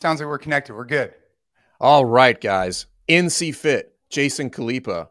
Sounds 0.00 0.18
like 0.18 0.28
we're 0.28 0.38
connected. 0.38 0.74
We're 0.74 0.86
good. 0.86 1.12
All 1.78 2.06
right, 2.06 2.40
guys. 2.40 2.86
NC 3.06 3.54
Fit, 3.54 3.94
Jason 4.08 4.48
Khalipa. 4.48 5.08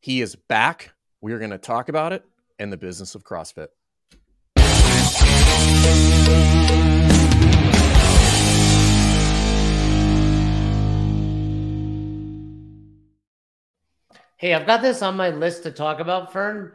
He 0.00 0.20
is 0.20 0.34
back. 0.34 0.92
We 1.20 1.32
are 1.32 1.38
going 1.38 1.52
to 1.52 1.58
talk 1.58 1.88
about 1.88 2.12
it 2.12 2.24
and 2.58 2.72
the 2.72 2.76
business 2.76 3.14
of 3.14 3.22
CrossFit. 3.22 3.68
Hey, 14.36 14.52
I've 14.52 14.66
got 14.66 14.82
this 14.82 15.00
on 15.00 15.16
my 15.16 15.30
list 15.30 15.62
to 15.62 15.70
talk 15.70 16.00
about, 16.00 16.32
Fern, 16.32 16.72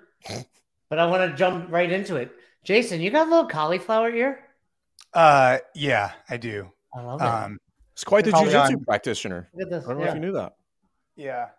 but 0.89 0.97
I 0.97 1.05
want 1.07 1.29
to 1.29 1.37
jump 1.37 1.69
right 1.69 1.91
into 1.91 2.15
it. 2.15 2.31
Jason, 2.63 3.01
you 3.01 3.11
got 3.11 3.27
a 3.27 3.29
little 3.29 3.49
cauliflower 3.49 4.09
ear? 4.09 4.39
Uh, 5.13 5.57
yeah, 5.75 6.11
I 6.29 6.37
do. 6.37 6.71
I 6.95 7.01
love 7.01 7.21
it. 7.21 7.25
Um, 7.25 7.59
He's 7.95 8.03
quite 8.03 8.23
the 8.25 8.31
Probably 8.31 8.51
jiu-jitsu 8.51 8.77
on- 8.77 8.83
practitioner. 8.85 9.49
This. 9.53 9.83
I 9.83 9.87
don't 9.89 9.97
know 9.97 10.03
Yeah. 10.05 10.09
if 10.09 10.13
you 10.15 10.21
knew 10.21 10.31
that. 10.33 10.55
yeah, 11.15 11.49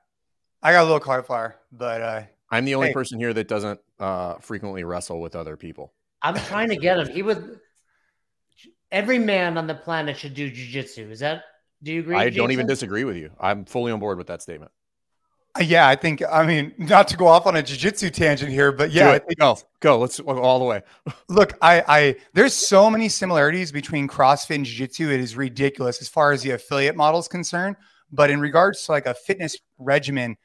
I 0.63 0.73
got 0.73 0.83
a 0.83 0.85
little 0.85 1.01
cauliflower, 1.01 1.57
but 1.71 2.01
uh, 2.01 2.23
I'm 2.51 2.65
the 2.65 2.75
only 2.75 2.89
Hey. 2.89 2.93
person 2.95 3.19
here 3.19 3.33
that 3.35 3.47
doesn't 3.47 3.79
uh, 3.99 4.35
frequently 4.39 4.83
wrestle 4.85 5.21
with 5.21 5.37
other 5.37 5.57
people. 5.57 5.93
I'm 6.23 6.35
trying 6.37 6.71
to 6.71 6.77
get 6.77 6.99
him. 6.99 7.09
He 7.09 7.23
would. 7.23 7.61
Every 8.91 9.19
man 9.19 9.57
on 9.59 9.67
the 9.67 9.75
planet 9.75 10.17
should 10.17 10.35
do 10.35 10.51
jujitsu. 10.51 11.11
Is 11.11 11.21
that? 11.21 11.45
Do 11.83 11.93
you 11.93 12.01
agree? 12.01 12.17
I 12.17 12.31
don't 12.31 12.51
even 12.51 12.67
disagree 12.67 13.05
with 13.05 13.17
you. 13.17 13.31
I'm 13.39 13.65
fully 13.65 13.93
on 13.93 14.01
board 14.01 14.19
with 14.19 14.27
that 14.29 14.43
statement. 14.43 14.73
Uh, 15.59 15.63
yeah, 15.63 15.89
I 15.89 15.97
think. 15.97 16.23
I 16.31 16.47
mean, 16.47 16.73
not 16.79 17.09
to 17.09 17.17
go 17.17 17.27
off 17.27 17.47
on 17.47 17.57
a 17.57 17.63
jujitsu 17.63 18.13
tangent 18.13 18.53
here, 18.53 18.71
but 18.71 18.93
yeah, 18.93 19.11
I 19.11 19.15
it. 19.17 19.25
think 19.27 19.41
go, 19.41 19.59
go. 19.81 19.99
Let's 19.99 20.21
go 20.21 20.39
all 20.39 20.59
the 20.61 20.65
way. 20.65 20.83
Look, 21.29 21.55
I, 21.61 21.83
I 21.89 22.17
there's 22.35 22.55
so 22.55 22.89
many 22.89 23.09
similarities 23.09 23.73
between 23.73 24.07
CrossFit 24.07 24.55
and 24.57 24.65
Jiu-Jitsu. 24.65 25.11
It 25.11 25.21
is 25.21 25.37
ridiculous 25.37 26.01
as 26.01 26.09
far 26.09 26.33
as 26.33 26.43
the 26.43 26.53
affiliate 26.53 26.97
model 26.97 27.19
is 27.19 27.27
concerned. 27.27 27.77
But 28.13 28.31
in 28.31 28.41
regards 28.41 28.85
to 28.87 28.93
like 28.93 29.07
a 29.07 29.15
fitness 29.15 29.57
regimen, 29.79 30.37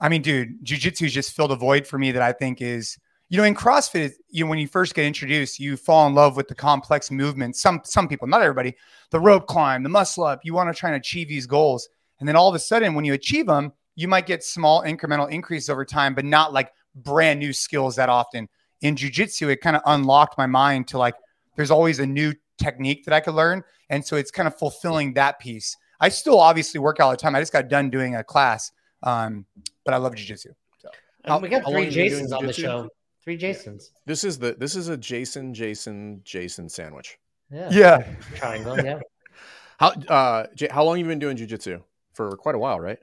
I 0.00 0.08
mean, 0.08 0.22
dude, 0.22 0.64
Jiu-Jitsu 0.64 1.06
has 1.06 1.12
just 1.12 1.34
filled 1.34 1.52
a 1.52 1.56
void 1.56 1.86
for 1.86 1.98
me 1.98 2.12
that 2.12 2.22
I 2.22 2.32
think 2.32 2.60
is, 2.60 2.98
you 3.28 3.38
know, 3.38 3.44
in 3.44 3.54
CrossFit, 3.54 4.12
you 4.28 4.44
know, 4.44 4.50
when 4.50 4.58
you 4.58 4.68
first 4.68 4.94
get 4.94 5.06
introduced, 5.06 5.58
you 5.58 5.76
fall 5.76 6.06
in 6.06 6.14
love 6.14 6.36
with 6.36 6.46
the 6.46 6.54
complex 6.54 7.10
movements. 7.10 7.60
Some 7.60 7.80
some 7.82 8.06
people, 8.06 8.28
not 8.28 8.42
everybody, 8.42 8.76
the 9.10 9.18
rope 9.18 9.48
climb, 9.48 9.82
the 9.82 9.88
muscle 9.88 10.22
up. 10.22 10.40
You 10.44 10.54
want 10.54 10.72
to 10.72 10.78
try 10.78 10.90
and 10.90 10.96
achieve 10.96 11.26
these 11.26 11.46
goals, 11.46 11.88
and 12.20 12.28
then 12.28 12.36
all 12.36 12.48
of 12.48 12.54
a 12.54 12.60
sudden, 12.60 12.94
when 12.94 13.04
you 13.04 13.14
achieve 13.14 13.46
them, 13.46 13.72
you 13.96 14.06
might 14.06 14.26
get 14.26 14.44
small 14.44 14.82
incremental 14.82 15.28
increases 15.30 15.68
over 15.68 15.84
time, 15.84 16.14
but 16.14 16.24
not 16.24 16.52
like 16.52 16.72
brand 16.94 17.40
new 17.40 17.52
skills 17.52 17.96
that 17.96 18.08
often 18.08 18.48
in 18.82 18.94
jujitsu, 18.94 19.48
it 19.48 19.60
kind 19.60 19.74
of 19.74 19.82
unlocked 19.86 20.38
my 20.38 20.46
mind 20.46 20.86
to 20.88 20.98
like, 20.98 21.14
there's 21.56 21.70
always 21.70 21.98
a 21.98 22.06
new 22.06 22.34
technique 22.58 23.04
that 23.06 23.14
I 23.14 23.20
could 23.20 23.34
learn. 23.34 23.64
And 23.88 24.04
so 24.04 24.16
it's 24.16 24.30
kind 24.30 24.46
of 24.46 24.56
fulfilling 24.58 25.14
that 25.14 25.38
piece. 25.38 25.76
I 25.98 26.10
still 26.10 26.38
obviously 26.38 26.78
work 26.78 27.00
out 27.00 27.04
all 27.04 27.10
the 27.10 27.16
time. 27.16 27.34
I 27.34 27.40
just 27.40 27.52
got 27.52 27.68
done 27.68 27.88
doing 27.88 28.16
a 28.16 28.22
class, 28.22 28.70
um, 29.02 29.46
but 29.84 29.94
I 29.94 29.96
love 29.96 30.14
jujitsu. 30.14 30.48
So 30.78 30.90
And 31.24 31.42
we 31.42 31.48
got 31.48 31.62
How 31.62 31.70
long 31.70 31.76
three 31.76 31.84
have 31.86 31.94
you 31.94 32.02
been 32.02 32.08
doing 32.08 32.10
Jasons 32.10 32.32
on 32.32 32.46
the 32.46 32.52
show. 32.52 32.88
Three 33.24 33.36
Jasons. 33.36 33.90
This 34.04 34.22
is 34.22 34.38
the 34.38 34.54
this 34.54 34.76
is 34.76 34.88
a 34.88 34.96
Jason, 34.96 35.52
Jason, 35.52 36.20
Jason 36.22 36.68
sandwich. 36.68 37.18
Yeah. 37.50 37.68
yeah, 37.72 38.08
Triangle. 38.34 38.78
Yeah. 38.84 39.00
How 39.78 39.88
uh 39.88 40.46
J- 40.54 40.68
how 40.70 40.84
long 40.84 40.98
you 40.98 41.04
been 41.04 41.18
doing 41.18 41.36
jujitsu? 41.36 41.82
For 42.14 42.36
quite 42.36 42.54
a 42.54 42.58
while, 42.58 42.80
right? 42.80 42.98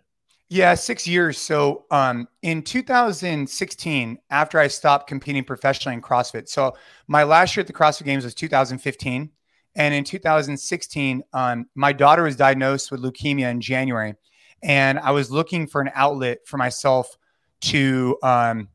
Yeah, 0.49 0.75
six 0.75 1.08
years. 1.08 1.38
So 1.38 1.86
um, 1.89 2.27
in 2.41 2.61
2016, 2.61 4.17
after 4.30 4.59
I 4.59 4.67
stopped 4.67 5.08
competing 5.08 5.44
professionally 5.44 5.95
in 5.95 6.02
CrossFit, 6.02 6.47
so 6.47 6.75
my 7.08 7.23
last 7.23 7.55
year 7.55 7.61
at 7.61 7.67
the 7.67 7.73
CrossFit 7.73 8.05
Games 8.05 8.23
was 8.23 8.36
2015. 8.36 9.31
And 9.75 9.94
in 9.94 10.03
2016, 10.03 11.23
um, 11.33 11.66
my 11.73 11.94
daughter 11.94 12.23
was 12.23 12.36
diagnosed 12.36 12.91
with 12.91 13.02
leukemia 13.02 13.49
in 13.49 13.59
January. 13.59 14.14
And 14.61 14.99
I 14.99 15.11
was 15.11 15.31
looking 15.31 15.66
for 15.66 15.81
an 15.81 15.89
outlet 15.95 16.39
for 16.45 16.58
myself 16.58 17.17
to 17.61 18.17
um, 18.21 18.69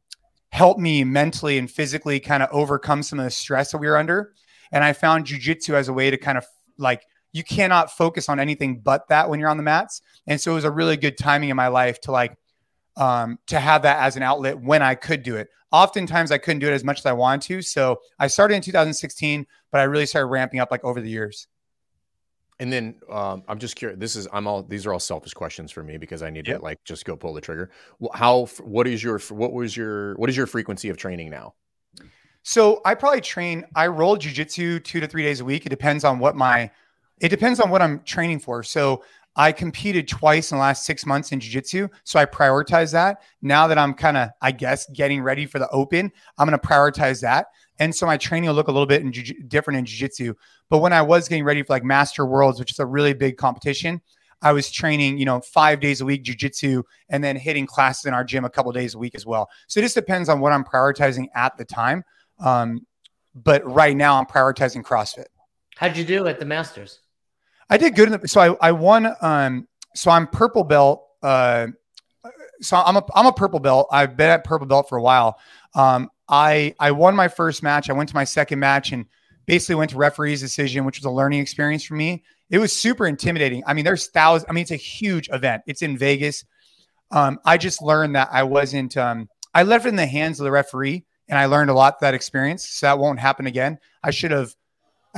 help 0.51 0.79
me 0.79 1.05
mentally 1.05 1.59
and 1.59 1.71
physically 1.71 2.19
kind 2.19 2.43
of 2.43 2.49
overcome 2.51 3.03
some 3.03 3.19
of 3.19 3.25
the 3.25 3.31
stress 3.31 3.71
that 3.71 3.79
we 3.79 3.87
were 3.87 3.97
under. 3.97 4.33
And 4.73 4.83
I 4.83 4.93
found 4.93 5.27
jujitsu 5.27 5.75
as 5.75 5.89
a 5.89 5.93
way 5.93 6.11
to 6.11 6.17
kind 6.17 6.37
of 6.37 6.45
like, 6.77 7.05
you 7.33 7.45
cannot 7.45 7.91
focus 7.91 8.29
on 8.29 8.41
anything 8.41 8.81
but 8.81 9.09
that 9.09 9.29
when 9.29 9.39
you're 9.41 9.49
on 9.49 9.57
the 9.57 9.63
mats. 9.63 10.01
And 10.27 10.41
so 10.41 10.53
it 10.53 10.55
was 10.55 10.65
a 10.65 10.71
really 10.71 10.97
good 10.97 11.19
timing 11.19 11.51
in 11.51 11.57
my 11.57 11.69
life 11.69 12.01
to 12.03 12.13
like, 12.13 12.37
um, 12.97 13.39
to 13.47 13.61
have 13.61 13.83
that 13.83 14.01
as 14.01 14.17
an 14.17 14.23
outlet 14.23 14.61
when 14.61 14.83
I 14.83 14.95
could 14.95 15.23
do 15.23 15.37
it. 15.37 15.49
Oftentimes 15.71 16.33
I 16.33 16.39
couldn't 16.39 16.61
do 16.61 16.69
it 16.69 16.73
as 16.73 16.85
much 16.85 16.99
as 16.99 17.07
I 17.07 17.13
wanted 17.13 17.43
to. 17.49 17.63
So 17.63 18.01
I 18.19 18.27
started 18.27 18.55
in 18.55 18.63
2016, 18.63 19.47
but 19.71 19.81
I 19.81 19.85
really 19.85 20.07
started 20.07 20.27
ramping 20.27 20.61
up 20.61 20.71
like 20.71 20.83
over 20.85 21.01
the 21.01 21.11
years. 21.11 21.47
And 22.61 22.73
then 22.73 22.97
um, 23.09 23.45
I'm 23.47 23.59
just 23.59 23.77
curious. 23.77 24.01
This 24.01 24.17
is 24.17 24.27
I'm 24.33 24.49
all 24.49 24.65
these 24.65 24.85
are 24.85 24.93
all 24.93 24.99
selfish 24.99 25.33
questions 25.33 25.71
for 25.71 25.85
me 25.85 25.97
because 25.97 26.25
I 26.25 26.31
need 26.31 26.49
Yep. 26.49 26.59
to 26.59 26.65
like 26.65 26.83
just 26.85 27.05
go 27.05 27.15
pull 27.15 27.33
the 27.33 27.41
trigger. 27.41 27.71
How 28.15 28.47
what 28.63 28.89
is 28.89 29.01
your 29.01 29.21
what 29.29 29.53
was 29.53 29.77
your 29.77 30.15
what 30.15 30.29
is 30.29 30.37
your 30.37 30.49
frequency 30.49 30.89
of 30.89 30.97
training 30.97 31.31
now? 31.31 31.55
So 32.43 32.81
I 32.85 32.95
probably 32.95 33.21
train, 33.21 33.67
I 33.75 33.89
roll 33.89 34.17
jujitsu 34.17 34.83
two 34.83 35.01
to 35.01 35.07
three 35.07 35.23
days 35.23 35.41
a 35.41 35.45
week. 35.45 35.67
It 35.67 35.69
depends 35.69 36.03
on 36.03 36.19
what 36.19 36.35
my, 36.35 36.71
it 37.21 37.29
depends 37.29 37.61
on 37.61 37.71
what 37.71 37.83
I'm 37.83 38.01
training 38.05 38.41
for. 38.41 38.63
So 38.63 39.03
I 39.37 39.53
competed 39.53 40.09
twice 40.09 40.51
in 40.51 40.57
the 40.57 40.61
last 40.61 40.85
six 40.85 41.07
months 41.07 41.31
in 41.31 41.39
jujitsu. 41.39 41.89
So 42.05 42.19
I 42.19 42.27
prioritize 42.27 42.93
that. 42.93 43.23
Now 43.41 43.69
that 43.69 43.79
I'm 43.79 43.95
kind 43.95 44.17
of, 44.17 44.31
I 44.43 44.51
guess, 44.51 44.87
getting 44.91 45.23
ready 45.23 45.47
for 45.47 45.61
the 45.61 45.69
open, 45.71 46.11
I'm 46.37 46.49
going 46.49 46.59
to 46.59 46.67
prioritize 46.67 47.21
that. 47.21 47.47
And 47.79 47.95
so 47.95 48.05
my 48.05 48.17
training 48.17 48.49
will 48.49 48.57
look 48.57 48.67
a 48.67 48.73
little 48.73 48.87
bit 48.87 49.03
in 49.03 49.13
jiu- 49.13 49.41
different 49.47 49.79
in 49.79 49.85
jujitsu. 49.85 50.35
But 50.69 50.79
when 50.79 50.93
I 50.93 51.03
was 51.03 51.29
getting 51.29 51.45
ready 51.45 51.63
for 51.63 51.73
like 51.73 51.85
Master 51.85 52.27
Worlds, 52.27 52.59
which 52.59 52.73
is 52.73 52.81
a 52.81 52.87
really 52.87 53.15
big 53.15 53.37
competition, 53.37 54.01
I 54.43 54.53
was 54.53 54.71
training, 54.71 55.19
you 55.19 55.25
know, 55.25 55.41
five 55.41 55.81
days 55.81 56.01
a 56.01 56.05
week 56.05 56.25
jujitsu 56.25 56.83
and 57.09 57.23
then 57.23 57.37
hitting 57.37 57.67
classes 57.67 58.07
in 58.07 58.15
our 58.15 58.25
gym 58.25 58.45
a 58.45 58.51
couple 58.51 58.73
days 58.73 58.95
a 58.95 58.99
week 58.99 59.15
as 59.15 59.25
well. 59.25 59.49
So 59.69 59.79
it 59.79 59.85
just 59.85 59.95
depends 59.95 60.29
on 60.29 60.41
what 60.41 60.53
I'm 60.53 60.65
prioritizing 60.65 61.27
at 61.35 61.57
the 61.57 61.65
time. 61.65 62.05
Um, 62.41 62.87
but 63.35 63.65
right 63.65 63.97
now 63.97 64.19
I'm 64.19 64.27
prioritizing 64.27 64.83
CrossFit. 64.83 65.27
How'd 65.77 65.97
you 65.97 66.05
do 66.05 66.27
at 66.27 66.41
the 66.41 66.45
Masters? 66.45 67.01
I 67.71 67.77
did 67.77 67.95
good 67.95 68.13
in 68.13 68.21
the 68.21 68.29
so 68.29 68.41
I, 68.41 68.69
I 68.69 68.73
won 68.73 69.15
um 69.21 69.69
so 69.95 70.11
I'm 70.11 70.27
purple 70.27 70.65
belt 70.65 71.05
uh 71.23 71.69
so 72.61 72.77
I'm 72.77 72.97
a 72.97 73.05
I'm 73.15 73.27
a 73.27 73.33
purple 73.33 73.61
belt. 73.61 73.89
I've 73.93 74.17
been 74.17 74.31
at 74.31 74.45
purple 74.45 74.67
belt 74.67 74.89
for 74.89 74.99
a 74.99 75.03
while. 75.03 75.39
Um 75.75 76.11
I 76.29 76.75
I 76.79 76.91
won 76.93 77.17
my 77.17 77.29
first 77.29 77.63
match. 77.63 77.89
I 77.89 77.93
went 77.93 78.09
to 78.11 78.15
my 78.15 78.25
second 78.25 78.59
match 78.59 78.93
and 78.93 79.07
basically 79.47 79.77
went 79.77 79.91
to 79.91 79.97
referee's 79.97 80.41
decision, 80.41 80.85
which 80.85 80.99
was 80.99 81.05
a 81.07 81.11
learning 81.11 81.41
experience 81.41 81.83
for 81.83 81.95
me. 81.95 82.23
It 82.51 82.59
was 82.59 82.73
super 82.73 83.07
intimidating. 83.07 83.63
I 83.67 83.75
mean, 83.75 83.85
there's 83.85 84.09
thousands. 84.09 84.47
I 84.49 84.53
mean, 84.53 84.63
it's 84.63 84.71
a 84.71 84.77
huge 84.77 85.29
event. 85.33 85.63
It's 85.67 85.83
in 85.83 85.97
Vegas. 85.99 86.45
Um, 87.11 87.39
I 87.45 87.57
just 87.57 87.83
learned 87.83 88.15
that 88.15 88.29
I 88.31 88.43
wasn't. 88.43 88.97
Um, 88.97 89.29
I 89.55 89.63
left 89.63 89.87
it 89.87 89.91
in 89.91 89.97
the 89.97 90.07
hands 90.07 90.39
of 90.39 90.45
the 90.45 90.51
referee, 90.51 91.05
and 91.29 91.39
I 91.39 91.47
learned 91.47 91.71
a 91.71 91.75
lot 91.75 92.01
that 92.01 92.15
experience. 92.15 92.69
So 92.69 92.87
that 92.87 92.99
won't 92.99 93.19
happen 93.19 93.47
again. 93.47 93.79
I 94.03 94.11
should 94.11 94.31
have. 94.31 94.55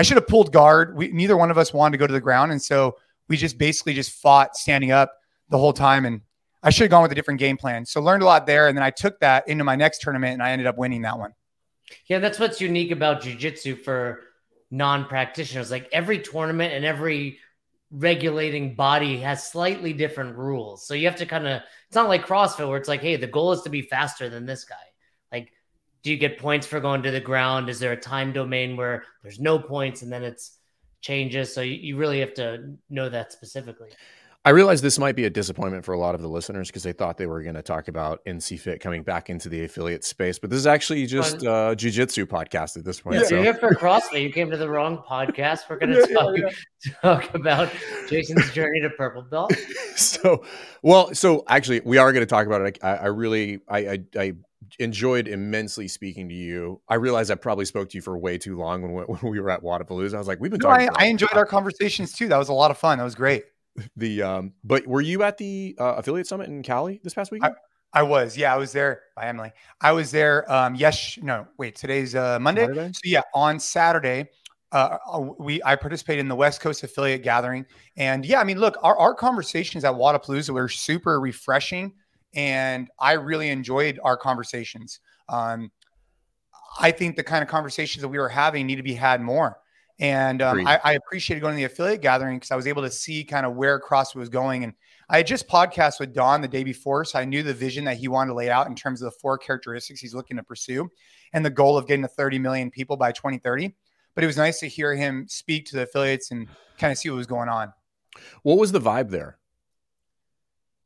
I 0.00 0.02
should 0.02 0.16
have 0.16 0.26
pulled 0.26 0.50
guard. 0.50 0.96
We 0.96 1.08
neither 1.12 1.36
one 1.36 1.50
of 1.50 1.58
us 1.58 1.74
wanted 1.74 1.92
to 1.92 1.98
go 1.98 2.06
to 2.06 2.12
the 2.14 2.22
ground, 2.22 2.52
and 2.52 2.62
so 2.62 2.96
we 3.28 3.36
just 3.36 3.58
basically 3.58 3.92
just 3.92 4.12
fought 4.12 4.56
standing 4.56 4.92
up 4.92 5.12
the 5.50 5.58
whole 5.58 5.74
time. 5.74 6.06
And 6.06 6.22
I 6.62 6.70
should 6.70 6.84
have 6.84 6.90
gone 6.90 7.02
with 7.02 7.12
a 7.12 7.14
different 7.14 7.38
game 7.38 7.58
plan. 7.58 7.84
So 7.84 8.00
learned 8.00 8.22
a 8.22 8.24
lot 8.24 8.46
there, 8.46 8.66
and 8.66 8.74
then 8.74 8.82
I 8.82 8.88
took 8.88 9.20
that 9.20 9.46
into 9.46 9.62
my 9.62 9.76
next 9.76 10.00
tournament, 10.00 10.32
and 10.32 10.42
I 10.42 10.52
ended 10.52 10.66
up 10.66 10.78
winning 10.78 11.02
that 11.02 11.18
one. 11.18 11.34
Yeah, 12.06 12.18
that's 12.18 12.38
what's 12.38 12.62
unique 12.62 12.92
about 12.92 13.20
jujitsu 13.20 13.78
for 13.78 14.22
non-practitioners. 14.70 15.70
Like 15.70 15.86
every 15.92 16.18
tournament 16.20 16.72
and 16.72 16.86
every 16.86 17.38
regulating 17.90 18.76
body 18.76 19.18
has 19.18 19.46
slightly 19.46 19.92
different 19.92 20.34
rules. 20.34 20.86
So 20.86 20.94
you 20.94 21.08
have 21.08 21.16
to 21.16 21.26
kind 21.26 21.46
of 21.46 21.60
it's 21.88 21.94
not 21.94 22.08
like 22.08 22.26
CrossFit 22.26 22.66
where 22.66 22.78
it's 22.78 22.88
like, 22.88 23.02
hey, 23.02 23.16
the 23.16 23.26
goal 23.26 23.52
is 23.52 23.60
to 23.62 23.68
be 23.68 23.82
faster 23.82 24.30
than 24.30 24.46
this 24.46 24.64
guy. 24.64 24.76
Do 26.02 26.10
you 26.10 26.16
get 26.16 26.38
points 26.38 26.66
for 26.66 26.80
going 26.80 27.02
to 27.02 27.10
the 27.10 27.20
ground? 27.20 27.68
Is 27.68 27.78
there 27.78 27.92
a 27.92 27.96
time 27.96 28.32
domain 28.32 28.76
where 28.76 29.04
there's 29.22 29.38
no 29.38 29.58
points 29.58 30.02
and 30.02 30.12
then 30.12 30.22
it's 30.22 30.58
changes? 31.00 31.52
So 31.54 31.60
you, 31.60 31.74
you 31.74 31.96
really 31.96 32.20
have 32.20 32.34
to 32.34 32.74
know 32.88 33.08
that 33.08 33.32
specifically. 33.32 33.90
I 34.42 34.50
realize 34.50 34.80
this 34.80 34.98
might 34.98 35.16
be 35.16 35.26
a 35.26 35.30
disappointment 35.30 35.84
for 35.84 35.92
a 35.92 35.98
lot 35.98 36.14
of 36.14 36.22
the 36.22 36.28
listeners 36.28 36.68
because 36.68 36.82
they 36.82 36.94
thought 36.94 37.18
they 37.18 37.26
were 37.26 37.42
going 37.42 37.56
to 37.56 37.62
talk 37.62 37.88
about 37.88 38.24
NC 38.24 38.58
Fit 38.58 38.80
coming 38.80 39.02
back 39.02 39.28
into 39.28 39.50
the 39.50 39.64
affiliate 39.64 40.02
space, 40.02 40.38
but 40.38 40.48
this 40.48 40.58
is 40.58 40.66
actually 40.66 41.04
just 41.04 41.44
uh, 41.44 41.74
jujitsu 41.74 42.24
podcast 42.24 42.78
at 42.78 42.84
this 42.84 43.02
point. 43.02 43.16
Yeah, 43.16 43.24
so. 43.24 43.34
you're 43.34 43.44
here 43.44 43.54
for 43.54 43.74
CrossFit. 43.74 44.22
You 44.22 44.32
came 44.32 44.50
to 44.50 44.56
the 44.56 44.70
wrong 44.70 44.96
podcast. 45.06 45.68
We're 45.68 45.76
going 45.76 45.92
to 45.92 46.06
Yeah, 46.08 46.14
talk, 46.14 46.36
yeah, 46.38 46.92
talk 47.02 47.34
about 47.34 47.70
Jason's 48.08 48.50
journey 48.52 48.80
to 48.80 48.88
purple 48.88 49.20
belt. 49.20 49.54
so 49.96 50.42
well 50.82 51.14
so 51.14 51.44
actually 51.46 51.80
we 51.84 51.98
are 51.98 52.10
going 52.12 52.22
to 52.22 52.26
talk 52.26 52.46
about 52.46 52.62
it 52.62 52.78
i, 52.82 52.96
I 52.96 53.06
really 53.06 53.60
I, 53.68 53.78
I 53.78 53.98
i 54.16 54.32
enjoyed 54.78 55.28
immensely 55.28 55.88
speaking 55.88 56.28
to 56.28 56.34
you 56.34 56.80
i 56.88 56.94
realized 56.94 57.30
i 57.30 57.34
probably 57.34 57.64
spoke 57.64 57.88
to 57.88 57.96
you 57.96 58.02
for 58.02 58.16
way 58.16 58.38
too 58.38 58.56
long 58.56 58.82
when, 58.82 58.92
we- 58.92 59.02
when 59.20 59.32
we 59.32 59.40
were 59.40 59.50
at 59.50 59.62
Wodapalooza. 59.62 60.14
i 60.14 60.18
was 60.18 60.28
like 60.28 60.40
we've 60.40 60.50
been 60.50 60.60
No, 60.60 60.68
talking 60.68 60.88
I, 60.96 61.04
I 61.04 61.08
enjoyed 61.08 61.34
our 61.34 61.46
conversations 61.46 62.12
too. 62.12 62.28
That 62.28 62.38
was 62.38 62.48
a 62.48 62.52
lot 62.52 62.70
of 62.70 62.78
fun. 62.78 62.98
That 62.98 63.04
was 63.04 63.14
great. 63.14 63.44
the 63.96 64.22
um 64.22 64.52
but 64.64 64.86
were 64.86 65.00
you 65.00 65.22
at 65.22 65.38
the 65.38 65.76
uh, 65.78 65.94
affiliate 65.96 66.26
summit 66.26 66.48
in 66.48 66.62
cali 66.62 67.00
this 67.02 67.14
past 67.14 67.30
weekend 67.30 67.54
I 67.92 68.04
was, 68.04 68.36
yeah, 68.36 68.54
I 68.54 68.56
was 68.56 68.72
there. 68.72 69.02
By 69.16 69.26
Emily, 69.26 69.52
I 69.80 69.92
was 69.92 70.10
there. 70.10 70.50
Um, 70.50 70.74
yes, 70.76 71.18
no, 71.20 71.46
wait, 71.58 71.74
today's 71.74 72.14
uh, 72.14 72.38
Monday. 72.38 72.62
Saturday? 72.62 72.92
So 72.92 73.00
yeah, 73.04 73.22
on 73.34 73.58
Saturday, 73.58 74.28
uh, 74.72 74.98
uh, 75.12 75.20
we 75.38 75.60
I 75.64 75.74
participated 75.76 76.20
in 76.20 76.28
the 76.28 76.36
West 76.36 76.60
Coast 76.60 76.84
affiliate 76.84 77.22
gathering, 77.22 77.66
and 77.96 78.24
yeah, 78.24 78.40
I 78.40 78.44
mean, 78.44 78.58
look, 78.60 78.76
our, 78.82 78.96
our 78.96 79.14
conversations 79.14 79.84
at 79.84 79.92
Wodapalooza 79.94 80.50
were 80.50 80.68
super 80.68 81.20
refreshing, 81.20 81.92
and 82.34 82.88
I 82.98 83.12
really 83.12 83.48
enjoyed 83.48 83.98
our 84.02 84.16
conversations. 84.16 85.00
Um, 85.28 85.70
I 86.78 86.90
think 86.90 87.16
the 87.16 87.24
kind 87.24 87.42
of 87.42 87.48
conversations 87.48 88.02
that 88.02 88.08
we 88.08 88.18
were 88.18 88.28
having 88.28 88.66
need 88.66 88.76
to 88.76 88.82
be 88.82 88.94
had 88.94 89.20
more. 89.20 89.58
And 89.98 90.40
um, 90.40 90.66
I, 90.66 90.80
I, 90.82 90.92
appreciated 90.94 91.42
going 91.42 91.52
to 91.52 91.56
the 91.56 91.64
affiliate 91.64 92.00
gathering 92.00 92.38
because 92.38 92.50
I 92.50 92.56
was 92.56 92.66
able 92.66 92.80
to 92.82 92.90
see 92.90 93.22
kind 93.22 93.44
of 93.44 93.54
where 93.54 93.78
CrossFit 93.78 94.14
was 94.14 94.30
going. 94.30 94.64
And 94.64 94.72
I 95.10 95.18
had 95.18 95.26
just 95.26 95.46
podcast 95.46 96.00
with 96.00 96.14
Don 96.14 96.40
the 96.40 96.48
day 96.48 96.64
before, 96.64 97.04
so 97.04 97.18
I 97.18 97.26
knew 97.26 97.42
the 97.42 97.52
vision 97.52 97.84
that 97.84 97.98
he 97.98 98.08
wanted 98.08 98.28
to 98.28 98.34
lay 98.34 98.48
out 98.48 98.66
in 98.66 98.74
terms 98.74 99.02
of 99.02 99.12
the 99.12 99.18
four 99.20 99.36
characteristics 99.36 100.00
he's 100.00 100.14
looking 100.14 100.38
to 100.38 100.42
pursue 100.42 100.88
and 101.34 101.44
the 101.44 101.50
goal 101.50 101.76
of 101.76 101.86
getting 101.86 102.02
to 102.02 102.08
30 102.08 102.38
million 102.38 102.70
people 102.70 102.96
by 102.96 103.12
2030. 103.12 103.74
But 104.14 104.24
it 104.24 104.26
was 104.26 104.38
nice 104.38 104.58
to 104.60 104.68
hear 104.68 104.94
him 104.94 105.26
speak 105.28 105.66
to 105.66 105.76
the 105.76 105.82
affiliates 105.82 106.30
and 106.30 106.48
kind 106.78 106.90
of 106.90 106.96
see 106.96 107.10
what 107.10 107.16
was 107.16 107.26
going 107.26 107.50
on. 107.50 107.70
What 108.42 108.56
was 108.56 108.72
the 108.72 108.80
vibe 108.80 109.10
there? 109.10 109.36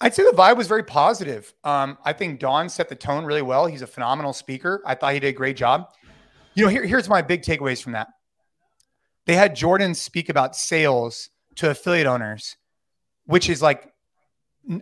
I'd 0.00 0.14
say 0.14 0.24
the 0.24 0.36
vibe 0.36 0.56
was 0.56 0.66
very 0.66 0.82
positive. 0.82 1.54
Um, 1.62 1.98
I 2.04 2.12
think 2.12 2.40
Don 2.40 2.68
set 2.68 2.88
the 2.88 2.96
tone 2.96 3.24
really 3.24 3.42
well. 3.42 3.66
He's 3.66 3.82
a 3.82 3.86
phenomenal 3.86 4.32
speaker. 4.32 4.82
I 4.84 4.94
thought 4.94 5.14
he 5.14 5.20
did 5.20 5.28
a 5.28 5.32
great 5.32 5.56
job. 5.56 5.88
You 6.54 6.64
know, 6.64 6.70
here, 6.70 6.84
here's 6.84 7.08
my 7.08 7.22
big 7.22 7.42
takeaways 7.42 7.82
from 7.82 7.92
that. 7.92 8.08
They 9.26 9.34
had 9.34 9.56
Jordan 9.56 9.94
speak 9.94 10.28
about 10.28 10.56
sales 10.56 11.30
to 11.56 11.70
affiliate 11.70 12.06
owners, 12.06 12.56
which 13.24 13.48
is 13.48 13.62
like 13.62 13.92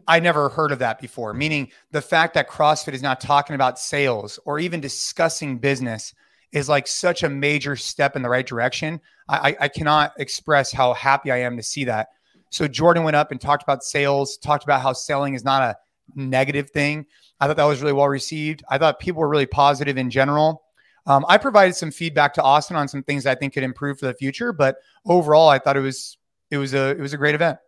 I 0.07 0.21
never 0.21 0.49
heard 0.49 0.73
of 0.73 0.79
that 0.81 1.01
before. 1.01 1.35
Meaning 1.35 1.71
the 1.91 2.03
fact 2.03 2.35
that 2.35 2.49
CrossFit 2.49 2.95
is 2.95 3.03
not 3.03 3.21
talking 3.21 3.55
about 3.55 3.79
sales 3.79 4.39
or 4.45 4.59
even 4.59 4.81
discussing 4.81 5.59
business 5.59 6.15
is 6.53 6.69
like 6.69 6.87
such 6.87 7.23
a 7.23 7.29
major 7.29 7.77
step 7.77 8.15
in 8.15 8.23
the 8.23 8.29
right 8.29 8.47
direction. 8.47 9.01
I, 9.29 9.57
I 9.61 9.69
cannot 9.69 10.13
express 10.19 10.71
how 10.71 10.93
happy 10.95 11.31
I 11.31 11.39
am 11.39 11.57
to 11.57 11.63
see 11.63 11.85
that. 11.85 12.09
So 12.53 12.69
Jordan 12.69 13.03
went 13.03 13.17
up 13.17 13.33
and 13.33 13.41
talked 13.41 13.63
about 13.63 13.83
sales, 13.83 14.37
talked 14.37 14.63
about 14.63 14.83
how 14.83 14.93
selling 14.93 15.35
is 15.35 15.43
not 15.43 15.63
a 15.63 15.77
negative 16.15 16.71
thing. 16.71 17.07
I 17.41 17.47
thought 17.47 17.57
that 17.57 17.65
was 17.65 17.81
really 17.81 17.95
well 17.95 18.09
received. 18.09 18.63
I 18.69 18.79
thought 18.79 19.01
people 19.01 19.21
were 19.21 19.29
really 19.29 19.47
positive 19.47 19.97
in 19.97 20.11
general. 20.11 20.63
Um, 21.07 21.25
I 21.29 21.39
provided 21.39 21.75
some 21.75 21.91
feedback 21.91 22.35
to 22.35 22.43
Austin 22.43 22.77
on 22.77 22.87
some 22.87 23.03
things 23.03 23.27
I 23.27 23.35
think 23.35 23.55
could 23.55 23.65
improve 23.65 23.99
for 23.99 24.07
the 24.07 24.15
future, 24.15 24.53
but 24.53 24.77
overall, 25.07 25.49
I 25.49 25.59
thought 25.59 25.77
it 25.77 25.81
was 25.81 26.19
it 26.51 26.59
was 26.59 26.75
a 26.75 26.91
it 26.91 27.01
was 27.01 27.15
a 27.15 27.17
great 27.17 27.35
event. 27.35 27.59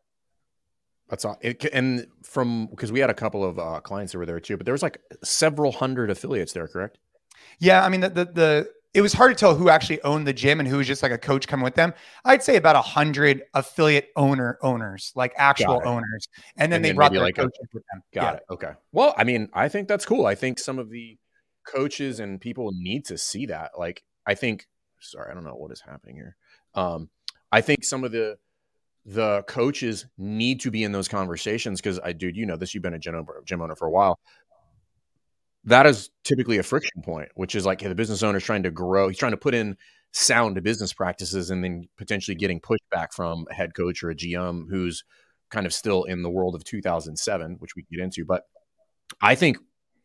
That's 1.09 1.25
all. 1.25 1.39
It, 1.41 1.65
and 1.73 2.07
from 2.23 2.67
because 2.67 2.93
we 2.93 3.01
had 3.01 3.11
a 3.11 3.15
couple 3.15 3.43
of 3.43 3.59
uh, 3.59 3.81
clients 3.81 4.13
that 4.13 4.19
were 4.19 4.27
there 4.27 4.39
too, 4.39 4.57
but 4.57 4.67
there 4.67 4.73
was 4.73 4.83
like 4.83 5.01
several 5.25 5.73
hundred 5.73 6.11
affiliates 6.11 6.53
there, 6.53 6.69
correct? 6.69 6.99
Yeah, 7.59 7.85
I 7.85 7.89
mean 7.89 8.03
the, 8.03 8.11
the 8.11 8.25
the 8.27 8.71
it 8.95 9.01
was 9.01 9.13
hard 9.13 9.37
to 9.37 9.39
tell 9.39 9.57
who 9.57 9.69
actually 9.69 10.01
owned 10.03 10.25
the 10.27 10.33
gym 10.33 10.61
and 10.61 10.69
who 10.69 10.77
was 10.77 10.87
just 10.87 11.03
like 11.03 11.11
a 11.11 11.19
coach 11.19 11.49
coming 11.49 11.65
with 11.65 11.75
them. 11.75 11.93
I'd 12.25 12.45
say 12.45 12.57
about 12.57 12.77
a 12.77 12.81
hundred 12.81 13.43
affiliate 13.53 14.11
owner 14.15 14.57
owners, 14.63 15.13
like 15.17 15.35
actual 15.37 15.83
owners, 15.85 16.29
and 16.57 16.71
then 16.71 16.77
and 16.77 16.85
they 16.85 16.89
then 16.91 16.97
brought 16.97 17.13
their 17.13 17.23
like 17.23 17.35
coaches 17.35 17.59
a, 17.61 17.67
with 17.75 17.83
them. 17.93 18.03
Got 18.15 18.23
yeah. 18.23 18.33
it. 18.37 18.43
Okay. 18.51 18.71
Well, 18.93 19.13
I 19.19 19.25
mean, 19.25 19.49
I 19.53 19.69
think 19.69 19.89
that's 19.89 20.07
cool. 20.07 20.27
I 20.27 20.37
think 20.37 20.61
some 20.61 20.79
of 20.79 20.91
the 20.91 21.19
coaches 21.67 22.21
and 22.21 22.41
people 22.41 22.71
need 22.73 23.05
to 23.07 23.19
see 23.19 23.47
that. 23.47 23.73
Like, 23.77 24.05
I 24.27 24.35
think. 24.35 24.69
Sorry, 25.01 25.31
I 25.31 25.35
don't 25.35 25.45
know 25.45 25.57
what 25.57 25.73
is 25.73 25.83
happening 25.83 26.17
here. 26.17 26.37
Um, 26.75 27.11
I 27.53 27.61
think 27.61 27.85
some 27.85 28.05
of 28.05 28.13
the 28.13 28.39
the 29.07 29.43
coaches 29.47 30.07
need 30.17 30.61
to 30.61 30.71
be 30.71 30.83
in 30.83 30.93
those 30.93 31.09
conversations 31.09 31.81
because 31.81 32.01
I, 32.03 32.13
dude, 32.13 32.37
you 32.37 32.47
know 32.47 32.57
this. 32.57 32.75
You've 32.75 32.83
been 32.83 32.95
a 32.95 32.99
gym 32.99 33.15
owner, 33.15 33.43
gym 33.45 33.61
owner 33.61 33.77
for 33.77 33.87
a 33.87 33.91
while 33.91 34.19
that 35.65 35.87
is 35.87 36.11
typically 36.25 36.59
a 36.59 36.63
friction 36.63 37.03
point, 37.03 37.29
which 37.35 37.55
is 37.55 37.65
like 37.67 37.81
hey, 37.81 37.89
the 37.89 37.95
business 37.95 38.23
owner 38.23 38.39
is 38.39 38.45
trying 38.45 38.63
to 38.65 38.71
grow. 38.71 39.09
He's 39.09 39.19
trying 39.19 39.33
to 39.33 39.39
put 39.39 39.55
in 39.55 39.77
sound 40.13 40.63
business 40.63 40.93
practices 40.93 41.51
and 41.51 41.65
then 41.65 41.89
potentially 41.97 42.37
getting 42.37 42.61
pushback 42.61 43.13
from 43.13 43.47
a 43.51 43.55
head 43.55 43.75
coach 43.75 44.03
or 44.03 44.11
a 44.11 44.15
GM 44.15 44.67
who's 44.71 45.03
kind 45.51 45.67
of 45.67 45.75
still 45.75 46.05
in 46.05 46.23
the 46.23 46.31
world 46.31 46.55
of 46.55 46.65
2007, 46.65 47.57
which 47.59 47.75
we 47.77 47.85
get 47.91 48.03
into. 48.03 48.25
But 48.25 48.43
I 49.21 49.35
think 49.35 49.59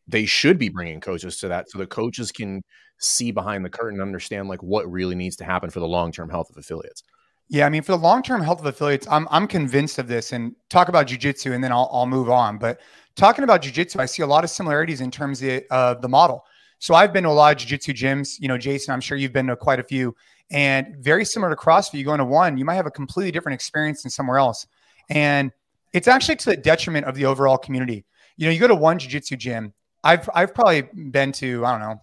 they 0.08 0.26
should 0.26 0.58
be 0.58 0.70
bringing 0.70 1.00
coaches 1.00 1.38
to 1.38 1.48
that 1.50 1.70
so 1.70 1.78
the 1.78 1.86
coaches 1.86 2.32
can 2.32 2.64
see 2.98 3.32
behind 3.32 3.64
the 3.64 3.70
curtain 3.70 4.00
and 4.00 4.08
understand 4.08 4.50
like 4.50 4.64
what 4.64 4.90
really 4.92 5.16
needs 5.16 5.36
to 5.38 5.44
happen 5.44 5.70
for 5.70 5.80
the 5.80 5.88
long-term 5.88 6.30
health 6.30 6.50
of 6.50 6.58
affiliates. 6.58 7.04
Yeah, 7.48 7.66
I 7.66 7.70
mean, 7.70 7.82
for 7.82 7.94
the 7.94 7.98
long-term 7.98 8.42
health 8.42 8.60
of 8.60 8.66
affiliates, 8.66 9.08
I'm 9.10 9.28
I'm 9.32 9.48
convinced 9.48 9.98
of 9.98 10.08
this. 10.08 10.32
And 10.34 10.56
talk 10.70 10.88
about 10.88 11.08
jujitsu, 11.08 11.54
and 11.54 11.64
then 11.64 11.72
I'll 11.72 11.90
I'll 11.92 12.06
move 12.06 12.30
on. 12.30 12.60
But 12.60 12.80
talking 13.20 13.44
about 13.44 13.62
jujitsu, 13.62 14.00
I 14.00 14.06
see 14.06 14.24
a 14.24 14.28
lot 14.28 14.44
of 14.44 14.50
similarities 14.50 15.02
in 15.02 15.12
terms 15.12 15.44
of 15.44 15.62
uh, 15.70 15.94
the 15.96 16.08
model. 16.08 16.46
So 16.80 16.96
I've 16.96 17.12
been 17.12 17.24
to 17.24 17.30
a 17.30 17.32
lot 17.32 17.52
of 17.54 17.68
jujitsu 17.68 17.94
gyms. 17.94 18.40
You 18.40 18.48
know, 18.48 18.58
Jason, 18.58 18.94
I'm 18.94 19.02
sure 19.02 19.18
you've 19.18 19.34
been 19.34 19.48
to 19.48 19.56
quite 19.56 19.80
a 19.80 19.84
few, 19.84 20.16
and 20.50 20.96
very 21.00 21.26
similar 21.26 21.54
to 21.54 21.62
CrossFit. 21.62 21.96
You 21.96 22.06
go 22.06 22.14
into 22.14 22.26
one, 22.26 22.58
you 22.58 22.66
might 22.66 22.76
have 22.76 22.88
a 22.88 22.92
completely 22.92 23.32
different 23.32 23.56
experience 23.56 24.04
than 24.04 24.10
somewhere 24.10 24.38
else, 24.38 24.66
and 25.10 25.52
it's 25.92 26.08
actually 26.08 26.38
to 26.38 26.52
the 26.52 26.58
detriment 26.58 27.06
of 27.06 27.16
the 27.16 27.26
overall 27.26 27.58
community. 27.58 28.06
You 28.38 28.46
know, 28.46 28.52
you 28.52 28.60
go 28.60 28.68
to 28.68 28.76
one 28.76 28.98
jujitsu 28.98 29.38
gym. 29.38 29.74
I've 30.04 30.30
I've 30.34 30.56
probably 30.56 30.84
been 31.12 31.34
to 31.34 31.66
I 31.66 31.72
don't 31.72 31.82
know, 31.82 32.02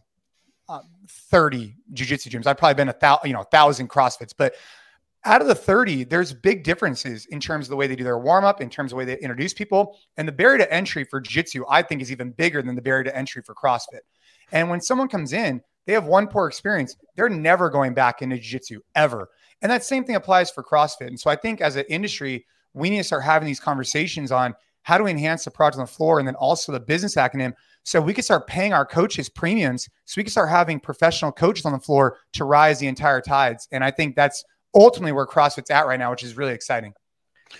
uh, 0.69 0.81
thirty 1.09 1.75
jujitsu 1.95 2.29
gyms. 2.29 2.47
I've 2.47 2.59
probably 2.59 2.75
been 2.75 2.91
a 2.91 2.93
thousand, 2.93 3.29
you 3.29 3.35
know, 3.35 3.41
a 3.41 3.45
thousand 3.45 3.89
CrossFits, 3.89 4.35
but 4.37 4.55
out 5.27 5.43
of 5.43 5.49
the 5.49 5.55
30, 5.55 6.05
there's 6.05 6.33
big 6.33 6.63
differences 6.63 7.27
in 7.27 7.41
terms 7.41 7.67
of 7.67 7.71
the 7.71 7.77
way 7.77 7.87
they 7.87 7.97
do 7.97 8.05
their 8.05 8.19
warm 8.19 8.45
up, 8.45 8.61
in 8.61 8.71
terms 8.71 8.93
of 8.93 8.97
the 8.97 8.99
way 8.99 9.05
they 9.05 9.19
introduce 9.19 9.53
people. 9.53 9.99
And 10.17 10.27
the 10.27 10.33
barrier 10.33 10.59
to 10.59 10.73
entry 10.73 11.05
for 11.05 11.21
jiu 11.21 11.43
jitsu, 11.43 11.65
I 11.69 11.83
think, 11.83 12.01
is 12.01 12.13
even 12.13 12.31
bigger 12.31 12.63
than 12.63 12.77
the 12.77 12.83
barrier 12.83 13.05
to 13.05 13.17
entry 13.17 13.43
for 13.43 13.55
CrossFit. 13.55 14.01
And 14.53 14.71
when 14.71 14.81
someone 14.81 15.09
comes 15.09 15.33
in, 15.33 15.61
they 15.85 15.93
have 15.93 16.07
one 16.07 16.29
poor 16.29 16.49
experience, 16.49 16.97
they're 17.17 17.29
never 17.29 17.69
going 17.69 17.93
back 17.93 18.23
into 18.23 18.37
jiu 18.37 18.59
jitsu 18.59 18.81
ever. 18.95 19.29
And 19.63 19.71
that 19.71 19.85
same 19.85 20.05
thing 20.05 20.15
applies 20.15 20.51
for 20.51 20.63
CrossFit. 20.63 21.09
And 21.09 21.19
so 21.19 21.29
I 21.29 21.37
think 21.37 21.61
as 21.61 21.77
an 21.77 21.85
industry, 21.89 22.47
we 22.73 22.89
need 22.89 22.99
to 22.99 23.05
start 23.05 23.25
having 23.25 23.47
these 23.47 23.61
conversations 23.61 24.31
on 24.31 24.55
how 24.83 24.97
do 24.97 25.05
we 25.05 25.11
enhance 25.11 25.45
the 25.45 25.51
product 25.51 25.79
on 25.79 25.85
the 25.85 25.91
floor 25.91 26.21
and 26.21 26.29
then 26.29 26.37
also 26.37 26.71
the 26.71 26.79
business 26.79 27.17
acronym 27.17 27.53
so 27.83 28.01
we 28.01 28.15
can 28.15 28.23
start 28.23 28.47
paying 28.47 28.73
our 28.73 28.87
coaches 28.87 29.29
premiums 29.29 29.89
so 30.05 30.21
we 30.21 30.23
can 30.23 30.31
start 30.31 30.49
having 30.49 30.79
professional 30.79 31.33
coaches 31.33 31.65
on 31.65 31.73
the 31.73 31.79
floor 31.81 32.19
to 32.35 32.45
rise 32.45 32.79
the 32.79 32.87
entire 32.87 33.21
tides. 33.21 33.67
And 33.73 33.83
I 33.83 33.91
think 33.91 34.15
that's 34.15 34.45
ultimately 34.77 35.13
where 35.13 35.27
CrossFit's 35.27 35.71
at 35.71 35.87
right 35.87 35.99
now, 35.99 36.11
which 36.11 36.23
is 36.23 36.37
really 36.37 36.53
exciting. 36.53 36.93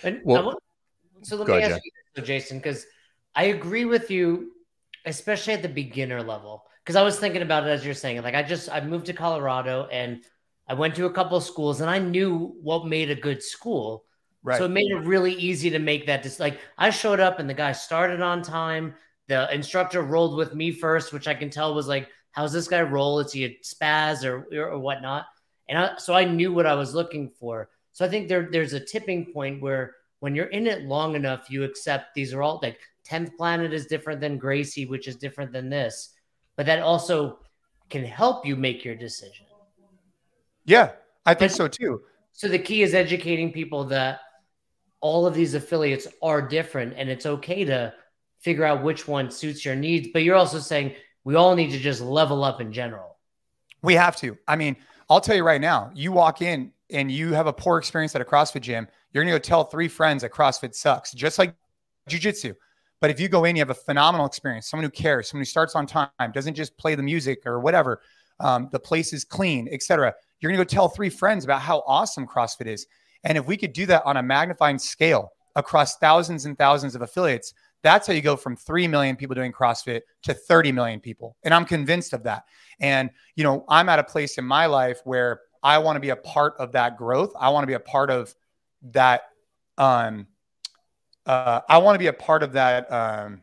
And 0.03 0.21
well, 0.23 0.59
so 1.23 1.35
let 1.37 1.47
me 1.47 1.57
ahead, 1.57 1.71
ask 1.73 1.81
you, 2.15 2.23
Jason, 2.23 2.59
because 2.59 2.85
I 3.35 3.45
agree 3.45 3.85
with 3.85 4.11
you, 4.11 4.51
especially 5.05 5.53
at 5.53 5.61
the 5.61 5.69
beginner 5.69 6.21
level. 6.21 6.63
Because 6.83 6.95
I 6.95 7.03
was 7.03 7.19
thinking 7.19 7.41
about 7.41 7.65
it 7.65 7.69
as 7.69 7.83
you're 7.83 7.93
saying, 7.93 8.21
like 8.21 8.35
I 8.35 8.43
just 8.43 8.69
I 8.69 8.79
moved 8.81 9.07
to 9.07 9.13
Colorado 9.13 9.87
and 9.91 10.23
I 10.67 10.73
went 10.73 10.95
to 10.95 11.05
a 11.05 11.11
couple 11.11 11.37
of 11.37 11.43
schools 11.43 11.81
and 11.81 11.89
I 11.89 11.99
knew 11.99 12.55
what 12.61 12.85
made 12.85 13.09
a 13.09 13.15
good 13.15 13.43
school. 13.43 14.05
Right. 14.43 14.57
So 14.57 14.65
it 14.65 14.71
made 14.71 14.91
it 14.91 14.99
really 15.03 15.33
easy 15.33 15.69
to 15.71 15.79
make 15.79 16.07
that. 16.07 16.23
Just 16.23 16.39
like 16.39 16.59
I 16.77 16.89
showed 16.89 17.19
up 17.19 17.39
and 17.39 17.49
the 17.49 17.53
guy 17.53 17.71
started 17.73 18.21
on 18.21 18.41
time. 18.41 18.95
The 19.27 19.53
instructor 19.53 20.01
rolled 20.01 20.37
with 20.37 20.55
me 20.55 20.71
first, 20.71 21.11
which 21.11 21.27
I 21.27 21.33
can 21.33 21.49
tell 21.49 21.75
was 21.75 21.89
like, 21.89 22.07
how's 22.31 22.53
this 22.53 22.69
guy 22.69 22.81
roll? 22.81 23.19
Is 23.19 23.33
he 23.33 23.43
a 23.43 23.59
spaz 23.61 24.23
or 24.23 24.47
or 24.55 24.79
whatnot? 24.79 25.25
And 25.69 25.77
I, 25.77 25.97
so 25.97 26.13
I 26.13 26.25
knew 26.25 26.53
what 26.53 26.65
I 26.65 26.75
was 26.75 26.93
looking 26.93 27.29
for. 27.29 27.69
So 27.91 28.05
I 28.05 28.09
think 28.09 28.27
there 28.27 28.47
there's 28.51 28.73
a 28.73 28.79
tipping 28.79 29.31
point 29.33 29.61
where 29.61 29.95
when 30.19 30.35
you're 30.35 30.45
in 30.47 30.67
it 30.67 30.83
long 30.83 31.15
enough, 31.15 31.49
you 31.49 31.63
accept 31.63 32.13
these 32.15 32.33
are 32.33 32.41
all 32.41 32.59
like 32.61 32.79
10th 33.07 33.35
planet 33.35 33.73
is 33.73 33.85
different 33.85 34.21
than 34.21 34.37
Gracie, 34.37 34.85
which 34.85 35.07
is 35.07 35.15
different 35.15 35.51
than 35.51 35.69
this. 35.69 36.13
But 36.55 36.65
that 36.65 36.81
also 36.81 37.39
can 37.89 38.03
help 38.03 38.45
you 38.45 38.55
make 38.55 38.83
your 38.83 38.95
decision. 38.95 39.45
Yeah, 40.65 40.91
I 41.25 41.33
think 41.33 41.51
but, 41.51 41.57
so 41.57 41.67
too. 41.67 42.01
So 42.33 42.47
the 42.47 42.59
key 42.59 42.81
is 42.81 42.93
educating 42.93 43.51
people 43.51 43.85
that 43.85 44.19
all 44.99 45.25
of 45.25 45.33
these 45.33 45.53
affiliates 45.53 46.07
are 46.21 46.41
different 46.41 46.93
and 46.97 47.09
it's 47.09 47.25
okay 47.25 47.63
to 47.65 47.93
figure 48.39 48.65
out 48.65 48.83
which 48.83 49.07
one 49.07 49.31
suits 49.31 49.63
your 49.63 49.75
needs. 49.75 50.09
But 50.11 50.23
you're 50.23 50.35
also 50.35 50.59
saying 50.59 50.95
we 51.23 51.35
all 51.35 51.55
need 51.55 51.71
to 51.71 51.79
just 51.79 52.01
level 52.01 52.43
up 52.43 52.61
in 52.61 52.73
general. 52.73 53.17
We 53.81 53.93
have 53.93 54.15
to. 54.17 54.37
I 54.47 54.55
mean, 54.55 54.75
I'll 55.09 55.21
tell 55.21 55.35
you 55.35 55.43
right 55.43 55.61
now, 55.61 55.91
you 55.93 56.11
walk 56.11 56.41
in 56.41 56.71
and 56.91 57.11
you 57.11 57.33
have 57.33 57.47
a 57.47 57.53
poor 57.53 57.77
experience 57.77 58.15
at 58.15 58.21
a 58.21 58.25
CrossFit 58.25 58.61
gym, 58.61 58.87
you're 59.11 59.23
going 59.23 59.33
to 59.33 59.39
go 59.39 59.41
tell 59.41 59.63
three 59.63 59.87
friends 59.87 60.21
that 60.21 60.31
CrossFit 60.31 60.75
sucks, 60.75 61.13
just 61.13 61.39
like 61.39 61.55
jujitsu. 62.09 62.55
But 62.99 63.11
if 63.11 63.19
you 63.19 63.29
go 63.29 63.45
in, 63.45 63.55
you 63.55 63.61
have 63.61 63.69
a 63.69 63.75
phenomenal 63.75 64.25
experience, 64.25 64.69
someone 64.69 64.83
who 64.83 64.89
cares, 64.91 65.29
someone 65.29 65.41
who 65.41 65.45
starts 65.45 65.75
on 65.75 65.85
time, 65.85 66.09
doesn't 66.33 66.55
just 66.55 66.77
play 66.77 66.95
the 66.95 67.03
music 67.03 67.45
or 67.45 67.59
whatever, 67.59 68.01
um, 68.39 68.69
the 68.71 68.79
place 68.79 69.13
is 69.13 69.23
clean, 69.23 69.67
etc. 69.71 70.13
You're 70.39 70.51
going 70.51 70.59
to 70.59 70.65
go 70.65 70.75
tell 70.75 70.89
three 70.89 71.09
friends 71.09 71.45
about 71.45 71.61
how 71.61 71.83
awesome 71.87 72.27
CrossFit 72.27 72.67
is. 72.67 72.87
And 73.23 73.37
if 73.37 73.45
we 73.45 73.57
could 73.57 73.73
do 73.73 73.85
that 73.87 74.05
on 74.05 74.17
a 74.17 74.23
magnifying 74.23 74.77
scale 74.77 75.31
across 75.55 75.97
thousands 75.97 76.45
and 76.45 76.57
thousands 76.57 76.95
of 76.95 77.01
affiliates, 77.01 77.53
that's 77.83 78.07
how 78.07 78.13
you 78.13 78.21
go 78.21 78.35
from 78.35 78.55
3 78.55 78.87
million 78.87 79.15
people 79.15 79.35
doing 79.35 79.51
CrossFit 79.51 80.01
to 80.23 80.33
30 80.33 80.71
million 80.71 80.99
people. 80.99 81.35
And 81.43 81.53
I'm 81.53 81.65
convinced 81.65 82.13
of 82.13 82.23
that. 82.23 82.43
And, 82.79 83.09
you 83.35 83.43
know, 83.43 83.65
I'm 83.69 83.89
at 83.89 83.99
a 83.99 84.03
place 84.03 84.37
in 84.37 84.45
my 84.45 84.65
life 84.65 84.99
where 85.03 85.41
I 85.63 85.77
want 85.77 85.95
to 85.95 85.99
be 85.99 86.09
a 86.09 86.15
part 86.15 86.55
of 86.59 86.71
that 86.73 86.97
growth. 86.97 87.31
I 87.39 87.49
want 87.49 87.63
to 87.63 87.67
be 87.67 87.73
a 87.73 87.79
part 87.79 88.09
of 88.09 88.33
that. 88.91 89.23
Um, 89.77 90.27
uh, 91.25 91.61
I 91.69 91.77
want 91.79 91.95
to 91.95 91.99
be 91.99 92.07
a 92.07 92.13
part 92.13 92.43
of 92.43 92.53
that. 92.53 92.91
Um, 92.91 93.41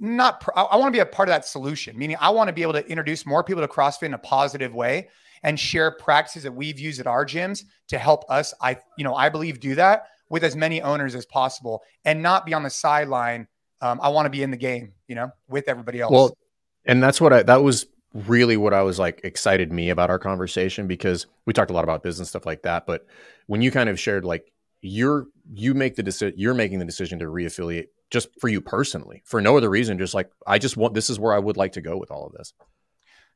not, 0.00 0.40
pr- 0.40 0.50
I 0.56 0.76
want 0.76 0.88
to 0.88 0.96
be 0.96 1.00
a 1.00 1.06
part 1.06 1.28
of 1.28 1.34
that 1.34 1.44
solution, 1.46 1.96
meaning 1.96 2.16
I 2.20 2.30
want 2.30 2.48
to 2.48 2.52
be 2.52 2.62
able 2.62 2.74
to 2.74 2.86
introduce 2.86 3.24
more 3.24 3.44
people 3.44 3.62
to 3.62 3.68
CrossFit 3.68 4.04
in 4.04 4.14
a 4.14 4.18
positive 4.18 4.74
way. 4.74 5.08
and 5.42 5.60
share 5.60 5.90
practices 5.90 6.42
that 6.42 6.52
we've 6.52 6.78
used 6.78 6.98
at 6.98 7.06
our 7.06 7.24
gyms 7.24 7.64
to 7.88 7.98
help 7.98 8.24
us. 8.30 8.52
I, 8.60 8.78
you 8.96 9.04
know, 9.04 9.14
I 9.14 9.28
believe 9.28 9.60
do 9.60 9.74
that 9.76 10.08
with 10.28 10.44
as 10.44 10.56
many 10.56 10.82
owners 10.82 11.14
as 11.14 11.26
possible 11.26 11.82
and 12.04 12.22
not 12.22 12.46
be 12.46 12.54
on 12.54 12.62
the 12.62 12.70
sideline. 12.70 13.48
Um, 13.80 14.00
I 14.02 14.08
want 14.08 14.26
to 14.26 14.30
be 14.30 14.42
in 14.42 14.50
the 14.50 14.56
game, 14.56 14.92
you 15.06 15.14
know, 15.14 15.30
with 15.48 15.68
everybody 15.68 16.00
else. 16.00 16.12
Well, 16.12 16.36
and 16.84 17.02
that's 17.02 17.20
what 17.20 17.32
I, 17.32 17.42
that 17.42 17.62
was 17.62 17.86
really 18.12 18.56
what 18.56 18.72
I 18.72 18.82
was 18.82 18.98
like 18.98 19.20
excited 19.24 19.70
me 19.70 19.90
about 19.90 20.08
our 20.08 20.18
conversation 20.18 20.86
because 20.86 21.26
we 21.44 21.52
talked 21.52 21.70
a 21.70 21.74
lot 21.74 21.84
about 21.84 22.02
business 22.02 22.30
stuff 22.30 22.46
like 22.46 22.62
that. 22.62 22.86
But 22.86 23.06
when 23.46 23.60
you 23.60 23.70
kind 23.70 23.88
of 23.88 24.00
shared 24.00 24.24
like 24.24 24.50
you're, 24.80 25.26
you 25.52 25.74
make 25.74 25.96
the 25.96 26.02
decision, 26.02 26.34
you're 26.38 26.54
making 26.54 26.78
the 26.78 26.84
decision 26.84 27.18
to 27.18 27.26
reaffiliate 27.26 27.88
just 28.10 28.28
for 28.40 28.48
you 28.48 28.60
personally 28.60 29.22
for 29.26 29.40
no 29.40 29.56
other 29.56 29.68
reason. 29.68 29.98
Just 29.98 30.14
like, 30.14 30.30
I 30.46 30.58
just 30.58 30.76
want, 30.76 30.94
this 30.94 31.10
is 31.10 31.18
where 31.18 31.34
I 31.34 31.38
would 31.38 31.56
like 31.56 31.72
to 31.72 31.80
go 31.80 31.96
with 31.96 32.10
all 32.10 32.26
of 32.26 32.32
this. 32.32 32.54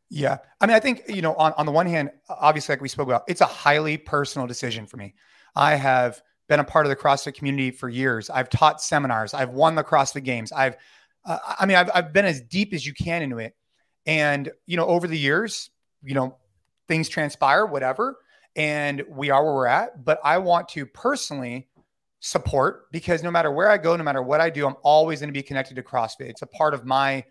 Yeah. 0.08 0.38
I 0.60 0.66
mean, 0.66 0.76
I 0.76 0.80
think, 0.80 1.02
you 1.08 1.22
know, 1.22 1.34
on, 1.34 1.52
on 1.56 1.66
the 1.66 1.72
one 1.72 1.86
hand, 1.86 2.10
obviously, 2.28 2.72
like 2.72 2.80
we 2.80 2.88
spoke 2.88 3.06
about, 3.06 3.24
it's 3.28 3.40
a 3.40 3.46
highly 3.46 3.96
personal 3.96 4.46
decision 4.46 4.86
for 4.86 4.96
me. 4.96 5.14
I 5.54 5.74
have 5.74 6.22
been 6.50 6.60
a 6.60 6.64
part 6.64 6.84
of 6.84 6.90
the 6.90 6.96
CrossFit 6.96 7.34
community 7.34 7.70
for 7.70 7.88
years. 7.88 8.28
I've 8.28 8.50
taught 8.50 8.82
seminars. 8.82 9.32
I've 9.32 9.50
won 9.50 9.76
the 9.76 9.84
CrossFit 9.84 10.24
games. 10.24 10.50
I've, 10.50 10.76
uh, 11.24 11.38
I 11.60 11.64
mean, 11.64 11.76
I've, 11.76 11.90
I've 11.94 12.12
been 12.12 12.24
as 12.24 12.40
deep 12.40 12.74
as 12.74 12.84
you 12.84 12.92
can 12.92 13.22
into 13.22 13.38
it. 13.38 13.54
And, 14.04 14.50
you 14.66 14.76
know, 14.76 14.86
over 14.86 15.06
the 15.06 15.16
years, 15.16 15.70
you 16.02 16.14
know, 16.14 16.36
things 16.88 17.08
transpire, 17.08 17.64
whatever. 17.64 18.18
And 18.56 19.04
we 19.08 19.30
are 19.30 19.44
where 19.44 19.54
we're 19.54 19.66
at. 19.68 20.04
But 20.04 20.18
I 20.24 20.38
want 20.38 20.68
to 20.70 20.84
personally 20.86 21.68
support 22.18 22.90
because 22.90 23.22
no 23.22 23.30
matter 23.30 23.52
where 23.52 23.70
I 23.70 23.78
go, 23.78 23.94
no 23.94 24.02
matter 24.02 24.22
what 24.22 24.40
I 24.40 24.50
do, 24.50 24.66
I'm 24.66 24.76
always 24.82 25.20
going 25.20 25.28
to 25.28 25.32
be 25.32 25.44
connected 25.44 25.76
to 25.76 25.84
CrossFit. 25.84 26.28
It's 26.30 26.42
a 26.42 26.46
part 26.46 26.74
of 26.74 26.84
my 26.84 27.24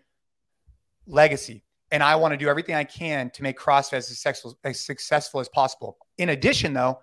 legacy 1.06 1.62
and 1.90 2.02
I 2.02 2.16
want 2.16 2.32
to 2.32 2.38
do 2.38 2.48
everything 2.48 2.74
I 2.74 2.84
can 2.84 3.28
to 3.30 3.42
make 3.42 3.58
CrossFit 3.58 3.98
as 3.98 4.08
successful, 4.08 4.58
as 4.64 4.80
successful 4.80 5.40
as 5.40 5.48
possible. 5.50 5.98
In 6.16 6.30
addition, 6.30 6.72
though, 6.72 7.00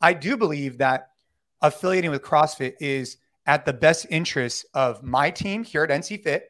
I 0.00 0.14
do 0.14 0.36
believe 0.36 0.78
that 0.78 1.10
affiliating 1.62 2.10
with 2.10 2.22
CrossFit 2.22 2.74
is 2.80 3.18
at 3.46 3.64
the 3.64 3.72
best 3.72 4.06
interest 4.10 4.66
of 4.74 5.02
my 5.02 5.30
team 5.30 5.64
here 5.64 5.82
at 5.84 5.90
NC 5.90 6.22
Fit, 6.22 6.48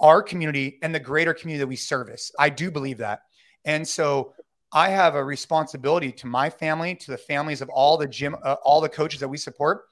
our 0.00 0.22
community, 0.22 0.78
and 0.82 0.94
the 0.94 1.00
greater 1.00 1.34
community 1.34 1.60
that 1.60 1.68
we 1.68 1.76
service. 1.76 2.32
I 2.38 2.48
do 2.48 2.70
believe 2.70 2.98
that. 2.98 3.20
And 3.64 3.86
so 3.86 4.34
I 4.72 4.88
have 4.88 5.14
a 5.14 5.22
responsibility 5.24 6.10
to 6.12 6.26
my 6.26 6.50
family, 6.50 6.94
to 6.96 7.10
the 7.10 7.18
families 7.18 7.60
of 7.60 7.68
all 7.68 7.96
the 7.96 8.08
gym, 8.08 8.34
uh, 8.42 8.56
all 8.64 8.80
the 8.80 8.88
coaches 8.88 9.20
that 9.20 9.28
we 9.28 9.36
support 9.36 9.82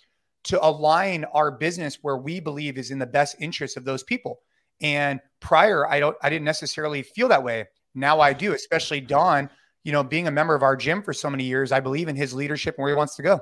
to 0.45 0.65
align 0.65 1.25
our 1.35 1.51
business 1.51 1.99
where 2.03 2.17
we 2.17 2.41
believe 2.41 2.79
is 2.79 2.91
in 2.91 2.99
the 2.99 3.07
best 3.07 3.37
interest 3.41 3.77
of 3.77 3.85
those 3.85 4.03
people. 4.03 4.41
And 4.81 5.21
prior, 5.41 5.87
I 5.87 6.01
don't, 6.01 6.17
I 6.23 6.31
didn't 6.31 6.47
necessarily 6.47 7.03
feel 7.03 7.29
that 7.29 7.45
way. 7.45 7.67
Now 7.95 8.21
I 8.21 8.33
do, 8.33 8.55
especially 8.55 9.01
Don. 9.01 9.51
You 9.85 9.93
know, 9.93 10.03
being 10.03 10.29
a 10.29 10.31
member 10.31 10.55
of 10.55 10.63
our 10.63 10.77
gym 10.77 11.03
for 11.03 11.13
so 11.13 11.31
many 11.31 11.45
years, 11.45 11.73
I 11.73 11.81
believe 11.81 12.09
in 12.09 12.17
his 12.17 12.35
leadership 12.35 12.77
and 12.77 12.83
where 12.83 12.93
he 12.93 12.97
wants 12.97 13.17
to 13.17 13.23
go. 13.23 13.41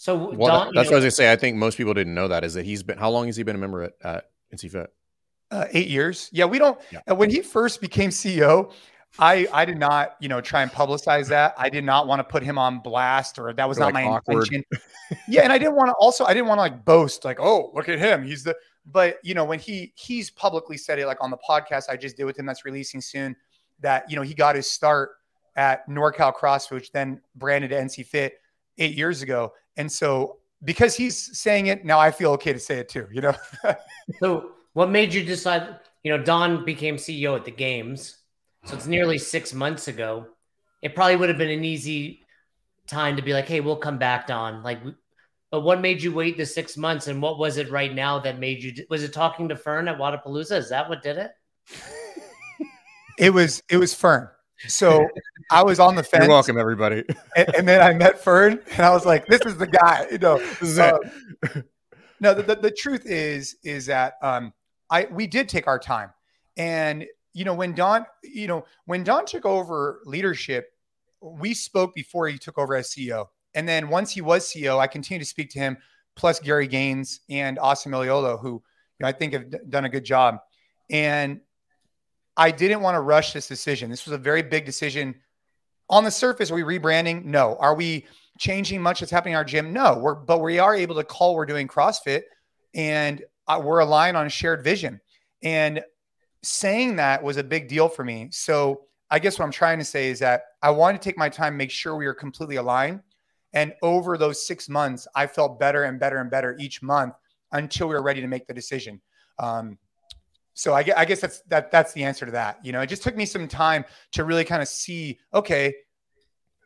So 0.00 0.14
well, 0.14 0.64
Don, 0.64 0.74
that's 0.74 0.90
know, 0.90 0.92
what 0.92 0.92
I 0.92 0.94
was 0.94 1.04
gonna 1.04 1.10
say. 1.10 1.32
I 1.32 1.34
think 1.36 1.56
most 1.56 1.76
people 1.76 1.92
didn't 1.92 2.14
know 2.14 2.28
that 2.28 2.44
is 2.44 2.54
that 2.54 2.64
he's 2.64 2.84
been. 2.84 2.98
How 2.98 3.10
long 3.10 3.26
has 3.26 3.36
he 3.36 3.42
been 3.42 3.56
a 3.56 3.58
member 3.58 3.82
at, 3.82 3.94
at 4.02 4.30
NC 4.54 4.70
Fit? 4.70 4.92
Uh, 5.50 5.64
eight 5.72 5.88
years. 5.88 6.30
Yeah, 6.32 6.44
we 6.44 6.58
don't. 6.58 6.78
Yeah. 6.92 7.12
When 7.14 7.30
he 7.30 7.40
first 7.40 7.80
became 7.80 8.10
CEO, 8.10 8.72
I 9.18 9.48
I 9.52 9.64
did 9.64 9.76
not, 9.76 10.14
you 10.20 10.28
know, 10.28 10.40
try 10.40 10.62
and 10.62 10.70
publicize 10.70 11.26
that. 11.30 11.52
I 11.58 11.68
did 11.68 11.82
not 11.82 12.06
want 12.06 12.20
to 12.20 12.24
put 12.24 12.44
him 12.44 12.58
on 12.58 12.78
blast, 12.78 13.40
or 13.40 13.52
that 13.52 13.68
was 13.68 13.76
not 13.76 13.92
like 13.92 13.94
my 13.94 14.04
awkward. 14.04 14.46
intention. 14.46 14.64
yeah, 15.28 15.42
and 15.42 15.52
I 15.52 15.58
didn't 15.58 15.74
want 15.74 15.88
to. 15.88 15.94
Also, 15.94 16.24
I 16.24 16.32
didn't 16.32 16.46
want 16.46 16.58
to 16.58 16.62
like 16.62 16.84
boast, 16.84 17.24
like, 17.24 17.40
oh, 17.40 17.72
look 17.74 17.88
at 17.88 17.98
him, 17.98 18.24
he's 18.24 18.44
the 18.44 18.56
but 18.90 19.18
you 19.22 19.34
know, 19.34 19.44
when 19.44 19.58
he 19.58 19.92
he's 19.96 20.30
publicly 20.30 20.76
said 20.76 20.98
it, 20.98 21.06
like 21.06 21.22
on 21.22 21.30
the 21.30 21.38
podcast 21.38 21.90
I 21.90 21.96
just 21.96 22.16
did 22.16 22.24
with 22.24 22.38
him, 22.38 22.46
that's 22.46 22.64
releasing 22.64 23.00
soon, 23.00 23.36
that 23.80 24.10
you 24.10 24.16
know 24.16 24.22
he 24.22 24.34
got 24.34 24.56
his 24.56 24.70
start 24.70 25.10
at 25.56 25.88
NorCal 25.88 26.34
CrossFit, 26.34 26.70
which 26.70 26.92
then 26.92 27.20
branded 27.34 27.70
NC 27.70 28.06
Fit 28.06 28.34
eight 28.78 28.96
years 28.96 29.22
ago, 29.22 29.52
and 29.78 29.90
so 29.90 30.38
because 30.64 30.94
he's 30.96 31.38
saying 31.38 31.66
it 31.66 31.84
now, 31.84 31.98
I 31.98 32.10
feel 32.10 32.32
okay 32.32 32.52
to 32.52 32.58
say 32.58 32.78
it 32.78 32.88
too. 32.88 33.06
You 33.10 33.22
know. 33.22 33.34
so, 34.20 34.50
what 34.74 34.90
made 34.90 35.14
you 35.14 35.24
decide? 35.24 35.76
You 36.02 36.16
know, 36.16 36.22
Don 36.22 36.64
became 36.64 36.96
CEO 36.96 37.36
at 37.36 37.44
the 37.44 37.50
games, 37.50 38.18
so 38.64 38.74
it's 38.74 38.86
nearly 38.86 39.18
six 39.18 39.54
months 39.54 39.88
ago. 39.88 40.26
It 40.82 40.94
probably 40.94 41.16
would 41.16 41.28
have 41.28 41.38
been 41.38 41.50
an 41.50 41.64
easy 41.64 42.26
time 42.86 43.16
to 43.16 43.22
be 43.22 43.32
like, 43.32 43.48
"Hey, 43.48 43.60
we'll 43.60 43.76
come 43.76 43.98
back, 43.98 44.26
Don." 44.26 44.62
Like 44.62 44.80
but 45.50 45.60
what 45.60 45.80
made 45.80 46.02
you 46.02 46.12
wait 46.12 46.36
the 46.36 46.44
six 46.44 46.76
months, 46.76 47.06
and 47.06 47.22
what 47.22 47.38
was 47.38 47.56
it 47.56 47.70
right 47.70 47.94
now 47.94 48.18
that 48.18 48.38
made 48.38 48.62
you? 48.62 48.84
Was 48.90 49.02
it 49.02 49.14
talking 49.14 49.48
to 49.48 49.56
Fern 49.56 49.88
at 49.88 49.98
Wodapalooza? 49.98 50.52
Is 50.52 50.68
that 50.68 50.88
what 50.88 51.02
did 51.02 51.16
it? 51.16 51.30
it 53.18 53.30
was. 53.30 53.62
It 53.70 53.78
was 53.78 53.94
Fern. 53.94 54.28
So 54.66 55.08
I 55.50 55.62
was 55.62 55.78
on 55.78 55.94
the 55.94 56.02
fence. 56.02 56.24
You're 56.24 56.32
welcome, 56.32 56.58
everybody. 56.58 57.04
And, 57.36 57.54
and, 57.56 57.68
then 57.68 57.80
I 57.80 57.92
met 57.92 58.18
Fern, 58.18 58.60
and 58.72 58.80
I 58.80 58.90
was 58.90 59.06
like, 59.06 59.26
"This 59.26 59.40
is 59.42 59.56
the 59.56 59.66
guy." 59.66 60.06
You 60.10 60.18
know. 60.18 60.42
Um, 61.54 61.64
no, 62.20 62.34
the, 62.34 62.42
the, 62.42 62.56
the, 62.56 62.70
truth 62.72 63.06
is, 63.06 63.58
is 63.62 63.86
that 63.86 64.14
um, 64.22 64.52
I 64.90 65.06
we 65.12 65.28
did 65.28 65.48
take 65.48 65.68
our 65.68 65.78
time, 65.78 66.10
and 66.56 67.06
you 67.32 67.44
know 67.44 67.54
when 67.54 67.74
Don, 67.74 68.06
you 68.24 68.48
know 68.48 68.64
when 68.86 69.04
Don 69.04 69.24
took 69.24 69.46
over 69.46 70.00
leadership, 70.04 70.70
we 71.20 71.54
spoke 71.54 71.94
before 71.94 72.26
he 72.26 72.36
took 72.36 72.58
over 72.58 72.74
as 72.74 72.90
CEO 72.90 73.28
and 73.54 73.68
then 73.68 73.88
once 73.88 74.12
he 74.12 74.20
was 74.20 74.46
CEO, 74.46 74.78
I 74.78 74.86
continued 74.86 75.24
to 75.24 75.28
speak 75.28 75.50
to 75.50 75.58
him, 75.58 75.78
plus 76.16 76.40
Gary 76.40 76.66
Gaines 76.66 77.20
and 77.28 77.58
Austin 77.58 77.92
Malleolo, 77.92 78.40
who 78.40 78.50
you 78.50 78.62
know, 79.00 79.08
I 79.08 79.12
think 79.12 79.32
have 79.32 79.50
d- 79.50 79.58
done 79.68 79.84
a 79.84 79.88
good 79.88 80.04
job. 80.04 80.38
And 80.90 81.40
I 82.38 82.50
didn't 82.50 82.80
want 82.80 82.94
to 82.94 83.00
rush 83.00 83.32
this 83.34 83.46
decision. 83.46 83.90
This 83.90 84.06
was 84.06 84.14
a 84.14 84.18
very 84.18 84.42
big 84.42 84.64
decision. 84.64 85.16
On 85.90 86.04
the 86.04 86.10
surface, 86.10 86.50
are 86.50 86.54
we 86.54 86.62
rebranding? 86.62 87.24
No. 87.24 87.56
Are 87.56 87.74
we 87.74 88.06
changing 88.38 88.80
much 88.80 89.00
that's 89.00 89.12
happening 89.12 89.32
in 89.32 89.36
our 89.36 89.44
gym? 89.44 89.72
No. 89.72 89.98
We're, 89.98 90.14
but 90.14 90.40
we 90.40 90.58
are 90.58 90.74
able 90.74 90.94
to 90.94 91.04
call 91.04 91.34
we're 91.34 91.44
doing 91.44 91.68
CrossFit 91.68 92.22
and 92.74 93.22
uh, 93.46 93.60
we're 93.62 93.80
aligned 93.80 94.16
on 94.16 94.26
a 94.26 94.30
shared 94.30 94.64
vision. 94.64 95.00
And 95.42 95.82
saying 96.42 96.96
that 96.96 97.22
was 97.22 97.36
a 97.36 97.44
big 97.44 97.68
deal 97.68 97.88
for 97.88 98.04
me. 98.04 98.28
So 98.30 98.82
I 99.10 99.18
guess 99.18 99.38
what 99.38 99.44
I'm 99.44 99.52
trying 99.52 99.78
to 99.80 99.84
say 99.84 100.08
is 100.08 100.20
that 100.20 100.42
I 100.62 100.70
wanted 100.70 101.02
to 101.02 101.08
take 101.08 101.18
my 101.18 101.28
time, 101.28 101.56
make 101.56 101.70
sure 101.70 101.96
we 101.96 102.06
are 102.06 102.14
completely 102.14 102.56
aligned 102.56 103.00
and 103.52 103.74
over 103.82 104.18
those 104.18 104.46
six 104.46 104.68
months, 104.68 105.06
I 105.14 105.26
felt 105.26 105.58
better 105.58 105.84
and 105.84 105.98
better 105.98 106.18
and 106.18 106.30
better 106.30 106.56
each 106.58 106.82
month 106.82 107.14
until 107.52 107.88
we 107.88 107.94
were 107.94 108.02
ready 108.02 108.20
to 108.20 108.26
make 108.26 108.46
the 108.46 108.54
decision. 108.54 109.00
Um, 109.38 109.78
so 110.58 110.72
I, 110.72 110.84
I 110.96 111.04
guess 111.04 111.20
that's 111.20 111.40
that 111.42 111.70
that's 111.70 111.92
the 111.92 112.02
answer 112.02 112.26
to 112.26 112.32
that. 112.32 112.58
You 112.64 112.72
know, 112.72 112.80
it 112.80 112.88
just 112.88 113.04
took 113.04 113.16
me 113.16 113.26
some 113.26 113.46
time 113.46 113.84
to 114.10 114.24
really 114.24 114.44
kind 114.44 114.60
of 114.60 114.66
see, 114.66 115.20
okay, 115.32 115.72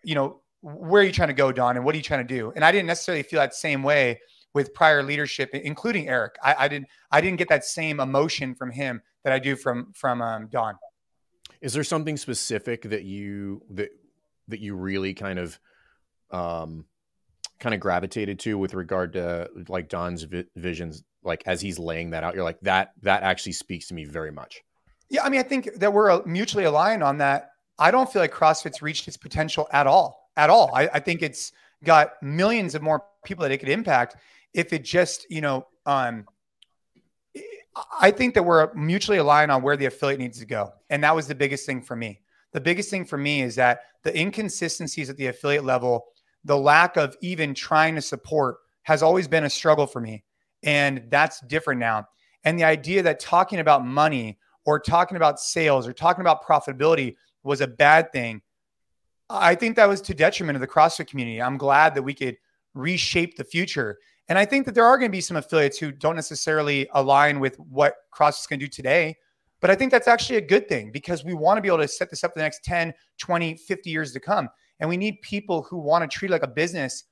you 0.02 0.14
know, 0.14 0.40
where 0.62 1.02
are 1.02 1.04
you 1.04 1.12
trying 1.12 1.28
to 1.28 1.34
go, 1.34 1.52
Don, 1.52 1.76
and 1.76 1.84
what 1.84 1.94
are 1.94 1.98
you 1.98 2.02
trying 2.02 2.26
to 2.26 2.34
do? 2.34 2.54
And 2.56 2.64
I 2.64 2.72
didn't 2.72 2.86
necessarily 2.86 3.22
feel 3.22 3.38
that 3.40 3.54
same 3.54 3.82
way 3.82 4.18
with 4.54 4.72
prior 4.72 5.02
leadership, 5.02 5.50
including 5.52 6.08
Eric. 6.08 6.36
I, 6.42 6.54
I 6.60 6.68
didn't 6.68 6.86
I 7.10 7.20
didn't 7.20 7.36
get 7.36 7.50
that 7.50 7.66
same 7.66 8.00
emotion 8.00 8.54
from 8.54 8.70
him 8.70 9.02
that 9.24 9.32
I 9.34 9.38
do 9.38 9.56
from 9.56 9.92
from 9.92 10.22
um, 10.22 10.46
Don. 10.46 10.78
Is 11.60 11.74
there 11.74 11.84
something 11.84 12.16
specific 12.16 12.88
that 12.88 13.04
you 13.04 13.60
that 13.72 13.90
that 14.48 14.60
you 14.60 14.74
really 14.74 15.12
kind 15.12 15.38
of 15.38 15.58
um, 16.30 16.86
kind 17.62 17.74
of 17.74 17.80
gravitated 17.80 18.40
to 18.40 18.58
with 18.58 18.74
regard 18.74 19.12
to 19.12 19.48
like 19.68 19.88
Don's 19.88 20.24
vi- 20.24 20.44
visions, 20.56 21.04
like 21.22 21.44
as 21.46 21.60
he's 21.60 21.78
laying 21.78 22.10
that 22.10 22.24
out, 22.24 22.34
you're 22.34 22.44
like 22.44 22.60
that 22.62 22.92
that 23.02 23.22
actually 23.22 23.52
speaks 23.52 23.86
to 23.86 23.94
me 23.94 24.04
very 24.04 24.32
much. 24.32 24.62
Yeah, 25.08 25.22
I 25.22 25.30
mean, 25.30 25.40
I 25.40 25.44
think 25.44 25.74
that 25.76 25.92
we're 25.92 26.10
uh, 26.10 26.20
mutually 26.26 26.64
aligned 26.64 27.02
on 27.02 27.18
that. 27.18 27.50
I 27.78 27.90
don't 27.90 28.12
feel 28.12 28.20
like 28.20 28.32
CrossFit's 28.32 28.82
reached 28.82 29.06
its 29.08 29.16
potential 29.16 29.68
at 29.72 29.86
all, 29.86 30.28
at 30.36 30.50
all. 30.50 30.70
I, 30.74 30.88
I 30.94 31.00
think 31.00 31.22
it's 31.22 31.52
got 31.84 32.20
millions 32.22 32.74
of 32.74 32.82
more 32.82 33.04
people 33.24 33.42
that 33.42 33.52
it 33.52 33.58
could 33.58 33.68
impact 33.68 34.16
if 34.52 34.72
it 34.72 34.84
just, 34.84 35.26
you 35.30 35.40
know, 35.40 35.66
um, 35.86 36.26
I 38.00 38.10
think 38.10 38.34
that 38.34 38.42
we're 38.42 38.72
mutually 38.74 39.18
aligned 39.18 39.50
on 39.50 39.62
where 39.62 39.76
the 39.76 39.86
affiliate 39.86 40.20
needs 40.20 40.38
to 40.40 40.46
go, 40.46 40.72
and 40.90 41.04
that 41.04 41.14
was 41.14 41.26
the 41.28 41.34
biggest 41.34 41.64
thing 41.64 41.80
for 41.80 41.94
me. 41.96 42.20
The 42.52 42.60
biggest 42.60 42.90
thing 42.90 43.04
for 43.04 43.16
me 43.16 43.40
is 43.42 43.54
that 43.54 43.82
the 44.02 44.18
inconsistencies 44.18 45.08
at 45.08 45.16
the 45.16 45.28
affiliate 45.28 45.64
level 45.64 46.06
the 46.44 46.56
lack 46.56 46.96
of 46.96 47.16
even 47.20 47.54
trying 47.54 47.94
to 47.94 48.02
support 48.02 48.56
has 48.82 49.02
always 49.02 49.28
been 49.28 49.44
a 49.44 49.50
struggle 49.50 49.86
for 49.86 50.00
me. 50.00 50.24
And 50.62 51.04
that's 51.08 51.40
different 51.42 51.80
now. 51.80 52.08
And 52.44 52.58
the 52.58 52.64
idea 52.64 53.02
that 53.02 53.20
talking 53.20 53.60
about 53.60 53.86
money 53.86 54.38
or 54.64 54.78
talking 54.78 55.16
about 55.16 55.40
sales 55.40 55.86
or 55.86 55.92
talking 55.92 56.20
about 56.20 56.44
profitability 56.44 57.16
was 57.44 57.60
a 57.60 57.66
bad 57.66 58.12
thing, 58.12 58.42
I 59.30 59.54
think 59.54 59.76
that 59.76 59.88
was 59.88 60.00
to 60.02 60.14
detriment 60.14 60.56
of 60.56 60.60
the 60.60 60.66
CrossFit 60.66 61.06
community. 61.06 61.40
I'm 61.40 61.56
glad 61.56 61.94
that 61.94 62.02
we 62.02 62.14
could 62.14 62.36
reshape 62.74 63.36
the 63.36 63.44
future. 63.44 63.98
And 64.28 64.38
I 64.38 64.44
think 64.44 64.66
that 64.66 64.74
there 64.74 64.84
are 64.84 64.98
going 64.98 65.10
to 65.10 65.16
be 65.16 65.20
some 65.20 65.36
affiliates 65.36 65.78
who 65.78 65.92
don't 65.92 66.16
necessarily 66.16 66.88
align 66.92 67.40
with 67.40 67.56
what 67.58 67.94
CrossFit's 68.14 68.46
going 68.46 68.60
to 68.60 68.66
do 68.66 68.70
today. 68.70 69.16
But 69.60 69.70
I 69.70 69.74
think 69.76 69.92
that's 69.92 70.08
actually 70.08 70.36
a 70.36 70.46
good 70.46 70.68
thing 70.68 70.90
because 70.90 71.24
we 71.24 71.34
want 71.34 71.56
to 71.56 71.62
be 71.62 71.68
able 71.68 71.78
to 71.78 71.88
set 71.88 72.10
this 72.10 72.24
up 72.24 72.32
for 72.32 72.40
the 72.40 72.44
next 72.44 72.64
10, 72.64 72.92
20, 73.18 73.56
50 73.56 73.90
years 73.90 74.12
to 74.12 74.20
come. 74.20 74.48
And 74.82 74.88
we 74.88 74.96
need 74.96 75.22
people 75.22 75.62
who 75.62 75.78
want 75.78 76.02
to 76.02 76.08
treat 76.12 76.32
like 76.32 76.42
a 76.42 76.48
business 76.48 77.04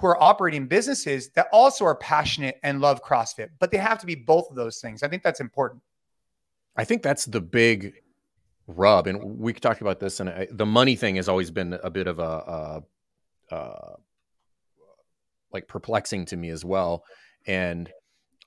who 0.00 0.08
are 0.08 0.20
operating 0.20 0.66
businesses 0.66 1.30
that 1.30 1.46
also 1.52 1.84
are 1.84 1.94
passionate 1.94 2.58
and 2.64 2.80
love 2.80 3.00
CrossFit, 3.00 3.50
but 3.60 3.70
they 3.70 3.78
have 3.78 4.00
to 4.00 4.06
be 4.06 4.16
both 4.16 4.50
of 4.50 4.56
those 4.56 4.80
things. 4.80 5.04
I 5.04 5.08
think 5.08 5.22
that's 5.22 5.38
important. 5.38 5.82
I 6.76 6.82
think 6.82 7.00
that's 7.00 7.24
the 7.24 7.40
big 7.40 7.94
rub, 8.66 9.06
and 9.06 9.38
we 9.38 9.52
talked 9.52 9.82
about 9.82 10.00
this, 10.00 10.18
and 10.18 10.30
I, 10.30 10.48
the 10.50 10.66
money 10.66 10.96
thing 10.96 11.14
has 11.14 11.28
always 11.28 11.52
been 11.52 11.78
a 11.84 11.90
bit 11.90 12.08
of 12.08 12.18
a, 12.18 12.82
a, 13.50 13.54
a 13.54 13.96
like 15.52 15.68
perplexing 15.68 16.24
to 16.26 16.36
me 16.36 16.48
as 16.48 16.64
well. 16.64 17.04
And 17.46 17.88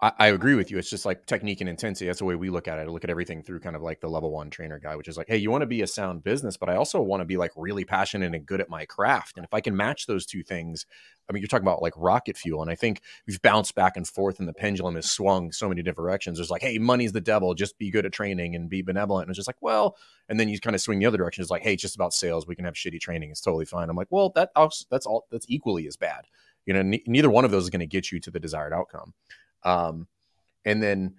I, 0.01 0.27
agree 0.27 0.55
with 0.55 0.71
you. 0.71 0.77
It's 0.77 0.89
just 0.89 1.05
like 1.05 1.25
technique 1.25 1.61
and 1.61 1.69
intensity. 1.69 2.07
That's 2.07 2.19
the 2.19 2.25
way 2.25 2.35
we 2.35 2.49
look 2.49 2.67
at 2.67 2.79
it. 2.79 2.81
I 2.81 2.85
look 2.85 3.05
at 3.05 3.09
everything 3.09 3.41
through 3.41 3.61
kind 3.61 3.77
of 3.77 3.81
like 3.81 4.01
the 4.01 4.09
level 4.09 4.29
one 4.29 4.49
trainer 4.49 4.77
guy, 4.77 4.95
which 4.95 5.07
is 5.07 5.15
like, 5.15 5.27
hey, 5.29 5.37
you 5.37 5.49
want 5.49 5.61
to 5.61 5.67
be 5.67 5.81
a 5.81 5.87
sound 5.87 6.23
business, 6.23 6.57
but 6.57 6.69
I 6.69 6.75
also 6.75 7.01
want 7.01 7.21
to 7.21 7.25
be 7.25 7.37
like 7.37 7.51
really 7.55 7.85
passionate 7.85 8.35
and 8.35 8.45
good 8.45 8.59
at 8.59 8.69
my 8.69 8.85
craft. 8.85 9.37
And 9.37 9.45
if 9.45 9.53
I 9.53 9.61
can 9.61 9.75
match 9.75 10.05
those 10.05 10.25
two 10.25 10.43
things, 10.43 10.85
I 11.29 11.33
mean, 11.33 11.41
you're 11.41 11.47
talking 11.47 11.65
about 11.65 11.81
like 11.81 11.93
rocket 11.95 12.37
fuel. 12.37 12.61
And 12.61 12.69
I 12.69 12.75
think 12.75 13.01
we've 13.25 13.41
bounced 13.41 13.73
back 13.73 13.95
and 13.95 14.05
forth 14.05 14.39
and 14.39 14.49
the 14.49 14.53
pendulum 14.53 14.95
has 14.95 15.09
swung 15.09 15.53
so 15.53 15.69
many 15.69 15.81
different 15.81 16.07
directions. 16.07 16.39
It's 16.39 16.49
like, 16.49 16.61
hey, 16.61 16.77
money's 16.77 17.13
the 17.13 17.21
devil. 17.21 17.53
Just 17.53 17.77
be 17.77 17.89
good 17.89 18.05
at 18.05 18.11
training 18.11 18.53
and 18.53 18.69
be 18.69 18.81
benevolent. 18.81 19.27
And 19.27 19.31
it's 19.31 19.37
just 19.37 19.47
like, 19.47 19.61
well, 19.61 19.95
and 20.27 20.37
then 20.37 20.49
you 20.49 20.59
kind 20.59 20.75
of 20.75 20.81
swing 20.81 20.99
the 20.99 21.05
other 21.05 21.17
direction. 21.17 21.41
It's 21.41 21.51
like, 21.51 21.63
hey, 21.63 21.73
it's 21.73 21.81
just 21.81 21.95
about 21.95 22.13
sales. 22.13 22.45
We 22.45 22.55
can 22.55 22.65
have 22.65 22.73
shitty 22.73 22.99
training. 22.99 23.31
It's 23.31 23.41
totally 23.41 23.65
fine. 23.65 23.89
I'm 23.89 23.95
like, 23.95 24.09
well, 24.09 24.31
that 24.35 24.51
that's 24.91 25.05
all 25.05 25.25
that's 25.31 25.45
equally 25.47 25.87
as 25.87 25.95
bad. 25.95 26.25
You 26.65 26.73
know, 26.73 26.79
n- 26.79 26.99
neither 27.07 27.29
one 27.29 27.45
of 27.45 27.51
those 27.51 27.63
is 27.63 27.69
going 27.69 27.79
to 27.79 27.85
get 27.85 28.11
you 28.11 28.19
to 28.19 28.31
the 28.31 28.39
desired 28.39 28.73
outcome. 28.73 29.13
Um, 29.65 30.07
and 30.63 30.81
then 30.81 31.15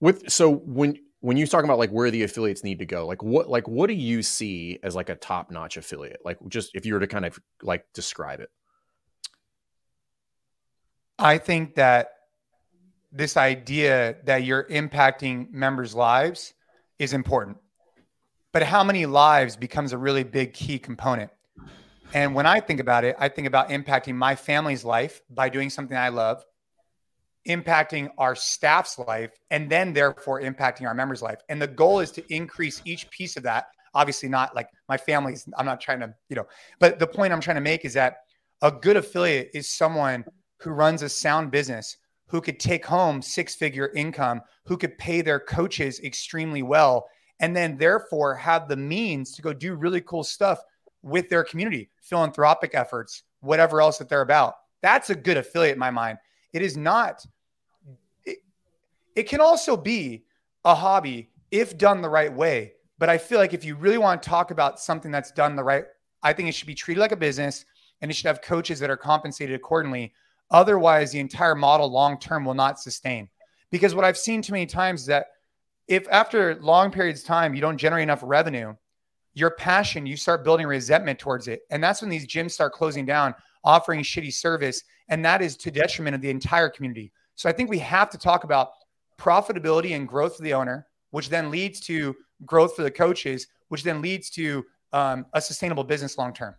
with 0.00 0.30
so 0.30 0.50
when 0.50 0.98
when 1.20 1.36
you're 1.36 1.46
talking 1.46 1.64
about 1.64 1.78
like 1.78 1.90
where 1.90 2.10
the 2.10 2.22
affiliates 2.22 2.62
need 2.62 2.78
to 2.80 2.86
go, 2.86 3.06
like 3.06 3.22
what 3.22 3.48
like 3.48 3.66
what 3.66 3.86
do 3.88 3.94
you 3.94 4.22
see 4.22 4.78
as 4.82 4.94
like 4.94 5.08
a 5.08 5.16
top 5.16 5.50
notch 5.50 5.76
affiliate? 5.76 6.20
Like 6.24 6.38
just 6.48 6.72
if 6.74 6.84
you 6.84 6.94
were 6.94 7.00
to 7.00 7.06
kind 7.06 7.24
of 7.24 7.38
like 7.62 7.84
describe 7.94 8.40
it. 8.40 8.50
I 11.18 11.38
think 11.38 11.76
that 11.76 12.10
this 13.10 13.36
idea 13.36 14.16
that 14.24 14.44
you're 14.44 14.64
impacting 14.64 15.50
members' 15.50 15.94
lives 15.94 16.52
is 16.98 17.14
important. 17.14 17.56
But 18.52 18.62
how 18.62 18.84
many 18.84 19.06
lives 19.06 19.56
becomes 19.56 19.92
a 19.92 19.98
really 19.98 20.24
big 20.24 20.52
key 20.52 20.78
component. 20.78 21.30
And 22.12 22.34
when 22.34 22.46
I 22.46 22.60
think 22.60 22.80
about 22.80 23.04
it, 23.04 23.16
I 23.18 23.28
think 23.28 23.46
about 23.46 23.70
impacting 23.70 24.14
my 24.14 24.34
family's 24.34 24.84
life 24.84 25.22
by 25.30 25.48
doing 25.48 25.70
something 25.70 25.96
I 25.96 26.10
love, 26.10 26.44
impacting 27.46 28.08
our 28.18 28.34
staff's 28.34 28.98
life, 28.98 29.32
and 29.50 29.70
then 29.70 29.92
therefore 29.92 30.40
impacting 30.40 30.86
our 30.86 30.94
members' 30.94 31.22
life. 31.22 31.38
And 31.48 31.60
the 31.60 31.66
goal 31.66 32.00
is 32.00 32.10
to 32.12 32.34
increase 32.34 32.82
each 32.84 33.08
piece 33.10 33.36
of 33.36 33.42
that. 33.44 33.66
Obviously, 33.94 34.28
not 34.28 34.54
like 34.54 34.68
my 34.88 34.96
family's, 34.96 35.48
I'm 35.56 35.66
not 35.66 35.80
trying 35.80 36.00
to, 36.00 36.14
you 36.28 36.36
know, 36.36 36.46
but 36.80 36.98
the 36.98 37.06
point 37.06 37.32
I'm 37.32 37.40
trying 37.40 37.56
to 37.56 37.60
make 37.62 37.84
is 37.84 37.94
that 37.94 38.18
a 38.62 38.70
good 38.70 38.96
affiliate 38.96 39.50
is 39.54 39.70
someone 39.70 40.24
who 40.60 40.70
runs 40.70 41.02
a 41.02 41.08
sound 41.08 41.50
business, 41.50 41.96
who 42.28 42.40
could 42.40 42.58
take 42.58 42.84
home 42.84 43.22
six 43.22 43.54
figure 43.54 43.92
income, 43.94 44.40
who 44.64 44.76
could 44.76 44.98
pay 44.98 45.22
their 45.22 45.40
coaches 45.40 46.00
extremely 46.00 46.62
well, 46.62 47.06
and 47.40 47.54
then 47.54 47.76
therefore 47.76 48.34
have 48.34 48.68
the 48.68 48.76
means 48.76 49.32
to 49.32 49.42
go 49.42 49.52
do 49.52 49.74
really 49.74 50.00
cool 50.00 50.24
stuff 50.24 50.60
with 51.02 51.28
their 51.28 51.44
community, 51.44 51.88
philanthropic 52.00 52.72
efforts, 52.74 53.22
whatever 53.40 53.80
else 53.80 53.98
that 53.98 54.08
they're 54.08 54.22
about. 54.22 54.54
That's 54.82 55.10
a 55.10 55.14
good 55.14 55.36
affiliate 55.36 55.74
in 55.74 55.78
my 55.78 55.90
mind. 55.90 56.18
It 56.52 56.62
is 56.62 56.76
not, 56.76 57.24
it 59.16 59.24
can 59.24 59.40
also 59.40 59.76
be 59.76 60.24
a 60.64 60.74
hobby 60.74 61.30
if 61.50 61.76
done 61.76 62.02
the 62.02 62.08
right 62.08 62.32
way. 62.32 62.74
But 62.98 63.08
I 63.08 63.18
feel 63.18 63.38
like 63.38 63.54
if 63.54 63.64
you 63.64 63.74
really 63.74 63.98
want 63.98 64.22
to 64.22 64.28
talk 64.28 64.50
about 64.50 64.78
something 64.78 65.10
that's 65.10 65.32
done 65.32 65.56
the 65.56 65.64
right, 65.64 65.84
I 66.22 66.32
think 66.32 66.48
it 66.48 66.52
should 66.52 66.66
be 66.66 66.74
treated 66.74 67.00
like 67.00 67.12
a 67.12 67.16
business 67.16 67.64
and 68.00 68.10
it 68.10 68.14
should 68.14 68.26
have 68.26 68.42
coaches 68.42 68.78
that 68.80 68.90
are 68.90 68.96
compensated 68.96 69.54
accordingly. 69.54 70.12
Otherwise, 70.50 71.10
the 71.10 71.18
entire 71.18 71.54
model 71.54 71.90
long 71.90 72.18
term 72.18 72.44
will 72.44 72.54
not 72.54 72.78
sustain. 72.78 73.28
Because 73.70 73.94
what 73.94 74.04
I've 74.04 74.18
seen 74.18 74.42
too 74.42 74.52
many 74.52 74.66
times 74.66 75.02
is 75.02 75.06
that 75.06 75.26
if 75.88 76.06
after 76.10 76.56
long 76.56 76.90
periods 76.90 77.20
of 77.20 77.26
time 77.26 77.54
you 77.54 77.60
don't 77.60 77.78
generate 77.78 78.04
enough 78.04 78.22
revenue, 78.22 78.74
your 79.34 79.50
passion, 79.50 80.06
you 80.06 80.16
start 80.16 80.44
building 80.44 80.66
resentment 80.66 81.18
towards 81.18 81.48
it. 81.48 81.62
And 81.70 81.82
that's 81.82 82.00
when 82.00 82.10
these 82.10 82.26
gyms 82.26 82.52
start 82.52 82.72
closing 82.72 83.04
down, 83.04 83.34
offering 83.64 84.02
shitty 84.02 84.32
service. 84.32 84.82
And 85.08 85.24
that 85.24 85.42
is 85.42 85.56
to 85.58 85.70
detriment 85.70 86.14
of 86.14 86.22
the 86.22 86.30
entire 86.30 86.70
community. 86.70 87.12
So 87.34 87.48
I 87.48 87.52
think 87.52 87.68
we 87.68 87.78
have 87.80 88.08
to 88.10 88.18
talk 88.18 88.44
about 88.44 88.70
profitability 89.18 89.94
and 89.94 90.06
growth 90.08 90.36
for 90.36 90.42
the 90.42 90.54
owner, 90.54 90.86
which 91.10 91.28
then 91.28 91.50
leads 91.50 91.80
to 91.80 92.14
growth 92.44 92.76
for 92.76 92.82
the 92.82 92.90
coaches, 92.90 93.46
which 93.68 93.82
then 93.82 94.02
leads 94.02 94.30
to 94.30 94.64
um, 94.92 95.26
a 95.32 95.40
sustainable 95.40 95.84
business 95.84 96.18
long 96.18 96.32
term. 96.32 96.54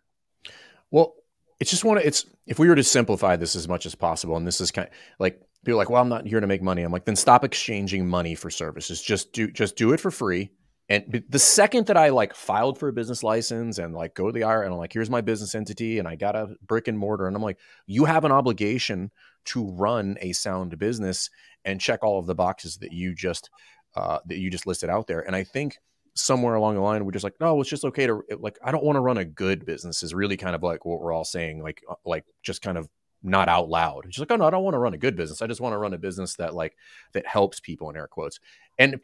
Well, 0.91 1.15
it's 1.59 1.71
just 1.71 1.83
one. 1.83 1.97
It's 1.97 2.25
if 2.45 2.59
we 2.59 2.67
were 2.67 2.75
to 2.75 2.83
simplify 2.83 3.35
this 3.35 3.55
as 3.55 3.67
much 3.67 3.85
as 3.85 3.95
possible, 3.95 4.37
and 4.37 4.45
this 4.45 4.61
is 4.61 4.71
kind 4.71 4.87
of 4.87 4.93
like 5.19 5.41
people 5.65 5.77
like, 5.77 5.89
well, 5.89 6.01
I'm 6.01 6.09
not 6.09 6.25
here 6.25 6.39
to 6.39 6.47
make 6.47 6.61
money. 6.61 6.83
I'm 6.83 6.91
like, 6.91 7.05
then 7.05 7.15
stop 7.15 7.43
exchanging 7.43 8.07
money 8.07 8.35
for 8.35 8.49
services. 8.49 9.01
Just 9.01 9.33
do 9.33 9.49
just 9.49 9.75
do 9.75 9.93
it 9.93 9.99
for 9.99 10.11
free 10.11 10.51
and 10.89 11.25
the 11.27 11.39
second 11.39 11.87
that 11.87 11.97
I 11.97 12.09
like 12.09 12.33
filed 12.33 12.77
for 12.77 12.87
a 12.87 12.93
business 12.93 13.21
license 13.21 13.77
and 13.77 13.93
like 13.93 14.15
go 14.15 14.27
to 14.27 14.31
the 14.31 14.47
IR 14.47 14.61
and 14.61 14.71
I'm 14.71 14.79
like, 14.79 14.93
here's 14.93 15.09
my 15.09 15.19
business 15.19 15.53
entity 15.53 15.99
and 15.99 16.07
I 16.07 16.15
got 16.15 16.35
a 16.35 16.55
brick 16.65 16.87
and 16.87 16.97
mortar. 16.97 17.27
And 17.27 17.35
I'm 17.35 17.41
like, 17.41 17.59
you 17.87 18.05
have 18.05 18.23
an 18.23 18.31
obligation 18.31 19.11
to 19.45 19.69
run 19.71 20.17
a 20.21 20.31
sound 20.31 20.77
business 20.79 21.29
and 21.67 21.79
check 21.79 22.03
all 22.03 22.17
of 22.17 22.25
the 22.25 22.33
boxes 22.33 22.77
that 22.77 22.91
you 22.91 23.13
just 23.13 23.51
uh, 23.95 24.19
that 24.25 24.37
you 24.37 24.49
just 24.49 24.65
listed 24.65 24.89
out 24.89 25.05
there. 25.05 25.21
And 25.21 25.35
I 25.35 25.43
think 25.43 25.77
somewhere 26.15 26.55
along 26.55 26.73
the 26.73 26.81
line 26.81 27.05
we're 27.05 27.11
just 27.11 27.23
like, 27.23 27.39
no, 27.39 27.61
it's 27.61 27.69
just 27.69 27.85
okay 27.85 28.07
to 28.07 28.23
like 28.39 28.57
I 28.63 28.71
don't 28.71 28.83
want 28.83 28.95
to 28.95 29.01
run 29.01 29.17
a 29.17 29.25
good 29.25 29.65
business 29.65 30.01
is 30.01 30.15
really 30.15 30.37
kind 30.37 30.55
of 30.55 30.63
like 30.63 30.85
what 30.85 30.99
we're 30.99 31.13
all 31.13 31.25
saying, 31.25 31.61
like 31.61 31.83
uh, 31.89 31.95
like 32.05 32.25
just 32.41 32.63
kind 32.63 32.77
of 32.77 32.89
not 33.21 33.49
out 33.49 33.69
loud. 33.69 34.05
She's 34.09 34.19
like, 34.19 34.31
oh 34.31 34.37
no, 34.37 34.45
I 34.45 34.49
don't 34.49 34.63
want 34.63 34.73
to 34.73 34.79
run 34.79 34.93
a 34.93 34.97
good 34.97 35.15
business. 35.15 35.41
I 35.41 35.47
just 35.47 35.61
want 35.61 35.73
to 35.73 35.77
run 35.77 35.93
a 35.93 35.99
business 35.99 36.35
that 36.37 36.55
like 36.55 36.75
that 37.13 37.27
helps 37.27 37.59
people 37.59 37.89
in 37.89 37.97
air 37.97 38.07
quotes. 38.07 38.39
And 38.79 38.99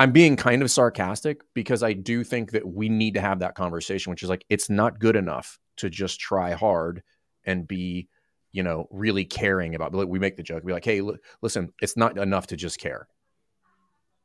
I'm 0.00 0.12
being 0.12 0.36
kind 0.36 0.62
of 0.62 0.70
sarcastic 0.70 1.42
because 1.54 1.82
I 1.82 1.92
do 1.92 2.24
think 2.24 2.52
that 2.52 2.66
we 2.66 2.88
need 2.88 3.14
to 3.14 3.20
have 3.20 3.40
that 3.40 3.54
conversation, 3.54 4.10
which 4.10 4.22
is 4.22 4.30
like, 4.30 4.46
it's 4.48 4.70
not 4.70 4.98
good 4.98 5.14
enough 5.14 5.58
to 5.76 5.90
just 5.90 6.18
try 6.18 6.52
hard 6.52 7.02
and 7.44 7.68
be, 7.68 8.08
you 8.52 8.62
know, 8.62 8.88
really 8.90 9.24
caring 9.24 9.74
about. 9.74 9.92
We 10.08 10.18
make 10.18 10.36
the 10.36 10.42
joke, 10.42 10.64
be 10.64 10.72
like, 10.72 10.84
hey, 10.84 11.00
l- 11.00 11.16
listen, 11.42 11.72
it's 11.80 11.96
not 11.96 12.18
enough 12.18 12.46
to 12.48 12.56
just 12.56 12.78
care. 12.78 13.08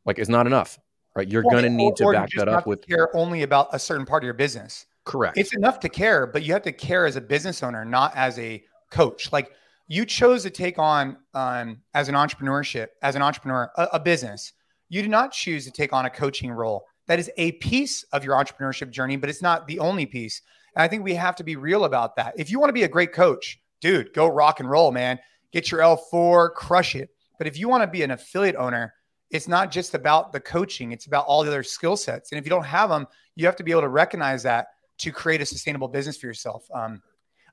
Like, 0.05 0.19
it's 0.19 0.29
not 0.29 0.45
enough, 0.47 0.77
right? 1.15 1.27
You're 1.27 1.43
going 1.43 1.63
to 1.63 1.69
need 1.69 1.95
to 1.97 2.11
back 2.11 2.29
that 2.37 2.47
up 2.47 2.67
with 2.67 2.87
care 2.87 3.15
only 3.15 3.43
about 3.43 3.69
a 3.71 3.79
certain 3.79 4.05
part 4.05 4.23
of 4.23 4.25
your 4.25 4.33
business. 4.33 4.85
Correct. 5.03 5.37
It's 5.37 5.55
enough 5.55 5.79
to 5.81 5.89
care, 5.89 6.25
but 6.25 6.43
you 6.43 6.53
have 6.53 6.63
to 6.63 6.71
care 6.71 7.05
as 7.05 7.15
a 7.15 7.21
business 7.21 7.61
owner, 7.63 7.85
not 7.85 8.15
as 8.15 8.39
a 8.39 8.63
coach. 8.91 9.31
Like 9.31 9.51
you 9.87 10.05
chose 10.05 10.43
to 10.43 10.49
take 10.49 10.79
on 10.79 11.17
um, 11.33 11.81
as 11.93 12.09
an 12.09 12.15
entrepreneurship, 12.15 12.87
as 13.03 13.15
an 13.15 13.21
entrepreneur, 13.21 13.69
a, 13.75 13.87
a 13.93 13.99
business 13.99 14.53
you 14.89 15.01
do 15.01 15.07
not 15.07 15.31
choose 15.31 15.65
to 15.65 15.71
take 15.71 15.93
on 15.93 16.05
a 16.05 16.09
coaching 16.09 16.51
role. 16.51 16.85
That 17.07 17.19
is 17.19 17.31
a 17.37 17.53
piece 17.53 18.03
of 18.11 18.23
your 18.23 18.35
entrepreneurship 18.35 18.89
journey, 18.91 19.15
but 19.15 19.29
it's 19.29 19.41
not 19.41 19.67
the 19.67 19.79
only 19.79 20.05
piece. 20.05 20.41
And 20.75 20.83
I 20.83 20.87
think 20.87 21.03
we 21.03 21.15
have 21.15 21.35
to 21.37 21.43
be 21.43 21.55
real 21.55 21.85
about 21.85 22.15
that. 22.15 22.33
If 22.37 22.51
you 22.51 22.59
want 22.59 22.69
to 22.69 22.73
be 22.73 22.83
a 22.83 22.87
great 22.87 23.13
coach, 23.13 23.59
dude, 23.85 24.11
go 24.13 24.27
rock 24.27 24.59
and 24.59 24.67
roll, 24.67 24.91
man. 24.91 25.19
Get 25.53 25.69
your 25.69 25.81
L4, 25.81 26.53
crush 26.55 26.95
it. 26.95 27.11
But 27.37 27.45
if 27.45 27.55
you 27.55 27.69
want 27.69 27.83
to 27.83 27.87
be 27.87 28.01
an 28.01 28.09
affiliate 28.09 28.55
owner, 28.55 28.95
it's 29.29 29.47
not 29.47 29.69
just 29.69 29.93
about 29.93 30.31
the 30.31 30.39
coaching, 30.39 30.91
it's 30.91 31.05
about 31.05 31.25
all 31.27 31.43
the 31.43 31.49
other 31.49 31.61
skill 31.61 31.95
sets. 31.95 32.31
And 32.31 32.39
if 32.39 32.45
you 32.45 32.49
don't 32.49 32.65
have 32.65 32.89
them, 32.89 33.05
you 33.35 33.45
have 33.45 33.55
to 33.57 33.63
be 33.63 33.69
able 33.69 33.81
to 33.81 33.89
recognize 33.89 34.41
that 34.41 34.69
to 34.99 35.11
create 35.11 35.39
a 35.41 35.45
sustainable 35.45 35.87
business 35.87 36.17
for 36.17 36.25
yourself. 36.25 36.65
Um, 36.73 36.99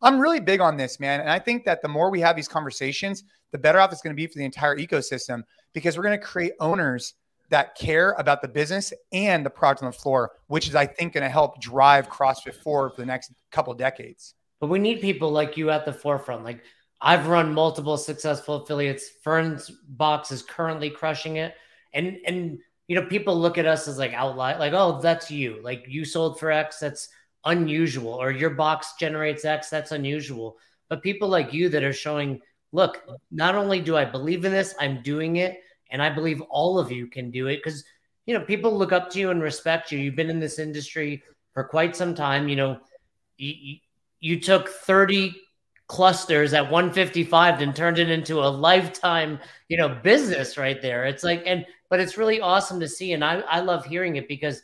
I'm 0.01 0.19
really 0.19 0.41
big 0.41 0.61
on 0.61 0.79
this, 0.79 0.99
man. 0.99 1.21
And 1.21 1.29
I 1.29 1.39
think 1.39 1.67
that 1.67 1.83
the 1.83 1.89
more 1.89 2.11
we 2.11 2.21
have 2.21 2.35
these 2.35 2.49
conversations, 2.49 3.25
the 3.51 3.59
better 3.59 3.79
off 3.79 3.93
it's 3.93 4.01
going 4.01 4.17
to 4.17 4.21
be 4.21 4.27
for 4.27 4.39
the 4.39 4.45
entire 4.47 4.77
ecosystem 4.79 5.43
because 5.75 5.99
we're 5.99 6.05
going 6.05 6.19
to 6.19 6.25
create 6.25 6.53
owners 6.61 7.13
that 7.51 7.75
care 7.75 8.13
about 8.13 8.41
the 8.41 8.49
business 8.49 8.95
and 9.13 9.45
the 9.45 9.51
product 9.51 9.83
on 9.83 9.91
the 9.91 9.97
floor, 9.97 10.33
which 10.47 10.67
is, 10.67 10.75
I 10.75 10.87
think, 10.87 11.13
going 11.13 11.25
to 11.25 11.29
help 11.29 11.61
drive 11.61 12.09
CrossFit 12.09 12.55
forward 12.55 12.95
for 12.95 13.03
the 13.03 13.07
next 13.07 13.33
couple 13.51 13.75
decades. 13.75 14.35
But 14.63 14.71
we 14.71 14.79
need 14.79 15.01
people 15.01 15.33
like 15.33 15.57
you 15.57 15.71
at 15.71 15.85
the 15.85 15.93
forefront. 15.93 16.45
Like 16.45 16.63
I've 17.01 17.27
run 17.27 17.53
multiple 17.53 17.97
successful 17.97 18.63
affiliates. 18.63 19.09
Fern's 19.09 19.69
box 19.71 20.31
is 20.31 20.41
currently 20.41 20.89
crushing 20.89 21.39
it, 21.39 21.57
and 21.93 22.19
and 22.25 22.61
you 22.87 22.95
know 22.95 23.05
people 23.05 23.37
look 23.37 23.59
at 23.59 23.67
us 23.67 23.89
as 23.89 23.99
like 23.99 24.13
outlier, 24.13 24.57
like 24.61 24.73
oh 24.73 25.01
that's 25.01 25.33
you, 25.33 25.59
like 25.65 25.85
you 25.89 26.05
sold 26.05 26.39
for 26.39 26.53
X, 26.53 26.79
that's 26.79 27.09
unusual, 27.45 28.13
or 28.13 28.31
your 28.31 28.51
box 28.51 28.95
generates 29.01 29.45
X, 29.45 29.69
that's 29.69 29.91
unusual. 29.91 30.59
But 30.89 31.03
people 31.03 31.29
like 31.29 31.53
you 31.53 31.69
that 31.71 31.83
are 31.83 31.93
showing, 31.93 32.41
look, 32.71 33.03
not 33.33 33.57
only 33.57 33.81
do 33.81 33.97
I 33.97 34.05
believe 34.05 34.45
in 34.45 34.53
this, 34.53 34.77
I'm 34.79 35.03
doing 35.03 35.37
it 35.37 35.61
and 35.91 36.01
I 36.01 36.09
believe 36.09 36.41
all 36.43 36.79
of 36.79 36.93
you 36.93 37.09
can 37.09 37.33
do 37.33 37.49
it 37.49 37.57
because, 37.57 37.85
you 38.27 38.39
know, 38.39 38.45
people 38.45 38.79
look 38.79 38.93
up 38.93 39.11
to 39.11 39.19
you 39.19 39.31
and 39.31 39.43
respect 39.43 39.91
you. 39.91 39.99
You've 39.99 40.15
been 40.15 40.31
in 40.31 40.39
this 40.39 40.61
industry 40.61 41.25
for 41.53 41.65
quite 41.65 41.97
some 41.97 42.15
time. 42.15 42.49
You 42.49 42.57
know, 42.57 42.81
you, 43.39 43.79
you 44.23 44.41
took 44.41 44.69
30 44.69 45.35
clusters 45.89 46.55
at 46.55 46.71
155 46.71 47.61
and 47.61 47.75
turned 47.75 47.99
it 47.99 48.09
into 48.09 48.39
a 48.39 48.47
lifetime, 48.47 49.39
you 49.69 49.77
know, 49.77 49.89
business 49.89 50.57
right 50.57 50.81
there. 50.81 51.05
It's 51.05 51.25
like, 51.25 51.43
and, 51.45 51.67
but 51.91 51.99
it's 51.99 52.17
really 52.17 52.41
awesome 52.41 52.79
to 52.81 52.89
see. 52.89 53.13
And 53.13 53.25
I, 53.25 53.41
I 53.41 53.61
love 53.61 53.85
hearing 53.85 54.17
it 54.17 54.29
because 54.29 54.63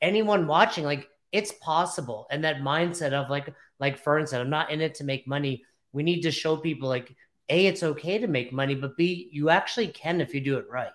anyone 0.00 0.46
watching, 0.46 0.84
like, 0.84 1.06
it's 1.32 1.52
possible. 1.60 2.26
And 2.30 2.42
that 2.42 2.62
mindset 2.62 3.12
of 3.12 3.28
like, 3.28 3.54
like 3.78 3.98
Fern 3.98 4.26
said, 4.26 4.40
I'm 4.40 4.50
not 4.50 4.70
in 4.70 4.80
it 4.80 4.94
to 4.96 5.04
make 5.04 5.28
money. 5.28 5.64
We 5.92 6.02
need 6.02 6.22
to 6.22 6.30
show 6.30 6.56
people 6.56 6.88
like, 6.88 7.14
a, 7.50 7.66
it's 7.66 7.82
okay 7.82 8.16
to 8.18 8.26
make 8.26 8.54
money, 8.54 8.74
but 8.74 8.96
B, 8.96 9.28
you 9.30 9.50
actually 9.50 9.88
can 9.88 10.22
if 10.22 10.34
you 10.34 10.40
do 10.40 10.56
it 10.56 10.66
right. 10.70 10.92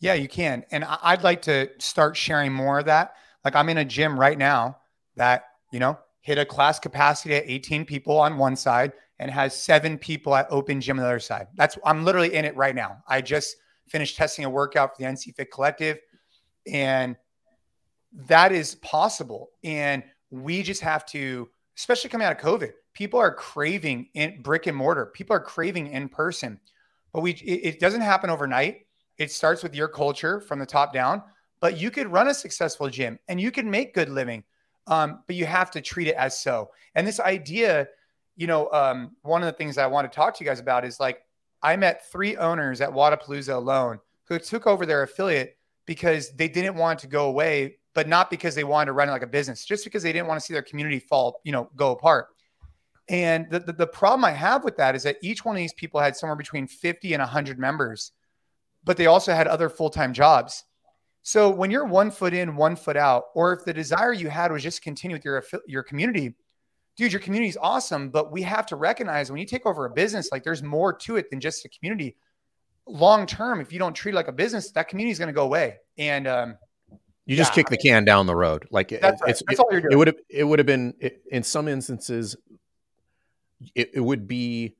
Yeah, 0.00 0.14
you 0.14 0.28
can. 0.28 0.64
And 0.70 0.84
I'd 0.84 1.24
like 1.24 1.42
to 1.42 1.70
start 1.78 2.14
sharing 2.14 2.52
more 2.52 2.80
of 2.80 2.84
that. 2.84 3.14
Like 3.42 3.56
I'm 3.56 3.70
in 3.70 3.78
a 3.78 3.84
gym 3.86 4.20
right 4.20 4.36
now 4.36 4.76
that, 5.16 5.44
you 5.72 5.80
know, 5.80 5.98
hit 6.22 6.38
a 6.38 6.44
class 6.44 6.78
capacity 6.78 7.34
at 7.34 7.44
18 7.46 7.84
people 7.84 8.18
on 8.18 8.38
one 8.38 8.56
side 8.56 8.92
and 9.18 9.30
has 9.30 9.54
seven 9.54 9.98
people 9.98 10.34
at 10.34 10.46
open 10.50 10.80
gym 10.80 10.98
on 10.98 11.02
the 11.02 11.08
other 11.08 11.20
side. 11.20 11.48
That's 11.54 11.78
I'm 11.84 12.04
literally 12.04 12.34
in 12.34 12.44
it 12.44 12.56
right 12.56 12.74
now. 12.74 12.98
I 13.06 13.20
just 13.20 13.56
finished 13.88 14.16
testing 14.16 14.44
a 14.44 14.50
workout 14.50 14.96
for 14.96 15.02
the 15.02 15.08
NC 15.08 15.34
Fit 15.34 15.52
Collective 15.52 15.98
and 16.66 17.16
that 18.26 18.52
is 18.52 18.76
possible. 18.76 19.50
And 19.64 20.02
we 20.30 20.62
just 20.62 20.80
have 20.82 21.04
to, 21.06 21.48
especially 21.76 22.10
coming 22.10 22.26
out 22.26 22.32
of 22.32 22.42
COVID, 22.42 22.72
people 22.94 23.20
are 23.20 23.34
craving 23.34 24.08
in 24.14 24.42
brick 24.42 24.66
and 24.66 24.76
mortar. 24.76 25.06
People 25.06 25.36
are 25.36 25.40
craving 25.40 25.88
in 25.88 26.08
person, 26.08 26.60
but 27.12 27.20
we 27.20 27.32
it, 27.32 27.74
it 27.74 27.80
doesn't 27.80 28.00
happen 28.00 28.30
overnight. 28.30 28.86
It 29.18 29.30
starts 29.30 29.62
with 29.62 29.74
your 29.74 29.88
culture 29.88 30.40
from 30.40 30.58
the 30.58 30.66
top 30.66 30.92
down. 30.92 31.22
But 31.60 31.78
you 31.78 31.90
could 31.92 32.10
run 32.10 32.26
a 32.26 32.34
successful 32.34 32.88
gym 32.88 33.18
and 33.28 33.40
you 33.40 33.52
can 33.52 33.70
make 33.70 33.94
good 33.94 34.08
living, 34.08 34.42
um, 34.86 35.22
but 35.26 35.36
you 35.36 35.46
have 35.46 35.70
to 35.72 35.80
treat 35.80 36.08
it 36.08 36.16
as 36.16 36.40
so. 36.40 36.70
And 36.94 37.06
this 37.06 37.20
idea, 37.20 37.88
you 38.36 38.46
know, 38.46 38.70
um, 38.72 39.12
one 39.22 39.42
of 39.42 39.46
the 39.46 39.52
things 39.52 39.78
I 39.78 39.86
want 39.86 40.10
to 40.10 40.14
talk 40.14 40.36
to 40.36 40.44
you 40.44 40.48
guys 40.48 40.60
about 40.60 40.84
is 40.84 40.98
like 40.98 41.22
I 41.62 41.76
met 41.76 42.10
three 42.10 42.36
owners 42.36 42.80
at 42.80 42.90
Wodapalooza 42.90 43.54
alone 43.54 44.00
who 44.24 44.38
took 44.38 44.66
over 44.66 44.84
their 44.86 45.02
affiliate 45.02 45.56
because 45.86 46.32
they 46.32 46.48
didn't 46.48 46.76
want 46.76 46.98
to 47.00 47.06
go 47.06 47.26
away, 47.26 47.78
but 47.94 48.08
not 48.08 48.30
because 48.30 48.54
they 48.54 48.64
wanted 48.64 48.86
to 48.86 48.92
run 48.92 49.08
it 49.08 49.12
like 49.12 49.22
a 49.22 49.26
business, 49.26 49.64
just 49.64 49.84
because 49.84 50.02
they 50.02 50.12
didn't 50.12 50.28
want 50.28 50.40
to 50.40 50.44
see 50.44 50.52
their 50.52 50.62
community 50.62 50.98
fall, 50.98 51.40
you 51.44 51.52
know, 51.52 51.70
go 51.76 51.92
apart. 51.92 52.28
And 53.08 53.50
the, 53.50 53.60
the, 53.60 53.72
the 53.72 53.86
problem 53.86 54.24
I 54.24 54.30
have 54.30 54.64
with 54.64 54.76
that 54.76 54.94
is 54.94 55.02
that 55.02 55.16
each 55.22 55.44
one 55.44 55.56
of 55.56 55.60
these 55.60 55.72
people 55.72 56.00
had 56.00 56.16
somewhere 56.16 56.36
between 56.36 56.66
50 56.66 57.12
and 57.14 57.20
100 57.20 57.58
members, 57.58 58.12
but 58.84 58.96
they 58.96 59.06
also 59.06 59.32
had 59.34 59.48
other 59.48 59.68
full 59.68 59.90
time 59.90 60.12
jobs. 60.12 60.64
So 61.22 61.50
when 61.50 61.70
you're 61.70 61.84
one 61.84 62.10
foot 62.10 62.34
in, 62.34 62.56
one 62.56 62.76
foot 62.76 62.96
out, 62.96 63.26
or 63.34 63.52
if 63.52 63.64
the 63.64 63.72
desire 63.72 64.12
you 64.12 64.28
had 64.28 64.50
was 64.50 64.62
just 64.62 64.82
continue 64.82 65.16
with 65.16 65.24
your 65.24 65.44
your 65.66 65.82
community, 65.82 66.34
dude, 66.96 67.12
your 67.12 67.20
community 67.20 67.48
is 67.48 67.58
awesome. 67.60 68.10
But 68.10 68.32
we 68.32 68.42
have 68.42 68.66
to 68.66 68.76
recognize 68.76 69.30
when 69.30 69.40
you 69.40 69.46
take 69.46 69.66
over 69.66 69.86
a 69.86 69.90
business, 69.90 70.30
like 70.32 70.42
there's 70.42 70.62
more 70.62 70.92
to 70.92 71.16
it 71.16 71.30
than 71.30 71.40
just 71.40 71.64
a 71.64 71.68
community. 71.68 72.16
Long 72.86 73.26
term, 73.26 73.60
if 73.60 73.72
you 73.72 73.78
don't 73.78 73.94
treat 73.94 74.12
it 74.12 74.16
like 74.16 74.28
a 74.28 74.32
business, 74.32 74.72
that 74.72 74.88
community 74.88 75.12
is 75.12 75.18
going 75.18 75.28
to 75.28 75.32
go 75.32 75.44
away. 75.44 75.76
And 75.96 76.26
um, 76.26 76.56
you 77.24 77.36
just 77.36 77.52
yeah, 77.52 77.54
kick 77.54 77.68
the 77.68 77.76
can 77.76 78.04
down 78.04 78.26
the 78.26 78.34
road. 78.34 78.66
Like 78.72 78.88
that's, 78.88 79.22
right. 79.22 79.30
it's, 79.30 79.42
that's 79.46 79.60
all 79.60 79.68
you're 79.70 79.80
doing. 79.80 79.92
It 79.92 79.96
would 79.96 80.08
have 80.08 80.16
it 80.28 80.44
would 80.44 80.58
have 80.58 80.66
been 80.66 80.94
it, 80.98 81.22
in 81.30 81.44
some 81.44 81.68
instances 81.68 82.36
it, 83.74 83.90
it 83.94 84.00
would 84.00 84.26
be 84.26 84.74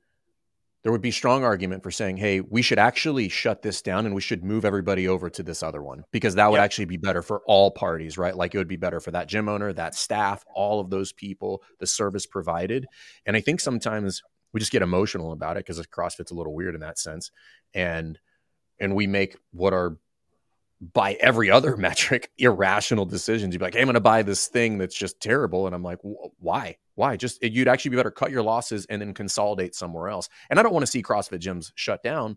there 0.82 0.92
would 0.92 1.00
be 1.00 1.10
strong 1.10 1.44
argument 1.44 1.82
for 1.82 1.90
saying, 1.90 2.16
"Hey, 2.16 2.40
we 2.40 2.62
should 2.62 2.78
actually 2.78 3.28
shut 3.28 3.62
this 3.62 3.82
down 3.82 4.04
and 4.04 4.14
we 4.14 4.20
should 4.20 4.42
move 4.42 4.64
everybody 4.64 5.06
over 5.06 5.30
to 5.30 5.42
this 5.42 5.62
other 5.62 5.82
one 5.82 6.04
because 6.10 6.34
that 6.34 6.50
would 6.50 6.56
yep. 6.56 6.64
actually 6.64 6.86
be 6.86 6.96
better 6.96 7.22
for 7.22 7.42
all 7.46 7.70
parties, 7.70 8.18
right? 8.18 8.36
Like 8.36 8.54
it 8.54 8.58
would 8.58 8.68
be 8.68 8.76
better 8.76 9.00
for 9.00 9.12
that 9.12 9.28
gym 9.28 9.48
owner, 9.48 9.72
that 9.72 9.94
staff, 9.94 10.44
all 10.54 10.80
of 10.80 10.90
those 10.90 11.12
people, 11.12 11.62
the 11.78 11.86
service 11.86 12.26
provided." 12.26 12.86
And 13.26 13.36
I 13.36 13.40
think 13.40 13.60
sometimes 13.60 14.22
we 14.52 14.60
just 14.60 14.72
get 14.72 14.82
emotional 14.82 15.32
about 15.32 15.56
it 15.56 15.64
because 15.66 15.84
CrossFit's 15.86 16.30
a 16.30 16.34
little 16.34 16.54
weird 16.54 16.74
in 16.74 16.80
that 16.80 16.98
sense, 16.98 17.30
and 17.74 18.18
and 18.80 18.94
we 18.94 19.06
make 19.06 19.36
what 19.52 19.72
are 19.72 19.98
by 20.92 21.14
every 21.14 21.50
other 21.50 21.76
metric 21.78 22.30
irrational 22.38 23.06
decisions. 23.06 23.54
You'd 23.54 23.60
be 23.60 23.64
like, 23.64 23.74
"Hey, 23.74 23.80
I'm 23.80 23.86
going 23.86 23.94
to 23.94 24.00
buy 24.00 24.22
this 24.22 24.48
thing 24.48 24.78
that's 24.78 24.94
just 24.94 25.20
terrible," 25.20 25.66
and 25.66 25.74
I'm 25.74 25.82
like, 25.82 25.98
"Why? 26.02 26.76
Why? 26.94 27.16
Just 27.16 27.42
you'd 27.42 27.68
actually 27.68 27.90
be 27.90 27.96
better 27.96 28.10
cut 28.10 28.30
your 28.30 28.42
losses 28.42 28.86
and 28.86 29.00
then 29.00 29.14
consolidate 29.14 29.74
somewhere 29.74 30.08
else." 30.08 30.28
And 30.50 30.58
I 30.58 30.62
don't 30.62 30.72
want 30.72 30.84
to 30.84 30.90
see 30.90 31.02
CrossFit 31.02 31.40
gyms 31.40 31.70
shut 31.76 32.02
down, 32.02 32.36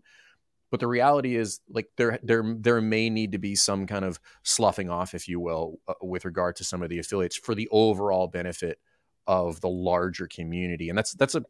but 0.70 0.80
the 0.80 0.86
reality 0.86 1.36
is, 1.36 1.60
like 1.68 1.88
there 1.96 2.18
there 2.22 2.44
there 2.58 2.80
may 2.80 3.10
need 3.10 3.32
to 3.32 3.38
be 3.38 3.56
some 3.56 3.86
kind 3.86 4.04
of 4.04 4.20
sloughing 4.44 4.90
off, 4.90 5.14
if 5.14 5.28
you 5.28 5.40
will, 5.40 5.80
uh, 5.88 5.94
with 6.02 6.24
regard 6.24 6.56
to 6.56 6.64
some 6.64 6.82
of 6.82 6.88
the 6.88 6.98
affiliates 6.98 7.36
for 7.36 7.54
the 7.54 7.68
overall 7.72 8.28
benefit 8.28 8.78
of 9.26 9.60
the 9.60 9.68
larger 9.68 10.28
community. 10.28 10.88
And 10.88 10.96
that's 10.96 11.14
that's 11.14 11.34
a 11.34 11.44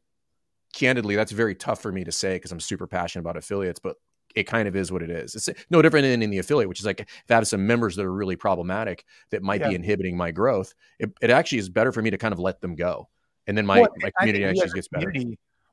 candidly 0.74 1.16
that's 1.16 1.32
very 1.32 1.54
tough 1.54 1.80
for 1.80 1.92
me 1.92 2.04
to 2.04 2.12
say 2.12 2.36
because 2.36 2.52
I'm 2.52 2.60
super 2.60 2.86
passionate 2.86 3.22
about 3.22 3.36
affiliates, 3.36 3.80
but 3.80 3.96
it 4.36 4.44
kind 4.44 4.68
of 4.68 4.76
is 4.76 4.92
what 4.92 5.02
it 5.02 5.10
is. 5.10 5.34
It's 5.34 5.48
no 5.70 5.80
different 5.80 6.04
than 6.04 6.22
in 6.22 6.30
the 6.30 6.38
affiliate, 6.38 6.68
which 6.68 6.78
is 6.78 6.86
like 6.86 7.00
if 7.00 7.30
I 7.30 7.34
have 7.34 7.48
some 7.48 7.66
members 7.66 7.96
that 7.96 8.04
are 8.04 8.12
really 8.12 8.36
problematic 8.36 9.06
that 9.30 9.42
might 9.42 9.62
yeah. 9.62 9.70
be 9.70 9.74
inhibiting 9.74 10.14
my 10.14 10.30
growth, 10.30 10.74
it, 10.98 11.10
it, 11.22 11.30
actually 11.30 11.58
is 11.58 11.70
better 11.70 11.90
for 11.90 12.02
me 12.02 12.10
to 12.10 12.18
kind 12.18 12.32
of 12.32 12.38
let 12.38 12.60
them 12.60 12.74
go. 12.74 13.08
And 13.46 13.56
then 13.56 13.64
my, 13.64 13.80
well, 13.80 13.88
my 13.98 14.10
community 14.18 14.44
actually 14.44 14.70
gets 14.70 14.88
better. 14.88 15.12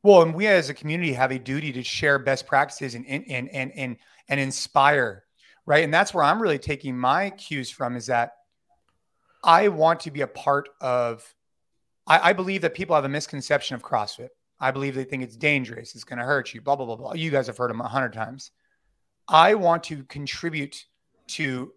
Well, 0.02 0.22
and 0.22 0.34
we 0.34 0.48
as 0.48 0.70
a 0.70 0.74
community 0.74 1.12
have 1.14 1.32
a 1.32 1.40
duty 1.40 1.74
to 1.74 1.84
share 1.84 2.20
best 2.20 2.48
practices 2.48 2.96
and 2.96 3.06
and 3.06 3.50
and 3.50 3.72
and 3.72 3.98
and 4.30 4.40
inspire, 4.40 5.26
right? 5.66 5.84
And 5.84 5.94
that's 5.94 6.14
where 6.14 6.24
I'm 6.24 6.42
really 6.42 6.60
taking 6.60 6.98
my 6.98 7.32
cues 7.32 7.70
from 7.70 7.98
is 7.98 8.06
that 8.06 8.32
I 9.44 9.68
want 9.68 10.02
to 10.02 10.12
be 10.12 10.22
a 10.22 10.28
part 10.28 10.70
of. 10.80 11.34
I, 12.08 12.30
I 12.30 12.34
believe 12.34 12.62
that 12.62 12.74
people 12.74 12.96
have 12.96 13.06
a 13.06 13.10
misconception 13.10 13.76
of 13.76 13.82
CrossFit. 13.82 14.30
I 14.64 14.72
believe 14.72 14.96
they 14.96 15.04
think 15.04 15.24
it's 15.24 15.36
dangerous. 15.36 15.94
It's 15.94 16.06
going 16.06 16.20
to 16.20 16.26
hurt 16.26 16.54
you. 16.54 16.62
Blah 16.62 16.78
blah 16.78 16.86
blah 16.86 16.96
blah. 16.96 17.14
You 17.16 17.32
guys 17.32 17.48
have 17.48 17.58
heard 17.58 17.70
them 17.70 17.82
a 17.82 17.88
hundred 17.88 18.14
times. 18.14 18.52
I 19.28 19.56
want 19.56 19.84
to 19.86 20.06
contribute 20.06 20.86
to 21.28 21.74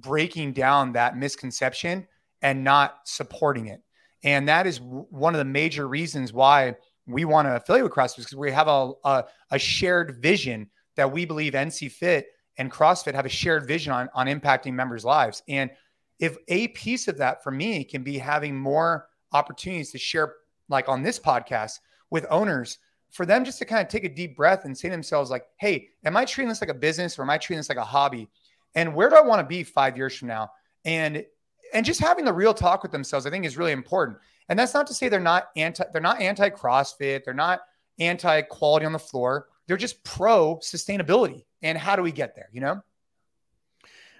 breaking 0.00 0.52
down 0.52 0.94
that 0.94 1.16
misconception 1.16 2.08
and 2.42 2.64
not 2.64 2.98
supporting 3.04 3.68
it. 3.68 3.82
And 4.24 4.48
that 4.48 4.66
is 4.66 4.80
one 4.80 5.32
of 5.32 5.38
the 5.38 5.44
major 5.44 5.86
reasons 5.86 6.32
why 6.32 6.74
we 7.06 7.24
want 7.24 7.46
to 7.46 7.54
affiliate 7.54 7.84
with 7.84 7.92
CrossFit 7.92 8.16
because 8.16 8.34
we 8.34 8.50
have 8.50 8.66
a, 8.66 8.90
a, 9.04 9.24
a, 9.52 9.58
shared 9.58 10.20
vision 10.20 10.68
that 10.96 11.12
we 11.12 11.24
believe 11.24 11.52
NC 11.52 11.92
Fit 11.92 12.26
and 12.58 12.72
CrossFit 12.72 13.14
have 13.14 13.26
a 13.26 13.30
shared 13.30 13.68
vision 13.68 13.92
on, 13.92 14.08
on 14.12 14.26
impacting 14.26 14.72
members' 14.72 15.04
lives. 15.04 15.42
And 15.48 15.70
if 16.18 16.36
a 16.48 16.68
piece 16.68 17.06
of 17.06 17.18
that 17.18 17.44
for 17.44 17.52
me 17.52 17.84
can 17.84 18.02
be 18.02 18.18
having 18.18 18.58
more 18.58 19.06
opportunities 19.32 19.92
to 19.92 19.98
share, 19.98 20.34
like 20.68 20.88
on 20.88 21.02
this 21.02 21.20
podcast, 21.20 21.78
with 22.14 22.24
owners 22.30 22.78
for 23.10 23.26
them 23.26 23.44
just 23.44 23.58
to 23.58 23.64
kind 23.64 23.82
of 23.82 23.88
take 23.88 24.04
a 24.04 24.08
deep 24.08 24.36
breath 24.36 24.64
and 24.64 24.78
say 24.78 24.88
to 24.88 24.92
themselves 24.92 25.32
like 25.32 25.46
hey 25.56 25.88
am 26.04 26.16
i 26.16 26.24
treating 26.24 26.48
this 26.48 26.60
like 26.60 26.70
a 26.70 26.74
business 26.74 27.18
or 27.18 27.22
am 27.22 27.30
i 27.30 27.36
treating 27.36 27.58
this 27.58 27.68
like 27.68 27.76
a 27.76 27.84
hobby? 27.84 28.28
And 28.76 28.94
where 28.94 29.10
do 29.10 29.16
i 29.16 29.20
want 29.20 29.40
to 29.40 29.46
be 29.46 29.64
five 29.64 29.96
years 29.96 30.16
from 30.16 30.28
now? 30.28 30.52
And 30.84 31.26
and 31.72 31.84
just 31.84 32.00
having 32.00 32.24
the 32.24 32.32
real 32.32 32.54
talk 32.54 32.84
with 32.84 32.92
themselves 32.92 33.26
i 33.26 33.30
think 33.30 33.44
is 33.44 33.58
really 33.58 33.72
important. 33.72 34.18
And 34.48 34.56
that's 34.56 34.74
not 34.74 34.86
to 34.86 34.94
say 34.94 35.08
they're 35.08 35.18
not 35.18 35.48
anti 35.56 35.84
they're 35.92 36.00
not 36.00 36.20
anti 36.20 36.50
crossfit 36.50 37.24
they're 37.24 37.34
not 37.34 37.62
anti 37.98 38.42
quality 38.42 38.86
on 38.86 38.92
the 38.92 38.98
floor. 38.98 39.48
They're 39.66 39.76
just 39.76 40.04
pro 40.04 40.58
sustainability 40.58 41.44
and 41.62 41.76
how 41.76 41.96
do 41.96 42.02
we 42.02 42.12
get 42.12 42.36
there 42.36 42.48
you 42.52 42.60
know 42.60 42.80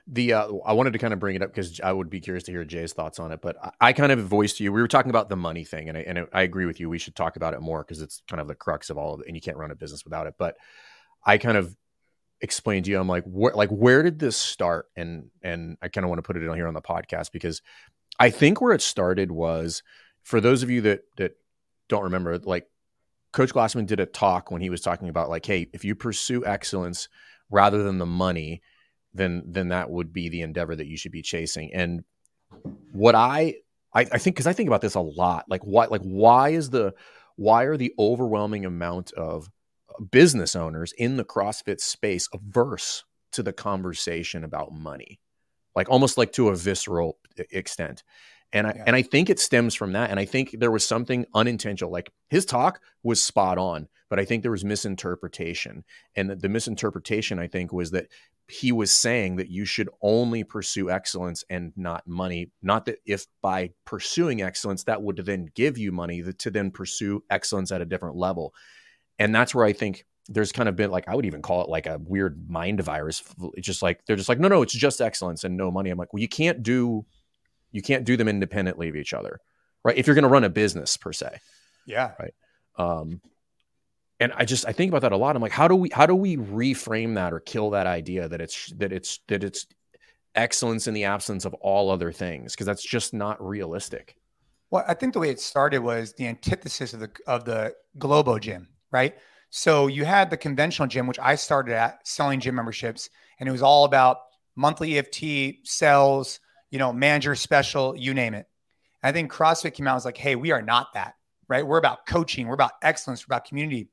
the 0.07 0.35
uh, 0.35 0.53
I 0.67 0.75
wanted 0.75 0.93
to 0.93 0.99
kind 0.99 1.15
of 1.15 1.19
bring 1.19 1.35
it 1.35 1.43
up 1.43 1.51
because 1.51 1.81
I 1.81 1.93
would 1.93 2.11
be 2.11 2.21
curious 2.21 2.45
to 2.45 2.53
hear 2.53 2.65
Jay's 2.65 2.93
thoughts 2.93 3.19
on 3.19 3.33
it. 3.33 3.41
But 3.41 3.57
I, 3.63 3.71
I 3.81 3.93
kind 3.93 4.13
of 4.13 4.21
voiced 4.21 4.61
you. 4.61 4.73
We 4.73 4.81
were 4.81 4.89
talking 4.89 5.11
about 5.11 5.29
the 5.29 5.37
money 5.37 5.65
thing, 5.65 5.89
and 5.89 5.97
I, 5.97 6.01
and 6.03 6.27
I 6.33 6.43
agree 6.43 6.67
with 6.67 6.79
you. 6.79 6.91
We 6.91 6.99
should 6.99 7.17
talk 7.17 7.37
about 7.37 7.55
it 7.55 7.61
more 7.61 7.83
because 7.83 8.03
it's 8.03 8.23
kind 8.29 8.41
of 8.41 8.49
the 8.49 8.55
crux 8.55 8.91
of 8.91 8.99
all 8.99 9.15
of 9.15 9.21
it, 9.21 9.27
and 9.27 9.37
you 9.37 9.41
can't 9.41 9.57
run 9.57 9.71
a 9.71 9.77
business 9.77 10.05
without 10.05 10.27
it. 10.27 10.35
But 10.39 10.57
I 11.25 11.39
kind 11.39 11.57
of 11.57 11.75
explained 12.41 12.85
to 12.85 12.91
you. 12.91 13.01
I'm 13.01 13.09
like, 13.09 13.25
where 13.25 13.55
like 13.55 13.71
where 13.71 14.03
did 14.03 14.19
this 14.19 14.37
start? 14.37 14.87
And 14.97 15.31
and 15.43 15.79
I 15.81 15.89
kind 15.89 16.05
of 16.05 16.11
want 16.11 16.19
to 16.19 16.23
put 16.23 16.37
it 16.37 16.43
in 16.43 16.55
here 16.55 16.69
on 16.69 16.75
the 16.75 16.83
podcast 16.83 17.33
because 17.33 17.63
I 18.19 18.31
think 18.31 18.61
where 18.61 18.75
it 18.75 18.83
started 18.83 19.33
was 19.33 19.83
for 20.23 20.41
those 20.41 20.63
of 20.63 20.71
you 20.71 20.83
that 20.83 21.05
that 21.17 21.37
don't 21.89 22.05
remember, 22.05 22.39
like 22.39 22.69
Coach 23.33 23.55
Glassman 23.55 23.87
did 23.87 24.01
a 24.01 24.07
talk 24.07 24.51
when 24.51 24.61
he 24.61 24.71
was 24.71 24.83
talking 24.83 25.09
about 25.09 25.31
like, 25.31 25.47
hey, 25.47 25.69
if 25.73 25.85
you 25.85 25.95
pursue 25.95 26.45
excellence 26.45 27.09
rather 27.51 27.83
than 27.83 27.99
the 27.99 28.07
money 28.07 28.63
then 29.15 29.43
then 29.47 29.69
that 29.69 29.91
would 29.91 30.13
be 30.13 30.29
the 30.29 30.43
endeavor 30.43 30.75
that 30.75 30.87
you 30.87 30.97
should 30.97 31.13
be 31.13 31.23
chasing. 31.23 31.73
And 31.73 32.05
what 32.93 33.15
I 33.15 33.57
I, 33.95 34.01
I 34.01 34.19
think 34.19 34.37
because 34.37 34.47
I 34.47 34.53
think 34.53 34.67
about 34.67 34.81
this 34.81 34.97
a 34.97 35.01
lot, 35.01 35.45
like 35.49 35.63
why 35.63 35.87
like 35.87 36.03
why 36.03 36.51
is 36.51 36.71
the 36.71 36.95
why 37.37 37.65
are 37.65 37.77
the 37.77 37.95
overwhelming 37.99 38.65
amount 38.65 39.13
of 39.13 39.49
business 40.11 40.57
owners 40.57 40.93
in 40.93 41.17
the 41.17 41.25
CrossFit 41.25 41.81
space 41.81 42.29
averse 42.33 43.05
to 43.33 43.43
the 43.43 43.53
conversation 43.53 44.45
about 44.45 44.73
money, 44.73 45.21
like 45.75 45.89
almost 45.89 46.19
like 46.19 46.33
to 46.33 46.49
a 46.49 46.57
visceral 46.57 47.19
extent. 47.37 48.03
And 48.53 48.67
I 48.67 48.73
yeah. 48.77 48.85
and 48.87 48.97
I 48.97 49.03
think 49.03 49.31
it 49.31 49.41
stems 49.41 49.75
from 49.75 49.93
that. 49.93 50.11
And 50.11 50.19
I 50.19 50.25
think 50.25 50.57
there 50.59 50.71
was 50.71 50.85
something 50.85 51.27
unintentional. 51.35 51.91
Like 51.91 52.11
his 52.29 52.45
talk 52.45 52.81
was 53.03 53.23
spot 53.23 53.59
on, 53.59 53.89
but 54.15 54.21
I 54.21 54.27
think 54.27 54.43
there 54.43 54.53
was 54.53 54.65
misinterpretation. 54.65 55.83
And 56.15 56.31
the, 56.31 56.37
the 56.37 56.49
misinterpretation 56.49 57.41
I 57.41 57.49
think 57.49 57.73
was 57.73 57.91
that 57.91 58.07
he 58.47 58.71
was 58.71 58.93
saying 58.93 59.35
that 59.37 59.49
you 59.49 59.65
should 59.65 59.89
only 60.03 60.45
pursue 60.45 60.89
excellence 60.89 61.43
and 61.51 61.73
not 61.75 62.07
money. 62.07 62.53
Not 62.63 62.85
that 62.85 62.99
if 63.05 63.27
by 63.43 63.73
pursuing 63.85 64.41
excellence, 64.41 64.85
that 64.85 65.03
would 65.03 65.17
then 65.17 65.49
give 65.57 65.79
you 65.79 65.91
money 65.91 66.23
to 66.23 66.51
then 66.53 66.71
pursue 66.71 67.25
excellence 67.29 67.73
at 67.73 67.81
a 67.81 67.85
different 67.85 68.15
level. 68.15 68.55
And 69.19 69.35
that's 69.35 69.53
where 69.53 69.65
I 69.65 69.73
think 69.73 70.07
there's 70.29 70.53
kind 70.53 70.69
of 70.69 70.77
been 70.77 70.93
like, 70.93 71.09
I 71.09 71.17
would 71.17 71.27
even 71.27 71.43
call 71.43 71.65
it 71.65 71.69
like 71.69 71.89
a 71.89 71.99
weird 71.99 72.49
mind 72.49 72.81
virus. 72.83 73.21
It's 73.55 73.67
just 73.67 73.83
like, 73.83 74.07
they're 74.07 74.15
just 74.15 74.29
like, 74.29 74.39
no, 74.39 74.47
no, 74.47 74.63
it's 74.63 74.75
just 74.75 75.01
excellence 75.01 75.43
and 75.43 75.57
no 75.57 75.73
money. 75.73 75.91
I'm 75.91 75.99
like, 75.99 76.13
well, 76.13 76.23
you 76.23 76.29
can't 76.29 76.63
do, 76.63 77.05
you 77.73 77.83
can't 77.83 78.05
do 78.05 78.17
them 78.17 78.29
independently 78.29 78.89
of 78.89 78.95
each 78.95 79.13
other, 79.13 79.41
right? 79.85 79.99
If 79.99 80.07
you're 80.07 80.15
going 80.15 80.23
to 80.23 80.29
run 80.29 80.45
a 80.45 80.51
business 80.51 80.97
per 80.97 81.13
se. 81.13 81.41
Yeah. 81.85 82.13
Right. 82.17 82.35
Um, 82.77 83.21
and 84.21 84.33
I 84.37 84.45
just 84.45 84.67
I 84.67 84.73
think 84.73 84.91
about 84.91 85.03
that 85.03 85.13
a 85.13 85.17
lot. 85.17 85.37
I'm 85.37 85.43
like, 85.43 85.53
how 85.53 85.69
do 85.69 85.77
we 85.77 85.91
how 85.93 86.07
do 86.07 86.15
we 86.15 86.37
reframe 86.37 87.15
that 87.15 87.33
or 87.33 87.41
kill 87.41 87.71
that 87.71 87.87
idea 87.87 88.29
that 88.29 88.41
it's 88.41 88.73
that 88.77 88.93
it's 88.93 89.21
that 89.29 89.43
it's 89.43 89.67
excellence 90.35 90.87
in 90.87 90.95
the 90.95 91.05
absence 91.05 91.45
of 91.45 91.55
all 91.55 91.91
other 91.91 92.13
things 92.13 92.53
because 92.53 92.67
that's 92.67 92.83
just 92.83 93.15
not 93.15 93.45
realistic. 93.45 94.17
Well, 94.71 94.85
I 94.89 94.95
think 94.95 95.13
the 95.13 95.21
way 95.21 95.31
it 95.31 95.41
started 95.41 95.79
was 95.79 96.15
the 96.15 96.27
antithesis 96.27 96.93
of 96.95 97.01
the 97.01 97.11
of 97.27 97.45
the 97.45 97.75
Globo 97.99 98.39
gym, 98.39 98.69
right? 98.91 99.15
So 99.51 99.87
you 99.87 100.05
had 100.05 100.31
the 100.31 100.37
conventional 100.37 100.89
gym, 100.89 101.07
which 101.07 101.19
I 101.21 101.37
started 101.37 101.75
at 101.75 102.07
selling 102.07 102.41
gym 102.41 102.57
memberships, 102.57 103.09
and 103.39 103.49
it 103.49 103.53
was 103.53 103.63
all 103.63 103.85
about 103.85 104.19
monthly 104.57 104.99
EFT 104.99 105.67
sales, 105.67 106.41
you 106.71 106.79
know, 106.79 106.93
manager 106.93 107.35
special, 107.37 107.95
you 107.97 108.15
name 108.15 108.35
it. 108.35 108.47
I 109.03 109.13
think 109.13 109.31
CrossFit 109.31 109.75
came 109.75 109.87
out 109.87 109.93
and 109.93 109.97
was 109.99 110.05
like, 110.05 110.17
hey, 110.17 110.35
we 110.35 110.51
are 110.51 110.63
not 110.63 110.95
that, 110.95 111.15
right? 111.47 111.65
We're 111.65 111.79
about 111.79 112.07
coaching, 112.07 112.49
we're 112.49 112.55
about 112.55 112.73
excellence, 112.83 113.23
we're 113.23 113.35
about 113.35 113.45
community. 113.45 113.91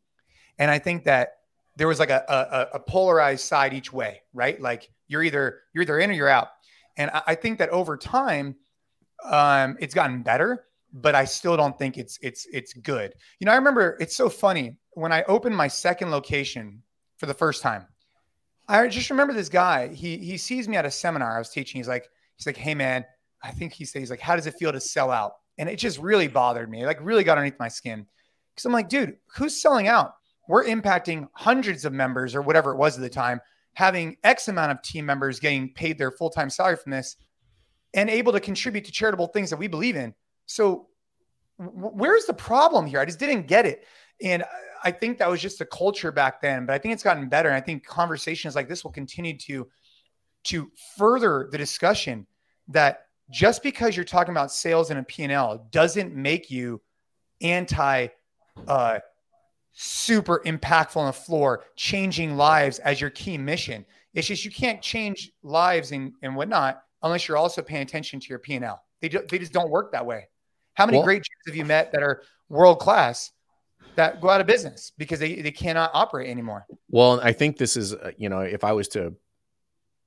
And 0.59 0.69
I 0.69 0.79
think 0.79 1.05
that 1.05 1.37
there 1.77 1.87
was 1.87 1.99
like 1.99 2.09
a, 2.09 2.23
a, 2.27 2.75
a 2.75 2.79
polarized 2.79 3.45
side 3.45 3.73
each 3.73 3.91
way, 3.91 4.21
right? 4.33 4.61
Like 4.61 4.89
you're 5.07 5.23
either 5.23 5.61
you're 5.73 5.83
either 5.83 5.99
in 5.99 6.09
or 6.09 6.13
you're 6.13 6.29
out. 6.29 6.49
And 6.97 7.09
I, 7.11 7.21
I 7.27 7.35
think 7.35 7.59
that 7.59 7.69
over 7.69 7.97
time, 7.97 8.55
um, 9.23 9.77
it's 9.79 9.93
gotten 9.93 10.21
better, 10.23 10.65
but 10.93 11.15
I 11.15 11.25
still 11.25 11.57
don't 11.57 11.77
think 11.77 11.97
it's 11.97 12.19
it's 12.21 12.47
it's 12.51 12.73
good. 12.73 13.13
You 13.39 13.45
know, 13.45 13.51
I 13.51 13.55
remember 13.55 13.97
it's 13.99 14.15
so 14.15 14.29
funny 14.29 14.77
when 14.91 15.11
I 15.11 15.23
opened 15.23 15.55
my 15.55 15.67
second 15.67 16.11
location 16.11 16.81
for 17.17 17.25
the 17.25 17.33
first 17.33 17.61
time. 17.61 17.85
I 18.67 18.87
just 18.87 19.09
remember 19.09 19.33
this 19.33 19.49
guy. 19.49 19.87
He 19.89 20.17
he 20.17 20.37
sees 20.37 20.67
me 20.67 20.77
at 20.77 20.85
a 20.85 20.91
seminar 20.91 21.35
I 21.35 21.39
was 21.39 21.49
teaching. 21.49 21.79
He's 21.79 21.87
like 21.87 22.09
he's 22.35 22.45
like, 22.45 22.57
hey 22.57 22.75
man, 22.75 23.05
I 23.41 23.51
think 23.51 23.73
he 23.73 23.85
says 23.85 24.01
he's 24.01 24.09
like, 24.09 24.19
how 24.19 24.35
does 24.35 24.47
it 24.47 24.55
feel 24.55 24.71
to 24.71 24.79
sell 24.79 25.11
out? 25.11 25.33
And 25.57 25.69
it 25.69 25.77
just 25.77 25.99
really 25.99 26.27
bothered 26.27 26.69
me. 26.69 26.85
like 26.85 26.99
really 27.01 27.23
got 27.23 27.37
underneath 27.37 27.59
my 27.59 27.67
skin 27.67 28.05
because 28.53 28.65
I'm 28.65 28.71
like, 28.71 28.89
dude, 28.89 29.17
who's 29.35 29.61
selling 29.61 29.87
out? 29.87 30.15
We're 30.51 30.65
impacting 30.65 31.29
hundreds 31.31 31.85
of 31.85 31.93
members 31.93 32.35
or 32.35 32.41
whatever 32.41 32.73
it 32.73 32.77
was 32.77 32.97
at 32.97 33.01
the 33.01 33.09
time 33.09 33.39
having 33.73 34.17
X 34.25 34.49
amount 34.49 34.73
of 34.73 34.81
team 34.81 35.05
members 35.05 35.39
getting 35.39 35.71
paid 35.71 35.97
their 35.97 36.11
full 36.11 36.29
time 36.29 36.49
salary 36.49 36.75
from 36.75 36.91
this 36.91 37.15
and 37.93 38.09
able 38.09 38.33
to 38.33 38.39
contribute 38.41 38.83
to 38.83 38.91
charitable 38.91 39.27
things 39.27 39.49
that 39.49 39.55
we 39.55 39.69
believe 39.69 39.95
in. 39.95 40.13
So, 40.47 40.87
w- 41.57 41.93
where's 41.93 42.25
the 42.25 42.33
problem 42.33 42.85
here? 42.85 42.99
I 42.99 43.05
just 43.05 43.17
didn't 43.17 43.47
get 43.47 43.65
it. 43.65 43.85
And 44.21 44.43
I 44.83 44.91
think 44.91 45.19
that 45.19 45.29
was 45.29 45.41
just 45.41 45.61
a 45.61 45.65
culture 45.65 46.11
back 46.11 46.41
then, 46.41 46.65
but 46.65 46.73
I 46.73 46.79
think 46.79 46.95
it's 46.95 47.03
gotten 47.03 47.29
better. 47.29 47.47
And 47.47 47.55
I 47.55 47.61
think 47.61 47.85
conversations 47.85 48.53
like 48.53 48.67
this 48.67 48.83
will 48.83 48.91
continue 48.91 49.37
to 49.37 49.69
to 50.43 50.69
further 50.97 51.47
the 51.49 51.57
discussion 51.57 52.27
that 52.67 53.05
just 53.29 53.63
because 53.63 53.95
you're 53.95 54.03
talking 54.03 54.33
about 54.33 54.51
sales 54.51 54.89
and 54.89 54.99
a 54.99 55.03
P&L 55.03 55.65
doesn't 55.71 56.13
make 56.13 56.51
you 56.51 56.81
anti 57.39 58.09
uh, 58.67 58.99
super 59.73 60.41
impactful 60.45 60.97
on 60.97 61.07
the 61.07 61.13
floor, 61.13 61.63
changing 61.75 62.35
lives 62.35 62.79
as 62.79 62.99
your 62.99 63.09
key 63.09 63.37
mission. 63.37 63.85
It's 64.13 64.27
just 64.27 64.43
you 64.43 64.51
can't 64.51 64.81
change 64.81 65.31
lives 65.43 65.91
and, 65.91 66.13
and 66.21 66.35
whatnot 66.35 66.83
unless 67.03 67.27
you're 67.27 67.37
also 67.37 67.61
paying 67.61 67.81
attention 67.81 68.19
to 68.19 68.27
your 68.27 68.39
P&L. 68.39 68.81
They, 69.01 69.09
do, 69.09 69.21
they 69.29 69.39
just 69.39 69.53
don't 69.53 69.69
work 69.69 69.91
that 69.93 70.05
way. 70.05 70.27
How 70.73 70.85
many 70.85 70.97
well, 70.97 71.05
great 71.05 71.21
gyms 71.21 71.47
have 71.47 71.55
you 71.55 71.65
met 71.65 71.91
that 71.91 72.03
are 72.03 72.23
world 72.49 72.79
class 72.79 73.31
that 73.95 74.21
go 74.21 74.29
out 74.29 74.41
of 74.41 74.47
business 74.47 74.91
because 74.97 75.19
they, 75.19 75.41
they 75.41 75.51
cannot 75.51 75.91
operate 75.93 76.29
anymore? 76.29 76.65
Well, 76.89 77.19
I 77.21 77.33
think 77.33 77.57
this 77.57 77.75
is, 77.75 77.93
uh, 77.93 78.11
you 78.17 78.29
know, 78.29 78.41
if 78.41 78.63
I 78.63 78.73
was 78.73 78.87
to 78.89 79.15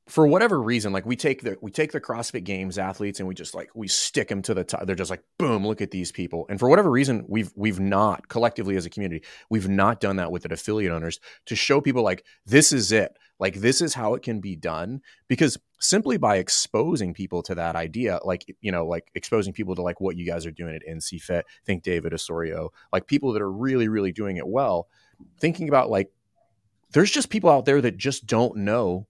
for 0.06 0.26
whatever 0.26 0.60
reason, 0.60 0.92
like 0.92 1.06
we 1.06 1.16
take 1.16 1.42
the 1.42 1.56
we 1.62 1.70
take 1.70 1.92
the 1.92 2.00
CrossFit 2.00 2.44
Games 2.44 2.76
athletes 2.76 3.20
and 3.20 3.28
we 3.28 3.34
just 3.34 3.54
like 3.54 3.70
we 3.74 3.88
stick 3.88 4.28
them 4.28 4.42
to 4.42 4.52
the 4.52 4.62
top. 4.62 4.84
They're 4.84 4.94
just 4.94 5.10
like 5.10 5.22
boom, 5.38 5.66
look 5.66 5.80
at 5.80 5.90
these 5.92 6.12
people. 6.12 6.44
And 6.50 6.60
for 6.60 6.68
whatever 6.68 6.90
reason, 6.90 7.24
we've 7.26 7.50
we've 7.56 7.80
not 7.80 8.28
collectively 8.28 8.76
as 8.76 8.84
a 8.84 8.90
community, 8.90 9.24
we've 9.48 9.68
not 9.68 10.00
done 10.00 10.16
that 10.16 10.30
with 10.30 10.42
the 10.42 10.52
affiliate 10.52 10.92
owners 10.92 11.20
to 11.46 11.56
show 11.56 11.80
people 11.80 12.02
like 12.02 12.24
this 12.44 12.70
is 12.70 12.92
it, 12.92 13.16
like 13.38 13.54
this 13.54 13.80
is 13.80 13.94
how 13.94 14.12
it 14.12 14.22
can 14.22 14.40
be 14.40 14.56
done. 14.56 15.00
Because 15.26 15.56
simply 15.80 16.18
by 16.18 16.36
exposing 16.36 17.14
people 17.14 17.42
to 17.42 17.54
that 17.54 17.74
idea, 17.74 18.20
like 18.24 18.44
you 18.60 18.72
know, 18.72 18.86
like 18.86 19.10
exposing 19.14 19.54
people 19.54 19.74
to 19.74 19.82
like 19.82 20.02
what 20.02 20.18
you 20.18 20.26
guys 20.26 20.44
are 20.44 20.50
doing 20.50 20.74
at 20.74 20.86
NC 20.86 21.22
Fit, 21.22 21.46
think 21.64 21.82
David 21.82 22.12
Osorio, 22.12 22.72
like 22.92 23.06
people 23.06 23.32
that 23.32 23.40
are 23.40 23.52
really 23.52 23.88
really 23.88 24.12
doing 24.12 24.36
it 24.36 24.46
well. 24.46 24.86
Thinking 25.40 25.70
about 25.70 25.88
like 25.88 26.10
there's 26.92 27.10
just 27.10 27.30
people 27.30 27.48
out 27.48 27.64
there 27.64 27.80
that 27.80 27.96
just 27.96 28.26
don't 28.26 28.56
know 28.58 29.06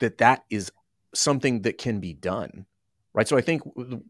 that 0.00 0.18
that 0.18 0.44
is 0.50 0.70
something 1.14 1.62
that 1.62 1.78
can 1.78 2.00
be 2.00 2.12
done 2.12 2.66
right? 3.12 3.28
So 3.28 3.36
i 3.36 3.40
think 3.40 3.62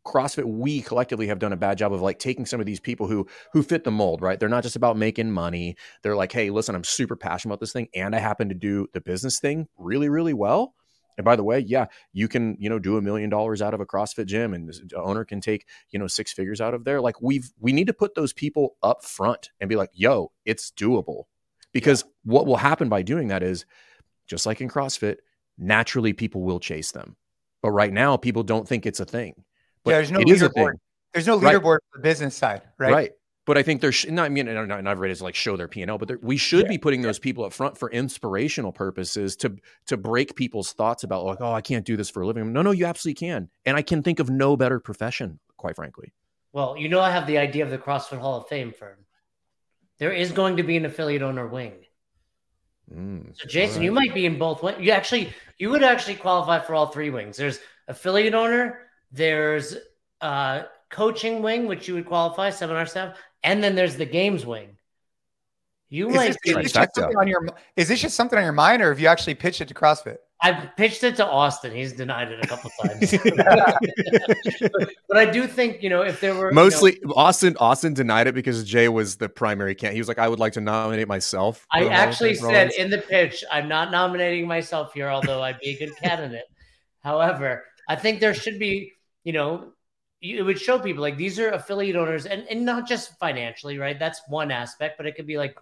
crossfit 0.06 0.44
we 0.44 0.82
collectively 0.82 1.26
have 1.28 1.38
done 1.38 1.52
a 1.52 1.56
bad 1.56 1.78
job 1.78 1.92
of 1.92 2.00
like 2.00 2.18
taking 2.18 2.46
some 2.46 2.60
of 2.60 2.66
these 2.66 2.80
people 2.80 3.06
who 3.06 3.26
who 3.52 3.62
fit 3.62 3.84
the 3.84 3.90
mold 3.90 4.22
right? 4.22 4.38
They're 4.38 4.48
not 4.48 4.62
just 4.62 4.76
about 4.76 4.96
making 4.96 5.30
money. 5.30 5.76
They're 6.02 6.16
like 6.16 6.32
hey 6.32 6.50
listen 6.50 6.74
i'm 6.74 6.84
super 6.84 7.16
passionate 7.16 7.52
about 7.54 7.60
this 7.60 7.72
thing 7.72 7.88
and 7.94 8.14
i 8.14 8.18
happen 8.18 8.48
to 8.48 8.54
do 8.54 8.86
the 8.92 9.00
business 9.00 9.38
thing 9.40 9.68
really 9.78 10.08
really 10.08 10.34
well. 10.34 10.74
And 11.18 11.24
by 11.24 11.36
the 11.36 11.44
way 11.44 11.60
yeah 11.60 11.86
you 12.12 12.28
can 12.28 12.56
you 12.58 12.68
know 12.68 12.78
do 12.78 12.96
a 12.96 13.02
million 13.02 13.30
dollars 13.30 13.62
out 13.62 13.74
of 13.74 13.80
a 13.80 13.86
crossfit 13.86 14.26
gym 14.26 14.54
and 14.54 14.68
the 14.68 14.96
owner 14.96 15.24
can 15.24 15.40
take 15.40 15.66
you 15.90 15.98
know 15.98 16.06
six 16.06 16.32
figures 16.32 16.60
out 16.60 16.74
of 16.74 16.84
there. 16.84 17.00
Like 17.00 17.20
we've 17.20 17.50
we 17.58 17.72
need 17.72 17.86
to 17.86 17.92
put 17.94 18.14
those 18.14 18.32
people 18.32 18.76
up 18.82 19.04
front 19.04 19.50
and 19.60 19.68
be 19.68 19.76
like 19.76 19.90
yo 19.92 20.32
it's 20.44 20.70
doable. 20.70 21.24
Because 21.72 22.04
what 22.24 22.46
will 22.46 22.56
happen 22.56 22.88
by 22.88 23.02
doing 23.02 23.28
that 23.28 23.44
is 23.44 23.64
just 24.26 24.44
like 24.44 24.60
in 24.60 24.68
crossfit 24.68 25.18
naturally 25.60 26.12
people 26.12 26.42
will 26.42 26.60
chase 26.60 26.92
them. 26.92 27.16
But 27.62 27.70
right 27.72 27.92
now, 27.92 28.16
people 28.16 28.42
don't 28.42 28.66
think 28.66 28.86
it's 28.86 29.00
a 29.00 29.04
thing. 29.04 29.34
But 29.84 29.90
yeah, 29.90 29.96
there's 29.98 30.10
no 30.10 30.20
leaderboard. 30.20 30.74
There's 31.12 31.26
no 31.26 31.38
leaderboard 31.38 31.74
right. 31.74 31.82
for 31.92 31.96
the 31.96 32.02
business 32.02 32.34
side, 32.34 32.62
right? 32.78 32.92
Right. 32.92 33.10
But 33.46 33.58
I 33.58 33.62
think 33.62 33.80
there's 33.80 34.06
not. 34.08 34.26
I 34.26 34.28
mean, 34.28 34.46
not, 34.46 34.68
not 34.68 34.86
everybody 34.86 35.14
to 35.14 35.24
like 35.24 35.34
show 35.34 35.56
their 35.56 35.66
P 35.66 35.82
and 35.82 35.90
L, 35.90 35.98
but 35.98 36.22
we 36.22 36.36
should 36.36 36.64
yeah. 36.64 36.68
be 36.68 36.78
putting 36.78 37.02
those 37.02 37.18
people 37.18 37.44
up 37.44 37.52
front 37.52 37.76
for 37.76 37.90
inspirational 37.90 38.70
purposes 38.70 39.34
to 39.36 39.56
to 39.86 39.96
break 39.96 40.36
people's 40.36 40.72
thoughts 40.72 41.02
about 41.02 41.24
like, 41.24 41.40
oh, 41.40 41.52
I 41.52 41.60
can't 41.60 41.84
do 41.84 41.96
this 41.96 42.10
for 42.10 42.22
a 42.22 42.26
living. 42.26 42.52
No, 42.52 42.62
no, 42.62 42.70
you 42.70 42.86
absolutely 42.86 43.26
can, 43.26 43.48
and 43.64 43.76
I 43.76 43.82
can 43.82 44.02
think 44.02 44.20
of 44.20 44.30
no 44.30 44.56
better 44.56 44.78
profession, 44.78 45.40
quite 45.56 45.74
frankly. 45.74 46.12
Well, 46.52 46.76
you 46.76 46.88
know, 46.88 47.00
I 47.00 47.10
have 47.10 47.26
the 47.26 47.38
idea 47.38 47.64
of 47.64 47.70
the 47.70 47.78
CrossFit 47.78 48.18
Hall 48.18 48.38
of 48.38 48.46
Fame 48.48 48.72
firm. 48.72 48.98
There 49.98 50.12
is 50.12 50.32
going 50.32 50.56
to 50.58 50.62
be 50.62 50.76
an 50.76 50.84
affiliate 50.84 51.22
owner 51.22 51.46
wing. 51.46 51.72
Mm, 52.94 53.38
so 53.38 53.46
Jason, 53.46 53.78
right. 53.78 53.84
you 53.84 53.92
might 53.92 54.14
be 54.14 54.26
in 54.26 54.38
both. 54.38 54.62
You 54.80 54.90
actually, 54.90 55.32
you 55.58 55.70
would 55.70 55.82
actually 55.82 56.16
qualify 56.16 56.58
for 56.58 56.74
all 56.74 56.86
three 56.86 57.10
wings. 57.10 57.36
There's 57.36 57.60
affiliate 57.86 58.34
owner, 58.34 58.80
there's 59.12 59.76
uh, 60.20 60.64
coaching 60.90 61.42
wing, 61.42 61.66
which 61.66 61.86
you 61.86 61.94
would 61.94 62.06
qualify 62.06 62.50
seminar 62.50 62.86
staff, 62.86 63.16
and 63.42 63.62
then 63.62 63.74
there's 63.74 63.96
the 63.96 64.06
games 64.06 64.44
wing. 64.44 64.76
You 65.88 66.08
is 66.10 66.16
might. 66.16 66.36
This, 66.44 66.56
is, 66.56 66.56
this 66.56 66.72
just 66.72 66.98
on 66.98 67.28
your, 67.28 67.46
is 67.76 67.88
this 67.88 68.00
just 68.00 68.16
something 68.16 68.38
on 68.38 68.44
your 68.44 68.52
mind, 68.52 68.82
or 68.82 68.90
have 68.90 69.00
you 69.00 69.08
actually 69.08 69.34
pitched 69.34 69.60
it 69.60 69.68
to 69.68 69.74
CrossFit? 69.74 70.18
I've 70.42 70.74
pitched 70.76 71.04
it 71.04 71.16
to 71.16 71.26
Austin. 71.26 71.74
He's 71.74 71.92
denied 71.92 72.32
it 72.32 72.42
a 72.42 72.48
couple 72.48 72.70
times. 72.82 73.10
but, 73.10 74.90
but, 75.08 75.18
I 75.18 75.30
do 75.30 75.46
think, 75.46 75.82
you 75.82 75.90
know, 75.90 76.02
if 76.02 76.20
there 76.20 76.34
were 76.34 76.50
mostly 76.50 76.94
you 76.94 77.08
know, 77.08 77.14
Austin, 77.14 77.56
Austin 77.60 77.92
denied 77.92 78.26
it 78.26 78.34
because 78.34 78.64
Jay 78.64 78.88
was 78.88 79.16
the 79.16 79.28
primary 79.28 79.74
candidate. 79.74 79.96
He 79.96 80.00
was 80.00 80.08
like, 80.08 80.18
I 80.18 80.28
would 80.28 80.38
like 80.38 80.54
to 80.54 80.60
nominate 80.60 81.08
myself. 81.08 81.66
I 81.70 81.88
actually 81.88 82.34
said 82.34 82.72
in 82.78 82.90
the 82.90 82.98
pitch, 82.98 83.44
I'm 83.52 83.68
not 83.68 83.90
nominating 83.90 84.46
myself 84.46 84.94
here, 84.94 85.08
although 85.08 85.42
I'd 85.42 85.60
be 85.60 85.70
a 85.70 85.78
good 85.78 85.96
candidate. 85.96 86.46
However, 87.02 87.64
I 87.88 87.96
think 87.96 88.20
there 88.20 88.34
should 88.34 88.58
be, 88.58 88.92
you 89.24 89.32
know, 89.32 89.72
it 90.22 90.42
would 90.42 90.60
show 90.60 90.78
people 90.78 91.02
like 91.02 91.16
these 91.16 91.38
are 91.38 91.50
affiliate 91.50 91.96
owners 91.96 92.26
and, 92.26 92.46
and 92.50 92.64
not 92.64 92.86
just 92.86 93.18
financially, 93.18 93.78
right? 93.78 93.98
That's 93.98 94.20
one 94.28 94.50
aspect, 94.50 94.96
but 94.96 95.06
it 95.06 95.16
could 95.16 95.26
be 95.26 95.38
like 95.38 95.56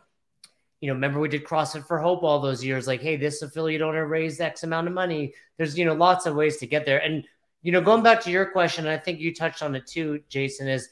you 0.80 0.88
know, 0.88 0.94
remember 0.94 1.18
we 1.18 1.28
did 1.28 1.44
CrossFit 1.44 1.86
for 1.86 1.98
Hope 1.98 2.22
all 2.22 2.40
those 2.40 2.64
years. 2.64 2.86
Like, 2.86 3.00
hey, 3.00 3.16
this 3.16 3.42
affiliate 3.42 3.82
owner 3.82 4.06
raised 4.06 4.40
X 4.40 4.62
amount 4.62 4.86
of 4.86 4.94
money. 4.94 5.34
There's, 5.56 5.76
you 5.76 5.84
know, 5.84 5.94
lots 5.94 6.26
of 6.26 6.36
ways 6.36 6.58
to 6.58 6.66
get 6.66 6.86
there. 6.86 6.98
And, 6.98 7.24
you 7.62 7.72
know, 7.72 7.80
going 7.80 8.02
back 8.02 8.20
to 8.22 8.30
your 8.30 8.46
question, 8.46 8.86
I 8.86 8.96
think 8.96 9.18
you 9.18 9.34
touched 9.34 9.62
on 9.62 9.74
it 9.74 9.86
too, 9.86 10.22
Jason, 10.28 10.68
is 10.68 10.88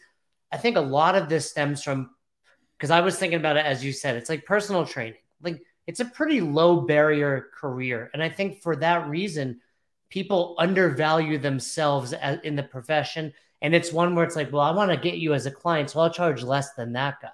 I 0.52 0.56
think 0.56 0.76
a 0.76 0.80
lot 0.80 1.14
of 1.14 1.28
this 1.28 1.50
stems 1.50 1.82
from 1.82 2.10
because 2.76 2.90
I 2.90 3.00
was 3.00 3.18
thinking 3.18 3.38
about 3.38 3.56
it 3.56 3.64
as 3.64 3.84
you 3.84 3.92
said, 3.92 4.16
it's 4.16 4.28
like 4.28 4.44
personal 4.44 4.84
training. 4.84 5.20
Like 5.40 5.62
it's 5.86 6.00
a 6.00 6.04
pretty 6.04 6.40
low 6.40 6.80
barrier 6.80 7.48
career. 7.54 8.10
And 8.12 8.22
I 8.22 8.28
think 8.28 8.62
for 8.62 8.76
that 8.76 9.08
reason, 9.08 9.60
people 10.10 10.56
undervalue 10.58 11.38
themselves 11.38 12.12
as, 12.12 12.40
in 12.42 12.56
the 12.56 12.62
profession. 12.62 13.32
And 13.62 13.74
it's 13.74 13.92
one 13.92 14.14
where 14.14 14.24
it's 14.24 14.36
like, 14.36 14.52
well, 14.52 14.62
I 14.62 14.72
want 14.72 14.90
to 14.90 14.96
get 14.96 15.18
you 15.18 15.32
as 15.32 15.46
a 15.46 15.50
client, 15.50 15.90
so 15.90 16.00
I'll 16.00 16.10
charge 16.10 16.42
less 16.42 16.74
than 16.74 16.92
that 16.92 17.20
guy. 17.22 17.30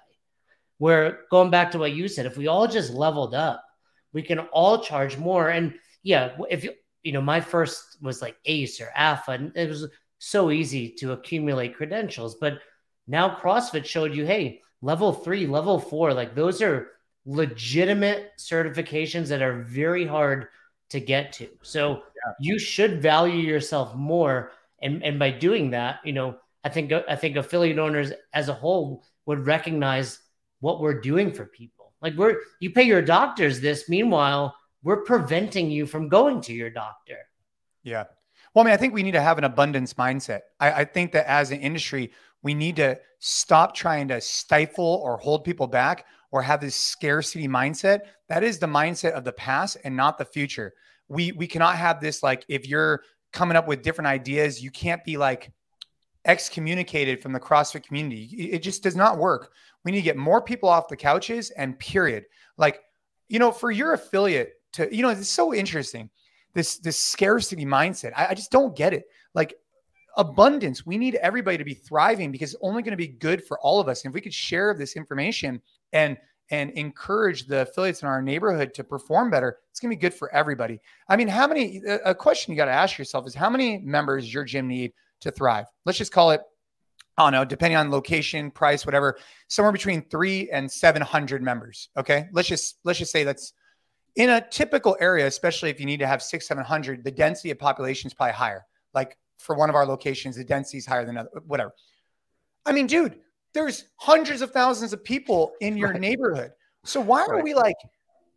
Where 0.83 1.19
going 1.31 1.49
back 1.49 1.71
to 1.71 1.79
what 1.79 1.93
you 1.93 2.09
said, 2.09 2.25
if 2.25 2.35
we 2.35 2.47
all 2.47 2.67
just 2.67 2.91
leveled 2.91 3.33
up, 3.33 3.63
we 4.11 4.21
can 4.21 4.39
all 4.39 4.83
charge 4.83 5.17
more. 5.17 5.47
And 5.47 5.75
yeah, 6.03 6.35
if 6.49 6.65
you, 6.65 6.73
you 7.03 7.13
know, 7.13 7.21
my 7.21 7.39
first 7.39 7.95
was 8.01 8.21
like 8.21 8.35
ACE 8.43 8.81
or 8.81 8.91
AFA, 8.93 9.31
and 9.31 9.55
it 9.55 9.69
was 9.69 9.87
so 10.19 10.51
easy 10.51 10.89
to 10.95 11.13
accumulate 11.13 11.77
credentials. 11.77 12.35
But 12.35 12.59
now 13.07 13.33
CrossFit 13.33 13.85
showed 13.85 14.13
you, 14.13 14.25
hey, 14.25 14.59
level 14.81 15.13
three, 15.13 15.47
level 15.47 15.79
four, 15.79 16.13
like 16.13 16.35
those 16.35 16.61
are 16.61 16.89
legitimate 17.25 18.31
certifications 18.37 19.29
that 19.29 19.41
are 19.41 19.63
very 19.63 20.05
hard 20.05 20.47
to 20.89 20.99
get 20.99 21.31
to. 21.31 21.47
So 21.61 21.93
yeah. 21.93 22.33
you 22.41 22.59
should 22.59 23.01
value 23.01 23.39
yourself 23.39 23.95
more. 23.95 24.51
And, 24.81 25.01
and 25.01 25.17
by 25.17 25.31
doing 25.31 25.69
that, 25.69 26.01
you 26.03 26.11
know, 26.11 26.39
I 26.65 26.67
think 26.67 26.91
I 26.91 27.15
think 27.15 27.37
affiliate 27.37 27.79
owners 27.79 28.11
as 28.33 28.49
a 28.49 28.53
whole 28.53 29.05
would 29.25 29.47
recognize 29.47 30.19
what 30.63 30.79
we're 30.79 31.01
doing 31.01 31.29
for 31.29 31.45
people. 31.45 31.91
Like 32.01 32.15
we're 32.15 32.37
you 32.61 32.71
pay 32.71 32.83
your 32.83 33.01
doctors 33.01 33.59
this. 33.59 33.89
Meanwhile, 33.89 34.55
we're 34.81 35.03
preventing 35.03 35.69
you 35.69 35.85
from 35.85 36.07
going 36.07 36.39
to 36.41 36.53
your 36.53 36.69
doctor. 36.69 37.17
Yeah. 37.83 38.05
Well, 38.53 38.63
I 38.63 38.67
mean, 38.67 38.73
I 38.73 38.77
think 38.77 38.93
we 38.93 39.03
need 39.03 39.11
to 39.11 39.21
have 39.21 39.37
an 39.37 39.43
abundance 39.43 39.95
mindset. 39.95 40.41
I, 40.61 40.71
I 40.71 40.85
think 40.85 41.11
that 41.11 41.29
as 41.29 41.51
an 41.51 41.59
industry, 41.59 42.13
we 42.43 42.53
need 42.53 42.77
to 42.77 42.97
stop 43.19 43.75
trying 43.75 44.07
to 44.07 44.21
stifle 44.21 45.01
or 45.03 45.17
hold 45.17 45.43
people 45.43 45.67
back 45.67 46.05
or 46.31 46.41
have 46.41 46.61
this 46.61 46.75
scarcity 46.75 47.47
mindset. 47.47 48.01
That 48.29 48.43
is 48.43 48.57
the 48.57 48.67
mindset 48.67 49.11
of 49.11 49.25
the 49.25 49.33
past 49.33 49.75
and 49.83 49.97
not 49.97 50.17
the 50.17 50.25
future. 50.25 50.73
We 51.09 51.33
we 51.33 51.45
cannot 51.45 51.75
have 51.75 51.99
this 51.99 52.23
like 52.23 52.45
if 52.47 52.65
you're 52.69 53.01
coming 53.33 53.57
up 53.57 53.67
with 53.67 53.81
different 53.81 54.07
ideas, 54.07 54.63
you 54.63 54.71
can't 54.71 55.03
be 55.03 55.17
like 55.17 55.51
excommunicated 56.25 57.21
from 57.21 57.33
the 57.33 57.39
CrossFit 57.39 57.83
community. 57.83 58.23
It 58.23 58.59
just 58.59 58.81
does 58.83 58.95
not 58.95 59.17
work. 59.17 59.51
We 59.83 59.91
need 59.91 59.99
to 59.99 60.03
get 60.03 60.17
more 60.17 60.41
people 60.41 60.69
off 60.69 60.87
the 60.87 60.95
couches 60.95 61.51
and 61.51 61.77
period. 61.79 62.25
Like, 62.57 62.81
you 63.27 63.39
know, 63.39 63.51
for 63.51 63.71
your 63.71 63.93
affiliate 63.93 64.53
to, 64.73 64.93
you 64.95 65.01
know, 65.01 65.09
it's 65.09 65.29
so 65.29 65.53
interesting. 65.53 66.09
This 66.53 66.77
this 66.77 66.97
scarcity 66.97 67.65
mindset. 67.65 68.13
I, 68.15 68.27
I 68.27 68.33
just 68.33 68.51
don't 68.51 68.75
get 68.75 68.93
it. 68.93 69.05
Like 69.33 69.55
abundance. 70.17 70.85
We 70.85 70.97
need 70.97 71.15
everybody 71.15 71.57
to 71.57 71.63
be 71.63 71.73
thriving 71.73 72.31
because 72.31 72.53
it's 72.53 72.61
only 72.61 72.83
going 72.83 72.91
to 72.91 72.97
be 72.97 73.07
good 73.07 73.43
for 73.43 73.59
all 73.59 73.79
of 73.79 73.87
us. 73.87 74.03
And 74.03 74.11
if 74.11 74.13
we 74.13 74.21
could 74.21 74.33
share 74.33 74.73
this 74.73 74.95
information 74.95 75.61
and 75.91 76.17
and 76.49 76.71
encourage 76.71 77.47
the 77.47 77.61
affiliates 77.61 78.01
in 78.01 78.07
our 78.07 78.21
neighborhood 78.21 78.73
to 78.75 78.83
perform 78.83 79.31
better, 79.31 79.57
it's 79.71 79.79
going 79.79 79.89
to 79.89 79.97
be 79.97 79.99
good 79.99 80.13
for 80.13 80.31
everybody. 80.35 80.79
I 81.07 81.15
mean, 81.15 81.27
how 81.27 81.47
many, 81.47 81.81
a 82.05 82.13
question 82.13 82.51
you 82.51 82.57
got 82.57 82.65
to 82.65 82.71
ask 82.71 82.97
yourself 82.97 83.25
is 83.25 83.33
how 83.33 83.49
many 83.49 83.79
members 83.79 84.31
your 84.31 84.43
gym 84.43 84.67
need 84.67 84.93
to 85.21 85.31
thrive? 85.31 85.65
Let's 85.85 85.97
just 85.97 86.11
call 86.11 86.31
it, 86.31 86.41
I 87.17 87.23
don't 87.23 87.31
know, 87.33 87.45
depending 87.45 87.77
on 87.77 87.91
location, 87.91 88.49
price, 88.49 88.85
whatever, 88.85 89.17
somewhere 89.47 89.71
between 89.71 90.01
three 90.09 90.49
and 90.51 90.71
700 90.71 91.43
members. 91.43 91.89
Okay. 91.97 92.27
Let's 92.31 92.47
just, 92.47 92.79
let's 92.83 92.99
just 92.99 93.11
say 93.11 93.23
that's 93.23 93.53
in 94.15 94.29
a 94.29 94.41
typical 94.41 94.97
area, 94.99 95.27
especially 95.27 95.69
if 95.69 95.79
you 95.79 95.85
need 95.85 95.99
to 95.99 96.07
have 96.07 96.21
six, 96.21 96.47
700, 96.47 97.03
the 97.03 97.11
density 97.11 97.51
of 97.51 97.59
population 97.59 98.07
is 98.07 98.13
probably 98.13 98.33
higher. 98.33 98.65
Like 98.93 99.17
for 99.37 99.55
one 99.55 99.69
of 99.69 99.75
our 99.75 99.85
locations, 99.85 100.35
the 100.35 100.43
density 100.43 100.77
is 100.77 100.85
higher 100.85 101.05
than 101.05 101.17
other, 101.17 101.29
whatever. 101.45 101.73
I 102.65 102.71
mean, 102.71 102.87
dude, 102.87 103.19
there's 103.53 103.85
hundreds 103.97 104.41
of 104.41 104.51
thousands 104.51 104.93
of 104.93 105.03
people 105.03 105.53
in 105.61 105.77
your 105.77 105.91
right. 105.91 106.01
neighborhood. 106.01 106.51
So 106.85 106.99
why 106.99 107.21
are 107.21 107.35
right. 107.35 107.43
we 107.43 107.53
like, 107.53 107.75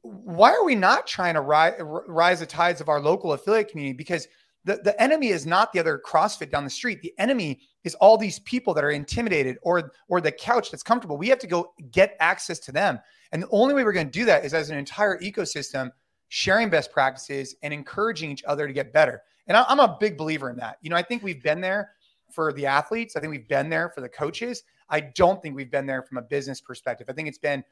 why 0.02 0.52
are 0.52 0.64
we 0.64 0.74
not 0.74 1.06
trying 1.06 1.34
to 1.34 1.40
rise, 1.40 1.74
rise 1.80 2.40
the 2.40 2.46
tides 2.46 2.80
of 2.80 2.88
our 2.88 3.00
local 3.00 3.32
affiliate 3.32 3.68
community? 3.68 3.96
Because 3.96 4.28
the, 4.66 4.80
the 4.82 5.00
enemy 5.00 5.28
is 5.28 5.46
not 5.46 5.72
the 5.72 5.78
other 5.78 6.02
CrossFit 6.04 6.50
down 6.50 6.64
the 6.64 6.70
street. 6.70 7.00
The 7.00 7.14
enemy 7.18 7.60
is 7.84 7.94
all 7.94 8.18
these 8.18 8.40
people 8.40 8.74
that 8.74 8.82
are 8.82 8.90
intimidated 8.90 9.58
or 9.62 9.92
or 10.08 10.20
the 10.20 10.32
couch 10.32 10.70
that's 10.72 10.82
comfortable. 10.82 11.16
We 11.16 11.28
have 11.28 11.38
to 11.38 11.46
go 11.46 11.72
get 11.92 12.16
access 12.18 12.58
to 12.60 12.72
them. 12.72 12.98
And 13.30 13.42
the 13.42 13.48
only 13.50 13.74
way 13.74 13.84
we're 13.84 13.92
going 13.92 14.10
to 14.10 14.18
do 14.18 14.24
that 14.24 14.44
is 14.44 14.54
as 14.54 14.68
an 14.68 14.76
entire 14.76 15.18
ecosystem, 15.20 15.92
sharing 16.28 16.68
best 16.68 16.90
practices 16.90 17.54
and 17.62 17.72
encouraging 17.72 18.30
each 18.30 18.42
other 18.44 18.66
to 18.66 18.72
get 18.72 18.92
better. 18.92 19.22
And 19.46 19.56
I, 19.56 19.64
I'm 19.68 19.80
a 19.80 19.96
big 20.00 20.18
believer 20.18 20.50
in 20.50 20.56
that. 20.56 20.78
You 20.82 20.90
know, 20.90 20.96
I 20.96 21.02
think 21.02 21.22
we've 21.22 21.42
been 21.42 21.60
there 21.60 21.92
for 22.32 22.52
the 22.52 22.66
athletes. 22.66 23.14
I 23.14 23.20
think 23.20 23.30
we've 23.30 23.48
been 23.48 23.70
there 23.70 23.90
for 23.90 24.00
the 24.00 24.08
coaches. 24.08 24.64
I 24.90 25.00
don't 25.00 25.40
think 25.40 25.54
we've 25.54 25.70
been 25.70 25.86
there 25.86 26.02
from 26.02 26.18
a 26.18 26.22
business 26.22 26.60
perspective. 26.60 27.06
I 27.08 27.12
think 27.12 27.28
it's 27.28 27.38
been 27.38 27.62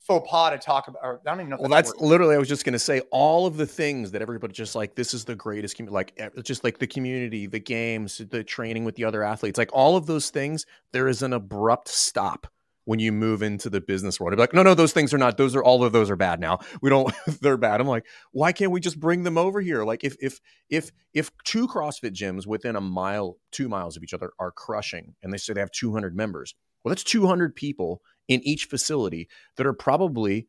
faux 0.00 0.28
pas 0.28 0.52
to 0.52 0.58
talk 0.58 0.88
about. 0.88 1.00
Or 1.02 1.20
I 1.26 1.30
don't 1.30 1.40
even 1.40 1.50
know. 1.50 1.56
well, 1.60 1.68
that's, 1.68 1.90
that's 1.90 2.02
literally. 2.02 2.34
I 2.34 2.38
was 2.38 2.48
just 2.48 2.64
going 2.64 2.72
to 2.72 2.78
say 2.78 3.00
all 3.10 3.46
of 3.46 3.56
the 3.56 3.66
things 3.66 4.10
that 4.12 4.22
everybody 4.22 4.52
just 4.52 4.74
like. 4.74 4.94
This 4.94 5.14
is 5.14 5.24
the 5.24 5.34
greatest 5.34 5.76
community. 5.76 5.94
Like 5.94 6.44
just 6.44 6.64
like 6.64 6.78
the 6.78 6.86
community, 6.86 7.46
the 7.46 7.60
games, 7.60 8.18
the 8.18 8.44
training 8.44 8.84
with 8.84 8.96
the 8.96 9.04
other 9.04 9.22
athletes. 9.22 9.58
Like 9.58 9.70
all 9.72 9.96
of 9.96 10.06
those 10.06 10.30
things. 10.30 10.66
There 10.92 11.08
is 11.08 11.22
an 11.22 11.32
abrupt 11.32 11.88
stop 11.88 12.46
when 12.84 12.98
you 12.98 13.12
move 13.12 13.42
into 13.42 13.70
the 13.70 13.80
business 13.80 14.18
world. 14.18 14.36
like, 14.38 14.54
no, 14.54 14.62
no, 14.62 14.74
those 14.74 14.92
things 14.92 15.14
are 15.14 15.18
not. 15.18 15.36
Those 15.36 15.54
are 15.54 15.62
all 15.62 15.84
of 15.84 15.92
those 15.92 16.10
are 16.10 16.16
bad 16.16 16.40
now. 16.40 16.58
We 16.82 16.90
don't. 16.90 17.14
they're 17.40 17.56
bad. 17.56 17.80
I'm 17.80 17.86
like, 17.86 18.06
why 18.32 18.52
can't 18.52 18.72
we 18.72 18.80
just 18.80 18.98
bring 18.98 19.22
them 19.22 19.38
over 19.38 19.60
here? 19.60 19.84
Like 19.84 20.02
if 20.02 20.16
if 20.20 20.40
if 20.68 20.90
if 21.14 21.30
two 21.44 21.68
CrossFit 21.68 22.14
gyms 22.14 22.46
within 22.46 22.76
a 22.76 22.80
mile, 22.80 23.36
two 23.52 23.68
miles 23.68 23.96
of 23.96 24.02
each 24.02 24.14
other 24.14 24.32
are 24.38 24.50
crushing, 24.50 25.14
and 25.22 25.32
they 25.32 25.38
say 25.38 25.52
they 25.52 25.60
have 25.60 25.70
200 25.70 26.16
members. 26.16 26.54
Well, 26.82 26.90
that's 26.90 27.04
200 27.04 27.54
people 27.54 28.00
in 28.30 28.40
each 28.44 28.66
facility 28.66 29.28
that 29.56 29.66
are 29.66 29.74
probably 29.74 30.46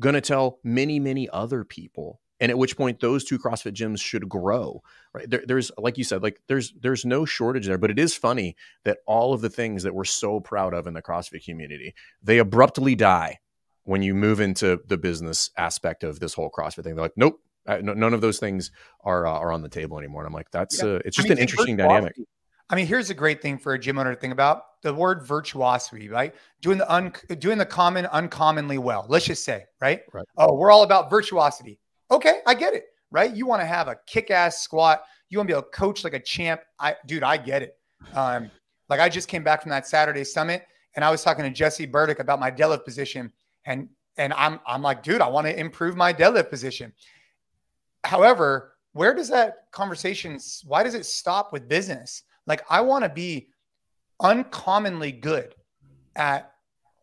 going 0.00 0.16
to 0.16 0.20
tell 0.20 0.58
many, 0.64 0.98
many 0.98 1.28
other 1.30 1.64
people. 1.64 2.20
And 2.40 2.50
at 2.50 2.58
which 2.58 2.76
point 2.76 2.98
those 2.98 3.22
two 3.22 3.38
CrossFit 3.38 3.72
gyms 3.72 4.00
should 4.00 4.28
grow, 4.28 4.82
right? 5.14 5.30
There, 5.30 5.44
there's, 5.46 5.70
like 5.78 5.96
you 5.96 6.02
said, 6.02 6.24
like 6.24 6.40
there's 6.48 6.74
there's 6.80 7.04
no 7.04 7.24
shortage 7.24 7.68
there. 7.68 7.78
But 7.78 7.92
it 7.92 8.00
is 8.00 8.16
funny 8.16 8.56
that 8.84 8.98
all 9.06 9.32
of 9.32 9.42
the 9.42 9.48
things 9.48 9.84
that 9.84 9.94
we're 9.94 10.04
so 10.04 10.40
proud 10.40 10.74
of 10.74 10.88
in 10.88 10.94
the 10.94 11.02
CrossFit 11.02 11.44
community, 11.44 11.94
they 12.20 12.38
abruptly 12.38 12.96
die 12.96 13.38
when 13.84 14.02
you 14.02 14.12
move 14.12 14.40
into 14.40 14.80
the 14.88 14.96
business 14.98 15.50
aspect 15.56 16.02
of 16.02 16.18
this 16.18 16.34
whole 16.34 16.50
CrossFit 16.50 16.82
thing. 16.82 16.96
They're 16.96 17.04
like, 17.04 17.12
nope, 17.16 17.40
I, 17.64 17.80
no, 17.80 17.94
none 17.94 18.12
of 18.12 18.20
those 18.20 18.40
things 18.40 18.72
are 19.04 19.24
uh, 19.24 19.38
are 19.38 19.52
on 19.52 19.62
the 19.62 19.68
table 19.68 19.96
anymore. 19.98 20.22
And 20.22 20.26
I'm 20.26 20.34
like, 20.34 20.50
that's 20.50 20.82
yeah. 20.82 20.94
uh, 20.94 20.98
it's 21.04 21.16
just 21.16 21.26
I 21.26 21.30
mean, 21.30 21.38
an 21.38 21.42
interesting 21.42 21.76
dynamic. 21.76 22.16
I 22.72 22.74
mean, 22.74 22.86
here's 22.86 23.10
a 23.10 23.14
great 23.14 23.42
thing 23.42 23.58
for 23.58 23.74
a 23.74 23.78
gym 23.78 23.98
owner 23.98 24.14
to 24.14 24.18
think 24.18 24.32
about 24.32 24.80
the 24.80 24.94
word 24.94 25.26
virtuosity, 25.26 26.08
right? 26.08 26.34
Doing 26.62 26.78
the 26.78 26.90
un, 26.90 27.12
doing 27.38 27.58
the 27.58 27.66
common 27.66 28.06
uncommonly 28.06 28.78
well. 28.78 29.04
Let's 29.10 29.26
just 29.26 29.44
say, 29.44 29.66
right? 29.82 30.00
right? 30.14 30.24
Oh, 30.38 30.54
we're 30.54 30.70
all 30.70 30.82
about 30.82 31.10
virtuosity. 31.10 31.78
Okay, 32.10 32.40
I 32.46 32.54
get 32.54 32.72
it, 32.72 32.86
right? 33.10 33.30
You 33.30 33.46
want 33.46 33.60
to 33.60 33.66
have 33.66 33.88
a 33.88 33.96
kick-ass 34.06 34.62
squat. 34.62 35.02
You 35.28 35.36
want 35.36 35.48
to 35.48 35.52
be 35.52 35.58
able 35.58 35.64
to 35.64 35.76
coach 35.76 36.02
like 36.02 36.14
a 36.14 36.18
champ. 36.18 36.62
I, 36.78 36.96
dude, 37.06 37.22
I 37.22 37.36
get 37.36 37.60
it. 37.60 37.76
Um, 38.14 38.50
like 38.88 39.00
I 39.00 39.10
just 39.10 39.28
came 39.28 39.44
back 39.44 39.60
from 39.60 39.70
that 39.70 39.86
Saturday 39.86 40.24
summit, 40.24 40.64
and 40.96 41.04
I 41.04 41.10
was 41.10 41.22
talking 41.22 41.44
to 41.44 41.50
Jesse 41.50 41.84
Burdick 41.84 42.20
about 42.20 42.40
my 42.40 42.50
deadlift 42.50 42.86
position, 42.86 43.30
and 43.66 43.90
and 44.16 44.32
I'm 44.32 44.60
I'm 44.66 44.80
like, 44.80 45.02
dude, 45.02 45.20
I 45.20 45.28
want 45.28 45.46
to 45.46 45.58
improve 45.58 45.94
my 45.94 46.12
deadlift 46.12 46.48
position. 46.48 46.94
However, 48.04 48.72
where 48.94 49.14
does 49.14 49.28
that 49.28 49.70
conversation? 49.72 50.38
Why 50.64 50.82
does 50.82 50.94
it 50.94 51.04
stop 51.04 51.52
with 51.52 51.68
business? 51.68 52.22
Like 52.46 52.62
I 52.68 52.80
want 52.80 53.04
to 53.04 53.10
be 53.10 53.48
uncommonly 54.20 55.12
good 55.12 55.54
at 56.16 56.52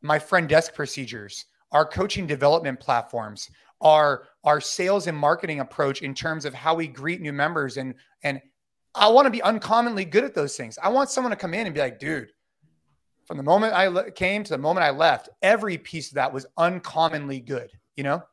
my 0.02 0.19
friend 0.19 0.47
desk 0.47 0.73
procedures, 0.73 1.45
our 1.71 1.86
coaching 1.86 2.28
development 2.28 2.80
platforms, 2.80 3.49
our 3.82 4.28
our 4.43 4.62
sales 4.62 5.08
and 5.08 5.17
marketing 5.17 5.60
approach 5.60 6.02
in 6.02 6.13
terms 6.13 6.45
of 6.45 6.54
how 6.54 6.75
we 6.75 6.88
greet 6.88 7.21
new 7.21 7.34
members 7.34 7.78
and 7.78 7.95
and 8.23 8.41
I 8.95 9.08
want 9.10 9.25
to 9.25 9.32
be 9.32 9.41
uncommonly 9.41 10.04
good 10.04 10.23
at 10.23 10.34
those 10.34 10.58
things. 10.58 10.78
I 10.82 10.89
want 10.89 11.10
someone 11.10 11.32
to 11.32 11.38
come 11.38 11.54
in 11.54 11.67
and 11.67 11.75
be 11.75 11.82
like, 11.82 11.99
dude, 11.99 12.32
from 13.25 13.38
the 13.38 13.43
moment 13.43 13.73
I 13.73 14.10
came 14.10 14.43
to 14.43 14.49
the 14.49 14.58
moment 14.58 14.84
I 14.84 14.89
left, 14.89 15.30
every 15.41 15.78
piece 15.78 16.10
of 16.10 16.15
that 16.15 16.34
was 16.34 16.47
uncommonly 16.58 17.39
good, 17.39 17.71
you 17.95 18.04
know? 18.04 18.23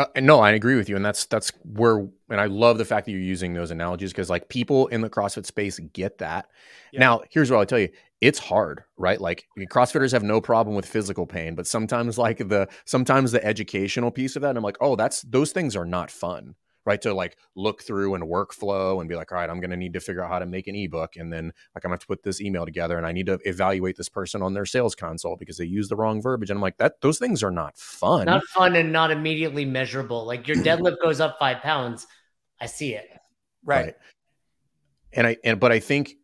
Uh, 0.00 0.06
no, 0.18 0.40
I 0.40 0.52
agree 0.52 0.76
with 0.76 0.88
you, 0.88 0.96
and 0.96 1.04
that's 1.04 1.26
that's 1.26 1.52
where, 1.62 1.98
and 2.30 2.40
I 2.40 2.46
love 2.46 2.78
the 2.78 2.86
fact 2.86 3.04
that 3.04 3.12
you're 3.12 3.20
using 3.20 3.52
those 3.52 3.70
analogies 3.70 4.12
because 4.12 4.30
like 4.30 4.48
people 4.48 4.86
in 4.86 5.02
the 5.02 5.10
CrossFit 5.10 5.44
space 5.44 5.78
get 5.92 6.16
that. 6.18 6.46
Yeah. 6.90 7.00
Now, 7.00 7.22
here's 7.28 7.50
what 7.50 7.58
I'll 7.58 7.66
tell 7.66 7.78
you: 7.78 7.90
it's 8.22 8.38
hard, 8.38 8.82
right? 8.96 9.20
Like 9.20 9.44
CrossFitters 9.58 10.12
have 10.12 10.22
no 10.22 10.40
problem 10.40 10.74
with 10.74 10.86
physical 10.86 11.26
pain, 11.26 11.54
but 11.54 11.66
sometimes 11.66 12.16
like 12.16 12.38
the 12.38 12.66
sometimes 12.86 13.32
the 13.32 13.44
educational 13.44 14.10
piece 14.10 14.36
of 14.36 14.42
that, 14.42 14.56
I'm 14.56 14.62
like, 14.62 14.78
oh, 14.80 14.96
that's 14.96 15.20
those 15.20 15.52
things 15.52 15.76
are 15.76 15.84
not 15.84 16.10
fun 16.10 16.54
right? 16.84 17.00
To 17.02 17.14
like 17.14 17.36
look 17.54 17.82
through 17.82 18.14
and 18.14 18.24
workflow 18.24 19.00
and 19.00 19.08
be 19.08 19.16
like, 19.16 19.32
all 19.32 19.38
right, 19.38 19.50
I'm 19.50 19.60
going 19.60 19.70
to 19.70 19.76
need 19.76 19.92
to 19.94 20.00
figure 20.00 20.24
out 20.24 20.30
how 20.30 20.38
to 20.38 20.46
make 20.46 20.66
an 20.66 20.74
ebook. 20.74 21.16
And 21.16 21.32
then 21.32 21.46
like, 21.74 21.84
I'm 21.84 21.90
going 21.90 21.90
to 21.90 21.94
have 21.94 22.00
to 22.00 22.06
put 22.06 22.22
this 22.22 22.40
email 22.40 22.64
together 22.64 22.96
and 22.96 23.06
I 23.06 23.12
need 23.12 23.26
to 23.26 23.38
evaluate 23.44 23.96
this 23.96 24.08
person 24.08 24.42
on 24.42 24.54
their 24.54 24.66
sales 24.66 24.94
console 24.94 25.36
because 25.36 25.58
they 25.58 25.64
use 25.64 25.88
the 25.88 25.96
wrong 25.96 26.22
verbiage. 26.22 26.50
And 26.50 26.58
I'm 26.58 26.62
like, 26.62 26.78
that 26.78 27.00
those 27.00 27.18
things 27.18 27.42
are 27.42 27.50
not 27.50 27.76
fun. 27.76 28.26
Not 28.26 28.44
fun 28.44 28.76
and 28.76 28.92
not 28.92 29.10
immediately 29.10 29.64
measurable. 29.64 30.24
Like 30.24 30.48
your 30.48 30.56
deadlift 30.64 30.96
goes 31.02 31.20
up 31.20 31.38
five 31.38 31.60
pounds. 31.60 32.06
I 32.60 32.66
see 32.66 32.94
it. 32.94 33.08
Right. 33.64 33.84
right. 33.84 33.94
And 35.12 35.26
I, 35.26 35.36
and, 35.44 35.58
but 35.58 35.72
I 35.72 35.80
think 35.80 36.14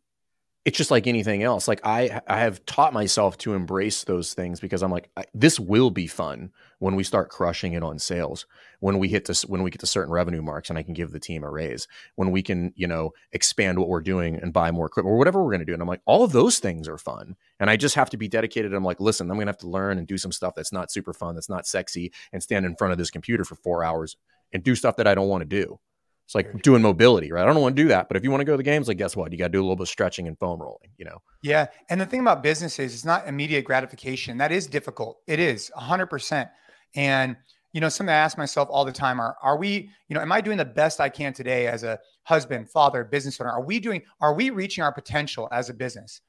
it's 0.67 0.77
just 0.77 0.91
like 0.91 1.07
anything 1.07 1.45
else. 1.45 1.69
Like 1.69 1.81
I, 1.85 2.21
I 2.27 2.41
have 2.41 2.67
taught 2.67 2.93
myself 2.93 3.39
to 3.39 3.55
embrace 3.55 4.03
those 4.03 4.35
things 4.35 4.59
because 4.59 4.83
I'm 4.83 4.91
like, 4.91 5.09
I, 5.17 5.25
this 5.33 5.61
will 5.61 5.91
be 5.91 6.09
fun 6.09 6.51
when 6.81 6.97
we 6.97 7.05
start 7.05 7.31
crushing 7.31 7.75
it 7.75 7.85
on 7.85 8.01
sales. 8.01 8.47
When 8.81 8.99
we 8.99 9.07
hit 9.07 9.27
this, 9.27 9.47
when 9.47 9.63
we 9.63 9.71
get 9.71 9.79
to 9.83 9.87
certain 9.87 10.13
revenue 10.13 10.43
marks, 10.43 10.69
and 10.69 10.77
I 10.77 10.83
can 10.83 10.93
give 10.93 11.13
the 11.13 11.21
team 11.21 11.45
a 11.45 11.51
raise. 11.51 11.87
When 12.17 12.33
we 12.33 12.43
can, 12.43 12.73
you 12.75 12.89
know, 12.89 13.13
expand 13.31 13.79
what 13.79 13.89
we're 13.89 14.01
doing 14.01 14.35
and 14.35 14.53
buy 14.53 14.73
more 14.73 14.87
equipment 14.87 15.15
or 15.15 15.19
whatever 15.19 15.43
we're 15.43 15.53
going 15.53 15.61
to 15.61 15.67
do. 15.67 15.73
And 15.73 15.81
I'm 15.81 15.89
like, 15.89 16.03
all 16.05 16.25
of 16.25 16.33
those 16.33 16.59
things 16.59 16.89
are 16.89 16.99
fun, 16.99 17.37
and 17.61 17.71
I 17.71 17.77
just 17.77 17.95
have 17.95 18.11
to 18.11 18.17
be 18.17 18.27
dedicated. 18.27 18.75
I'm 18.75 18.85
like, 18.85 19.01
listen, 19.01 19.31
I'm 19.31 19.37
going 19.37 19.47
to 19.47 19.53
have 19.53 19.59
to 19.59 19.69
learn 19.69 19.99
and 19.99 20.07
do 20.07 20.19
some 20.19 20.33
stuff 20.33 20.55
that's 20.57 20.73
not 20.73 20.91
super 20.91 21.13
fun, 21.13 21.37
that's 21.37 21.49
not 21.49 21.67
sexy, 21.67 22.13
and 22.33 22.43
stand 22.43 22.67
in 22.67 22.75
front 22.75 22.91
of 22.91 22.99
this 22.99 23.11
computer 23.11 23.45
for 23.45 23.55
four 23.55 23.85
hours 23.85 24.17
and 24.53 24.65
do 24.65 24.75
stuff 24.75 24.97
that 24.97 25.07
I 25.07 25.15
don't 25.15 25.29
want 25.29 25.43
to 25.43 25.47
do. 25.47 25.79
It's 26.27 26.35
like 26.35 26.61
doing 26.63 26.83
mobility, 26.83 27.31
right? 27.31 27.45
I 27.49 27.53
don't 27.53 27.63
want 27.63 27.77
to 27.77 27.83
do 27.85 27.89
that, 27.89 28.09
but 28.09 28.17
if 28.17 28.25
you 28.25 28.33
want 28.33 28.41
to 28.41 28.45
go 28.45 28.55
to 28.55 28.57
the 28.57 28.65
games, 28.65 28.89
like 28.89 28.99
guess 28.99 29.15
what? 29.15 29.31
You 29.31 29.39
got 29.39 29.45
to 29.45 29.53
do 29.53 29.61
a 29.61 29.63
little 29.63 29.77
bit 29.77 29.83
of 29.83 29.89
stretching 29.89 30.27
and 30.27 30.37
foam 30.37 30.61
rolling, 30.61 30.91
you 30.99 31.05
know? 31.05 31.23
Yeah. 31.41 31.67
And 31.89 32.01
the 32.01 32.07
thing 32.07 32.19
about 32.19 32.43
business 32.43 32.81
is 32.81 32.93
it's 32.93 33.05
not 33.05 33.29
immediate 33.29 33.65
gratification. 33.65 34.37
That 34.39 34.51
is 34.51 34.67
difficult. 34.67 35.21
It 35.29 35.39
is 35.39 35.71
100%. 35.79 36.51
And, 36.97 37.37
you 37.73 37.81
know, 37.81 37.89
something 37.89 38.13
I 38.13 38.19
ask 38.19 38.37
myself 38.37 38.69
all 38.73 38.85
the 38.85 38.91
time 38.91 39.21
are, 39.21 39.37
are 39.41 39.57
we, 39.57 39.89
you 40.09 40.15
know, 40.15 40.21
am 40.21 40.33
I 40.33 40.41
doing 40.41 40.57
the 40.59 40.65
best 40.65 41.01
I 41.01 41.09
can 41.09 41.33
today 41.33 41.69
as 41.69 41.85
a 41.85 42.01
husband, 42.25 42.71
father, 42.71 43.05
business 43.05 43.41
owner? 43.41 43.53
Are 43.53 43.65
we 43.65 43.79
doing, 43.79 44.03
are 44.21 44.35
we 44.35 44.51
reaching 44.51 44.83
our 44.83 44.93
potential 44.93 45.49
as 45.53 45.71
a 45.71 45.75
business? 45.75 46.23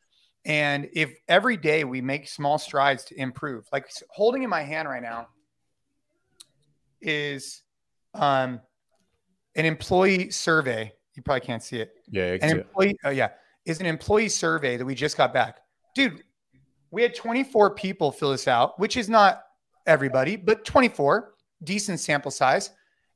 And 0.46 0.90
if 0.94 1.12
every 1.28 1.58
day 1.58 1.86
we 1.86 2.02
make 2.02 2.28
small 2.28 2.60
strides 2.60 3.04
to 3.06 3.20
improve, 3.20 3.66
like 3.74 3.90
holding 4.12 4.44
in 4.44 4.50
my 4.52 4.62
hand 4.62 4.88
right 4.88 5.02
now 5.02 5.30
is 7.02 7.64
um, 8.14 8.62
an 9.58 9.66
employee 9.66 10.30
survey. 10.30 10.94
You 11.16 11.24
probably 11.24 11.42
can't 11.42 11.64
see 11.64 11.78
it. 11.78 11.92
Yeah, 12.10 12.38
an 12.42 12.60
employee. 12.60 12.96
Oh 13.04 13.10
yeah, 13.10 13.30
is 13.66 13.80
an 13.80 13.86
employee 13.86 14.30
survey 14.30 14.78
that 14.78 14.86
we 14.86 14.96
just 14.96 15.18
got 15.18 15.34
back, 15.34 15.60
dude. 15.96 16.24
We 16.90 17.02
had 17.02 17.14
24 17.14 17.76
people 17.76 18.14
fill 18.14 18.32
this 18.32 18.48
out, 18.48 18.80
which 18.80 18.96
is 18.96 19.10
not 19.10 19.42
everybody, 19.86 20.38
but 20.38 20.64
24, 20.64 21.34
decent 21.64 22.00
sample 22.00 22.32
size. 22.32 22.70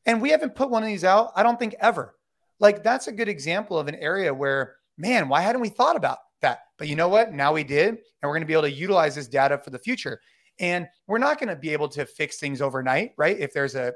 And 0.06 0.22
we 0.22 0.30
haven't 0.30 0.56
put 0.56 0.70
one 0.70 0.84
of 0.84 0.88
these 0.88 1.06
out, 1.06 1.32
I 1.36 1.44
don't 1.44 1.58
think 1.58 1.76
ever. 1.80 2.16
Like 2.60 2.84
that's 2.84 3.08
a 3.08 3.12
good 3.12 3.30
example 3.30 3.80
of 3.80 3.88
an 3.88 3.96
area 3.96 4.34
where, 4.34 4.76
man, 4.98 5.30
why 5.30 5.42
hadn't 5.42 5.62
we 5.62 5.70
thought 5.70 5.96
about 5.96 6.18
that? 6.42 6.60
But 6.78 6.88
you 6.88 6.96
know 6.96 7.08
what? 7.08 7.32
Now 7.32 7.54
we 7.54 7.64
did, 7.64 7.90
and 7.90 8.00
we're 8.24 8.34
going 8.34 8.42
to 8.42 8.48
be 8.48 8.54
able 8.54 8.64
to 8.64 8.72
utilize 8.72 9.16
this 9.16 9.28
data 9.28 9.58
for 9.58 9.70
the 9.70 9.80
future. 9.80 10.20
And 10.60 10.88
we're 11.08 11.18
not 11.18 11.40
going 11.40 11.50
to 11.50 11.56
be 11.56 11.70
able 11.72 11.88
to 11.90 12.06
fix 12.06 12.40
things 12.40 12.62
overnight, 12.62 13.12
right? 13.18 13.40
If 13.40 13.54
there's 13.54 13.76
a 13.76 13.94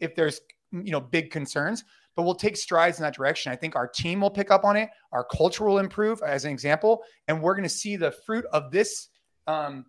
if 0.00 0.14
there's 0.14 0.40
you 0.82 0.92
know 0.92 1.00
big 1.00 1.30
concerns, 1.30 1.84
but 2.16 2.22
we'll 2.22 2.34
take 2.34 2.56
strides 2.56 2.98
in 2.98 3.02
that 3.02 3.14
direction. 3.14 3.52
I 3.52 3.56
think 3.56 3.76
our 3.76 3.86
team 3.86 4.20
will 4.20 4.30
pick 4.30 4.50
up 4.50 4.64
on 4.64 4.76
it. 4.76 4.90
Our 5.12 5.24
culture 5.24 5.64
will 5.64 5.78
improve, 5.78 6.22
as 6.22 6.44
an 6.44 6.50
example, 6.50 7.02
and 7.28 7.40
we're 7.40 7.54
going 7.54 7.64
to 7.64 7.68
see 7.68 7.96
the 7.96 8.10
fruit 8.10 8.44
of 8.52 8.70
this 8.70 9.08
um, 9.46 9.86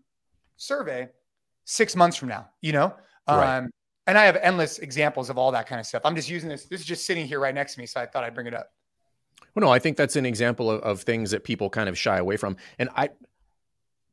survey 0.57 1.09
six 1.65 1.95
months 1.95 2.17
from 2.17 2.29
now. 2.29 2.49
You 2.61 2.73
know, 2.73 2.95
right. 3.27 3.57
um, 3.57 3.69
and 4.07 4.17
I 4.17 4.25
have 4.25 4.35
endless 4.37 4.79
examples 4.79 5.29
of 5.29 5.37
all 5.37 5.51
that 5.51 5.67
kind 5.67 5.79
of 5.79 5.85
stuff. 5.85 6.01
I'm 6.05 6.15
just 6.15 6.29
using 6.29 6.49
this. 6.49 6.65
This 6.65 6.81
is 6.81 6.85
just 6.85 7.05
sitting 7.05 7.25
here 7.27 7.39
right 7.39 7.55
next 7.55 7.75
to 7.75 7.79
me, 7.79 7.85
so 7.85 7.99
I 7.99 8.05
thought 8.05 8.23
I'd 8.23 8.35
bring 8.35 8.47
it 8.47 8.53
up. 8.53 8.71
Well, 9.53 9.61
no, 9.61 9.71
I 9.71 9.79
think 9.79 9.97
that's 9.97 10.15
an 10.15 10.25
example 10.25 10.69
of, 10.69 10.81
of 10.81 11.01
things 11.01 11.31
that 11.31 11.43
people 11.43 11.69
kind 11.69 11.89
of 11.89 11.97
shy 11.97 12.17
away 12.17 12.37
from, 12.37 12.57
and 12.77 12.89
I, 12.95 13.09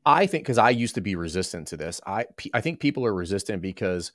I 0.07 0.27
think 0.27 0.45
because 0.45 0.59
I 0.59 0.71
used 0.71 0.95
to 0.95 1.01
be 1.01 1.15
resistant 1.15 1.69
to 1.69 1.77
this. 1.77 2.01
I 2.07 2.27
I 2.55 2.61
think 2.61 2.81
people 2.81 3.05
are 3.07 3.15
resistant 3.15 3.63
because 3.63 4.13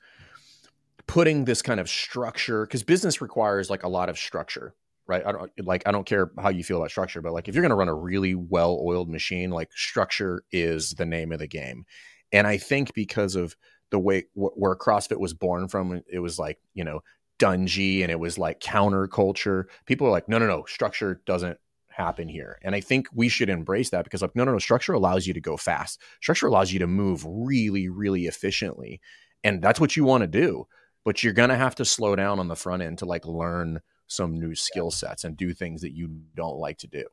putting 1.07 1.45
this 1.45 1.61
kind 1.61 1.79
of 1.79 1.89
structure 1.89 2.65
because 2.65 2.83
business 2.83 3.21
requires 3.21 3.69
like 3.69 3.83
a 3.83 3.89
lot 3.89 4.09
of 4.09 4.17
structure 4.17 4.73
right? 5.07 5.25
I 5.25 5.31
don't 5.31 5.51
like 5.63 5.83
i 5.85 5.91
don't 5.91 6.05
care 6.05 6.31
how 6.37 6.49
you 6.49 6.63
feel 6.63 6.77
about 6.77 6.91
structure 6.91 7.21
but 7.21 7.33
like 7.33 7.47
if 7.47 7.55
you're 7.55 7.61
going 7.61 7.69
to 7.69 7.75
run 7.75 7.87
a 7.87 7.93
really 7.93 8.35
well 8.35 8.81
oiled 8.83 9.09
machine 9.09 9.49
like 9.51 9.71
structure 9.71 10.43
is 10.51 10.91
the 10.91 11.05
name 11.05 11.31
of 11.31 11.39
the 11.39 11.47
game. 11.47 11.85
And 12.31 12.45
i 12.45 12.57
think 12.57 12.93
because 12.93 13.35
of 13.35 13.55
the 13.89 13.99
way 13.99 14.25
wh- 14.33 14.57
where 14.57 14.75
crossfit 14.75 15.19
was 15.19 15.33
born 15.33 15.69
from 15.69 16.01
it 16.11 16.19
was 16.19 16.37
like 16.37 16.59
you 16.73 16.83
know 16.83 16.99
dungy 17.39 18.01
and 18.01 18.11
it 18.11 18.19
was 18.19 18.37
like 18.37 18.59
counterculture 18.59 19.65
people 19.85 20.07
are 20.07 20.11
like 20.11 20.27
no 20.27 20.39
no 20.39 20.47
no 20.47 20.65
structure 20.65 21.21
doesn't 21.25 21.57
happen 21.89 22.27
here. 22.27 22.59
And 22.63 22.75
i 22.75 22.81
think 22.81 23.07
we 23.13 23.27
should 23.27 23.49
embrace 23.49 23.89
that 23.89 24.03
because 24.03 24.21
like 24.21 24.35
no 24.35 24.43
no 24.43 24.51
no 24.51 24.59
structure 24.59 24.93
allows 24.93 25.25
you 25.25 25.33
to 25.33 25.41
go 25.41 25.57
fast. 25.57 25.99
Structure 26.21 26.47
allows 26.47 26.71
you 26.71 26.79
to 26.79 26.87
move 26.87 27.25
really 27.25 27.89
really 27.89 28.25
efficiently. 28.27 29.01
And 29.43 29.61
that's 29.61 29.79
what 29.79 29.95
you 29.95 30.03
want 30.03 30.21
to 30.21 30.27
do 30.27 30.67
but 31.07 31.23
you're 31.23 31.31
going 31.31 31.47
to 31.47 31.55
have 31.55 31.73
to 31.73 31.85
slow 31.85 32.17
down 32.17 32.37
on 32.37 32.49
the 32.49 32.55
front 32.55 32.83
end 32.83 32.97
to 32.97 33.05
like 33.05 33.25
learn 33.25 33.79
some 34.07 34.37
new 34.37 34.53
skill 34.53 34.91
sets 34.91 35.23
and 35.23 35.37
do 35.37 35.53
things 35.53 35.79
that 35.79 35.93
you 35.93 36.09
don't 36.35 36.57
like 36.57 36.77
to 36.77 36.85
do. 36.85 37.05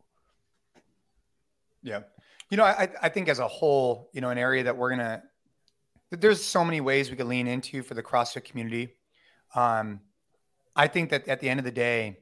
Yeah. 1.85 2.01
You 2.51 2.57
know, 2.57 2.65
I, 2.65 2.89
I 3.01 3.09
think 3.09 3.29
as 3.29 3.39
a 3.39 3.47
whole, 3.47 4.11
you 4.13 4.21
know, 4.21 4.31
an 4.31 4.37
area 4.37 4.65
that 4.65 4.77
we're 4.77 4.89
going 4.89 4.99
to, 4.99 5.23
there's 6.11 6.43
so 6.43 6.65
many 6.65 6.81
ways 6.81 7.09
we 7.09 7.17
could 7.17 7.29
lean 7.29 7.47
into 7.47 7.85
for 7.85 7.95
the 7.95 8.03
CrossFit 8.03 8.43
community. 8.43 8.97
Um, 9.55 10.01
I 10.75 10.89
think 10.89 11.11
that 11.11 11.29
at 11.29 11.39
the 11.39 11.49
end 11.49 11.61
of 11.61 11.65
the 11.65 11.71
day, 11.71 12.19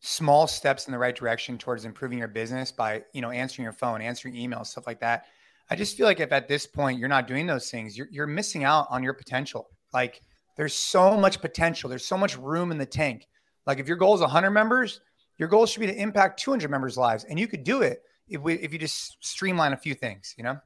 small 0.00 0.48
steps 0.48 0.88
in 0.88 0.92
the 0.92 0.98
right 0.98 1.14
direction 1.14 1.56
towards 1.56 1.84
improving 1.84 2.18
your 2.18 2.26
business 2.26 2.72
by, 2.72 3.04
you 3.12 3.20
know, 3.20 3.30
answering 3.30 3.62
your 3.62 3.74
phone, 3.74 4.02
answering 4.02 4.34
emails, 4.34 4.66
stuff 4.66 4.88
like 4.88 4.98
that. 4.98 5.26
I 5.70 5.76
just 5.76 5.96
feel 5.96 6.06
like 6.06 6.18
if 6.18 6.32
at 6.32 6.48
this 6.48 6.66
point 6.66 6.98
you're 6.98 7.08
not 7.08 7.28
doing 7.28 7.46
those 7.46 7.70
things, 7.70 7.96
you're, 7.96 8.08
you're 8.10 8.26
missing 8.26 8.64
out 8.64 8.88
on 8.90 9.04
your 9.04 9.14
potential. 9.14 9.68
Like 9.94 10.20
there's 10.56 10.74
so 10.74 11.16
much 11.16 11.40
potential. 11.40 11.88
There's 11.88 12.04
so 12.04 12.18
much 12.18 12.36
room 12.36 12.70
in 12.70 12.78
the 12.78 12.86
tank. 12.86 13.26
Like 13.66 13.78
if 13.78 13.88
your 13.88 13.96
goal 13.96 14.14
is 14.14 14.20
100 14.20 14.50
members, 14.50 15.00
your 15.38 15.48
goal 15.48 15.66
should 15.66 15.80
be 15.80 15.86
to 15.86 15.96
impact 15.96 16.40
200 16.40 16.70
members' 16.70 16.96
lives, 16.96 17.24
and 17.24 17.38
you 17.38 17.46
could 17.46 17.64
do 17.64 17.82
it 17.82 18.02
if 18.28 18.40
we 18.40 18.54
if 18.54 18.72
you 18.72 18.78
just 18.78 19.16
streamline 19.20 19.72
a 19.72 19.76
few 19.76 19.94
things. 19.94 20.34
You 20.36 20.44
know. 20.44 20.58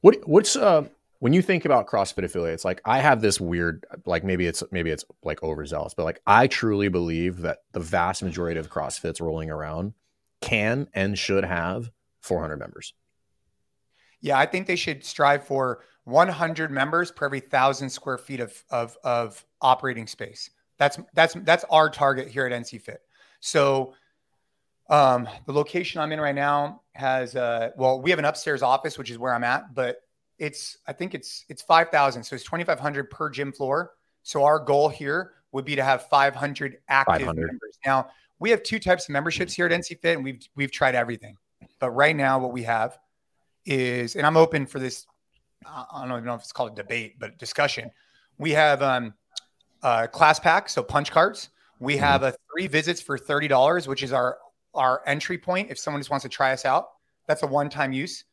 What 0.00 0.28
what's 0.28 0.56
uh 0.56 0.86
when 1.18 1.32
you 1.32 1.42
think 1.42 1.64
about 1.64 1.86
CrossFit 1.86 2.24
affiliates? 2.24 2.64
Like 2.64 2.80
I 2.84 2.98
have 2.98 3.20
this 3.20 3.40
weird 3.40 3.84
like 4.06 4.24
maybe 4.24 4.46
it's 4.46 4.62
maybe 4.70 4.90
it's 4.90 5.04
like 5.22 5.42
overzealous, 5.42 5.94
but 5.94 6.04
like 6.04 6.20
I 6.26 6.46
truly 6.46 6.88
believe 6.88 7.42
that 7.42 7.58
the 7.72 7.80
vast 7.80 8.22
majority 8.22 8.60
of 8.60 8.70
CrossFits 8.70 9.20
rolling 9.20 9.50
around 9.50 9.94
can 10.40 10.88
and 10.94 11.18
should 11.18 11.44
have 11.44 11.90
400 12.20 12.58
members. 12.58 12.94
Yeah, 14.20 14.38
I 14.38 14.46
think 14.46 14.66
they 14.66 14.76
should 14.76 15.04
strive 15.04 15.44
for 15.44 15.82
100 16.04 16.70
members 16.70 17.10
per 17.10 17.26
every 17.26 17.40
thousand 17.40 17.90
square 17.90 18.18
feet 18.18 18.40
of, 18.40 18.64
of, 18.70 18.96
of 19.04 19.44
operating 19.60 20.06
space. 20.06 20.50
That's 20.78 20.98
that's 21.12 21.34
that's 21.42 21.64
our 21.70 21.90
target 21.90 22.28
here 22.28 22.46
at 22.46 22.52
NC 22.52 22.80
Fit. 22.80 23.02
So 23.40 23.92
um, 24.88 25.28
the 25.46 25.52
location 25.52 26.00
I'm 26.00 26.10
in 26.10 26.20
right 26.20 26.34
now 26.34 26.82
has 26.94 27.36
uh, 27.36 27.70
well, 27.76 28.00
we 28.00 28.10
have 28.10 28.18
an 28.18 28.24
upstairs 28.24 28.62
office, 28.62 28.96
which 28.96 29.10
is 29.10 29.18
where 29.18 29.34
I'm 29.34 29.44
at, 29.44 29.74
but 29.74 30.02
it's 30.38 30.78
I 30.86 30.94
think 30.94 31.14
it's 31.14 31.44
it's 31.48 31.60
five 31.60 31.90
thousand, 31.90 32.24
so 32.24 32.34
it's 32.34 32.44
twenty 32.44 32.64
five 32.64 32.80
hundred 32.80 33.10
per 33.10 33.28
gym 33.28 33.52
floor. 33.52 33.92
So 34.22 34.42
our 34.42 34.58
goal 34.58 34.88
here 34.88 35.32
would 35.52 35.64
be 35.64 35.74
to 35.76 35.82
have 35.82 36.06
500 36.08 36.78
active 36.88 37.14
500. 37.20 37.46
members. 37.46 37.78
Now 37.84 38.08
we 38.38 38.50
have 38.50 38.62
two 38.62 38.78
types 38.78 39.08
of 39.08 39.12
memberships 39.12 39.52
here 39.52 39.66
at 39.66 39.72
NC 39.72 40.00
Fit, 40.00 40.16
and 40.16 40.24
we've 40.24 40.46
we've 40.56 40.72
tried 40.72 40.94
everything, 40.94 41.36
but 41.78 41.90
right 41.90 42.16
now 42.16 42.38
what 42.38 42.52
we 42.52 42.62
have 42.62 42.98
is, 43.66 44.16
and 44.16 44.26
I'm 44.26 44.36
open 44.36 44.66
for 44.66 44.78
this 44.78 45.06
I 45.66 46.06
don't 46.06 46.12
even 46.12 46.24
know 46.24 46.34
if 46.34 46.40
it's 46.40 46.52
called 46.52 46.72
a 46.72 46.74
debate, 46.74 47.18
but 47.18 47.38
discussion. 47.38 47.90
We 48.38 48.52
have 48.52 48.82
um, 48.82 49.14
uh, 49.82 50.06
class 50.06 50.38
packs, 50.38 50.72
so 50.72 50.82
punch 50.82 51.10
cards. 51.10 51.50
We 51.78 51.94
mm-hmm. 51.94 52.04
have 52.04 52.22
a 52.22 52.34
three 52.52 52.66
visits 52.66 53.00
for 53.00 53.18
thirty 53.18 53.48
dollars, 53.48 53.86
which 53.86 54.02
is 54.02 54.12
our 54.12 54.38
our 54.74 55.02
entry 55.06 55.38
point 55.38 55.70
if 55.70 55.78
someone 55.78 56.00
just 56.00 56.10
wants 56.10 56.22
to 56.22 56.28
try 56.28 56.52
us 56.52 56.64
out. 56.64 56.88
That's 57.26 57.42
a 57.42 57.46
one 57.46 57.68
time 57.68 57.92
use. 57.92 58.24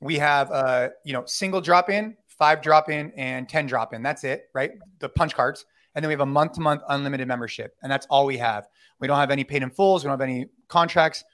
We 0.00 0.16
have 0.16 0.50
uh, 0.50 0.90
you 1.04 1.12
know 1.12 1.24
single 1.26 1.60
drop 1.60 1.90
in, 1.90 2.16
five 2.26 2.62
drop 2.62 2.88
in, 2.90 3.12
and 3.16 3.48
ten 3.48 3.66
drop 3.66 3.92
in. 3.92 4.02
That's 4.02 4.24
it, 4.24 4.48
right? 4.54 4.72
The 5.00 5.08
punch 5.08 5.34
cards, 5.34 5.64
and 5.94 6.04
then 6.04 6.08
we 6.08 6.12
have 6.12 6.20
a 6.20 6.26
month 6.26 6.52
to 6.52 6.60
month 6.60 6.82
unlimited 6.88 7.26
membership, 7.26 7.76
and 7.82 7.90
that's 7.90 8.06
all 8.06 8.26
we 8.26 8.38
have. 8.38 8.68
We 9.00 9.08
don't 9.08 9.18
have 9.18 9.30
any 9.30 9.44
paid 9.44 9.62
in 9.62 9.70
fulls. 9.70 10.04
We 10.04 10.08
don't 10.08 10.18
have 10.18 10.28
any 10.28 10.46
contracts 10.68 11.24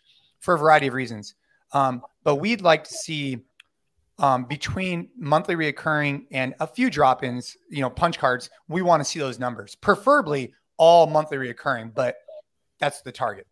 for 0.40 0.54
a 0.54 0.58
variety 0.58 0.86
of 0.86 0.94
reasons. 0.94 1.34
Um, 1.72 2.02
but 2.22 2.36
we'd 2.36 2.60
like 2.60 2.84
to 2.84 2.92
see 2.92 3.38
um, 4.18 4.44
between 4.44 5.10
monthly 5.16 5.54
reoccurring 5.54 6.26
and 6.30 6.54
a 6.60 6.66
few 6.66 6.90
drop-ins, 6.90 7.56
you 7.70 7.80
know, 7.82 7.90
punch 7.90 8.18
cards, 8.18 8.50
we 8.68 8.82
want 8.82 9.00
to 9.00 9.04
see 9.04 9.18
those 9.18 9.38
numbers, 9.38 9.74
preferably 9.74 10.52
all 10.78 11.06
monthly 11.06 11.36
reoccurring, 11.36 11.94
but 11.94 12.16
that's 12.78 13.02
the 13.02 13.12
target. 13.12 13.46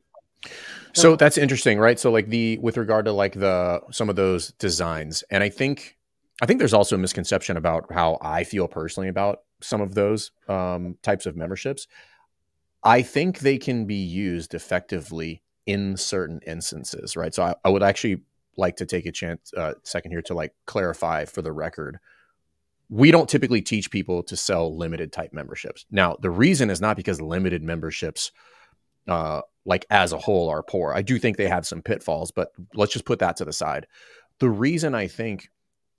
So 0.92 1.16
that's 1.16 1.38
interesting, 1.38 1.78
right? 1.78 1.98
So 1.98 2.10
like 2.10 2.28
the 2.28 2.58
with 2.58 2.76
regard 2.76 3.06
to 3.06 3.12
like 3.12 3.32
the 3.32 3.80
some 3.90 4.10
of 4.10 4.16
those 4.16 4.52
designs, 4.58 5.24
and 5.30 5.42
I 5.42 5.48
think 5.48 5.96
I 6.42 6.46
think 6.46 6.58
there's 6.58 6.74
also 6.74 6.96
a 6.96 6.98
misconception 6.98 7.56
about 7.56 7.90
how 7.92 8.18
I 8.20 8.44
feel 8.44 8.68
personally 8.68 9.08
about 9.08 9.40
some 9.62 9.80
of 9.80 9.94
those 9.94 10.32
um, 10.48 10.96
types 11.02 11.26
of 11.26 11.36
memberships. 11.36 11.86
I 12.82 13.00
think 13.00 13.38
they 13.38 13.56
can 13.56 13.86
be 13.86 13.94
used 13.94 14.52
effectively 14.52 15.42
in 15.64 15.96
certain 15.96 16.40
instances, 16.46 17.16
right? 17.16 17.32
So 17.32 17.42
I, 17.42 17.54
I 17.64 17.70
would 17.70 17.82
actually 17.82 18.20
like 18.56 18.76
to 18.76 18.86
take 18.86 19.06
a 19.06 19.12
chance 19.12 19.52
uh, 19.56 19.74
second 19.82 20.10
here 20.10 20.22
to 20.22 20.34
like 20.34 20.52
clarify 20.66 21.24
for 21.24 21.42
the 21.42 21.52
record 21.52 21.98
we 22.88 23.10
don't 23.10 23.28
typically 23.28 23.62
teach 23.62 23.90
people 23.90 24.22
to 24.22 24.36
sell 24.36 24.76
limited 24.76 25.10
type 25.10 25.32
memberships. 25.32 25.86
Now 25.90 26.16
the 26.20 26.30
reason 26.30 26.70
is 26.70 26.80
not 26.80 26.96
because 26.96 27.20
limited 27.20 27.62
memberships 27.62 28.30
uh, 29.08 29.40
like 29.64 29.86
as 29.90 30.12
a 30.12 30.18
whole 30.18 30.48
are 30.48 30.62
poor. 30.62 30.92
I 30.94 31.02
do 31.02 31.18
think 31.18 31.36
they 31.36 31.48
have 31.48 31.66
some 31.66 31.82
pitfalls 31.82 32.30
but 32.30 32.52
let's 32.74 32.92
just 32.92 33.06
put 33.06 33.18
that 33.20 33.36
to 33.36 33.44
the 33.44 33.52
side. 33.52 33.86
The 34.40 34.50
reason 34.50 34.94
i 34.94 35.06
think 35.06 35.48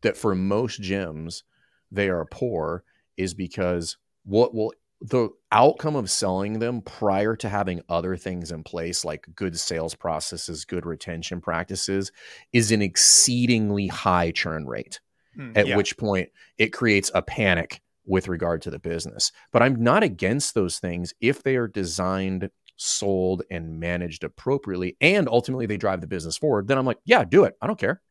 that 0.01 0.17
for 0.17 0.35
most 0.35 0.81
gyms 0.81 1.43
they 1.91 2.09
are 2.09 2.25
poor 2.25 2.83
is 3.17 3.33
because 3.33 3.97
what 4.23 4.53
will 4.53 4.73
the 5.01 5.29
outcome 5.51 5.95
of 5.95 6.09
selling 6.09 6.59
them 6.59 6.81
prior 6.81 7.35
to 7.35 7.49
having 7.49 7.81
other 7.89 8.15
things 8.15 8.51
in 8.51 8.63
place 8.63 9.03
like 9.03 9.27
good 9.35 9.59
sales 9.59 9.93
processes 9.93 10.65
good 10.65 10.85
retention 10.85 11.41
practices 11.41 12.11
is 12.53 12.71
an 12.71 12.81
exceedingly 12.81 13.87
high 13.87 14.31
churn 14.31 14.65
rate 14.65 14.99
mm, 15.37 15.55
at 15.57 15.67
yeah. 15.67 15.75
which 15.75 15.97
point 15.97 16.29
it 16.57 16.71
creates 16.73 17.11
a 17.13 17.21
panic 17.21 17.81
with 18.05 18.27
regard 18.27 18.61
to 18.61 18.69
the 18.69 18.79
business. 18.79 19.31
But 19.51 19.63
i'm 19.63 19.81
not 19.81 20.03
against 20.03 20.53
those 20.53 20.79
things 20.79 21.13
if 21.19 21.43
they 21.43 21.55
are 21.55 21.67
designed 21.67 22.49
sold 22.77 23.41
and 23.49 23.79
managed 23.79 24.23
appropriately 24.23 24.97
and 24.99 25.29
ultimately 25.29 25.65
they 25.65 25.77
drive 25.77 26.01
the 26.01 26.07
business 26.07 26.37
forward 26.37 26.67
then 26.67 26.77
i'm 26.77 26.85
like 26.85 26.99
yeah 27.05 27.23
do 27.23 27.45
it. 27.45 27.55
I 27.61 27.67
don't 27.67 27.79
care 27.79 28.01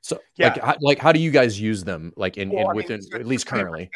so, 0.00 0.20
yeah. 0.36 0.48
like, 0.48 0.62
how, 0.62 0.76
like, 0.80 0.98
how 0.98 1.12
do 1.12 1.20
you 1.20 1.30
guys 1.30 1.60
use 1.60 1.84
them? 1.84 2.12
Like, 2.16 2.36
in, 2.36 2.50
well, 2.50 2.70
in 2.70 2.76
within 2.76 3.00
mean, 3.12 3.20
at 3.20 3.26
least 3.26 3.46
currently, 3.46 3.90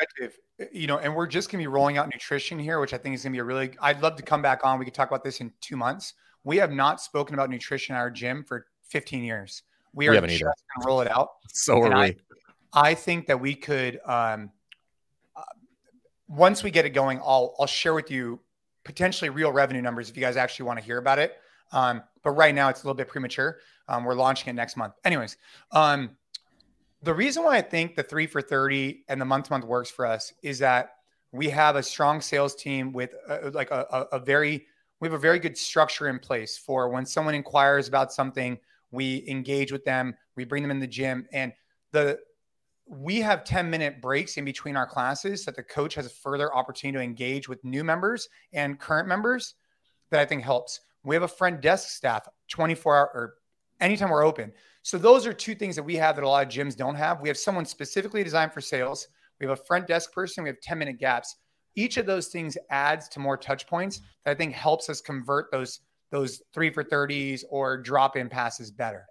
you 0.73 0.87
know, 0.87 0.99
and 0.99 1.15
we're 1.15 1.27
just 1.27 1.51
gonna 1.51 1.63
be 1.63 1.69
rolling 1.69 1.97
out 1.97 2.09
nutrition 2.13 2.59
here, 2.59 2.81
which 2.81 2.93
I 2.93 2.99
think 2.99 3.15
is 3.15 3.23
gonna 3.23 3.33
be 3.33 3.39
a 3.39 3.45
really. 3.45 3.73
I'd 3.81 4.03
love 4.03 4.17
to 4.17 4.23
come 4.23 4.43
back 4.43 4.61
on. 4.65 4.79
We 4.79 4.85
could 4.85 4.95
talk 4.95 5.09
about 5.09 5.25
this 5.25 5.41
in 5.41 5.53
two 5.61 5.77
months. 5.77 6.15
We 6.45 6.57
have 6.57 6.73
not 6.73 7.01
spoken 7.01 7.35
about 7.35 7.51
nutrition 7.51 7.95
at 7.95 7.99
our 7.99 8.11
gym 8.11 8.45
for 8.45 8.67
15 8.89 9.25
years. 9.25 9.63
We 9.95 10.09
are 10.09 10.21
we 10.21 10.29
just 10.29 10.43
gonna 10.43 10.87
roll 10.87 11.01
it 11.01 11.11
out. 11.11 11.31
So 11.53 11.83
are 11.83 11.89
we. 11.89 11.95
I, 11.95 12.17
I 12.73 12.95
think 12.95 13.27
that 13.27 13.41
we 13.41 13.55
could 13.55 14.01
um, 14.05 14.51
uh, 15.37 15.43
once 16.29 16.63
we 16.63 16.71
get 16.71 16.85
it 16.85 16.91
going, 16.91 17.19
I'll 17.19 17.55
I'll 17.59 17.67
share 17.67 17.95
with 17.95 18.11
you 18.11 18.41
potentially 18.85 19.31
real 19.31 19.53
revenue 19.53 19.83
numbers 19.83 20.11
if 20.11 20.17
you 20.17 20.23
guys 20.23 20.37
actually 20.37 20.67
want 20.67 20.79
to 20.79 20.85
hear 20.85 20.99
about 20.99 21.19
it. 21.19 21.37
Um, 21.73 22.03
but 22.23 22.33
right 22.33 22.55
now 22.55 22.69
it's 22.69 22.83
a 22.83 22.87
little 22.87 22.97
bit 22.97 23.09
premature. 23.09 23.59
Um, 23.89 24.05
we're 24.05 24.15
launching 24.15 24.51
it 24.51 24.55
next 24.55 24.77
month. 24.77 24.95
Anyways, 25.05 25.37
um, 25.73 26.11
the 27.03 27.13
reason 27.13 27.43
why 27.43 27.57
I 27.57 27.63
think 27.63 27.97
the 27.97 28.03
three 28.03 28.27
for 28.27 28.41
30 28.41 29.05
and 29.09 29.21
the 29.21 29.25
month 29.25 29.47
to 29.47 29.53
month 29.53 29.65
works 29.65 29.91
for 29.91 30.07
us 30.07 30.33
is 30.43 30.61
that 30.61 30.91
we 31.33 31.49
have 31.49 31.77
a 31.77 31.83
strong 31.83 32.21
sales 32.21 32.55
team 32.55 32.93
with 32.93 33.15
uh, 33.29 33.51
like 33.53 33.71
a, 33.71 33.87
a, 33.91 34.17
a, 34.17 34.19
very, 34.19 34.67
we 35.01 35.07
have 35.07 35.15
a 35.15 35.19
very 35.19 35.39
good 35.39 35.57
structure 35.57 36.09
in 36.09 36.19
place 36.19 36.57
for 36.57 36.89
when 36.91 37.07
someone 37.07 37.35
inquires 37.35 37.89
about 37.89 38.13
something, 38.13 38.59
we 38.91 39.25
engage 39.27 39.73
with 39.73 39.85
them, 39.85 40.15
we 40.37 40.45
bring 40.45 40.63
them 40.63 40.71
in 40.71 40.79
the 40.79 40.87
gym 40.87 41.27
and 41.33 41.53
the, 41.91 42.19
we 42.87 43.21
have 43.21 43.45
10 43.45 43.71
minute 43.71 44.03
breaks 44.03 44.37
in 44.37 44.45
between 44.45 44.77
our 44.77 44.87
classes 44.87 45.45
so 45.45 45.51
that 45.51 45.57
the 45.57 45.63
coach 45.63 45.95
has 45.95 46.07
a 46.07 46.11
further 46.11 46.55
opportunity 46.55 46.99
to 46.99 47.03
engage 47.03 47.49
with 47.49 47.65
new 47.65 47.83
members 47.83 48.29
and 48.53 48.79
current 48.79 49.09
members 49.09 49.55
that 50.11 50.21
I 50.21 50.27
think 50.27 50.43
helps. 50.43 50.81
We 51.05 51.17
have 51.17 51.23
a 51.23 51.29
front 51.29 51.63
desk 51.63 51.89
staff 51.89 52.29
24 52.49 52.97
hour 52.97 53.11
or 53.15 53.35
anytime 53.83 54.11
we're 54.11 54.25
open. 54.25 54.53
So 54.83 54.97
those 54.97 55.27
are 55.27 55.33
two 55.33 55.55
things 55.55 55.77
that 55.77 55.83
we 55.83 55.97
have 55.97 56.17
that 56.17 56.25
a 56.25 56.29
lot 56.29 56.47
of 56.47 56.53
gyms 56.53 56.77
don't 56.77 56.95
have. 56.95 57.21
We 57.21 57.29
have 57.29 57.37
someone 57.37 57.65
specifically 57.67 58.25
designed 58.25 58.53
for 58.53 58.61
sales. 58.61 59.09
We 59.39 59.47
have 59.47 59.59
a 59.59 59.63
front 59.65 59.87
desk 59.87 60.13
person. 60.13 60.45
We 60.45 60.51
have 60.51 60.61
10 60.61 60.79
minute 60.79 60.99
gaps. 60.99 61.37
Each 61.75 61.97
of 61.97 62.07
those 62.07 62.29
things 62.29 62.57
adds 62.71 63.09
to 63.11 63.21
more 63.21 63.37
touch 63.37 63.67
points 63.67 64.01
that 64.25 64.33
I 64.33 64.35
think 64.35 64.55
helps 64.55 64.89
us 64.89 65.01
convert 65.01 65.51
those 65.51 65.81
those 66.11 66.43
three 66.53 66.71
for 66.71 66.85
30s 66.85 67.43
or 67.49 67.79
drop 67.79 68.17
in 68.17 68.29
passes 68.29 68.71
better. 68.71 69.07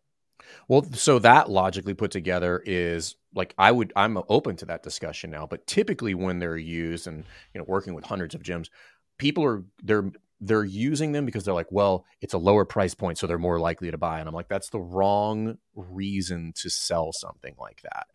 Well, 0.67 0.83
so 0.93 1.17
that 1.19 1.49
logically 1.49 1.95
put 1.95 2.11
together 2.11 2.61
is 2.65 3.15
like 3.33 3.53
I 3.57 3.71
would 3.71 3.91
I'm 3.95 4.19
open 4.29 4.55
to 4.57 4.65
that 4.65 4.83
discussion 4.83 5.31
now, 5.31 5.47
but 5.47 5.65
typically 5.65 6.13
when 6.13 6.39
they're 6.39 6.57
used 6.57 7.07
and 7.07 7.23
you 7.53 7.59
know 7.59 7.65
working 7.67 7.93
with 7.93 8.05
hundreds 8.05 8.35
of 8.35 8.43
gyms, 8.43 8.69
people 9.17 9.43
are 9.43 9.63
they're 9.83 10.11
they're 10.41 10.65
using 10.65 11.11
them 11.11 11.25
because 11.25 11.45
they're 11.45 11.53
like, 11.53 11.71
well, 11.71 12.05
it's 12.19 12.33
a 12.33 12.39
lower 12.39 12.65
price 12.65 12.95
point, 12.95 13.19
so 13.19 13.27
they're 13.27 13.37
more 13.37 13.59
likely 13.59 13.91
to 13.91 13.97
buy. 13.97 14.19
And 14.19 14.27
I'm 14.27 14.33
like, 14.33 14.49
that's 14.49 14.69
the 14.69 14.79
wrong 14.79 15.57
reason 15.75 16.53
to 16.57 16.69
sell 16.69 17.13
something 17.13 17.55
like 17.59 17.81
that. 17.83 18.07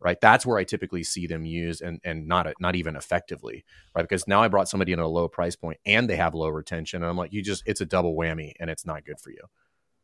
Right. 0.00 0.20
That's 0.20 0.44
where 0.44 0.58
I 0.58 0.64
typically 0.64 1.02
see 1.02 1.26
them 1.26 1.46
used 1.46 1.80
and, 1.80 1.98
and 2.04 2.26
not, 2.26 2.52
not 2.60 2.74
even 2.74 2.94
effectively. 2.96 3.64
Right. 3.94 4.02
Because 4.02 4.26
now 4.26 4.42
I 4.42 4.48
brought 4.48 4.68
somebody 4.68 4.92
in 4.92 4.98
at 4.98 5.04
a 5.04 5.08
low 5.08 5.28
price 5.28 5.56
point 5.56 5.78
and 5.86 6.10
they 6.10 6.16
have 6.16 6.34
low 6.34 6.48
retention. 6.48 7.02
And 7.02 7.08
I'm 7.08 7.16
like, 7.16 7.32
you 7.32 7.42
just, 7.42 7.62
it's 7.64 7.80
a 7.80 7.86
double 7.86 8.14
whammy 8.14 8.52
and 8.60 8.68
it's 8.68 8.84
not 8.84 9.06
good 9.06 9.18
for 9.18 9.30
you. 9.30 9.42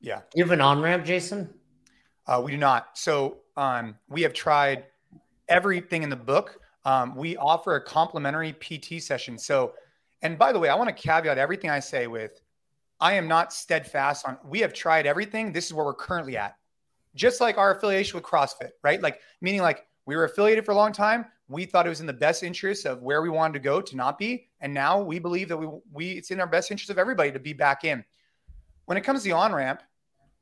Yeah. 0.01 0.21
You 0.35 0.45
have 0.45 0.53
an 0.53 0.63
on 0.63 0.81
ramp, 0.81 1.05
Jason? 1.05 1.53
Uh, 2.27 2.41
we 2.43 2.53
do 2.53 2.57
not. 2.57 2.97
So 2.97 3.39
um, 3.59 3.97
we 4.09 4.23
have 4.23 4.33
tried 4.33 4.85
everything 5.49 6.03
in 6.03 6.09
the 6.09 6.17
book. 6.17 6.61
Um, 6.85 7.15
we 7.15 7.37
offer 7.37 7.75
a 7.75 7.85
complimentary 7.85 8.55
PT 8.55 9.03
session. 9.03 9.37
So 9.37 9.75
and 10.23 10.39
by 10.39 10.53
the 10.53 10.59
way, 10.59 10.69
I 10.69 10.75
want 10.75 10.89
to 10.89 11.03
caveat 11.03 11.39
everything 11.39 11.71
I 11.71 11.81
say 11.81 12.07
with 12.07 12.41
I 13.01 13.15
am 13.15 13.29
not 13.29 13.53
steadfast 13.53 14.27
on 14.27 14.37
we 14.45 14.61
have 14.61 14.73
tried 14.73 15.07
everything. 15.07 15.53
This 15.53 15.67
is 15.67 15.75
where 15.75 15.85
we're 15.85 15.95
currently 15.95 16.37
at. 16.37 16.57
Just 17.15 17.41
like 17.41 17.59
our 17.59 17.75
affiliation 17.75 18.17
with 18.17 18.25
CrossFit, 18.25 18.71
right? 18.85 19.01
Like 19.01 19.21
meaning 19.41 19.63
like 19.63 19.87
we 20.07 20.17
were 20.17 20.25
affiliated 20.25 20.65
for 20.65 20.73
a 20.73 20.77
long 20.77 20.93
time. 20.93 21.25
We 21.49 21.65
thought 21.65 21.87
it 21.87 21.89
was 21.89 22.01
in 22.01 22.07
the 22.07 22.13
best 22.13 22.43
interest 22.43 22.87
of 22.87 23.03
where 23.03 23.23
we 23.23 23.29
wanted 23.29 23.55
to 23.55 23.59
go 23.61 23.81
to 23.81 23.97
not 23.97 24.19
be. 24.19 24.49
And 24.61 24.73
now 24.73 25.03
we 25.03 25.19
believe 25.19 25.49
that 25.49 25.57
we 25.57 25.69
we 25.93 26.11
it's 26.13 26.31
in 26.31 26.41
our 26.41 26.47
best 26.47 26.71
interest 26.71 26.91
of 26.91 26.99
everybody 26.99 27.33
to 27.33 27.41
be 27.41 27.53
back 27.53 27.85
in. 27.85 28.05
When 28.85 28.99
it 28.99 29.03
comes 29.03 29.21
to 29.23 29.29
the 29.29 29.33
on-ramp, 29.33 29.83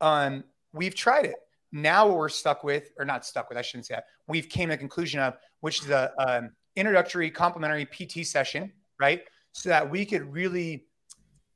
um, 0.01 0.45
we've 0.73 0.95
tried 0.95 1.27
it. 1.27 1.37
Now 1.71 2.09
what 2.09 2.17
we're 2.17 2.29
stuck 2.29 2.65
with, 2.65 2.91
or 2.99 3.05
not 3.05 3.27
stuck 3.27 3.49
with, 3.51 3.59
I 3.59 3.63
shouldn't 3.63 3.87
say 3.87 3.95
that. 3.95 4.05
We've 4.27 4.49
came 4.49 4.71
to 4.71 4.75
the 4.75 4.79
conclusion 4.79 5.21
of 5.21 5.37
which 5.61 5.83
is 5.83 5.91
a 5.91 6.13
um, 6.19 6.51
introductory 6.77 7.31
complimentary 7.31 7.85
PT 7.85 8.27
session, 8.27 8.73
right? 8.99 9.23
So 9.53 9.69
that 9.69 9.91
we 9.91 10.05
could 10.05 10.33
really 10.33 10.85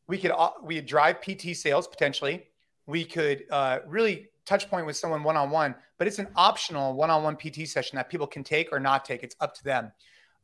we 0.09 0.18
could 0.18 0.32
uh, 0.32 0.51
we 0.62 0.76
could 0.76 0.86
drive 0.86 1.20
PT 1.20 1.57
sales 1.57 1.86
potentially. 1.86 2.45
We 2.86 3.05
could 3.05 3.45
uh, 3.51 3.78
really 3.86 4.28
touch 4.45 4.68
point 4.68 4.86
with 4.86 4.97
someone 4.97 5.22
one 5.22 5.36
on 5.36 5.51
one, 5.51 5.74
but 5.99 6.07
it's 6.07 6.18
an 6.18 6.28
optional 6.36 6.95
one 6.95 7.11
on 7.11 7.22
one 7.22 7.36
PT 7.36 7.68
session 7.68 7.97
that 7.97 8.11
people 8.11 8.26
can 8.26 8.43
take 8.43 8.72
or 8.72 8.80
not 8.80 9.05
take. 9.05 9.22
It's 9.22 9.36
up 9.40 9.55
to 9.55 9.64
them. 9.64 9.93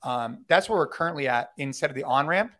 Um, 0.03 0.44
that's 0.49 0.68
where 0.68 0.78
we're 0.78 0.86
currently 0.86 1.26
at 1.26 1.51
instead 1.59 1.90
of 1.90 1.96
the 1.96 2.05
on 2.05 2.26
ramp, 2.26 2.53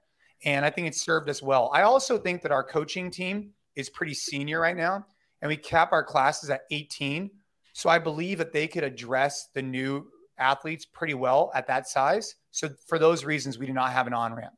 and 0.45 0.65
I 0.65 0.71
think 0.71 0.89
it's 0.89 1.01
served 1.01 1.29
us 1.31 1.41
well. 1.41 1.71
I 1.73 1.83
also 1.83 2.19
think 2.19 2.43
that 2.43 2.53
our 2.53 2.65
coaching 2.65 3.11
team 3.11 3.51
is 3.77 3.89
pretty 3.89 4.15
senior 4.15 4.61
right 4.61 4.77
now, 4.77 5.07
and 5.41 5.49
we 5.49 5.57
cap 5.57 5.93
our 5.93 6.03
classes 6.03 6.51
at 6.51 6.63
18. 6.73 7.31
So 7.73 7.89
I 7.89 8.01
believe 8.01 8.39
that 8.39 8.53
they 8.53 8.67
could 8.67 8.83
address 8.83 9.51
the 9.55 9.63
new 9.63 10.09
athletes 10.37 10.85
pretty 10.85 11.15
well 11.15 11.53
at 11.55 11.69
that 11.69 11.89
size. 11.89 12.35
So 12.51 12.71
for 12.89 12.99
those 12.99 13.25
reasons, 13.25 13.57
we 13.57 13.67
do 13.67 13.73
not 13.73 13.93
have 13.93 14.09
an 14.09 14.15
on 14.15 14.35
ramp. 14.35 14.58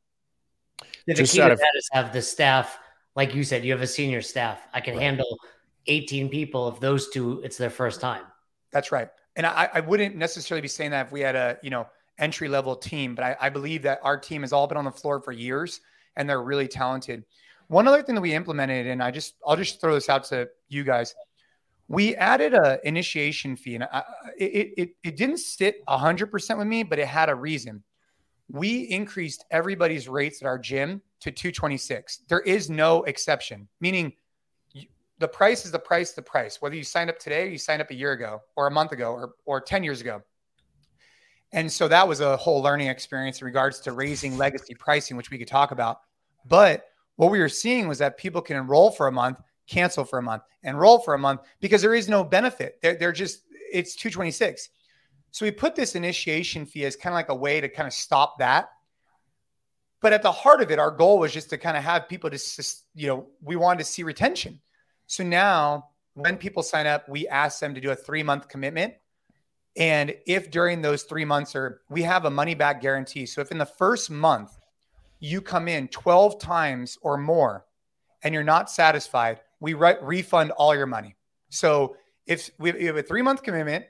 The 1.06 1.14
Just 1.14 1.32
key 1.32 1.38
to 1.38 1.52
of, 1.52 1.58
that 1.58 1.72
is 1.76 1.88
have 1.92 2.12
the 2.12 2.22
staff, 2.22 2.78
like 3.16 3.34
you 3.34 3.44
said, 3.44 3.64
you 3.64 3.72
have 3.72 3.82
a 3.82 3.86
senior 3.86 4.22
staff. 4.22 4.60
I 4.72 4.80
can 4.80 4.94
right. 4.94 5.02
handle 5.02 5.38
18 5.86 6.28
people 6.28 6.68
if 6.68 6.80
those 6.80 7.10
two, 7.10 7.40
it's 7.42 7.56
their 7.56 7.70
first 7.70 8.00
time. 8.00 8.22
That's 8.72 8.92
right. 8.92 9.08
And 9.36 9.46
I, 9.46 9.68
I 9.74 9.80
wouldn't 9.80 10.16
necessarily 10.16 10.62
be 10.62 10.68
saying 10.68 10.90
that 10.90 11.06
if 11.06 11.12
we 11.12 11.20
had 11.20 11.36
a, 11.36 11.58
you 11.62 11.70
know, 11.70 11.86
entry 12.18 12.48
level 12.48 12.76
team, 12.76 13.14
but 13.14 13.24
I, 13.24 13.36
I 13.40 13.48
believe 13.48 13.82
that 13.82 14.00
our 14.02 14.18
team 14.18 14.42
has 14.42 14.52
all 14.52 14.66
been 14.66 14.76
on 14.76 14.84
the 14.84 14.90
floor 14.90 15.20
for 15.20 15.32
years 15.32 15.80
and 16.16 16.28
they're 16.28 16.42
really 16.42 16.68
talented. 16.68 17.24
One 17.68 17.86
other 17.86 18.02
thing 18.02 18.14
that 18.16 18.20
we 18.20 18.34
implemented, 18.34 18.86
and 18.86 19.02
I 19.02 19.10
just, 19.10 19.34
I'll 19.46 19.56
just 19.56 19.80
throw 19.80 19.94
this 19.94 20.08
out 20.08 20.24
to 20.24 20.48
you 20.68 20.84
guys. 20.84 21.14
We 21.86 22.14
added 22.16 22.54
a 22.54 22.78
initiation 22.84 23.56
fee, 23.56 23.76
and 23.76 23.84
I, 23.84 24.04
it, 24.38 24.74
it 24.76 24.90
it 25.02 25.16
didn't 25.16 25.38
sit 25.38 25.82
hundred 25.88 26.28
percent 26.28 26.58
with 26.58 26.68
me, 26.68 26.84
but 26.84 27.00
it 27.00 27.08
had 27.08 27.28
a 27.28 27.34
reason 27.34 27.82
we 28.52 28.82
increased 28.82 29.44
everybody's 29.50 30.08
rates 30.08 30.42
at 30.42 30.46
our 30.46 30.58
gym 30.58 31.02
to 31.20 31.30
226. 31.30 32.22
There 32.28 32.40
is 32.40 32.68
no 32.68 33.02
exception, 33.04 33.68
meaning 33.80 34.12
the 35.18 35.28
price 35.28 35.64
is 35.64 35.70
the 35.70 35.78
price, 35.78 36.12
the 36.12 36.22
price, 36.22 36.60
whether 36.60 36.74
you 36.74 36.82
signed 36.82 37.10
up 37.10 37.18
today 37.18 37.44
or 37.44 37.50
you 37.50 37.58
signed 37.58 37.82
up 37.82 37.90
a 37.90 37.94
year 37.94 38.12
ago 38.12 38.40
or 38.56 38.66
a 38.66 38.70
month 38.70 38.92
ago 38.92 39.12
or, 39.12 39.34
or 39.44 39.60
10 39.60 39.84
years 39.84 40.00
ago. 40.00 40.22
And 41.52 41.70
so 41.70 41.88
that 41.88 42.06
was 42.06 42.20
a 42.20 42.36
whole 42.36 42.62
learning 42.62 42.88
experience 42.88 43.40
in 43.40 43.44
regards 43.44 43.80
to 43.80 43.92
raising 43.92 44.38
legacy 44.38 44.74
pricing, 44.74 45.16
which 45.16 45.30
we 45.30 45.38
could 45.38 45.48
talk 45.48 45.72
about. 45.72 46.00
But 46.46 46.86
what 47.16 47.30
we 47.30 47.38
were 47.38 47.48
seeing 47.48 47.86
was 47.86 47.98
that 47.98 48.16
people 48.16 48.40
can 48.40 48.56
enroll 48.56 48.90
for 48.90 49.08
a 49.08 49.12
month, 49.12 49.40
cancel 49.66 50.04
for 50.04 50.18
a 50.18 50.22
month, 50.22 50.42
enroll 50.62 51.00
for 51.00 51.14
a 51.14 51.18
month 51.18 51.42
because 51.60 51.82
there 51.82 51.94
is 51.94 52.08
no 52.08 52.24
benefit. 52.24 52.78
They're, 52.80 52.94
they're 52.94 53.12
just, 53.12 53.42
it's 53.72 53.94
226. 53.94 54.70
So 55.30 55.44
we 55.44 55.50
put 55.50 55.76
this 55.76 55.94
initiation 55.94 56.66
fee 56.66 56.84
as 56.84 56.96
kind 56.96 57.12
of 57.12 57.16
like 57.16 57.28
a 57.28 57.34
way 57.34 57.60
to 57.60 57.68
kind 57.68 57.86
of 57.86 57.92
stop 57.92 58.38
that. 58.38 58.70
But 60.00 60.12
at 60.12 60.22
the 60.22 60.32
heart 60.32 60.62
of 60.62 60.70
it, 60.70 60.78
our 60.78 60.90
goal 60.90 61.18
was 61.18 61.32
just 61.32 61.50
to 61.50 61.58
kind 61.58 61.76
of 61.76 61.82
have 61.82 62.08
people 62.08 62.30
just, 62.30 62.84
you 62.94 63.06
know, 63.06 63.26
we 63.42 63.56
wanted 63.56 63.78
to 63.80 63.84
see 63.84 64.02
retention. 64.02 64.60
So 65.06 65.22
now 65.22 65.90
when 66.14 66.36
people 66.36 66.62
sign 66.62 66.86
up, 66.86 67.08
we 67.08 67.28
ask 67.28 67.60
them 67.60 67.74
to 67.74 67.80
do 67.80 67.90
a 67.90 67.96
three 67.96 68.22
month 68.22 68.48
commitment. 68.48 68.94
And 69.76 70.14
if 70.26 70.50
during 70.50 70.82
those 70.82 71.04
three 71.04 71.24
months 71.24 71.54
or 71.54 71.82
we 71.88 72.02
have 72.02 72.24
a 72.24 72.30
money 72.30 72.54
back 72.54 72.80
guarantee. 72.80 73.26
So 73.26 73.40
if 73.40 73.50
in 73.50 73.58
the 73.58 73.66
first 73.66 74.10
month 74.10 74.58
you 75.20 75.40
come 75.40 75.68
in 75.68 75.88
12 75.88 76.40
times 76.40 76.98
or 77.02 77.16
more 77.16 77.66
and 78.22 78.34
you're 78.34 78.42
not 78.42 78.70
satisfied, 78.70 79.40
we 79.60 79.74
re- 79.74 79.98
refund 80.00 80.50
all 80.52 80.74
your 80.74 80.86
money. 80.86 81.14
So 81.50 81.96
if 82.26 82.50
we 82.58 82.84
have 82.86 82.96
a 82.96 83.02
three 83.02 83.22
month 83.22 83.42
commitment, 83.42 83.84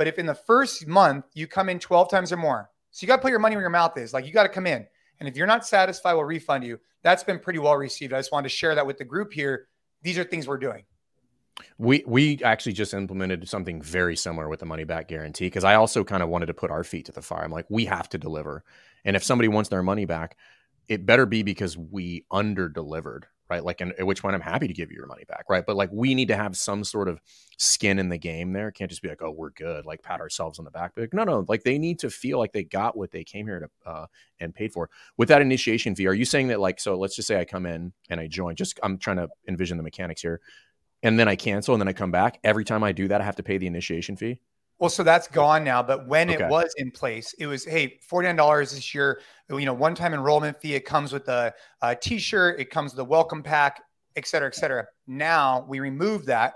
but 0.00 0.06
if 0.06 0.18
in 0.18 0.24
the 0.24 0.34
first 0.34 0.86
month 0.86 1.26
you 1.34 1.46
come 1.46 1.68
in 1.68 1.78
12 1.78 2.08
times 2.08 2.32
or 2.32 2.38
more, 2.38 2.70
so 2.90 3.04
you 3.04 3.06
got 3.06 3.16
to 3.16 3.22
put 3.22 3.28
your 3.28 3.38
money 3.38 3.54
where 3.54 3.60
your 3.60 3.68
mouth 3.68 3.98
is. 3.98 4.14
Like 4.14 4.24
you 4.24 4.32
got 4.32 4.44
to 4.44 4.48
come 4.48 4.66
in. 4.66 4.86
And 5.18 5.28
if 5.28 5.36
you're 5.36 5.46
not 5.46 5.66
satisfied, 5.66 6.14
we'll 6.14 6.24
refund 6.24 6.64
you. 6.64 6.80
That's 7.02 7.22
been 7.22 7.38
pretty 7.38 7.58
well 7.58 7.76
received. 7.76 8.14
I 8.14 8.18
just 8.18 8.32
wanted 8.32 8.48
to 8.48 8.54
share 8.54 8.74
that 8.74 8.86
with 8.86 8.96
the 8.96 9.04
group 9.04 9.30
here. 9.30 9.68
These 10.00 10.16
are 10.16 10.24
things 10.24 10.48
we're 10.48 10.56
doing. 10.56 10.84
We 11.76 12.02
we 12.06 12.42
actually 12.42 12.72
just 12.72 12.94
implemented 12.94 13.46
something 13.46 13.82
very 13.82 14.16
similar 14.16 14.48
with 14.48 14.60
the 14.60 14.64
money 14.64 14.84
back 14.84 15.08
guarantee 15.08 15.48
because 15.48 15.64
I 15.64 15.74
also 15.74 16.02
kind 16.02 16.22
of 16.22 16.30
wanted 16.30 16.46
to 16.46 16.54
put 16.54 16.70
our 16.70 16.82
feet 16.82 17.04
to 17.04 17.12
the 17.12 17.20
fire. 17.20 17.44
I'm 17.44 17.52
like, 17.52 17.66
we 17.68 17.84
have 17.84 18.08
to 18.08 18.16
deliver. 18.16 18.64
And 19.04 19.16
if 19.16 19.22
somebody 19.22 19.48
wants 19.48 19.68
their 19.68 19.82
money 19.82 20.06
back, 20.06 20.38
it 20.88 21.04
better 21.04 21.26
be 21.26 21.42
because 21.42 21.76
we 21.76 22.24
under 22.30 22.70
delivered, 22.70 23.26
right? 23.50 23.64
Like, 23.64 23.80
and 23.80 23.92
at 23.98 24.06
which 24.06 24.22
point 24.22 24.34
I'm 24.34 24.40
happy 24.40 24.68
to 24.68 24.72
give 24.72 24.90
you 24.90 24.96
your 24.96 25.06
money 25.06 25.24
back, 25.28 25.44
right? 25.50 25.64
But 25.66 25.76
like, 25.76 25.90
we 25.92 26.14
need 26.14 26.28
to 26.28 26.36
have 26.36 26.56
some 26.56 26.84
sort 26.84 27.08
of 27.08 27.20
skin 27.58 27.98
in 27.98 28.08
the 28.08 28.16
game 28.16 28.52
there. 28.52 28.70
Can't 28.70 28.88
just 28.88 29.02
be 29.02 29.08
like, 29.08 29.22
oh, 29.22 29.32
we're 29.32 29.50
good, 29.50 29.84
like 29.84 30.02
pat 30.02 30.20
ourselves 30.20 30.58
on 30.58 30.64
the 30.64 30.70
back. 30.70 30.92
But 30.94 31.02
like, 31.02 31.14
no, 31.14 31.24
no, 31.24 31.44
like 31.48 31.64
they 31.64 31.76
need 31.76 31.98
to 31.98 32.10
feel 32.10 32.38
like 32.38 32.52
they 32.52 32.64
got 32.64 32.96
what 32.96 33.10
they 33.10 33.24
came 33.24 33.46
here 33.46 33.60
to 33.60 33.90
uh, 33.90 34.06
and 34.38 34.54
paid 34.54 34.72
for. 34.72 34.88
With 35.16 35.28
that 35.28 35.42
initiation 35.42 35.94
fee, 35.94 36.06
are 36.06 36.14
you 36.14 36.24
saying 36.24 36.48
that 36.48 36.60
like, 36.60 36.80
so 36.80 36.96
let's 36.96 37.16
just 37.16 37.28
say 37.28 37.40
I 37.40 37.44
come 37.44 37.66
in 37.66 37.92
and 38.08 38.20
I 38.20 38.28
join, 38.28 38.54
just 38.54 38.78
I'm 38.82 38.96
trying 38.96 39.16
to 39.16 39.28
envision 39.48 39.76
the 39.76 39.82
mechanics 39.82 40.22
here, 40.22 40.40
and 41.02 41.18
then 41.18 41.28
I 41.28 41.36
cancel 41.36 41.74
and 41.74 41.80
then 41.80 41.88
I 41.88 41.92
come 41.92 42.10
back. 42.10 42.38
Every 42.44 42.64
time 42.64 42.84
I 42.84 42.92
do 42.92 43.08
that, 43.08 43.20
I 43.20 43.24
have 43.24 43.36
to 43.36 43.42
pay 43.42 43.58
the 43.58 43.66
initiation 43.66 44.16
fee. 44.16 44.40
Well, 44.80 44.90
so 44.90 45.02
that's 45.02 45.28
gone 45.28 45.62
now. 45.62 45.82
But 45.82 46.08
when 46.08 46.30
okay. 46.30 46.42
it 46.42 46.48
was 46.48 46.74
in 46.78 46.90
place, 46.90 47.34
it 47.38 47.46
was 47.46 47.64
hey, 47.64 47.98
forty 48.00 48.26
nine 48.26 48.36
dollars 48.36 48.72
this 48.72 48.94
year. 48.94 49.20
You 49.50 49.64
know, 49.66 49.74
one 49.74 49.94
time 49.94 50.14
enrollment 50.14 50.60
fee. 50.60 50.74
It 50.74 50.84
comes 50.84 51.12
with 51.12 51.28
a 51.28 51.54
a 51.82 51.94
t-shirt. 51.94 52.58
It 52.58 52.70
comes 52.70 52.92
with 52.92 53.00
a 53.00 53.04
welcome 53.04 53.42
pack, 53.42 53.82
et 54.16 54.26
cetera, 54.26 54.48
et 54.48 54.54
cetera. 54.54 54.86
Now 55.06 55.66
we 55.68 55.80
remove 55.80 56.26
that, 56.26 56.54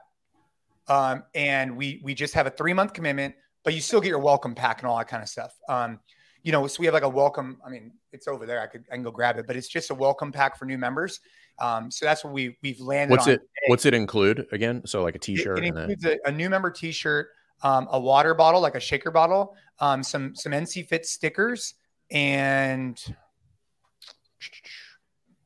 um, 0.88 1.22
and 1.34 1.76
we 1.76 2.00
we 2.02 2.14
just 2.14 2.34
have 2.34 2.46
a 2.46 2.50
three 2.50 2.72
month 2.72 2.94
commitment, 2.94 3.34
but 3.62 3.74
you 3.74 3.80
still 3.80 4.00
get 4.00 4.08
your 4.08 4.18
welcome 4.20 4.54
pack 4.54 4.80
and 4.80 4.88
all 4.88 4.96
that 4.96 5.08
kind 5.08 5.22
of 5.22 5.28
stuff. 5.28 5.54
Um, 5.68 6.00
you 6.42 6.52
know, 6.52 6.66
so 6.66 6.80
we 6.80 6.86
have 6.86 6.94
like 6.94 7.02
a 7.02 7.08
welcome. 7.08 7.58
I 7.66 7.68
mean, 7.68 7.92
it's 8.12 8.26
over 8.26 8.46
there. 8.46 8.60
I 8.60 8.66
could 8.68 8.84
I 8.90 8.94
can 8.94 9.02
go 9.02 9.10
grab 9.10 9.36
it, 9.36 9.46
but 9.46 9.54
it's 9.54 9.68
just 9.68 9.90
a 9.90 9.94
welcome 9.94 10.32
pack 10.32 10.58
for 10.58 10.64
new 10.64 10.78
members. 10.78 11.20
Um, 11.58 11.90
so 11.90 12.06
that's 12.06 12.24
what 12.24 12.32
we 12.32 12.56
we've 12.62 12.80
landed. 12.80 13.12
What's 13.12 13.26
on 13.26 13.34
it? 13.34 13.36
today. 13.36 13.66
What's 13.68 13.84
it 13.84 13.94
include 13.94 14.46
again? 14.50 14.82
So 14.86 15.02
like 15.02 15.14
a 15.14 15.18
It, 15.18 15.22
T-shirt. 15.22 15.58
it 15.58 15.74
then, 15.74 15.90
includes 15.90 16.04
a, 16.06 16.18
a 16.26 16.32
new 16.32 16.48
member 16.50 16.70
T-shirt, 16.70 17.28
um, 17.62 17.88
a 17.90 17.98
water 17.98 18.34
bottle, 18.34 18.60
like 18.60 18.74
a 18.74 18.80
shaker 18.80 19.10
bottle, 19.10 19.56
um, 19.78 20.02
some 20.02 20.34
some 20.34 20.52
NC 20.52 20.88
Fit 20.88 21.06
stickers, 21.06 21.74
and 22.10 23.02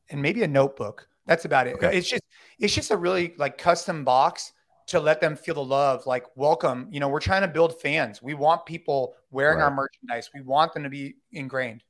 and 0.09 0.21
maybe 0.21 0.43
a 0.43 0.47
notebook. 0.47 1.07
That's 1.25 1.45
about 1.45 1.67
it. 1.67 1.75
Okay. 1.75 1.95
It's 1.97 2.09
just 2.09 2.23
it's 2.59 2.73
just 2.73 2.91
a 2.91 2.97
really 2.97 3.33
like 3.37 3.57
custom 3.57 4.03
box 4.03 4.53
to 4.87 4.99
let 4.99 5.21
them 5.21 5.35
feel 5.35 5.55
the 5.55 5.63
love. 5.63 6.05
Like 6.05 6.25
welcome. 6.35 6.87
You 6.91 6.99
know, 6.99 7.07
we're 7.07 7.19
trying 7.19 7.41
to 7.41 7.47
build 7.47 7.79
fans. 7.79 8.21
We 8.21 8.33
want 8.33 8.65
people 8.65 9.15
wearing 9.31 9.61
our 9.61 9.71
merchandise. 9.71 10.29
We 10.33 10.41
want 10.41 10.73
them 10.73 10.83
to 10.83 10.89
be 10.89 11.15
ingrained. 11.31 11.83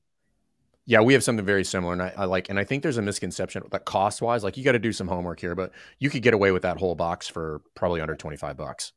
Yeah, 0.85 1.01
we 1.01 1.13
have 1.13 1.23
something 1.23 1.45
very 1.45 1.63
similar, 1.63 1.93
and 1.93 2.01
I, 2.01 2.11
I 2.17 2.25
like, 2.25 2.49
and 2.49 2.57
I 2.57 2.63
think 2.63 2.81
there's 2.81 2.97
a 2.97 3.01
misconception 3.03 3.61
that 3.69 3.85
cost 3.85 4.23
wise, 4.23 4.43
like 4.43 4.57
you 4.57 4.63
got 4.63 4.71
to 4.71 4.79
do 4.79 4.91
some 4.91 5.07
homework 5.07 5.39
here, 5.39 5.53
but 5.53 5.71
you 5.99 6.09
could 6.09 6.23
get 6.23 6.33
away 6.33 6.51
with 6.51 6.63
that 6.63 6.77
whole 6.77 6.95
box 6.95 7.27
for 7.27 7.61
probably 7.75 8.01
under 8.01 8.15
twenty 8.15 8.37
five 8.37 8.57
bucks. 8.57 8.91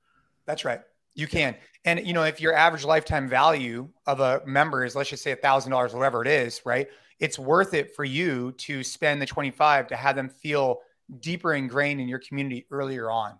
That's 0.46 0.64
right. 0.64 0.80
You 1.14 1.26
can. 1.26 1.54
And 1.84 2.06
you 2.06 2.12
know, 2.12 2.22
if 2.22 2.40
your 2.40 2.54
average 2.54 2.84
lifetime 2.84 3.28
value 3.28 3.88
of 4.06 4.20
a 4.20 4.42
member 4.46 4.84
is 4.84 4.94
let's 4.94 5.10
just 5.10 5.22
say 5.22 5.32
a 5.32 5.36
thousand 5.36 5.70
dollars, 5.72 5.92
whatever 5.94 6.22
it 6.22 6.28
is, 6.28 6.60
right? 6.64 6.88
It's 7.18 7.38
worth 7.38 7.74
it 7.74 7.94
for 7.94 8.04
you 8.04 8.52
to 8.58 8.82
spend 8.82 9.20
the 9.22 9.26
25 9.26 9.88
to 9.88 9.96
have 9.96 10.16
them 10.16 10.28
feel 10.28 10.80
deeper 11.20 11.54
ingrained 11.54 12.00
in 12.00 12.08
your 12.08 12.18
community 12.18 12.66
earlier 12.70 13.10
on. 13.10 13.38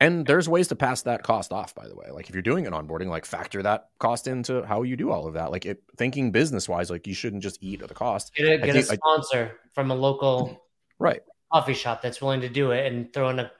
And 0.00 0.26
there's 0.26 0.46
ways 0.46 0.68
to 0.68 0.76
pass 0.76 1.00
that 1.02 1.22
cost 1.22 1.52
off, 1.52 1.74
by 1.74 1.88
the 1.88 1.94
way. 1.96 2.10
Like 2.10 2.28
if 2.28 2.34
you're 2.34 2.42
doing 2.42 2.66
an 2.66 2.74
onboarding, 2.74 3.06
like 3.08 3.24
factor 3.24 3.62
that 3.62 3.88
cost 3.98 4.26
into 4.26 4.62
how 4.64 4.82
you 4.82 4.94
do 4.96 5.10
all 5.10 5.26
of 5.26 5.34
that. 5.34 5.50
Like 5.50 5.64
it, 5.64 5.82
thinking 5.96 6.30
business 6.32 6.68
wise, 6.68 6.90
like 6.90 7.06
you 7.06 7.14
shouldn't 7.14 7.42
just 7.42 7.62
eat 7.62 7.80
at 7.80 7.88
the 7.88 7.94
cost. 7.94 8.34
Get 8.34 8.46
a, 8.46 8.52
I 8.54 8.56
get 8.58 8.68
a 8.76 8.82
think 8.82 8.90
I- 8.92 8.96
sponsor 8.96 9.52
from 9.72 9.90
a 9.90 9.94
local 9.94 10.62
Right. 10.98 11.20
coffee 11.52 11.72
shop 11.74 12.02
that's 12.02 12.20
willing 12.20 12.40
to 12.42 12.48
do 12.50 12.72
it 12.72 12.90
and 12.92 13.10
throw 13.12 13.28
in 13.30 13.38
a 13.38 13.50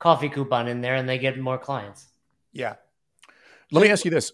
coffee 0.00 0.28
coupon 0.28 0.66
in 0.66 0.80
there 0.80 0.94
and 0.96 1.08
they 1.08 1.18
get 1.18 1.38
more 1.38 1.58
clients. 1.58 2.06
Yeah. 2.52 2.76
Let 3.70 3.82
me 3.82 3.88
ask 3.88 4.04
you 4.04 4.10
this, 4.10 4.32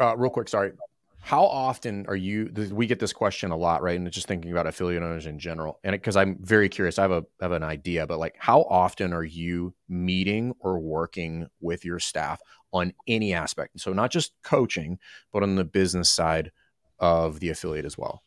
uh, 0.00 0.16
real 0.16 0.30
quick. 0.30 0.48
Sorry. 0.48 0.72
How 1.20 1.44
often 1.46 2.04
are 2.06 2.16
you? 2.16 2.52
We 2.70 2.86
get 2.86 2.98
this 2.98 3.14
question 3.14 3.50
a 3.50 3.56
lot, 3.56 3.82
right? 3.82 3.98
And 3.98 4.10
just 4.12 4.26
thinking 4.26 4.52
about 4.52 4.66
affiliate 4.66 5.02
owners 5.02 5.24
in 5.24 5.38
general, 5.38 5.80
and 5.82 5.92
because 5.92 6.16
I'm 6.16 6.36
very 6.42 6.68
curious, 6.68 6.98
I 6.98 7.02
have 7.02 7.12
a 7.12 7.24
have 7.40 7.52
an 7.52 7.62
idea, 7.62 8.06
but 8.06 8.18
like, 8.18 8.34
how 8.38 8.62
often 8.64 9.14
are 9.14 9.24
you 9.24 9.72
meeting 9.88 10.52
or 10.58 10.78
working 10.78 11.48
with 11.60 11.82
your 11.82 11.98
staff 11.98 12.42
on 12.72 12.92
any 13.08 13.32
aspect? 13.32 13.80
So 13.80 13.94
not 13.94 14.10
just 14.10 14.34
coaching, 14.42 14.98
but 15.32 15.42
on 15.42 15.56
the 15.56 15.64
business 15.64 16.10
side 16.10 16.52
of 16.98 17.40
the 17.40 17.48
affiliate 17.48 17.86
as 17.86 17.96
well. 17.96 18.22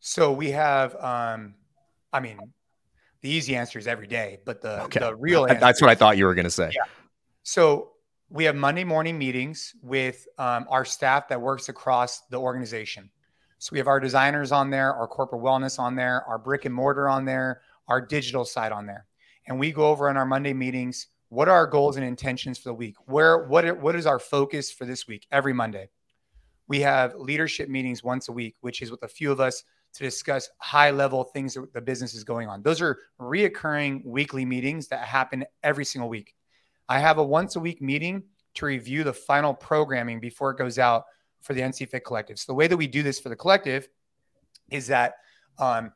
So 0.00 0.32
we 0.32 0.50
have 0.50 0.96
um 0.96 1.54
I 2.12 2.18
mean 2.18 2.38
the 3.20 3.30
easy 3.30 3.54
answer 3.54 3.78
is 3.78 3.86
every 3.86 4.08
day, 4.08 4.40
but 4.44 4.60
the 4.60 4.82
Okay. 4.82 4.98
the 4.98 5.14
real 5.14 5.46
answer 5.46 5.60
That's 5.60 5.80
what 5.80 5.90
I 5.90 5.94
thought 5.94 6.16
you 6.16 6.24
were 6.24 6.34
going 6.34 6.44
to 6.46 6.50
say. 6.50 6.72
Yeah. 6.74 6.82
So 7.44 7.92
we 8.28 8.44
have 8.44 8.56
Monday 8.56 8.84
morning 8.84 9.16
meetings 9.16 9.74
with 9.82 10.26
um, 10.38 10.66
our 10.68 10.84
staff 10.84 11.28
that 11.28 11.40
works 11.40 11.68
across 11.68 12.22
the 12.26 12.38
organization. 12.38 13.08
So 13.58 13.70
we 13.72 13.78
have 13.78 13.86
our 13.86 14.00
designers 14.00 14.52
on 14.52 14.70
there, 14.70 14.92
our 14.92 15.06
corporate 15.06 15.42
wellness 15.42 15.78
on 15.78 15.94
there, 15.94 16.24
our 16.24 16.38
brick 16.38 16.64
and 16.64 16.74
mortar 16.74 17.08
on 17.08 17.24
there, 17.24 17.62
our 17.88 18.00
digital 18.00 18.44
side 18.44 18.72
on 18.72 18.86
there, 18.86 19.06
and 19.46 19.58
we 19.58 19.70
go 19.72 19.88
over 19.88 20.10
in 20.10 20.16
our 20.16 20.26
Monday 20.26 20.52
meetings. 20.52 21.06
What 21.28 21.48
are 21.48 21.54
our 21.54 21.66
goals 21.66 21.96
and 21.96 22.04
intentions 22.04 22.58
for 22.58 22.68
the 22.68 22.74
week? 22.74 22.96
Where 23.06 23.46
what 23.46 23.80
what 23.80 23.96
is 23.96 24.06
our 24.06 24.18
focus 24.18 24.70
for 24.70 24.84
this 24.84 25.06
week? 25.06 25.26
Every 25.30 25.52
Monday, 25.52 25.88
we 26.68 26.80
have 26.80 27.14
leadership 27.14 27.68
meetings 27.68 28.02
once 28.02 28.28
a 28.28 28.32
week, 28.32 28.56
which 28.60 28.82
is 28.82 28.90
with 28.90 29.02
a 29.02 29.08
few 29.08 29.32
of 29.32 29.40
us 29.40 29.64
to 29.94 30.04
discuss 30.04 30.50
high 30.58 30.90
level 30.90 31.24
things 31.24 31.54
that 31.54 31.72
the 31.72 31.80
business 31.80 32.12
is 32.12 32.24
going 32.24 32.48
on. 32.48 32.62
Those 32.62 32.82
are 32.82 32.98
reoccurring 33.20 34.04
weekly 34.04 34.44
meetings 34.44 34.88
that 34.88 35.00
happen 35.00 35.44
every 35.62 35.84
single 35.84 36.08
week. 36.08 36.34
I 36.88 36.98
have 36.98 37.18
a 37.18 37.24
once 37.24 37.56
a 37.56 37.60
week 37.60 37.82
meeting 37.82 38.22
to 38.54 38.66
review 38.66 39.04
the 39.04 39.12
final 39.12 39.54
programming 39.54 40.20
before 40.20 40.50
it 40.50 40.58
goes 40.58 40.78
out 40.78 41.04
for 41.40 41.54
the 41.54 41.60
NC 41.60 41.88
Fit 41.88 42.04
Collective. 42.04 42.38
So 42.38 42.52
the 42.52 42.54
way 42.54 42.66
that 42.66 42.76
we 42.76 42.86
do 42.86 43.02
this 43.02 43.20
for 43.20 43.28
the 43.28 43.36
collective 43.36 43.88
is 44.70 44.86
that 44.88 45.14
um, 45.58 45.92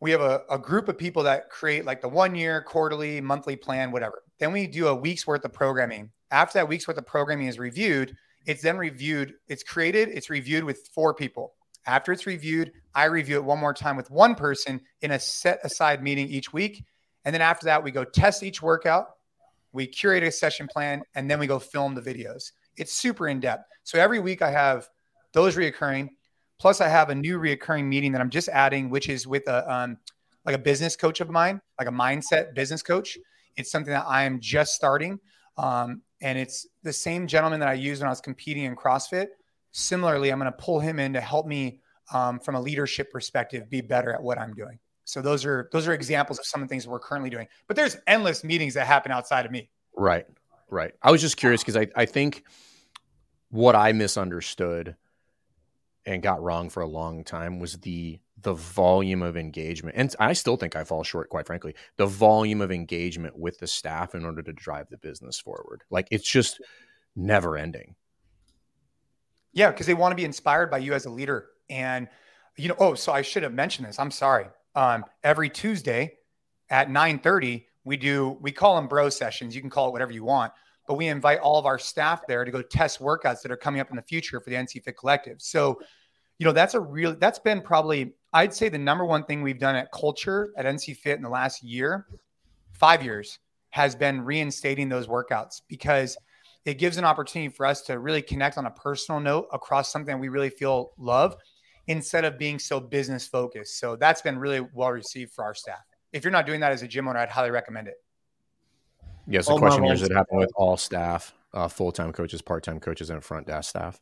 we 0.00 0.10
have 0.10 0.20
a, 0.20 0.42
a 0.50 0.58
group 0.58 0.88
of 0.88 0.98
people 0.98 1.22
that 1.24 1.50
create 1.50 1.84
like 1.84 2.00
the 2.00 2.08
one 2.08 2.34
year, 2.34 2.62
quarterly, 2.62 3.20
monthly 3.20 3.56
plan, 3.56 3.90
whatever. 3.90 4.22
Then 4.38 4.52
we 4.52 4.66
do 4.66 4.88
a 4.88 4.94
week's 4.94 5.26
worth 5.26 5.44
of 5.44 5.52
programming. 5.52 6.10
After 6.30 6.58
that 6.58 6.68
week's 6.68 6.86
worth 6.86 6.98
of 6.98 7.06
programming 7.06 7.46
is 7.46 7.58
reviewed, 7.58 8.14
it's 8.44 8.62
then 8.62 8.76
reviewed, 8.76 9.34
it's 9.48 9.62
created, 9.62 10.08
it's 10.08 10.30
reviewed 10.30 10.64
with 10.64 10.88
four 10.94 11.14
people. 11.14 11.54
After 11.86 12.12
it's 12.12 12.26
reviewed, 12.26 12.72
I 12.94 13.04
review 13.04 13.36
it 13.36 13.44
one 13.44 13.58
more 13.58 13.74
time 13.74 13.96
with 13.96 14.10
one 14.10 14.34
person 14.34 14.80
in 15.02 15.12
a 15.12 15.20
set 15.20 15.60
aside 15.64 16.02
meeting 16.02 16.28
each 16.28 16.52
week. 16.52 16.84
And 17.24 17.34
then 17.34 17.42
after 17.42 17.66
that, 17.66 17.82
we 17.82 17.90
go 17.90 18.04
test 18.04 18.42
each 18.42 18.60
workout, 18.60 19.15
we 19.76 19.86
curate 19.86 20.24
a 20.24 20.32
session 20.32 20.66
plan, 20.66 21.02
and 21.14 21.30
then 21.30 21.38
we 21.38 21.46
go 21.46 21.58
film 21.58 21.94
the 21.94 22.00
videos. 22.00 22.52
It's 22.76 22.92
super 22.92 23.28
in 23.28 23.40
depth. 23.40 23.64
So 23.84 23.98
every 23.98 24.18
week 24.18 24.42
I 24.42 24.50
have 24.50 24.88
those 25.32 25.54
reoccurring. 25.54 26.08
Plus, 26.58 26.80
I 26.80 26.88
have 26.88 27.10
a 27.10 27.14
new 27.14 27.38
reoccurring 27.38 27.84
meeting 27.84 28.10
that 28.12 28.20
I'm 28.22 28.30
just 28.30 28.48
adding, 28.48 28.88
which 28.88 29.10
is 29.10 29.26
with 29.26 29.46
a 29.46 29.70
um, 29.72 29.98
like 30.46 30.54
a 30.54 30.58
business 30.58 30.96
coach 30.96 31.20
of 31.20 31.28
mine, 31.28 31.60
like 31.78 31.88
a 31.88 31.92
mindset 31.92 32.54
business 32.54 32.82
coach. 32.82 33.18
It's 33.56 33.70
something 33.70 33.92
that 33.92 34.06
I 34.06 34.24
am 34.24 34.40
just 34.40 34.74
starting, 34.74 35.20
um, 35.58 36.00
and 36.22 36.38
it's 36.38 36.66
the 36.82 36.92
same 36.92 37.26
gentleman 37.26 37.60
that 37.60 37.68
I 37.68 37.74
used 37.74 38.00
when 38.00 38.06
I 38.06 38.10
was 38.10 38.22
competing 38.22 38.64
in 38.64 38.74
CrossFit. 38.74 39.26
Similarly, 39.72 40.30
I'm 40.30 40.38
going 40.38 40.50
to 40.50 40.56
pull 40.56 40.80
him 40.80 40.98
in 40.98 41.12
to 41.12 41.20
help 41.20 41.46
me 41.46 41.80
um, 42.14 42.38
from 42.40 42.54
a 42.54 42.60
leadership 42.60 43.12
perspective 43.12 43.68
be 43.68 43.82
better 43.82 44.12
at 44.12 44.22
what 44.22 44.38
I'm 44.38 44.54
doing. 44.54 44.78
So 45.06 45.22
those 45.22 45.44
are 45.44 45.70
those 45.72 45.86
are 45.86 45.94
examples 45.94 46.38
of 46.38 46.44
some 46.44 46.60
of 46.60 46.68
the 46.68 46.72
things 46.72 46.86
we're 46.86 46.98
currently 46.98 47.30
doing. 47.30 47.46
But 47.68 47.76
there's 47.76 47.96
endless 48.06 48.44
meetings 48.44 48.74
that 48.74 48.86
happen 48.86 49.12
outside 49.12 49.46
of 49.46 49.52
me. 49.52 49.70
Right. 49.96 50.26
Right. 50.68 50.92
I 51.00 51.12
was 51.12 51.20
just 51.20 51.36
curious 51.36 51.62
because 51.62 51.76
I, 51.76 51.86
I 51.94 52.06
think 52.06 52.44
what 53.50 53.76
I 53.76 53.92
misunderstood 53.92 54.96
and 56.04 56.22
got 56.22 56.42
wrong 56.42 56.70
for 56.70 56.82
a 56.82 56.88
long 56.88 57.22
time 57.22 57.60
was 57.60 57.74
the 57.78 58.18
the 58.42 58.52
volume 58.52 59.22
of 59.22 59.36
engagement. 59.36 59.96
And 59.96 60.14
I 60.18 60.32
still 60.32 60.56
think 60.56 60.76
I 60.76 60.84
fall 60.84 61.04
short, 61.04 61.30
quite 61.30 61.46
frankly, 61.46 61.74
the 61.96 62.06
volume 62.06 62.60
of 62.60 62.70
engagement 62.70 63.38
with 63.38 63.58
the 63.58 63.66
staff 63.66 64.14
in 64.14 64.24
order 64.24 64.42
to 64.42 64.52
drive 64.52 64.88
the 64.90 64.98
business 64.98 65.38
forward. 65.38 65.84
Like 65.88 66.08
it's 66.10 66.28
just 66.28 66.60
never 67.14 67.56
ending. 67.56 67.94
Yeah, 69.52 69.70
because 69.70 69.86
they 69.86 69.94
want 69.94 70.12
to 70.12 70.16
be 70.16 70.24
inspired 70.24 70.70
by 70.70 70.78
you 70.78 70.94
as 70.94 71.06
a 71.06 71.10
leader. 71.10 71.46
And 71.70 72.08
you 72.56 72.68
know, 72.68 72.76
oh, 72.78 72.94
so 72.94 73.12
I 73.12 73.22
should 73.22 73.44
have 73.44 73.54
mentioned 73.54 73.86
this. 73.86 74.00
I'm 74.00 74.10
sorry. 74.10 74.46
Um, 74.76 75.04
every 75.24 75.48
Tuesday 75.48 76.18
at 76.70 76.90
9:30, 76.90 77.66
we 77.84 77.96
do 77.96 78.36
we 78.40 78.52
call 78.52 78.76
them 78.76 78.86
bro 78.86 79.08
sessions. 79.08 79.54
You 79.54 79.62
can 79.62 79.70
call 79.70 79.88
it 79.88 79.92
whatever 79.92 80.12
you 80.12 80.22
want, 80.22 80.52
but 80.86 80.94
we 80.94 81.08
invite 81.08 81.40
all 81.40 81.58
of 81.58 81.64
our 81.64 81.78
staff 81.78 82.26
there 82.28 82.44
to 82.44 82.50
go 82.50 82.60
test 82.60 83.00
workouts 83.00 83.42
that 83.42 83.50
are 83.50 83.56
coming 83.56 83.80
up 83.80 83.90
in 83.90 83.96
the 83.96 84.02
future 84.02 84.38
for 84.38 84.50
the 84.50 84.56
NC 84.56 84.82
Fit 84.82 84.98
Collective. 84.98 85.40
So, 85.40 85.80
you 86.38 86.44
know, 86.44 86.52
that's 86.52 86.74
a 86.74 86.80
real 86.80 87.16
that's 87.16 87.38
been 87.38 87.62
probably 87.62 88.12
I'd 88.34 88.52
say 88.52 88.68
the 88.68 88.78
number 88.78 89.06
one 89.06 89.24
thing 89.24 89.42
we've 89.42 89.58
done 89.58 89.76
at 89.76 89.90
culture 89.92 90.52
at 90.58 90.66
NC 90.66 90.96
Fit 90.98 91.16
in 91.16 91.22
the 91.22 91.30
last 91.30 91.62
year, 91.62 92.06
five 92.72 93.02
years, 93.02 93.38
has 93.70 93.96
been 93.96 94.20
reinstating 94.20 94.90
those 94.90 95.06
workouts 95.06 95.62
because 95.68 96.18
it 96.66 96.74
gives 96.74 96.98
an 96.98 97.04
opportunity 97.04 97.48
for 97.48 97.64
us 97.64 97.80
to 97.82 97.98
really 97.98 98.20
connect 98.20 98.58
on 98.58 98.66
a 98.66 98.70
personal 98.70 99.20
note 99.20 99.48
across 99.52 99.90
something 99.90 100.18
we 100.18 100.28
really 100.28 100.50
feel 100.50 100.92
love 100.98 101.36
instead 101.88 102.24
of 102.24 102.38
being 102.38 102.58
so 102.58 102.80
business 102.80 103.26
focused. 103.26 103.78
So 103.78 103.96
that's 103.96 104.22
been 104.22 104.38
really 104.38 104.66
well 104.72 104.90
received 104.90 105.32
for 105.32 105.44
our 105.44 105.54
staff. 105.54 105.84
If 106.12 106.24
you're 106.24 106.32
not 106.32 106.46
doing 106.46 106.60
that 106.60 106.72
as 106.72 106.82
a 106.82 106.88
gym 106.88 107.08
owner, 107.08 107.18
I'd 107.18 107.28
highly 107.28 107.50
recommend 107.50 107.88
it. 107.88 108.02
Yes, 109.28 109.46
the 109.46 109.52
Omar 109.52 109.68
question 109.68 109.84
here 109.84 109.94
is 109.94 110.00
wants- 110.00 110.12
it 110.12 110.16
happen 110.16 110.38
with 110.38 110.52
all 110.56 110.76
staff, 110.76 111.34
uh, 111.52 111.68
full 111.68 111.92
time 111.92 112.12
coaches, 112.12 112.42
part 112.42 112.64
time 112.64 112.80
coaches, 112.80 113.10
and 113.10 113.22
front 113.22 113.46
desk 113.46 113.70
staff? 113.70 114.00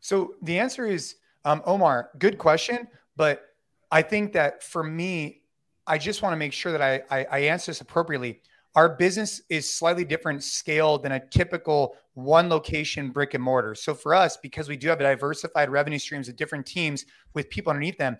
So 0.00 0.34
the 0.42 0.58
answer 0.58 0.86
is 0.86 1.16
um, 1.44 1.62
Omar, 1.64 2.10
good 2.18 2.38
question. 2.38 2.88
But 3.16 3.42
I 3.90 4.02
think 4.02 4.32
that 4.34 4.62
for 4.62 4.82
me, 4.82 5.42
I 5.86 5.98
just 5.98 6.22
want 6.22 6.32
to 6.32 6.36
make 6.36 6.52
sure 6.52 6.72
that 6.72 6.82
I, 6.82 7.02
I, 7.10 7.26
I 7.30 7.38
answer 7.38 7.70
this 7.70 7.80
appropriately. 7.80 8.42
Our 8.76 8.90
business 8.90 9.40
is 9.48 9.74
slightly 9.74 10.04
different 10.04 10.44
scale 10.44 10.98
than 10.98 11.12
a 11.12 11.26
typical 11.28 11.96
one 12.12 12.50
location 12.50 13.10
brick 13.10 13.32
and 13.32 13.42
mortar. 13.42 13.74
So 13.74 13.94
for 13.94 14.14
us, 14.14 14.36
because 14.36 14.68
we 14.68 14.76
do 14.76 14.88
have 14.88 14.98
diversified 14.98 15.70
revenue 15.70 15.98
streams 15.98 16.28
of 16.28 16.36
different 16.36 16.66
teams 16.66 17.06
with 17.32 17.48
people 17.48 17.70
underneath 17.70 17.96
them, 17.96 18.18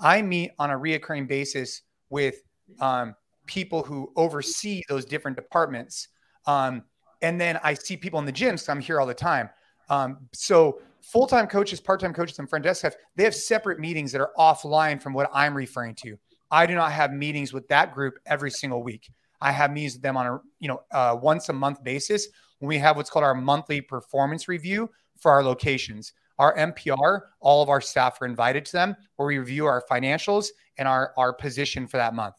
I 0.00 0.22
meet 0.22 0.52
on 0.58 0.70
a 0.70 0.78
reoccurring 0.78 1.28
basis 1.28 1.82
with 2.08 2.36
um, 2.80 3.14
people 3.46 3.82
who 3.82 4.10
oversee 4.16 4.82
those 4.88 5.04
different 5.04 5.36
departments. 5.36 6.08
Um, 6.46 6.84
and 7.20 7.38
then 7.38 7.60
I 7.62 7.74
see 7.74 7.96
people 7.96 8.18
in 8.18 8.24
the 8.24 8.32
gym, 8.32 8.56
So 8.56 8.72
I'm 8.72 8.80
here 8.80 9.00
all 9.00 9.06
the 9.06 9.12
time. 9.12 9.50
Um, 9.90 10.28
so 10.32 10.80
full-time 11.02 11.48
coaches, 11.48 11.80
part-time 11.80 12.14
coaches, 12.14 12.38
and 12.38 12.48
front 12.48 12.64
desk 12.64 12.80
staff, 12.80 12.94
they 13.16 13.24
have 13.24 13.34
separate 13.34 13.78
meetings 13.78 14.12
that 14.12 14.22
are 14.22 14.32
offline 14.38 15.02
from 15.02 15.12
what 15.12 15.30
I'm 15.34 15.54
referring 15.54 15.94
to. 15.96 16.16
I 16.50 16.64
do 16.64 16.74
not 16.74 16.92
have 16.92 17.12
meetings 17.12 17.52
with 17.52 17.68
that 17.68 17.94
group 17.94 18.18
every 18.24 18.50
single 18.50 18.82
week. 18.82 19.10
I 19.40 19.52
have 19.52 19.72
meetings 19.72 19.94
with 19.94 20.02
them 20.02 20.16
on 20.16 20.26
a 20.26 20.40
you 20.60 20.68
know 20.68 20.82
uh, 20.92 21.16
once 21.20 21.48
a 21.48 21.52
month 21.52 21.82
basis 21.82 22.28
when 22.58 22.68
we 22.68 22.78
have 22.78 22.96
what's 22.96 23.10
called 23.10 23.24
our 23.24 23.34
monthly 23.34 23.80
performance 23.80 24.48
review 24.48 24.90
for 25.18 25.30
our 25.32 25.42
locations. 25.42 26.12
Our 26.38 26.56
MPR, 26.56 27.20
all 27.40 27.62
of 27.62 27.68
our 27.68 27.80
staff 27.80 28.20
are 28.22 28.26
invited 28.26 28.64
to 28.66 28.72
them 28.72 28.96
where 29.16 29.26
we 29.26 29.38
review 29.38 29.66
our 29.66 29.82
financials 29.90 30.48
and 30.76 30.86
our, 30.86 31.12
our 31.16 31.32
position 31.32 31.86
for 31.86 31.96
that 31.96 32.14
month. 32.14 32.36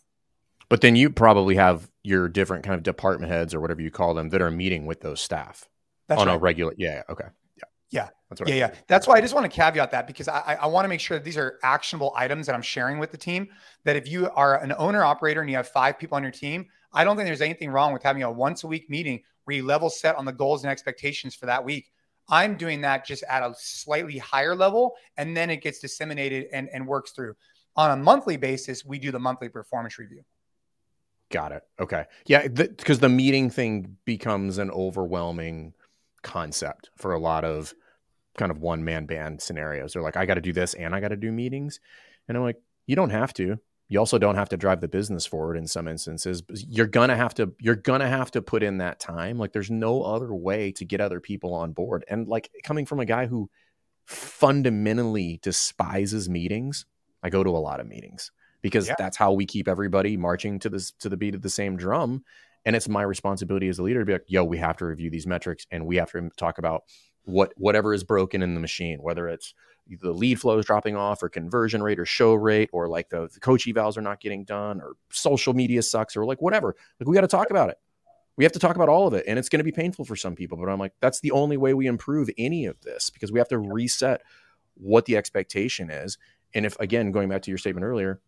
But 0.70 0.82
then 0.82 0.96
you 0.96 1.10
probably 1.10 1.56
have 1.56 1.90
your 2.04 2.30
different 2.30 2.64
kind 2.64 2.76
of 2.76 2.84
department 2.84 3.32
heads 3.32 3.54
or 3.54 3.60
whatever 3.60 3.82
you 3.82 3.92
call 3.92 4.14
them 4.14 4.30
that 4.30 4.42
are 4.42 4.52
meeting 4.52 4.86
with 4.86 5.02
those 5.02 5.20
staff 5.20 5.68
That's 6.08 6.22
on 6.22 6.28
right. 6.28 6.36
a 6.36 6.38
regular. 6.38 6.74
Yeah. 6.78 7.04
Okay. 7.10 7.26
Yeah. 7.58 7.64
Yeah. 7.90 8.10
That's 8.30 8.42
Yeah, 8.48 8.56
yeah. 8.56 8.74
That's 8.88 9.08
why 9.08 9.16
I 9.16 9.22
just 9.22 9.34
want 9.34 9.52
to 9.52 9.56
caveat 9.56 9.92
that 9.92 10.06
because 10.06 10.28
I, 10.28 10.58
I 10.62 10.68
want 10.68 10.86
to 10.86 10.90
make 10.90 11.00
sure 11.00 11.18
that 11.18 11.24
these 11.24 11.38
are 11.38 11.60
actionable 11.64 12.14
items 12.16 12.46
that 12.46 12.54
I'm 12.54 12.62
sharing 12.62 13.00
with 13.00 13.12
the 13.12 13.18
team. 13.18 13.50
That 13.84 13.96
if 13.96 14.08
you 14.08 14.30
are 14.30 14.62
an 14.64 14.74
owner 14.78 15.04
operator 15.04 15.42
and 15.42 15.50
you 15.50 15.56
have 15.56 15.68
five 15.68 15.98
people 15.98 16.16
on 16.16 16.22
your 16.22 16.32
team, 16.32 16.68
I 16.92 17.04
don't 17.04 17.16
think 17.16 17.28
there's 17.28 17.42
anything 17.42 17.70
wrong 17.70 17.94
with 17.94 18.04
having 18.04 18.24
a 18.24 18.32
once 18.32 18.64
a 18.64 18.68
week 18.68 18.90
meeting 18.90 19.22
where 19.44 19.58
you 19.58 19.66
level 19.66 19.90
set 19.90 20.16
on 20.16 20.26
the 20.26 20.32
goals 20.32 20.64
and 20.64 20.72
expectations 20.72 21.36
for 21.36 21.46
that 21.46 21.64
week. 21.64 21.92
I'm 22.30 22.56
doing 22.58 22.82
that 22.82 23.06
just 23.06 23.24
at 23.24 23.42
a 23.42 23.54
slightly 23.58 24.18
higher 24.18 24.56
level, 24.56 24.96
and 25.18 25.36
then 25.36 25.50
it 25.50 25.62
gets 25.62 25.80
disseminated 25.80 26.48
and, 26.54 26.70
and 26.72 26.88
works 26.88 27.12
through. 27.12 27.36
On 27.76 27.92
a 27.92 27.96
monthly 27.96 28.38
basis, 28.38 28.86
we 28.86 29.00
do 29.00 29.12
the 29.12 29.20
monthly 29.20 29.50
performance 29.50 29.98
review. 29.98 30.24
Got 31.32 31.52
it. 31.52 31.64
Okay. 31.80 32.06
Yeah, 32.26 32.48
because 32.48 33.00
the, 33.00 33.08
the 33.08 33.14
meeting 33.14 33.50
thing 33.50 33.98
becomes 34.06 34.58
an 34.58 34.72
overwhelming 34.72 35.74
concept 36.24 36.90
for 36.98 37.14
a 37.14 37.20
lot 37.20 37.46
of 37.46 37.74
kind 38.38 38.52
of 38.52 38.60
one 38.60 38.84
man 38.84 39.06
band 39.06 39.42
scenarios. 39.42 39.94
They're 39.94 40.02
like, 40.02 40.18
I 40.18 40.26
got 40.26 40.36
to 40.36 40.42
do 40.42 40.54
this 40.54 40.74
and 40.74 40.96
I 40.96 41.00
got 41.00 41.10
to 41.10 41.16
do 41.16 41.32
meetings. 41.32 41.80
And 42.28 42.38
I'm 42.38 42.44
like, 42.44 42.62
you 42.88 42.96
don't 42.96 43.12
have 43.12 43.34
to. 43.36 43.60
You 43.90 43.98
also 44.00 44.20
don't 44.20 44.36
have 44.36 44.50
to 44.50 44.58
drive 44.58 44.82
the 44.82 44.88
business 44.88 45.26
forward 45.26 45.58
in 45.58 45.66
some 45.68 45.88
instances. 45.88 46.44
You're 46.68 46.86
gonna 46.86 47.16
have 47.16 47.34
to. 47.36 47.54
You're 47.60 47.76
gonna 47.76 48.08
have 48.08 48.30
to 48.32 48.42
put 48.42 48.62
in 48.62 48.78
that 48.78 49.00
time. 49.00 49.40
Like, 49.40 49.52
there's 49.52 49.72
no 49.72 50.04
other 50.04 50.34
way 50.34 50.72
to 50.74 50.86
get 50.86 51.02
other 51.02 51.20
people 51.20 51.56
on 51.56 51.74
board. 51.74 52.06
And 52.08 52.28
like 52.28 52.52
coming 52.64 52.86
from 52.86 53.00
a 53.00 53.06
guy 53.06 53.26
who 53.26 53.50
fundamentally 54.06 55.40
despises 55.42 56.30
meetings, 56.30 56.86
I 57.24 57.30
go 57.30 57.44
to 57.44 57.50
a 57.50 57.58
lot 57.60 57.80
of 57.80 57.88
meetings 57.88 58.32
because 58.62 58.88
yeah. 58.88 58.96
that's 58.98 59.18
how 59.18 59.34
we 59.34 59.46
keep 59.46 59.68
everybody 59.68 60.18
marching 60.18 60.60
to 60.60 60.70
this 60.70 60.92
to 61.00 61.10
the 61.10 61.18
beat 61.18 61.36
of 61.36 61.42
the 61.42 61.50
same 61.50 61.76
drum. 61.76 62.24
And 62.66 62.76
it's 62.76 62.90
my 62.90 63.02
responsibility 63.02 63.70
as 63.70 63.80
a 63.80 63.84
leader 63.84 64.02
to 64.02 64.06
be 64.06 64.14
like, 64.14 64.26
yo, 64.28 64.44
we 64.44 64.58
have 64.58 64.78
to 64.78 64.86
review 64.86 65.10
these 65.10 65.26
metrics 65.26 65.66
and 65.72 65.86
we 65.86 65.96
have 65.96 66.12
to 66.12 66.30
talk 66.38 66.58
about 66.58 66.84
what 67.24 67.54
whatever 67.58 67.94
is 67.94 68.04
broken 68.04 68.42
in 68.42 68.54
the 68.54 68.60
machine, 68.60 69.00
whether 69.02 69.28
it's 69.28 69.54
the 69.98 70.12
lead 70.12 70.40
flow 70.40 70.58
is 70.58 70.66
dropping 70.66 70.96
off 70.96 71.24
or 71.24 71.30
conversion 71.30 71.82
rate 71.82 72.00
or 72.00 72.06
show 72.06 72.34
rate 72.34 72.70
or 72.74 72.88
like 72.88 73.10
the, 73.10 73.30
the 73.34 73.40
coach 73.40 73.66
evals 73.66 73.98
are 73.98 74.02
not 74.02 74.20
getting 74.20 74.44
done 74.44 74.82
or 74.82 74.94
social 75.12 75.54
media 75.54 75.82
sucks 75.82 76.16
or 76.16 76.26
like 76.26 76.42
whatever. 76.42 76.76
Like 77.00 77.08
we 77.08 77.16
got 77.16 77.22
to 77.22 77.28
talk 77.28 77.50
about 77.50 77.70
it. 77.70 77.78
We 78.38 78.46
have 78.46 78.54
to 78.54 78.60
talk 78.60 78.76
about 78.76 78.90
all 78.90 79.08
of 79.08 79.14
it. 79.14 79.26
And 79.28 79.38
it's 79.38 79.50
going 79.50 79.60
to 79.60 79.66
be 79.66 79.72
painful 79.72 80.06
for 80.06 80.16
some 80.16 80.36
people. 80.36 80.58
But 80.58 80.70
I'm 80.70 80.80
like, 80.80 80.94
that's 81.02 81.20
the 81.20 81.32
only 81.32 81.58
way 81.58 81.74
we 81.74 81.88
improve 81.88 82.30
any 82.38 82.66
of 82.66 82.80
this 82.82 83.10
because 83.10 83.32
we 83.32 83.40
have 83.40 83.50
to 83.50 83.58
reset 83.58 84.22
what 84.76 85.06
the 85.06 85.18
expectation 85.18 85.90
is. 85.90 86.18
And 86.54 86.66
if 86.66 86.80
again, 86.80 87.12
going 87.12 87.30
back 87.30 87.42
to 87.44 87.52
your 87.52 87.58
statement 87.58 87.86
earlier, 87.86 88.22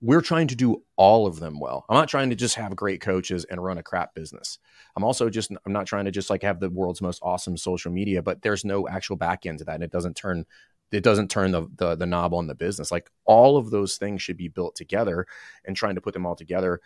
we're 0.00 0.20
trying 0.20 0.46
to 0.48 0.56
do 0.56 0.82
all 0.96 1.26
of 1.26 1.40
them 1.40 1.58
well. 1.58 1.86
I'm 1.88 1.94
not 1.96 2.08
trying 2.08 2.30
to 2.30 2.36
just 2.36 2.54
have 2.56 2.76
great 2.76 3.00
coaches 3.00 3.44
and 3.46 3.62
run 3.62 3.78
a 3.78 3.82
crap 3.82 4.14
business. 4.14 4.58
I'm 4.94 5.04
also 5.04 5.30
just 5.30 5.50
I'm 5.64 5.72
not 5.72 5.86
trying 5.86 6.04
to 6.04 6.10
just 6.10 6.30
like 6.30 6.42
have 6.42 6.60
the 6.60 6.70
world's 6.70 7.00
most 7.00 7.20
awesome 7.22 7.56
social 7.56 7.90
media, 7.90 8.22
but 8.22 8.42
there's 8.42 8.64
no 8.64 8.88
actual 8.88 9.16
back 9.16 9.46
end 9.46 9.58
to 9.58 9.64
that. 9.64 9.76
And 9.76 9.84
it 9.84 9.92
doesn't 9.92 10.16
turn 10.16 10.44
it 10.92 11.02
doesn't 11.02 11.30
turn 11.30 11.50
the, 11.50 11.66
the 11.76 11.96
the 11.96 12.06
knob 12.06 12.34
on 12.34 12.46
the 12.46 12.54
business. 12.54 12.90
Like 12.92 13.10
all 13.24 13.56
of 13.56 13.70
those 13.70 13.96
things 13.96 14.22
should 14.22 14.36
be 14.36 14.48
built 14.48 14.76
together 14.76 15.26
and 15.64 15.76
trying 15.76 15.94
to 15.94 16.00
put 16.00 16.14
them 16.14 16.26
all 16.26 16.36
together. 16.36 16.80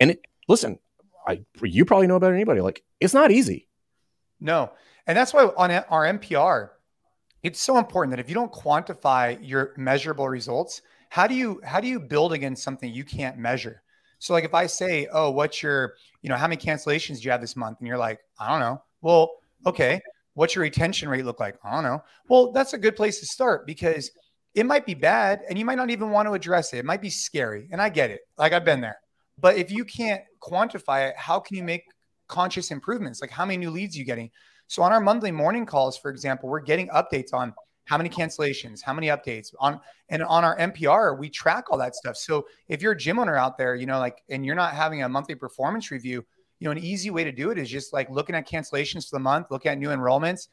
And 0.00 0.10
it 0.10 0.26
listen, 0.48 0.78
I 1.26 1.42
you 1.62 1.84
probably 1.84 2.08
know 2.08 2.18
better 2.18 2.32
than 2.32 2.40
anybody. 2.40 2.60
Like 2.60 2.82
it's 3.00 3.14
not 3.14 3.30
easy. 3.30 3.68
No. 4.40 4.72
And 5.06 5.16
that's 5.16 5.32
why 5.32 5.44
on 5.56 5.70
our 5.70 6.04
MPR, 6.04 6.70
it's 7.42 7.60
so 7.60 7.78
important 7.78 8.10
that 8.10 8.20
if 8.20 8.28
you 8.28 8.34
don't 8.34 8.52
quantify 8.52 9.38
your 9.40 9.72
measurable 9.76 10.28
results, 10.28 10.82
how 11.16 11.26
do 11.26 11.34
you 11.34 11.58
how 11.64 11.80
do 11.80 11.88
you 11.88 11.98
build 11.98 12.34
against 12.34 12.62
something 12.62 12.92
you 12.92 13.02
can't 13.02 13.38
measure? 13.38 13.82
So 14.18 14.34
like 14.34 14.44
if 14.44 14.52
i 14.52 14.66
say 14.66 15.08
oh 15.10 15.30
what's 15.30 15.62
your 15.62 15.94
you 16.20 16.28
know 16.28 16.36
how 16.36 16.46
many 16.46 16.60
cancellations 16.60 17.16
do 17.16 17.22
you 17.22 17.30
have 17.30 17.40
this 17.40 17.56
month? 17.56 17.78
and 17.78 17.88
you're 17.88 17.96
like 17.96 18.20
i 18.38 18.50
don't 18.50 18.60
know. 18.60 18.82
Well 19.00 19.30
okay 19.64 20.02
what's 20.34 20.54
your 20.54 20.60
retention 20.60 21.08
rate 21.08 21.24
look 21.24 21.40
like? 21.40 21.56
I 21.64 21.72
don't 21.72 21.84
know. 21.84 22.02
Well 22.28 22.52
that's 22.52 22.74
a 22.74 22.78
good 22.78 22.96
place 22.96 23.18
to 23.20 23.26
start 23.26 23.66
because 23.66 24.10
it 24.54 24.66
might 24.66 24.84
be 24.84 24.92
bad 24.92 25.40
and 25.48 25.58
you 25.58 25.64
might 25.64 25.78
not 25.78 25.88
even 25.88 26.10
want 26.10 26.28
to 26.28 26.34
address 26.34 26.74
it. 26.74 26.80
It 26.80 26.84
might 26.84 27.00
be 27.00 27.08
scary 27.08 27.66
and 27.72 27.80
i 27.80 27.88
get 27.88 28.10
it. 28.10 28.20
Like 28.36 28.52
i've 28.52 28.66
been 28.66 28.82
there. 28.82 28.98
But 29.40 29.56
if 29.56 29.70
you 29.70 29.86
can't 29.86 30.20
quantify 30.42 31.08
it 31.08 31.16
how 31.16 31.40
can 31.40 31.56
you 31.56 31.64
make 31.64 31.84
conscious 32.28 32.70
improvements? 32.70 33.22
Like 33.22 33.30
how 33.30 33.46
many 33.46 33.56
new 33.56 33.70
leads 33.70 33.96
you 33.96 34.04
getting? 34.04 34.30
So 34.66 34.82
on 34.82 34.92
our 34.92 35.00
monthly 35.00 35.32
morning 35.32 35.64
calls 35.64 35.96
for 35.96 36.10
example 36.10 36.50
we're 36.50 36.60
getting 36.60 36.88
updates 36.88 37.32
on 37.32 37.54
how 37.86 37.96
many 37.96 38.10
cancellations, 38.10 38.82
how 38.82 38.92
many 38.92 39.06
updates 39.06 39.54
on 39.58 39.80
and 40.08 40.22
on 40.22 40.44
our 40.44 40.58
MPR, 40.58 41.18
we 41.18 41.30
track 41.30 41.66
all 41.70 41.78
that 41.78 41.94
stuff. 41.94 42.16
So 42.16 42.46
if 42.68 42.82
you're 42.82 42.92
a 42.92 42.96
gym 42.96 43.18
owner 43.18 43.36
out 43.36 43.56
there, 43.56 43.74
you 43.74 43.86
know, 43.86 43.98
like 43.98 44.22
and 44.28 44.44
you're 44.44 44.54
not 44.54 44.74
having 44.74 45.02
a 45.02 45.08
monthly 45.08 45.36
performance 45.36 45.90
review, 45.90 46.24
you 46.58 46.64
know, 46.64 46.72
an 46.72 46.78
easy 46.78 47.10
way 47.10 47.22
to 47.22 47.32
do 47.32 47.50
it 47.50 47.58
is 47.58 47.70
just 47.70 47.92
like 47.92 48.10
looking 48.10 48.34
at 48.34 48.48
cancellations 48.48 49.08
for 49.08 49.16
the 49.16 49.20
month, 49.20 49.46
looking 49.50 49.70
at 49.70 49.78
new 49.78 49.88
enrollments, 49.88 50.48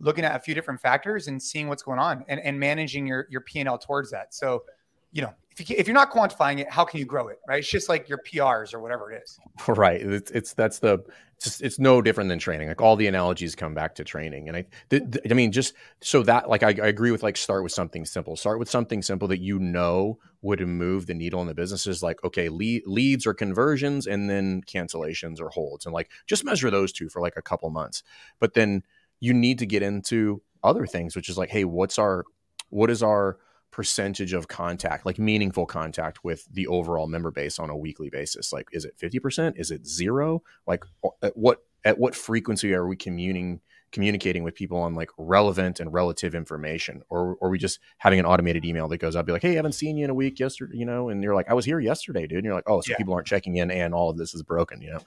looking 0.00 0.24
at 0.24 0.34
a 0.34 0.38
few 0.38 0.54
different 0.54 0.80
factors 0.80 1.28
and 1.28 1.42
seeing 1.42 1.68
what's 1.68 1.82
going 1.82 1.98
on 1.98 2.24
and, 2.28 2.40
and 2.40 2.58
managing 2.58 3.06
your 3.06 3.26
your 3.30 3.42
P&L 3.42 3.78
towards 3.78 4.10
that. 4.10 4.32
So, 4.32 4.64
you 5.12 5.22
know, 5.22 5.34
if, 5.58 5.68
you, 5.68 5.76
if 5.78 5.86
you're 5.86 5.94
not 5.94 6.10
quantifying 6.10 6.60
it, 6.60 6.70
how 6.70 6.84
can 6.84 7.00
you 7.00 7.06
grow 7.06 7.28
it? 7.28 7.40
Right. 7.46 7.58
It's 7.58 7.70
just 7.70 7.88
like 7.88 8.08
your 8.08 8.18
PRs 8.18 8.72
or 8.72 8.80
whatever 8.80 9.12
it 9.12 9.22
is. 9.22 9.38
Right. 9.68 10.00
It's, 10.00 10.30
it's 10.30 10.54
that's 10.54 10.78
the, 10.78 11.04
it's, 11.38 11.60
it's 11.60 11.78
no 11.78 12.02
different 12.02 12.28
than 12.28 12.38
training. 12.38 12.68
Like 12.68 12.80
all 12.80 12.96
the 12.96 13.06
analogies 13.06 13.54
come 13.54 13.72
back 13.72 13.94
to 13.96 14.04
training. 14.04 14.48
And 14.48 14.56
I, 14.56 14.64
th- 14.90 15.04
th- 15.12 15.26
I 15.30 15.34
mean, 15.34 15.52
just 15.52 15.72
so 16.00 16.22
that, 16.24 16.48
like, 16.48 16.64
I, 16.64 16.68
I, 16.68 16.88
agree 16.88 17.12
with 17.12 17.22
like, 17.22 17.36
start 17.36 17.62
with 17.62 17.72
something 17.72 18.04
simple, 18.04 18.36
start 18.36 18.58
with 18.58 18.68
something 18.68 19.02
simple 19.02 19.28
that 19.28 19.40
you 19.40 19.58
know 19.58 20.18
would 20.42 20.60
move 20.60 21.06
the 21.06 21.14
needle 21.14 21.40
in 21.40 21.46
the 21.46 21.54
business 21.54 21.86
is 21.86 22.02
like, 22.02 22.22
okay, 22.24 22.48
lead, 22.48 22.82
leads 22.86 23.24
or 23.24 23.34
conversions 23.34 24.06
and 24.06 24.28
then 24.28 24.62
cancellations 24.62 25.40
or 25.40 25.48
holds. 25.50 25.86
And 25.86 25.92
like, 25.92 26.10
just 26.26 26.44
measure 26.44 26.70
those 26.70 26.92
two 26.92 27.08
for 27.08 27.22
like 27.22 27.36
a 27.36 27.42
couple 27.42 27.70
months. 27.70 28.02
But 28.40 28.54
then 28.54 28.82
you 29.20 29.32
need 29.32 29.60
to 29.60 29.66
get 29.66 29.82
into 29.82 30.42
other 30.64 30.86
things, 30.86 31.14
which 31.14 31.28
is 31.28 31.38
like, 31.38 31.50
Hey, 31.50 31.64
what's 31.64 31.98
our, 31.98 32.24
what 32.70 32.90
is 32.90 33.02
our, 33.02 33.38
percentage 33.70 34.32
of 34.32 34.48
contact, 34.48 35.06
like 35.06 35.18
meaningful 35.18 35.66
contact 35.66 36.24
with 36.24 36.46
the 36.52 36.66
overall 36.66 37.06
member 37.06 37.30
base 37.30 37.58
on 37.58 37.70
a 37.70 37.76
weekly 37.76 38.10
basis? 38.10 38.52
Like, 38.52 38.68
is 38.72 38.84
it 38.84 38.96
50%? 38.98 39.58
Is 39.58 39.70
it 39.70 39.86
zero? 39.86 40.42
Like 40.66 40.84
at 41.22 41.36
what, 41.36 41.62
at 41.84 41.98
what 41.98 42.14
frequency 42.14 42.74
are 42.74 42.86
we 42.86 42.96
communing, 42.96 43.60
communicating 43.92 44.42
with 44.42 44.54
people 44.54 44.78
on 44.78 44.94
like 44.94 45.10
relevant 45.18 45.80
and 45.80 45.92
relative 45.92 46.34
information? 46.34 47.02
Or, 47.08 47.36
or 47.40 47.48
are 47.48 47.50
we 47.50 47.58
just 47.58 47.78
having 47.98 48.18
an 48.18 48.26
automated 48.26 48.64
email 48.64 48.88
that 48.88 48.98
goes 48.98 49.16
out, 49.16 49.26
be 49.26 49.32
like, 49.32 49.42
Hey, 49.42 49.52
I 49.52 49.56
haven't 49.56 49.72
seen 49.72 49.96
you 49.96 50.04
in 50.04 50.10
a 50.10 50.14
week 50.14 50.40
yesterday, 50.40 50.76
you 50.76 50.86
know? 50.86 51.10
And 51.10 51.22
you're 51.22 51.34
like, 51.34 51.50
I 51.50 51.54
was 51.54 51.64
here 51.64 51.80
yesterday, 51.80 52.26
dude. 52.26 52.38
And 52.38 52.44
you're 52.44 52.54
like, 52.54 52.68
Oh, 52.68 52.80
so 52.80 52.90
yeah. 52.90 52.96
people 52.96 53.14
aren't 53.14 53.26
checking 53.26 53.56
in 53.56 53.70
and 53.70 53.94
all 53.94 54.10
of 54.10 54.16
this 54.16 54.34
is 54.34 54.42
broken, 54.42 54.80
you 54.80 54.90
know? 54.90 55.00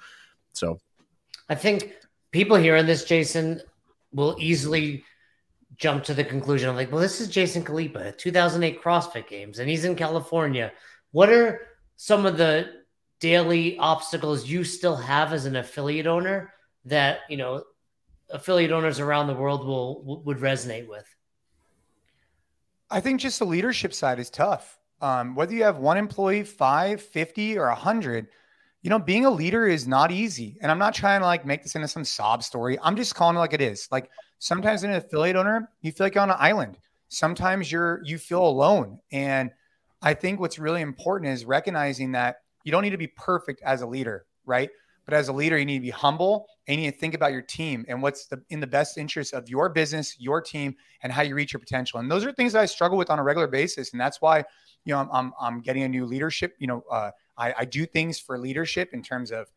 So 0.53 0.79
I 1.49 1.55
think 1.55 1.93
people 2.31 2.57
hearing 2.57 2.85
this, 2.85 3.03
Jason, 3.03 3.61
will 4.13 4.35
easily 4.39 5.03
jump 5.81 6.03
to 6.03 6.13
the 6.13 6.23
conclusion 6.23 6.69
of 6.69 6.75
like, 6.75 6.91
well, 6.91 7.01
this 7.01 7.19
is 7.19 7.27
Jason 7.27 7.63
Khalipa, 7.63 8.15
2008 8.15 8.81
CrossFit 8.81 9.27
Games, 9.27 9.57
and 9.57 9.67
he's 9.67 9.83
in 9.83 9.95
California. 9.95 10.71
What 11.11 11.29
are 11.29 11.67
some 11.97 12.27
of 12.27 12.37
the 12.37 12.69
daily 13.19 13.77
obstacles 13.79 14.47
you 14.47 14.63
still 14.63 14.95
have 14.95 15.33
as 15.33 15.45
an 15.45 15.55
affiliate 15.55 16.07
owner 16.07 16.53
that 16.85 17.19
you 17.29 17.37
know 17.37 17.63
affiliate 18.29 18.71
owners 18.71 18.99
around 18.99 19.27
the 19.27 19.33
world 19.33 19.65
will 19.65 20.21
would 20.23 20.37
resonate 20.37 20.87
with? 20.87 21.05
I 22.91 22.99
think 22.99 23.19
just 23.19 23.39
the 23.39 23.45
leadership 23.45 23.93
side 23.93 24.19
is 24.19 24.29
tough. 24.29 24.77
Um, 25.01 25.33
whether 25.33 25.53
you 25.53 25.63
have 25.63 25.77
one 25.77 25.97
employee, 25.97 26.43
five, 26.43 27.01
50, 27.01 27.57
or 27.57 27.67
100, 27.69 28.27
you 28.83 28.89
know, 28.91 28.99
being 28.99 29.25
a 29.25 29.31
leader 29.31 29.65
is 29.65 29.87
not 29.87 30.11
easy. 30.11 30.59
And 30.61 30.71
I'm 30.71 30.77
not 30.77 30.93
trying 30.93 31.21
to 31.21 31.25
like 31.25 31.43
make 31.43 31.63
this 31.63 31.73
into 31.73 31.87
some 31.87 32.05
sob 32.05 32.43
story. 32.43 32.77
I'm 32.83 32.95
just 32.95 33.15
calling 33.15 33.35
it 33.35 33.39
like 33.39 33.53
it 33.53 33.61
is. 33.61 33.87
Like 33.91 34.11
sometimes 34.41 34.83
in 34.83 34.89
an 34.89 34.97
affiliate 34.97 35.35
owner, 35.35 35.69
you 35.81 35.91
feel 35.91 36.05
like 36.05 36.15
you're 36.15 36.23
on 36.23 36.31
an 36.31 36.37
island. 36.39 36.79
Sometimes 37.09 37.71
you're 37.71 38.01
you 38.03 38.17
feel 38.17 38.43
alone. 38.43 38.99
And 39.11 39.51
I 40.01 40.15
think 40.15 40.39
what's 40.39 40.57
really 40.57 40.81
important 40.81 41.31
is 41.31 41.45
recognizing 41.45 42.13
that 42.13 42.37
you 42.63 42.71
don't 42.71 42.81
need 42.81 42.89
to 42.89 42.97
be 42.97 43.07
perfect 43.07 43.61
as 43.61 43.83
a 43.83 43.85
leader, 43.85 44.25
right? 44.45 44.71
But 45.05 45.13
as 45.13 45.27
a 45.27 45.33
leader, 45.33 45.59
you 45.59 45.65
need 45.65 45.77
to 45.77 45.83
be 45.83 45.91
humble 45.91 46.47
and 46.67 46.79
you 46.79 46.87
need 46.87 46.93
to 46.93 46.97
think 46.97 47.13
about 47.13 47.33
your 47.33 47.43
team 47.43 47.85
and 47.87 48.01
what's 48.01 48.25
the, 48.25 48.41
in 48.49 48.59
the 48.59 48.67
best 48.67 48.97
interest 48.97 49.33
of 49.33 49.47
your 49.47 49.69
business, 49.69 50.15
your 50.19 50.41
team, 50.41 50.75
and 51.03 51.13
how 51.13 51.21
you 51.21 51.35
reach 51.35 51.53
your 51.53 51.59
potential. 51.59 51.99
And 51.99 52.09
those 52.09 52.25
are 52.25 52.31
things 52.31 52.53
that 52.53 52.61
I 52.61 52.65
struggle 52.65 52.97
with 52.97 53.11
on 53.11 53.19
a 53.19 53.23
regular 53.23 53.47
basis. 53.47 53.91
And 53.91 54.01
that's 54.01 54.21
why, 54.21 54.39
you 54.85 54.93
know, 54.93 55.01
I'm, 55.01 55.09
I'm, 55.11 55.33
I'm 55.39 55.61
getting 55.61 55.83
a 55.83 55.89
new 55.89 56.05
leadership, 56.05 56.55
you 56.57 56.67
know, 56.67 56.83
uh, 56.89 57.11
I, 57.37 57.53
I 57.59 57.65
do 57.65 57.85
things 57.85 58.19
for 58.19 58.39
leadership 58.39 58.89
in 58.93 59.03
terms 59.03 59.31
of 59.31 59.51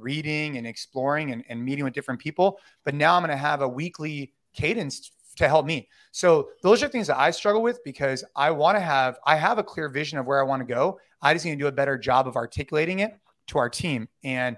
reading 0.00 0.56
and 0.56 0.66
exploring 0.66 1.32
and, 1.32 1.44
and 1.48 1.64
meeting 1.64 1.84
with 1.84 1.92
different 1.92 2.20
people. 2.20 2.58
But 2.84 2.94
now 2.94 3.16
I'm 3.16 3.22
going 3.22 3.30
to 3.30 3.36
have 3.36 3.62
a 3.62 3.68
weekly 3.68 4.32
cadence 4.52 5.12
to 5.36 5.48
help 5.48 5.66
me. 5.66 5.88
So 6.12 6.50
those 6.62 6.82
are 6.82 6.88
things 6.88 7.06
that 7.06 7.18
I 7.18 7.30
struggle 7.30 7.62
with 7.62 7.82
because 7.84 8.24
I 8.36 8.50
want 8.50 8.76
to 8.76 8.80
have 8.80 9.18
I 9.24 9.36
have 9.36 9.58
a 9.58 9.62
clear 9.62 9.88
vision 9.88 10.18
of 10.18 10.26
where 10.26 10.40
I 10.40 10.42
want 10.42 10.60
to 10.60 10.66
go. 10.66 10.98
I 11.22 11.32
just 11.32 11.44
need 11.44 11.52
to 11.52 11.56
do 11.58 11.66
a 11.66 11.72
better 11.72 11.96
job 11.96 12.26
of 12.26 12.36
articulating 12.36 13.00
it 13.00 13.18
to 13.48 13.58
our 13.58 13.68
team. 13.68 14.08
And 14.24 14.56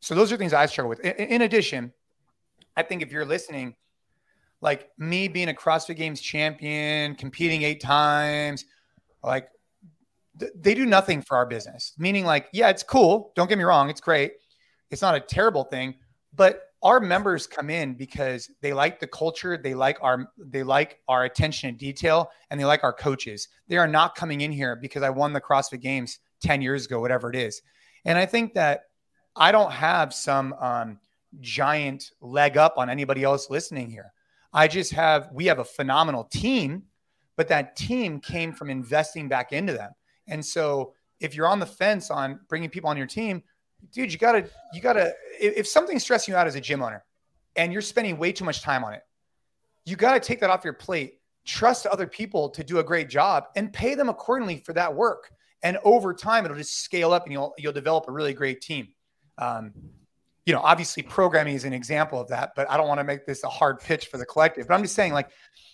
so 0.00 0.14
those 0.14 0.32
are 0.32 0.36
things 0.36 0.52
I 0.52 0.66
struggle 0.66 0.88
with. 0.88 1.00
In, 1.00 1.12
in 1.12 1.42
addition, 1.42 1.92
I 2.76 2.82
think 2.82 3.02
if 3.02 3.12
you're 3.12 3.24
listening, 3.24 3.74
like 4.60 4.90
me 4.98 5.28
being 5.28 5.48
a 5.48 5.54
CrossFit 5.54 5.96
Games 5.96 6.20
champion, 6.20 7.14
competing 7.14 7.62
eight 7.62 7.80
times, 7.80 8.64
like 9.22 9.48
th- 10.38 10.52
they 10.54 10.74
do 10.74 10.86
nothing 10.86 11.22
for 11.22 11.36
our 11.36 11.46
business. 11.46 11.94
Meaning, 11.98 12.24
like, 12.24 12.48
yeah, 12.52 12.68
it's 12.68 12.82
cool. 12.82 13.32
Don't 13.36 13.48
get 13.48 13.58
me 13.58 13.64
wrong, 13.64 13.90
it's 13.90 14.00
great. 14.00 14.32
It's 14.90 15.02
not 15.02 15.14
a 15.14 15.20
terrible 15.20 15.64
thing, 15.64 15.94
but 16.34 16.62
our 16.82 17.00
members 17.00 17.46
come 17.46 17.68
in 17.68 17.94
because 17.94 18.50
they 18.62 18.72
like 18.72 19.00
the 19.00 19.06
culture, 19.06 19.58
they 19.58 19.74
like 19.74 19.98
our 20.00 20.32
they 20.38 20.62
like 20.62 20.98
our 21.08 21.24
attention 21.24 21.72
to 21.72 21.78
detail, 21.78 22.30
and 22.50 22.58
they 22.58 22.64
like 22.64 22.84
our 22.84 22.92
coaches. 22.92 23.48
They 23.68 23.76
are 23.76 23.88
not 23.88 24.14
coming 24.14 24.40
in 24.40 24.52
here 24.52 24.76
because 24.76 25.02
I 25.02 25.10
won 25.10 25.32
the 25.32 25.40
CrossFit 25.40 25.80
Games 25.80 26.18
10 26.42 26.62
years 26.62 26.86
ago, 26.86 27.00
whatever 27.00 27.30
it 27.30 27.36
is. 27.36 27.62
And 28.04 28.16
I 28.16 28.26
think 28.26 28.54
that 28.54 28.84
I 29.36 29.52
don't 29.52 29.72
have 29.72 30.14
some 30.14 30.54
um, 30.54 30.98
giant 31.40 32.10
leg 32.20 32.56
up 32.56 32.74
on 32.76 32.90
anybody 32.90 33.22
else 33.22 33.50
listening 33.50 33.90
here. 33.90 34.12
I 34.52 34.66
just 34.66 34.92
have, 34.92 35.28
we 35.32 35.46
have 35.46 35.60
a 35.60 35.64
phenomenal 35.64 36.24
team, 36.24 36.84
but 37.36 37.48
that 37.48 37.76
team 37.76 38.20
came 38.20 38.52
from 38.52 38.70
investing 38.70 39.28
back 39.28 39.52
into 39.52 39.72
them. 39.72 39.92
And 40.26 40.44
so 40.44 40.94
if 41.20 41.34
you're 41.34 41.46
on 41.46 41.60
the 41.60 41.66
fence 41.66 42.10
on 42.10 42.40
bringing 42.48 42.70
people 42.70 42.90
on 42.90 42.96
your 42.96 43.06
team, 43.06 43.42
dude, 43.92 44.12
you 44.12 44.18
gotta, 44.18 44.48
you 44.72 44.80
gotta, 44.80 45.14
if, 45.40 45.58
if 45.58 45.66
something's 45.66 46.02
stressing 46.02 46.32
you 46.32 46.38
out 46.38 46.46
as 46.46 46.54
a 46.54 46.60
gym 46.60 46.82
owner 46.82 47.04
and 47.56 47.72
you're 47.72 47.82
spending 47.82 48.18
way 48.18 48.32
too 48.32 48.44
much 48.44 48.62
time 48.62 48.84
on 48.84 48.94
it, 48.94 49.02
you 49.84 49.96
gotta 49.96 50.20
take 50.20 50.40
that 50.40 50.50
off 50.50 50.64
your 50.64 50.74
plate, 50.74 51.20
trust 51.44 51.86
other 51.86 52.06
people 52.06 52.48
to 52.50 52.62
do 52.62 52.78
a 52.78 52.84
great 52.84 53.08
job 53.08 53.44
and 53.56 53.72
pay 53.72 53.94
them 53.94 54.08
accordingly 54.08 54.58
for 54.58 54.72
that 54.72 54.94
work. 54.94 55.30
And 55.62 55.78
over 55.84 56.14
time, 56.14 56.44
it'll 56.44 56.56
just 56.56 56.82
scale 56.82 57.12
up 57.12 57.24
and 57.24 57.32
you'll, 57.32 57.54
you'll 57.58 57.72
develop 57.72 58.08
a 58.08 58.12
really 58.12 58.32
great 58.32 58.60
team. 58.60 58.88
Um, 59.38 59.72
you 60.46 60.54
know, 60.54 60.60
obviously 60.60 61.02
programming 61.02 61.54
is 61.54 61.64
an 61.64 61.72
example 61.72 62.20
of 62.20 62.28
that, 62.28 62.52
but 62.56 62.70
I 62.70 62.76
don't 62.76 62.88
want 62.88 62.98
to 62.98 63.04
make 63.04 63.26
this 63.26 63.44
a 63.44 63.48
hard 63.48 63.80
pitch 63.80 64.06
for 64.06 64.18
the 64.18 64.24
collective. 64.24 64.66
But 64.66 64.74
I'm 64.74 64.82
just 64.82 64.94
saying, 64.94 65.12
like, 65.12 65.30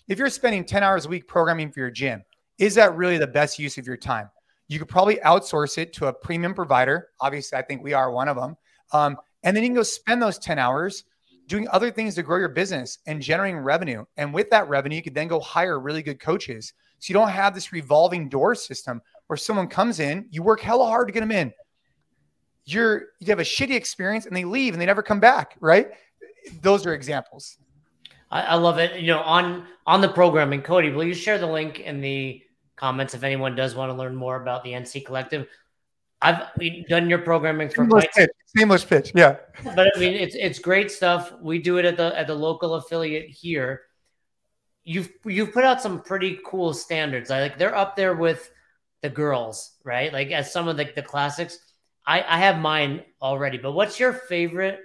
if 0.07 0.19
you're 0.19 0.29
spending 0.29 0.65
10 0.65 0.83
hours 0.83 1.05
a 1.05 1.09
week 1.09 1.27
programming 1.27 1.71
for 1.71 1.79
your 1.79 1.89
gym, 1.89 2.23
is 2.57 2.75
that 2.75 2.95
really 2.95 3.17
the 3.17 3.27
best 3.27 3.59
use 3.59 3.77
of 3.77 3.87
your 3.87 3.97
time? 3.97 4.29
You 4.67 4.79
could 4.79 4.89
probably 4.89 5.15
outsource 5.17 5.77
it 5.77 5.93
to 5.93 6.07
a 6.07 6.13
premium 6.13 6.53
provider. 6.53 7.09
Obviously, 7.21 7.57
I 7.57 7.61
think 7.61 7.83
we 7.83 7.93
are 7.93 8.11
one 8.11 8.27
of 8.27 8.35
them. 8.35 8.57
Um, 8.91 9.17
and 9.43 9.55
then 9.55 9.63
you 9.63 9.69
can 9.69 9.75
go 9.75 9.83
spend 9.83 10.21
those 10.21 10.37
10 10.37 10.59
hours 10.59 11.05
doing 11.47 11.67
other 11.69 11.89
things 11.89 12.15
to 12.15 12.23
grow 12.23 12.37
your 12.37 12.49
business 12.49 12.99
and 13.07 13.21
generating 13.21 13.59
revenue. 13.59 14.03
And 14.17 14.33
with 14.33 14.49
that 14.49 14.67
revenue, 14.67 14.97
you 14.97 15.01
could 15.01 15.15
then 15.15 15.27
go 15.27 15.39
hire 15.39 15.79
really 15.79 16.01
good 16.01 16.19
coaches. 16.19 16.73
So 16.99 17.11
you 17.11 17.13
don't 17.13 17.29
have 17.29 17.55
this 17.55 17.71
revolving 17.71 18.27
door 18.27 18.55
system 18.55 19.01
where 19.27 19.37
someone 19.37 19.67
comes 19.67 19.99
in, 19.99 20.27
you 20.29 20.43
work 20.43 20.59
hella 20.59 20.85
hard 20.85 21.07
to 21.07 21.13
get 21.13 21.21
them 21.21 21.31
in. 21.31 21.53
You're 22.65 23.05
you 23.19 23.27
have 23.27 23.39
a 23.39 23.43
shitty 23.43 23.75
experience 23.75 24.25
and 24.25 24.35
they 24.35 24.43
leave 24.43 24.73
and 24.73 24.81
they 24.81 24.85
never 24.85 25.03
come 25.03 25.21
back, 25.21 25.55
right? 25.61 25.87
Those 26.61 26.85
are 26.85 26.93
examples. 26.93 27.57
I, 28.29 28.41
I 28.41 28.55
love 28.55 28.77
it. 28.77 28.99
You 28.99 29.07
know, 29.07 29.21
on 29.21 29.67
on 29.85 30.01
the 30.01 30.09
programming, 30.09 30.61
Cody, 30.61 30.89
will 30.89 31.05
you 31.05 31.13
share 31.13 31.37
the 31.37 31.47
link 31.47 31.79
in 31.79 32.01
the 32.01 32.41
comments 32.77 33.13
if 33.13 33.23
anyone 33.23 33.55
does 33.55 33.75
want 33.75 33.91
to 33.91 33.93
learn 33.93 34.15
more 34.15 34.41
about 34.41 34.63
the 34.63 34.71
NC 34.71 35.05
Collective? 35.05 35.47
I've 36.21 36.43
done 36.87 37.09
your 37.09 37.19
programming 37.19 37.69
for 37.69 37.83
Seamless 37.83 38.05
pitch. 38.15 38.29
Seamless 38.55 38.85
pitch, 38.85 39.11
yeah. 39.13 39.35
But 39.75 39.91
I 39.95 39.99
mean, 39.99 40.13
it's 40.13 40.35
it's 40.35 40.57
great 40.57 40.89
stuff. 40.89 41.33
We 41.41 41.59
do 41.59 41.77
it 41.77 41.85
at 41.85 41.97
the 41.97 42.17
at 42.17 42.27
the 42.27 42.33
local 42.33 42.75
affiliate 42.75 43.29
here. 43.29 43.81
You've 44.83 45.09
you've 45.25 45.51
put 45.51 45.63
out 45.63 45.81
some 45.81 46.01
pretty 46.01 46.39
cool 46.45 46.73
standards. 46.73 47.29
I 47.29 47.41
like 47.41 47.57
they're 47.59 47.75
up 47.75 47.95
there 47.95 48.15
with 48.15 48.49
the 49.01 49.09
girls, 49.09 49.75
right? 49.83 50.11
Like 50.11 50.31
as 50.31 50.51
some 50.51 50.67
of 50.67 50.77
the, 50.77 50.89
the 50.95 51.03
classics. 51.03 51.59
I, 52.05 52.23
I 52.25 52.37
have 52.37 52.59
mine 52.59 53.03
already, 53.21 53.57
but 53.57 53.73
what's 53.73 53.99
your 53.99 54.13
favorite 54.13 54.79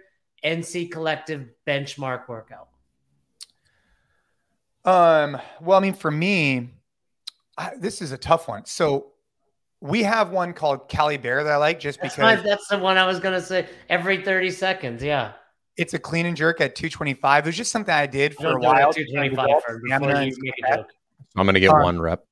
NC 0.45 0.91
Collective 0.91 1.49
benchmark 1.67 2.29
workout? 2.29 2.69
Um, 4.85 5.41
well, 5.61 5.79
I 5.79 5.81
mean, 5.81 5.95
for 5.95 6.11
me, 6.11 6.71
I, 7.59 7.73
this 7.79 8.03
is 8.03 8.13
a 8.13 8.19
tough 8.19 8.49
one. 8.49 8.65
So 8.65 9.13
we 9.81 10.03
have 10.05 10.31
one 10.31 10.53
called 10.53 10.89
Cali 10.89 11.17
Bear 11.17 11.43
that 11.45 11.53
I 11.53 11.57
like 11.57 11.81
just 11.81 12.01
that's 12.01 12.15
because 12.15 12.39
my, 12.39 12.43
that's 12.43 12.69
the 12.69 12.79
one 12.79 12.97
I 12.97 13.07
was 13.07 13.19
gonna 13.19 13.43
say 13.43 13.69
every 13.89 14.23
30 14.23 14.51
seconds. 14.51 15.03
Yeah. 15.03 15.33
It's 15.77 15.95
a 15.95 15.99
clean 15.99 16.27
and 16.27 16.37
jerk 16.37 16.61
at 16.61 16.75
225. 16.77 17.45
It 17.45 17.49
was 17.49 17.57
just 17.57 17.73
something 17.73 17.93
I 17.93 18.07
did 18.07 18.35
for 18.35 18.57
a 18.57 18.61
while. 18.61 18.93
225 18.93 19.63
for, 19.63 19.81
before 19.81 20.23
you 20.23 20.37
make 20.39 20.55
a 20.65 20.77
joke. 20.77 20.91
I'm 21.37 21.47
gonna 21.47 21.61
get 21.61 21.71
um, 21.71 21.83
one 21.83 22.01
rep. 22.01 22.25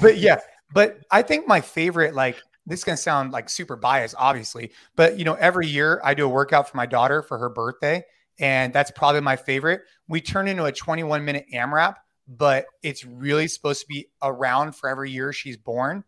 But 0.00 0.18
yeah, 0.18 0.40
but 0.72 1.00
I 1.10 1.22
think 1.22 1.48
my 1.48 1.60
favorite, 1.60 2.14
like 2.14 2.38
this 2.66 2.80
is 2.80 2.84
gonna 2.84 2.96
sound 2.96 3.32
like 3.32 3.48
super 3.48 3.76
biased, 3.76 4.14
obviously, 4.18 4.72
but 4.94 5.18
you 5.18 5.24
know, 5.24 5.34
every 5.34 5.66
year 5.66 6.00
I 6.04 6.14
do 6.14 6.26
a 6.26 6.28
workout 6.28 6.68
for 6.68 6.76
my 6.76 6.86
daughter 6.86 7.22
for 7.22 7.38
her 7.38 7.48
birthday, 7.48 8.04
and 8.38 8.72
that's 8.72 8.90
probably 8.90 9.22
my 9.22 9.36
favorite. 9.36 9.82
We 10.08 10.20
turn 10.20 10.48
into 10.48 10.64
a 10.64 10.72
21 10.72 11.24
minute 11.24 11.46
AMRAP, 11.52 11.96
but 12.30 12.66
it's 12.82 13.04
really 13.04 13.48
supposed 13.48 13.80
to 13.80 13.86
be 13.88 14.06
around 14.22 14.76
for 14.76 14.88
every 14.88 15.10
year 15.10 15.32
she's 15.32 15.56
born. 15.56 16.04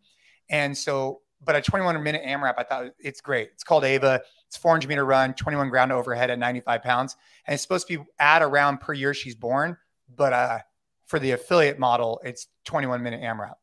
And 0.48 0.76
so, 0.76 1.20
but 1.44 1.56
a 1.56 1.60
21 1.60 2.00
minute 2.02 2.22
AMRAP, 2.24 2.54
I 2.56 2.62
thought 2.62 2.86
it's 3.00 3.20
great. 3.20 3.50
It's 3.52 3.64
called 3.64 3.84
Ava. 3.84 4.22
It's 4.46 4.56
400 4.56 4.88
meter 4.88 5.04
run, 5.04 5.34
21 5.34 5.68
ground 5.68 5.90
overhead 5.90 6.30
at 6.30 6.38
95 6.38 6.82
pounds, 6.82 7.16
and 7.46 7.54
it's 7.54 7.62
supposed 7.62 7.88
to 7.88 7.98
be 7.98 8.04
at 8.20 8.42
around 8.42 8.78
per 8.78 8.92
year 8.92 9.14
she's 9.14 9.34
born. 9.34 9.76
But 10.14 10.32
uh, 10.32 10.58
for 11.06 11.18
the 11.18 11.32
affiliate 11.32 11.78
model, 11.78 12.20
it's 12.22 12.46
21 12.64 13.02
minute 13.02 13.22
AMRAP. 13.22 13.54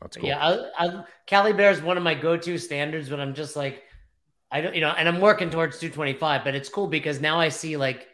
That's 0.00 0.16
cool. 0.16 0.28
Yeah, 0.28 0.38
I, 0.38 0.86
I, 0.86 1.04
Cali 1.26 1.52
Bear 1.52 1.72
is 1.72 1.82
one 1.82 1.96
of 1.96 2.02
my 2.02 2.14
go-to 2.14 2.56
standards 2.56 3.10
when 3.10 3.20
I'm 3.20 3.34
just 3.34 3.56
like, 3.56 3.82
I 4.50 4.60
don't, 4.60 4.74
you 4.74 4.80
know, 4.80 4.94
and 4.96 5.08
I'm 5.08 5.20
working 5.20 5.50
towards 5.50 5.78
225, 5.78 6.44
but 6.44 6.54
it's 6.54 6.68
cool 6.68 6.86
because 6.86 7.20
now 7.20 7.38
I 7.38 7.48
see 7.48 7.76
like, 7.76 8.06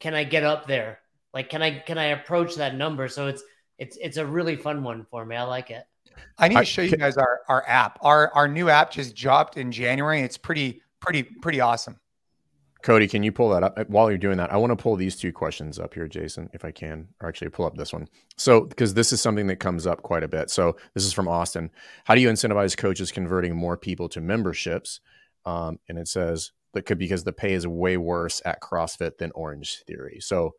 can 0.00 0.14
I 0.14 0.24
get 0.24 0.42
up 0.42 0.66
there? 0.66 0.98
Like, 1.32 1.48
can 1.48 1.62
I 1.62 1.78
can 1.78 1.98
I 1.98 2.06
approach 2.06 2.56
that 2.56 2.74
number? 2.74 3.08
So 3.08 3.28
it's 3.28 3.42
it's 3.78 3.96
it's 4.00 4.16
a 4.16 4.26
really 4.26 4.56
fun 4.56 4.82
one 4.82 5.06
for 5.10 5.24
me. 5.24 5.36
I 5.36 5.42
like 5.44 5.70
it. 5.70 5.84
I 6.38 6.48
need 6.48 6.58
to 6.58 6.64
show 6.64 6.82
you 6.82 6.96
guys 6.96 7.16
our 7.16 7.40
our 7.48 7.66
app. 7.66 7.98
Our 8.02 8.32
our 8.34 8.48
new 8.48 8.68
app 8.68 8.90
just 8.90 9.14
dropped 9.14 9.56
in 9.56 9.72
January. 9.72 10.20
It's 10.20 10.36
pretty 10.36 10.82
pretty 11.00 11.22
pretty 11.22 11.60
awesome. 11.60 11.98
Cody, 12.82 13.06
can 13.06 13.22
you 13.22 13.30
pull 13.30 13.50
that 13.50 13.62
up 13.62 13.90
while 13.90 14.10
you're 14.10 14.16
doing 14.16 14.38
that? 14.38 14.52
I 14.52 14.56
want 14.56 14.70
to 14.70 14.82
pull 14.82 14.96
these 14.96 15.14
two 15.14 15.32
questions 15.32 15.78
up 15.78 15.92
here, 15.92 16.08
Jason, 16.08 16.48
if 16.54 16.64
I 16.64 16.70
can, 16.70 17.08
or 17.20 17.28
actually 17.28 17.50
pull 17.50 17.66
up 17.66 17.76
this 17.76 17.92
one. 17.92 18.08
So, 18.38 18.62
because 18.62 18.94
this 18.94 19.12
is 19.12 19.20
something 19.20 19.46
that 19.48 19.56
comes 19.56 19.86
up 19.86 20.02
quite 20.02 20.22
a 20.22 20.28
bit. 20.28 20.48
So, 20.48 20.76
this 20.94 21.04
is 21.04 21.12
from 21.12 21.28
Austin. 21.28 21.70
How 22.04 22.14
do 22.14 22.22
you 22.22 22.30
incentivize 22.30 22.76
coaches 22.76 23.12
converting 23.12 23.54
more 23.54 23.76
people 23.76 24.08
to 24.10 24.22
memberships? 24.22 25.00
Um, 25.44 25.78
and 25.88 25.98
it 25.98 26.08
says 26.08 26.52
that 26.72 26.86
could 26.86 26.98
because 26.98 27.24
the 27.24 27.32
pay 27.32 27.52
is 27.52 27.66
way 27.66 27.98
worse 27.98 28.40
at 28.46 28.62
CrossFit 28.62 29.18
than 29.18 29.30
Orange 29.34 29.82
Theory. 29.86 30.18
So, 30.20 30.54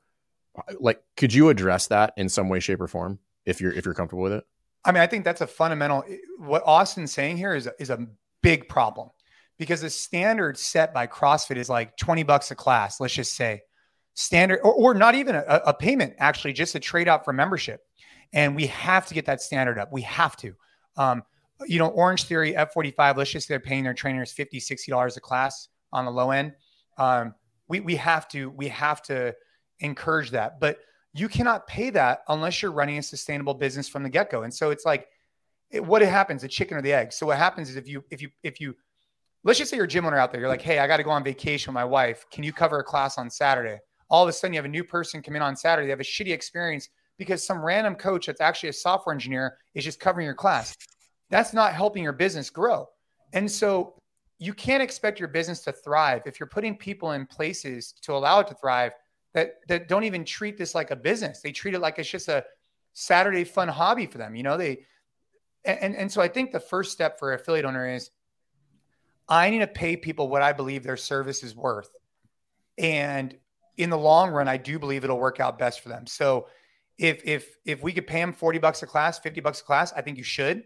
like, 0.79 1.01
could 1.17 1.33
you 1.33 1.49
address 1.49 1.87
that 1.87 2.13
in 2.17 2.29
some 2.29 2.49
way, 2.49 2.59
shape, 2.59 2.81
or 2.81 2.87
form 2.87 3.19
if 3.45 3.61
you're 3.61 3.71
if 3.71 3.85
you're 3.85 3.93
comfortable 3.93 4.23
with 4.23 4.33
it? 4.33 4.43
I 4.83 4.91
mean, 4.91 5.01
I 5.01 5.07
think 5.07 5.23
that's 5.23 5.41
a 5.41 5.47
fundamental. 5.47 6.03
What 6.39 6.63
Austin's 6.65 7.11
saying 7.11 7.37
here 7.37 7.55
is 7.55 7.69
is 7.79 7.89
a 7.89 8.07
big 8.41 8.67
problem 8.67 9.09
because 9.61 9.81
the 9.81 9.89
standard 9.89 10.57
set 10.57 10.93
by 10.93 11.05
CrossFit 11.05 11.57
is 11.57 11.69
like 11.69 11.95
20 11.97 12.23
bucks 12.23 12.49
a 12.49 12.55
class, 12.55 12.99
let's 12.99 13.13
just 13.13 13.35
say 13.35 13.61
standard, 14.15 14.59
or, 14.63 14.73
or 14.73 14.93
not 14.95 15.13
even 15.13 15.35
a, 15.35 15.61
a, 15.67 15.73
payment, 15.73 16.15
actually, 16.17 16.51
just 16.51 16.73
a 16.73 16.79
trade 16.79 17.07
out 17.07 17.23
for 17.23 17.31
membership. 17.31 17.81
And 18.33 18.55
we 18.55 18.65
have 18.67 19.05
to 19.05 19.13
get 19.13 19.25
that 19.27 19.39
standard 19.39 19.77
up. 19.77 19.91
We 19.91 20.01
have 20.01 20.35
to. 20.37 20.53
Um, 20.97 21.23
you 21.67 21.77
know, 21.77 21.89
Orange 21.89 22.23
Theory, 22.23 22.53
F45, 22.53 23.17
let's 23.17 23.29
just 23.29 23.47
say 23.47 23.53
they're 23.53 23.59
paying 23.59 23.83
their 23.83 23.93
trainers 23.93 24.31
50 24.31 24.59
$60 24.59 25.17
a 25.17 25.19
class 25.19 25.67
on 25.93 26.05
the 26.05 26.11
low 26.11 26.31
end. 26.31 26.53
Um, 26.97 27.35
we, 27.67 27.81
we 27.81 27.95
have 27.97 28.27
to, 28.29 28.49
we 28.49 28.67
have 28.69 29.03
to 29.03 29.35
encourage 29.81 30.31
that. 30.31 30.59
But 30.59 30.77
you 31.13 31.27
cannot 31.27 31.67
pay 31.67 31.89
that 31.89 32.23
unless 32.29 32.61
you're 32.61 32.71
running 32.71 32.97
a 32.97 33.03
sustainable 33.03 33.53
business 33.53 33.89
from 33.89 34.03
the 34.03 34.09
get-go. 34.09 34.43
And 34.43 34.53
so 34.53 34.71
it's 34.71 34.85
like, 34.85 35.07
it, 35.69 35.85
what 35.85 36.01
happens, 36.01 36.41
the 36.41 36.47
chicken 36.47 36.77
or 36.77 36.81
the 36.81 36.93
egg. 36.93 37.11
So 37.11 37.25
what 37.25 37.37
happens 37.37 37.69
is 37.69 37.75
if 37.75 37.87
you, 37.87 38.03
if 38.09 38.21
you, 38.21 38.29
if 38.43 38.61
you, 38.61 38.75
let's 39.43 39.59
just 39.59 39.71
say 39.71 39.77
you're 39.77 39.85
a 39.85 39.89
gym 39.89 40.05
owner 40.05 40.17
out 40.17 40.31
there. 40.31 40.39
You're 40.39 40.49
like, 40.49 40.61
hey, 40.61 40.79
I 40.79 40.87
got 40.87 40.97
to 40.97 41.03
go 41.03 41.11
on 41.11 41.23
vacation 41.23 41.71
with 41.71 41.75
my 41.75 41.85
wife. 41.85 42.25
Can 42.31 42.43
you 42.43 42.53
cover 42.53 42.79
a 42.79 42.83
class 42.83 43.17
on 43.17 43.29
Saturday? 43.29 43.79
All 44.09 44.23
of 44.23 44.29
a 44.29 44.33
sudden, 44.33 44.53
you 44.53 44.57
have 44.57 44.65
a 44.65 44.69
new 44.69 44.83
person 44.83 45.21
come 45.21 45.35
in 45.35 45.41
on 45.41 45.55
Saturday. 45.55 45.87
They 45.87 45.91
have 45.91 45.99
a 45.99 46.03
shitty 46.03 46.33
experience 46.33 46.89
because 47.17 47.45
some 47.45 47.63
random 47.63 47.95
coach 47.95 48.27
that's 48.27 48.41
actually 48.41 48.69
a 48.69 48.73
software 48.73 49.13
engineer 49.13 49.57
is 49.73 49.83
just 49.83 49.99
covering 49.99 50.25
your 50.25 50.35
class. 50.35 50.75
That's 51.29 51.53
not 51.53 51.73
helping 51.73 52.03
your 52.03 52.13
business 52.13 52.49
grow. 52.49 52.87
And 53.33 53.49
so 53.49 53.95
you 54.39 54.53
can't 54.53 54.83
expect 54.83 55.19
your 55.19 55.29
business 55.29 55.61
to 55.61 55.71
thrive 55.71 56.23
if 56.25 56.39
you're 56.39 56.47
putting 56.47 56.75
people 56.75 57.11
in 57.11 57.25
places 57.25 57.93
to 58.01 58.13
allow 58.13 58.39
it 58.39 58.47
to 58.47 58.55
thrive 58.55 58.91
that 59.33 59.55
that 59.67 59.87
don't 59.87 60.03
even 60.03 60.25
treat 60.25 60.57
this 60.57 60.75
like 60.75 60.91
a 60.91 60.95
business. 60.95 61.41
They 61.41 61.51
treat 61.51 61.73
it 61.73 61.79
like 61.79 61.99
it's 61.99 62.09
just 62.09 62.27
a 62.27 62.45
Saturday 62.93 63.43
fun 63.43 63.67
hobby 63.67 64.05
for 64.05 64.17
them. 64.17 64.35
You 64.35 64.43
know, 64.43 64.57
they 64.57 64.85
and 65.63 65.95
and 65.95 66.11
so 66.11 66.21
I 66.21 66.27
think 66.27 66.51
the 66.51 66.59
first 66.59 66.91
step 66.91 67.19
for 67.19 67.33
affiliate 67.33 67.65
owner 67.65 67.87
is 67.87 68.09
I 69.27 69.49
need 69.49 69.59
to 69.59 69.67
pay 69.67 69.95
people 69.95 70.27
what 70.27 70.41
I 70.41 70.53
believe 70.53 70.83
their 70.83 70.97
service 70.97 71.43
is 71.43 71.55
worth. 71.55 71.89
And 72.77 73.35
in 73.77 73.89
the 73.89 73.97
long 73.97 74.31
run, 74.31 74.47
I 74.47 74.57
do 74.57 74.77
believe 74.79 75.03
it'll 75.03 75.19
work 75.19 75.39
out 75.39 75.57
best 75.57 75.81
for 75.81 75.89
them. 75.89 76.05
So 76.07 76.47
if 76.97 77.21
if 77.23 77.55
if 77.65 77.81
we 77.81 77.93
could 77.93 78.07
pay 78.07 78.19
them 78.19 78.33
40 78.33 78.59
bucks 78.59 78.83
a 78.83 78.87
class, 78.87 79.19
50 79.19 79.41
bucks 79.41 79.61
a 79.61 79.63
class, 79.63 79.93
I 79.93 80.01
think 80.01 80.17
you 80.17 80.23
should. 80.23 80.63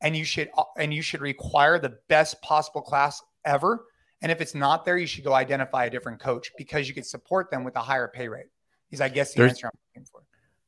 And 0.00 0.16
you 0.16 0.24
should 0.24 0.50
uh, 0.56 0.64
and 0.76 0.92
you 0.92 1.02
should 1.02 1.20
require 1.20 1.78
the 1.78 1.98
best 2.08 2.42
possible 2.42 2.82
class 2.82 3.22
ever. 3.44 3.84
And 4.22 4.30
if 4.32 4.40
it's 4.40 4.54
not 4.54 4.84
there, 4.84 4.96
you 4.96 5.06
should 5.06 5.24
go 5.24 5.34
identify 5.34 5.86
a 5.86 5.90
different 5.90 6.20
coach 6.20 6.52
because 6.56 6.88
you 6.88 6.94
could 6.94 7.06
support 7.06 7.50
them 7.50 7.64
with 7.64 7.76
a 7.76 7.80
higher 7.80 8.08
pay 8.08 8.28
rate. 8.28 8.46
Is 8.90 9.00
I 9.00 9.08
guess 9.08 9.32
the 9.32 9.38
There's- 9.38 9.52
answer 9.52 9.66
I'm 9.66 9.72
looking 9.94 10.06
for. 10.10 10.20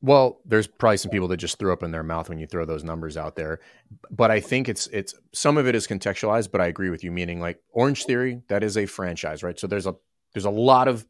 Well, 0.02 0.40
there's 0.44 0.66
probably 0.66 0.98
some 0.98 1.10
people 1.10 1.28
that 1.28 1.38
just 1.38 1.58
threw 1.58 1.72
up 1.72 1.82
in 1.82 1.90
their 1.90 2.02
mouth 2.02 2.28
when 2.28 2.38
you 2.38 2.46
throw 2.46 2.66
those 2.66 2.84
numbers 2.84 3.16
out 3.16 3.36
there. 3.36 3.60
But 4.10 4.30
I 4.30 4.38
think 4.40 4.68
it's 4.68 4.86
it's 4.88 5.14
some 5.32 5.56
of 5.56 5.66
it 5.66 5.74
is 5.74 5.86
contextualized, 5.86 6.50
but 6.52 6.60
I 6.60 6.66
agree 6.66 6.90
with 6.90 7.02
you, 7.02 7.10
meaning 7.10 7.40
like 7.40 7.58
Orange 7.70 8.04
Theory, 8.04 8.42
that 8.48 8.62
is 8.62 8.76
a 8.76 8.84
franchise, 8.84 9.42
right? 9.42 9.58
So 9.58 9.66
there's 9.66 9.86
a 9.86 9.94
there's 10.34 10.44
a 10.44 10.50
lot 10.50 10.88
of 10.88 11.06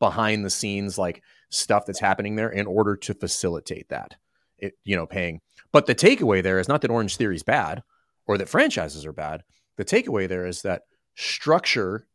behind 0.00 0.44
the 0.44 0.50
scenes 0.50 0.98
like 0.98 1.22
stuff 1.50 1.86
that's 1.86 2.00
happening 2.00 2.34
there 2.34 2.48
in 2.50 2.66
order 2.66 2.96
to 2.96 3.14
facilitate 3.14 3.88
that. 3.90 4.16
It, 4.58 4.74
you 4.82 4.96
know, 4.96 5.06
paying. 5.06 5.40
But 5.70 5.86
the 5.86 5.94
takeaway 5.94 6.42
there 6.42 6.58
is 6.58 6.66
not 6.68 6.80
that 6.82 6.90
Orange 6.90 7.16
Theory 7.16 7.36
is 7.36 7.42
bad 7.44 7.84
or 8.26 8.38
that 8.38 8.48
franchises 8.48 9.06
are 9.06 9.12
bad. 9.12 9.44
The 9.76 9.84
takeaway 9.84 10.28
there 10.28 10.46
is 10.46 10.62
that 10.62 10.82
structure 11.14 12.06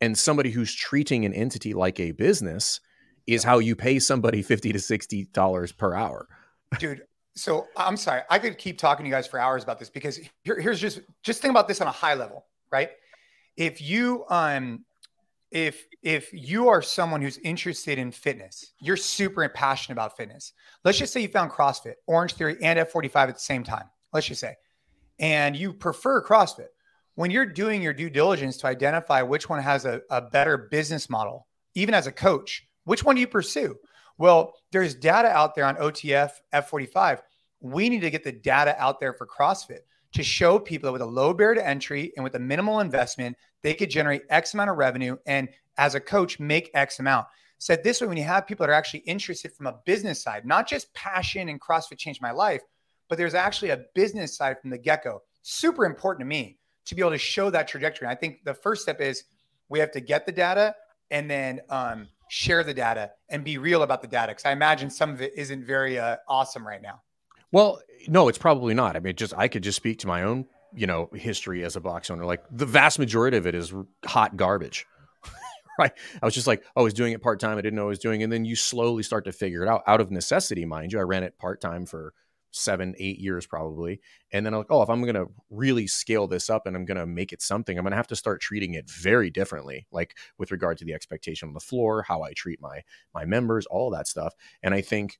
and 0.00 0.18
somebody 0.18 0.50
who's 0.50 0.74
treating 0.74 1.24
an 1.24 1.32
entity 1.32 1.74
like 1.74 2.00
a 2.00 2.12
business 2.12 2.80
is 3.26 3.44
how 3.44 3.58
you 3.58 3.74
pay 3.74 3.98
somebody 3.98 4.42
50 4.42 4.72
to 4.72 4.78
60 4.78 5.24
dollars 5.32 5.72
per 5.72 5.94
hour. 5.94 6.28
Dude 6.78 7.02
so 7.36 7.66
i'm 7.76 7.96
sorry 7.96 8.22
i 8.30 8.38
could 8.38 8.56
keep 8.58 8.78
talking 8.78 9.02
to 9.02 9.08
you 9.08 9.12
guys 9.12 9.26
for 9.26 9.40
hours 9.40 9.64
about 9.64 9.76
this 9.76 9.90
because 9.90 10.20
here, 10.44 10.60
here's 10.60 10.80
just 10.80 11.00
just 11.24 11.42
think 11.42 11.50
about 11.50 11.66
this 11.66 11.80
on 11.80 11.88
a 11.88 11.90
high 11.90 12.14
level 12.14 12.46
right? 12.74 12.90
If 13.56 13.80
you 13.80 14.24
um 14.28 14.84
if 15.50 15.86
if 16.02 16.30
you 16.32 16.68
are 16.68 16.82
someone 16.82 17.22
who's 17.22 17.38
interested 17.38 17.98
in 17.98 18.10
fitness 18.10 18.72
you're 18.80 18.96
super 18.96 19.48
passionate 19.48 19.94
about 19.94 20.16
fitness. 20.16 20.52
Let's 20.84 20.98
just 20.98 21.12
say 21.12 21.20
you 21.20 21.28
found 21.28 21.52
crossfit 21.52 21.94
Orangetheory 22.10 22.58
and 22.60 22.78
f45 22.80 23.16
at 23.16 23.34
the 23.34 23.40
same 23.40 23.62
time 23.62 23.88
let's 24.12 24.26
just 24.26 24.40
say 24.40 24.56
and 25.20 25.54
you 25.54 25.72
prefer 25.72 26.22
crossfit 26.22 26.68
when 27.14 27.30
you're 27.30 27.46
doing 27.46 27.82
your 27.82 27.92
due 27.92 28.10
diligence 28.10 28.56
to 28.58 28.66
identify 28.66 29.22
which 29.22 29.48
one 29.48 29.62
has 29.62 29.84
a, 29.84 30.02
a 30.10 30.20
better 30.20 30.56
business 30.56 31.08
model 31.08 31.46
even 31.74 31.94
as 31.94 32.06
a 32.06 32.12
coach 32.12 32.66
which 32.84 33.04
one 33.04 33.14
do 33.14 33.20
you 33.20 33.28
pursue 33.28 33.76
well, 34.18 34.54
there's 34.70 34.94
data 34.94 35.28
out 35.28 35.54
there 35.54 35.64
on 35.64 35.76
OTF 35.76 36.30
F45. 36.52 37.20
We 37.60 37.88
need 37.88 38.00
to 38.00 38.10
get 38.10 38.24
the 38.24 38.32
data 38.32 38.80
out 38.80 39.00
there 39.00 39.12
for 39.12 39.26
CrossFit 39.26 39.80
to 40.12 40.22
show 40.22 40.58
people 40.58 40.86
that 40.86 40.92
with 40.92 41.02
a 41.02 41.06
low 41.06 41.34
barrier 41.34 41.56
to 41.56 41.66
entry 41.66 42.12
and 42.16 42.22
with 42.22 42.36
a 42.36 42.38
minimal 42.38 42.80
investment, 42.80 43.36
they 43.62 43.74
could 43.74 43.90
generate 43.90 44.22
X 44.30 44.54
amount 44.54 44.70
of 44.70 44.76
revenue 44.76 45.16
and 45.26 45.48
as 45.76 45.96
a 45.96 46.00
coach, 46.00 46.38
make 46.38 46.70
X 46.74 47.00
amount. 47.00 47.26
Said 47.58 47.82
this 47.82 48.00
way, 48.00 48.06
when 48.06 48.16
you 48.16 48.24
have 48.24 48.46
people 48.46 48.64
that 48.64 48.70
are 48.70 48.76
actually 48.76 49.00
interested 49.00 49.52
from 49.52 49.66
a 49.66 49.78
business 49.84 50.22
side, 50.22 50.44
not 50.44 50.68
just 50.68 50.92
passion 50.94 51.48
and 51.48 51.60
CrossFit 51.60 51.98
changed 51.98 52.22
my 52.22 52.30
life, 52.30 52.62
but 53.08 53.18
there's 53.18 53.34
actually 53.34 53.70
a 53.70 53.84
business 53.94 54.36
side 54.36 54.60
from 54.60 54.70
the 54.70 54.78
get 54.78 55.02
go. 55.02 55.22
Super 55.42 55.84
important 55.84 56.20
to 56.20 56.26
me 56.26 56.58
to 56.86 56.94
be 56.94 57.00
able 57.00 57.12
to 57.12 57.18
show 57.18 57.50
that 57.50 57.68
trajectory. 57.68 58.08
I 58.08 58.14
think 58.14 58.44
the 58.44 58.54
first 58.54 58.82
step 58.82 59.00
is 59.00 59.24
we 59.68 59.78
have 59.78 59.90
to 59.92 60.00
get 60.00 60.26
the 60.26 60.32
data 60.32 60.74
and 61.10 61.30
then 61.30 61.60
um, 61.70 62.08
share 62.28 62.64
the 62.64 62.74
data 62.74 63.12
and 63.28 63.44
be 63.44 63.58
real 63.58 63.82
about 63.82 64.02
the 64.02 64.08
data 64.08 64.32
because 64.32 64.44
I 64.44 64.52
imagine 64.52 64.90
some 64.90 65.10
of 65.10 65.20
it 65.20 65.32
isn't 65.36 65.64
very 65.64 65.98
uh, 65.98 66.16
awesome 66.28 66.66
right 66.66 66.82
now. 66.82 67.02
well 67.52 67.80
no 68.08 68.28
it's 68.28 68.38
probably 68.38 68.74
not. 68.74 68.96
I 68.96 69.00
mean 69.00 69.16
just 69.16 69.34
i 69.36 69.48
could 69.48 69.62
just 69.62 69.76
speak 69.76 70.00
to 70.00 70.06
my 70.06 70.22
own 70.22 70.46
you 70.74 70.86
know 70.86 71.08
history 71.14 71.64
as 71.64 71.76
a 71.76 71.80
box 71.80 72.10
owner. 72.10 72.24
Like 72.24 72.42
the 72.50 72.66
vast 72.66 72.98
majority 72.98 73.36
of 73.36 73.46
it 73.46 73.54
is 73.54 73.72
hot 74.04 74.36
garbage 74.36 74.86
right? 75.78 75.92
I 76.22 76.24
was 76.24 76.34
just 76.34 76.46
like 76.46 76.62
oh, 76.76 76.80
i 76.80 76.84
was 76.84 76.94
doing 76.94 77.12
it 77.12 77.22
part-time. 77.22 77.58
I 77.58 77.60
didn't 77.60 77.76
know 77.76 77.84
i 77.84 77.88
was 77.88 77.98
doing 77.98 78.20
it. 78.20 78.24
And 78.24 78.32
then 78.32 78.44
you 78.44 78.56
slowly 78.56 79.02
start 79.02 79.24
to 79.26 79.32
figure 79.32 79.62
it 79.62 79.68
out 79.68 79.82
out 79.86 80.00
of 80.00 80.10
necessity 80.10 80.64
mind 80.64 80.92
you. 80.92 80.98
I 80.98 81.02
ran 81.02 81.22
it 81.22 81.38
part-time 81.38 81.86
for 81.86 82.14
seven 82.54 82.94
eight 82.98 83.18
years 83.18 83.46
probably 83.46 84.00
and 84.32 84.46
then 84.46 84.54
i'm 84.54 84.58
like 84.58 84.70
oh 84.70 84.82
if 84.82 84.88
i'm 84.88 85.02
going 85.02 85.14
to 85.14 85.26
really 85.50 85.86
scale 85.86 86.26
this 86.26 86.48
up 86.48 86.66
and 86.66 86.76
i'm 86.76 86.84
going 86.84 86.96
to 86.96 87.06
make 87.06 87.32
it 87.32 87.42
something 87.42 87.76
i'm 87.76 87.84
going 87.84 87.90
to 87.90 87.96
have 87.96 88.06
to 88.06 88.16
start 88.16 88.40
treating 88.40 88.74
it 88.74 88.88
very 88.88 89.28
differently 89.28 89.86
like 89.90 90.16
with 90.38 90.52
regard 90.52 90.78
to 90.78 90.84
the 90.84 90.94
expectation 90.94 91.48
on 91.48 91.54
the 91.54 91.60
floor 91.60 92.04
how 92.06 92.22
i 92.22 92.32
treat 92.32 92.60
my 92.60 92.80
my 93.12 93.24
members 93.24 93.66
all 93.66 93.90
that 93.90 94.06
stuff 94.06 94.34
and 94.62 94.72
i 94.72 94.80
think 94.80 95.18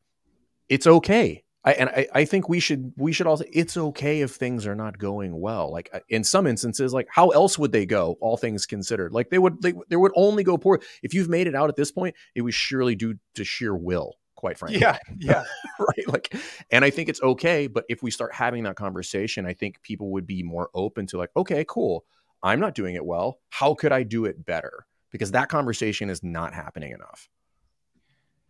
it's 0.68 0.87
okay. 0.87 1.43
I, 1.66 1.72
and 1.72 1.89
I, 1.89 2.07
I 2.12 2.24
think 2.26 2.49
we 2.49 2.61
should 2.61 2.93
we 2.97 3.12
should 3.12 3.26
also 3.26 3.45
it's 3.51 3.76
okay 3.76 4.20
if 4.20 4.32
things 4.32 4.66
are 4.66 4.74
not 4.74 4.99
going 4.99 5.41
well. 5.41 5.72
Like 5.72 5.89
uh, 5.95 6.01
in 6.11 6.22
some 6.22 6.47
instances 6.47 6.93
like 6.93 7.09
how 7.11 7.30
else 7.30 7.59
would 7.59 7.72
they 7.72 7.87
go 7.87 8.18
all 8.20 8.37
things 8.37 8.66
considered? 8.66 9.12
Like 9.12 9.30
they 9.30 9.39
would 9.39 9.62
they, 9.62 9.72
they 9.89 9.97
would 9.97 10.12
only 10.14 10.45
go 10.45 10.59
poor. 10.59 10.80
If 11.03 11.14
you've 11.14 11.30
made 11.30 11.47
it 11.47 11.55
out 11.55 11.70
at 11.70 11.76
this 11.76 11.91
point 11.91 12.16
it 12.35 12.43
was 12.43 12.55
surely 12.55 12.95
due 12.95 13.14
to 13.37 13.45
sheer 13.45 13.74
will 13.74 14.16
quite 14.45 14.59
frankly 14.59 14.78
Yeah, 14.78 14.99
yeah. 15.16 15.45
right 15.78 16.07
like 16.07 16.36
and 16.70 16.84
i 16.84 16.90
think 16.90 17.09
it's 17.09 17.22
okay 17.22 17.66
but 17.66 17.86
if 17.88 18.03
we 18.03 18.11
start 18.11 18.34
having 18.34 18.64
that 18.64 18.76
conversation 18.76 19.47
i 19.47 19.55
think 19.55 19.80
people 19.80 20.11
would 20.11 20.26
be 20.26 20.42
more 20.42 20.68
open 20.74 21.07
to 21.07 21.16
like 21.16 21.30
okay 21.34 21.64
cool 21.66 22.05
i'm 22.42 22.61
not 22.61 22.74
doing 22.74 22.95
it 22.95 23.03
well 23.03 23.38
how 23.49 23.72
could 23.72 23.90
i 23.90 24.03
do 24.03 24.26
it 24.26 24.45
better 24.45 24.84
because 25.11 25.30
that 25.30 25.49
conversation 25.49 26.11
is 26.11 26.22
not 26.22 26.53
happening 26.53 26.92
enough 26.92 27.30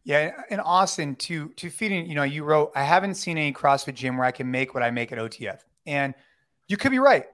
Yeah, 0.03 0.33
and 0.51 0.61
Austin, 0.61 1.15
to 1.27 1.51
to 1.61 1.71
feeding, 1.71 2.09
you 2.09 2.17
know, 2.17 2.25
you 2.25 2.43
wrote, 2.43 2.73
I 2.75 2.83
haven't 2.83 3.15
seen 3.15 3.39
any 3.39 3.53
CrossFit 3.53 3.95
gym 3.95 4.17
where 4.17 4.27
I 4.27 4.33
can 4.33 4.51
make 4.51 4.75
what 4.75 4.83
I 4.83 4.91
make 4.91 5.13
at 5.13 5.19
OTF, 5.19 5.61
and 5.87 6.13
you 6.67 6.77
could 6.77 6.91
be 6.91 6.99
right. 6.99 7.27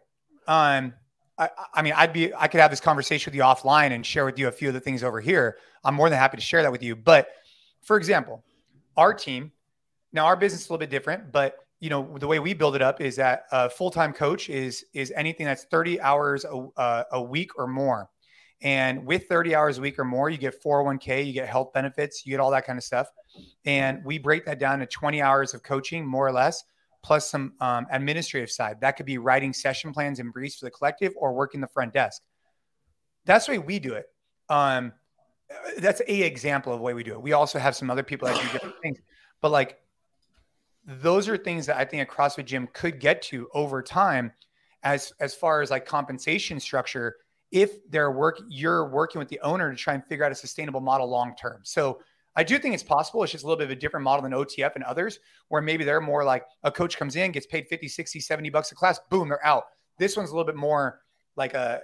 Um, 0.46 0.92
I, 1.38 1.48
I 1.72 1.82
mean, 1.82 1.94
I'd 1.96 2.12
be, 2.12 2.34
I 2.34 2.46
could 2.46 2.60
have 2.60 2.70
this 2.70 2.80
conversation 2.80 3.30
with 3.30 3.36
you 3.36 3.42
offline 3.42 3.92
and 3.92 4.04
share 4.04 4.26
with 4.26 4.38
you 4.38 4.48
a 4.48 4.52
few 4.52 4.68
of 4.68 4.74
the 4.74 4.80
things 4.80 5.02
over 5.02 5.20
here. 5.20 5.56
I'm 5.82 5.94
more 5.94 6.10
than 6.10 6.18
happy 6.18 6.36
to 6.36 6.42
share 6.42 6.62
that 6.62 6.70
with 6.70 6.82
you. 6.82 6.94
But 6.94 7.28
for 7.82 7.96
example, 7.96 8.44
our 9.00 9.14
team, 9.14 9.50
now 10.12 10.26
our 10.26 10.36
business 10.36 10.62
is 10.62 10.68
a 10.68 10.72
little 10.72 10.80
bit 10.80 10.90
different, 10.90 11.32
but 11.32 11.56
you 11.80 11.88
know, 11.88 12.18
the 12.18 12.26
way 12.26 12.38
we 12.38 12.52
build 12.52 12.76
it 12.76 12.82
up 12.82 13.00
is 13.00 13.16
that 13.16 13.44
a 13.50 13.70
full 13.70 13.90
time 13.90 14.12
coach 14.12 14.50
is 14.50 14.84
is 14.92 15.10
anything 15.16 15.46
that's 15.46 15.64
30 15.64 16.00
hours 16.02 16.44
a, 16.44 16.68
uh, 16.76 17.04
a 17.12 17.22
week 17.22 17.58
or 17.58 17.66
more. 17.66 18.10
And 18.62 19.06
with 19.06 19.26
30 19.26 19.54
hours 19.54 19.78
a 19.78 19.80
week 19.80 19.98
or 19.98 20.04
more, 20.04 20.28
you 20.28 20.36
get 20.36 20.62
401k, 20.62 21.26
you 21.26 21.32
get 21.32 21.48
health 21.48 21.72
benefits, 21.72 22.26
you 22.26 22.30
get 22.32 22.40
all 22.40 22.50
that 22.50 22.66
kind 22.66 22.78
of 22.78 22.84
stuff. 22.84 23.08
And 23.64 24.04
we 24.04 24.18
break 24.18 24.44
that 24.44 24.58
down 24.58 24.80
to 24.80 24.86
20 24.86 25.22
hours 25.22 25.54
of 25.54 25.62
coaching, 25.62 26.06
more 26.06 26.26
or 26.26 26.32
less, 26.32 26.62
plus 27.02 27.30
some 27.30 27.54
um, 27.60 27.86
administrative 27.90 28.50
side. 28.50 28.82
That 28.82 28.98
could 28.98 29.06
be 29.06 29.16
writing 29.16 29.54
session 29.54 29.94
plans 29.94 30.18
and 30.18 30.30
briefs 30.30 30.56
for 30.56 30.66
the 30.66 30.70
collective 30.70 31.14
or 31.16 31.32
working 31.32 31.62
the 31.62 31.68
front 31.68 31.94
desk. 31.94 32.20
That's 33.24 33.46
the 33.46 33.52
way 33.52 33.58
we 33.60 33.78
do 33.78 33.94
it. 33.94 34.04
Um, 34.50 34.92
that's 35.78 36.00
a 36.06 36.22
example 36.22 36.72
of 36.72 36.78
the 36.78 36.82
way 36.82 36.94
we 36.94 37.02
do 37.02 37.12
it. 37.12 37.22
We 37.22 37.32
also 37.32 37.58
have 37.58 37.74
some 37.76 37.90
other 37.90 38.02
people 38.02 38.28
that 38.28 38.40
do 38.40 38.52
different 38.52 38.76
things, 38.82 38.98
but 39.40 39.50
like 39.50 39.80
those 40.84 41.28
are 41.28 41.36
things 41.36 41.66
that 41.66 41.76
I 41.76 41.84
think 41.84 42.08
a 42.08 42.12
CrossFit 42.12 42.46
gym 42.46 42.68
could 42.72 43.00
get 43.00 43.22
to 43.22 43.48
over 43.54 43.82
time, 43.82 44.32
as 44.82 45.12
as 45.20 45.34
far 45.34 45.62
as 45.62 45.70
like 45.70 45.86
compensation 45.86 46.60
structure. 46.60 47.16
If 47.50 47.90
they're 47.90 48.12
work, 48.12 48.40
you're 48.48 48.88
working 48.88 49.18
with 49.18 49.28
the 49.28 49.40
owner 49.40 49.70
to 49.70 49.76
try 49.76 49.94
and 49.94 50.04
figure 50.06 50.24
out 50.24 50.32
a 50.32 50.36
sustainable 50.36 50.80
model 50.80 51.08
long 51.08 51.34
term. 51.34 51.60
So 51.64 52.00
I 52.36 52.44
do 52.44 52.58
think 52.58 52.74
it's 52.74 52.82
possible. 52.82 53.22
It's 53.24 53.32
just 53.32 53.44
a 53.44 53.46
little 53.46 53.58
bit 53.58 53.64
of 53.64 53.70
a 53.72 53.80
different 53.80 54.04
model 54.04 54.22
than 54.22 54.32
OTF 54.32 54.76
and 54.76 54.84
others, 54.84 55.18
where 55.48 55.60
maybe 55.60 55.82
they're 55.84 56.00
more 56.00 56.24
like 56.24 56.44
a 56.62 56.70
coach 56.70 56.96
comes 56.96 57.16
in, 57.16 57.32
gets 57.32 57.46
paid 57.46 57.66
50, 57.68 57.88
60, 57.88 58.20
70 58.20 58.50
bucks 58.50 58.70
a 58.70 58.74
class, 58.76 59.00
boom, 59.10 59.28
they're 59.28 59.44
out. 59.44 59.64
This 59.98 60.16
one's 60.16 60.30
a 60.30 60.32
little 60.32 60.46
bit 60.46 60.56
more 60.56 61.00
like 61.36 61.54
a 61.54 61.82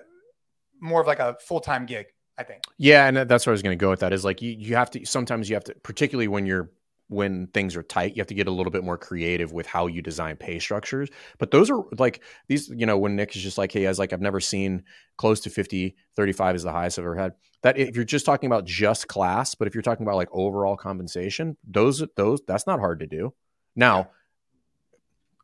more 0.81 1.01
of 1.01 1.07
like 1.07 1.19
a 1.19 1.37
full 1.41 1.61
time 1.61 1.85
gig, 1.85 2.07
I 2.39 2.45
think. 2.45 2.65
Yeah, 2.79 3.07
and 3.07 3.17
that's 3.17 3.47
where 3.47 3.53
I 3.53 3.55
was 3.55 3.63
going 3.63 3.77
to 3.77 3.83
go 3.83 3.91
with 3.91 4.01
that. 4.01 4.13
Is 4.13 4.25
like 4.25 4.43
you 4.43 4.53
you 4.53 4.77
have 4.77 4.91
to 4.93 5.05
sometimes 5.05 5.49
you 5.49 5.57
have 5.57 5.65
to, 5.65 5.75
particularly 5.83 6.29
when 6.29 6.47
you're 6.47 6.71
when 7.09 7.47
things 7.49 7.77
are 7.77 7.83
tight, 7.83 8.17
you 8.17 8.21
have 8.21 8.27
to 8.27 8.35
get 8.35 8.49
a 8.49 8.51
little 8.51 8.73
bit 8.73 8.83
more 8.83 8.99
creative 8.99 9.53
with 9.53 9.67
how 9.67 9.87
you 9.87 10.03
design 10.03 10.37
pay 10.37 10.59
structures. 10.59 11.09
But 11.39 11.51
those 11.51 11.71
are 11.71 11.85
like 11.99 12.23
these, 12.49 12.69
you 12.69 12.85
know, 12.85 12.99
when 12.99 13.15
Nick 13.15 13.37
is 13.37 13.43
just 13.43 13.59
like, 13.59 13.71
hey, 13.73 13.87
I 13.87 13.89
was 13.89 13.99
like, 13.99 14.13
I've 14.13 14.21
never 14.21 14.41
seen 14.41 14.83
close 15.17 15.41
to 15.41 15.51
50, 15.51 15.97
35 16.17 16.57
is 16.57 16.63
the 16.65 16.73
highest 16.73 16.99
I've 16.99 17.05
ever 17.05 17.17
had. 17.17 17.33
That 17.63 17.79
if 17.79 17.95
you're 17.95 18.05
just 18.05 18.27
talking 18.27 18.49
about 18.49 18.65
just 18.65 19.09
class, 19.09 19.55
but 19.55 19.69
if 19.69 19.75
you're 19.75 19.83
talking 19.83 20.05
about 20.05 20.17
like 20.17 20.29
overall 20.33 20.77
compensation, 20.77 21.57
those 21.65 22.05
those 22.17 22.41
that's 22.47 22.67
not 22.67 22.81
hard 22.81 23.01
to 23.01 23.07
do. 23.07 23.33
Now, 23.77 24.11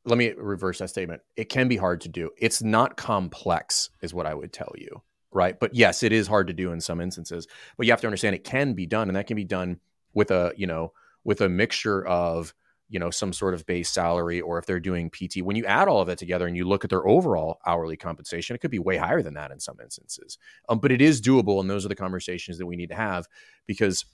let 0.05 0.19
me 0.19 0.33
reverse 0.33 0.79
that 0.79 0.89
statement. 0.89 1.23
It 1.37 1.49
can 1.49 1.69
be 1.69 1.77
hard 1.77 2.01
to 2.03 2.09
do. 2.09 2.31
It's 2.37 2.63
not 2.63 2.97
complex, 2.97 3.91
is 4.03 4.13
what 4.13 4.27
I 4.27 4.35
would 4.35 4.53
tell 4.53 4.73
you. 4.77 5.03
Right. 5.33 5.59
But 5.59 5.75
yes, 5.75 6.03
it 6.03 6.13
is 6.13 6.27
hard 6.27 6.49
to 6.49 6.53
do 6.53 6.73
in 6.73 6.81
some 6.81 7.01
instances. 7.01 7.47
But 7.77 7.87
you 7.87 7.93
have 7.93 8.03
to 8.03 8.07
understand 8.07 8.35
it 8.35 8.45
can 8.45 8.75
be 8.75 8.87
done, 8.87 9.09
and 9.09 9.17
that 9.17 9.27
can 9.27 9.37
be 9.37 9.45
done 9.45 9.81
with 10.13 10.31
a, 10.31 10.53
you 10.57 10.67
know, 10.67 10.93
with 11.25 11.41
a 11.41 11.49
mixture 11.49 12.05
of 12.07 12.55
you 12.93 12.99
know 12.99 13.11
some 13.11 13.33
sort 13.33 13.55
of 13.55 13.65
base 13.65 13.89
salary 13.89 14.41
or 14.41 14.59
if 14.59 14.67
they're 14.67 14.79
doing 14.79 15.09
pt 15.09 15.39
when 15.39 15.57
you 15.57 15.65
add 15.65 15.89
all 15.89 16.03
of 16.03 16.07
that 16.07 16.19
together 16.19 16.47
and 16.47 16.57
you 16.57 16.65
look 16.65 16.85
at 16.85 16.91
their 16.91 17.09
overall 17.09 17.59
hourly 17.67 17.97
compensation 17.97 18.55
it 18.55 18.59
could 18.59 18.71
be 18.71 18.79
way 18.79 18.99
higher 18.99 19.23
than 19.23 19.35
that 19.35 19.51
in 19.51 19.59
some 19.59 19.79
instances 19.83 20.37
um, 20.69 20.79
but 20.79 20.93
it 20.93 21.01
is 21.01 21.21
doable 21.21 21.61
and 21.61 21.71
those 21.71 21.87
are 21.87 21.89
the 21.89 21.95
conversations 21.95 22.59
that 22.59 22.67
we 22.67 22.77
need 22.77 22.91
to 22.91 22.95
have 22.95 23.27
because 23.67 24.05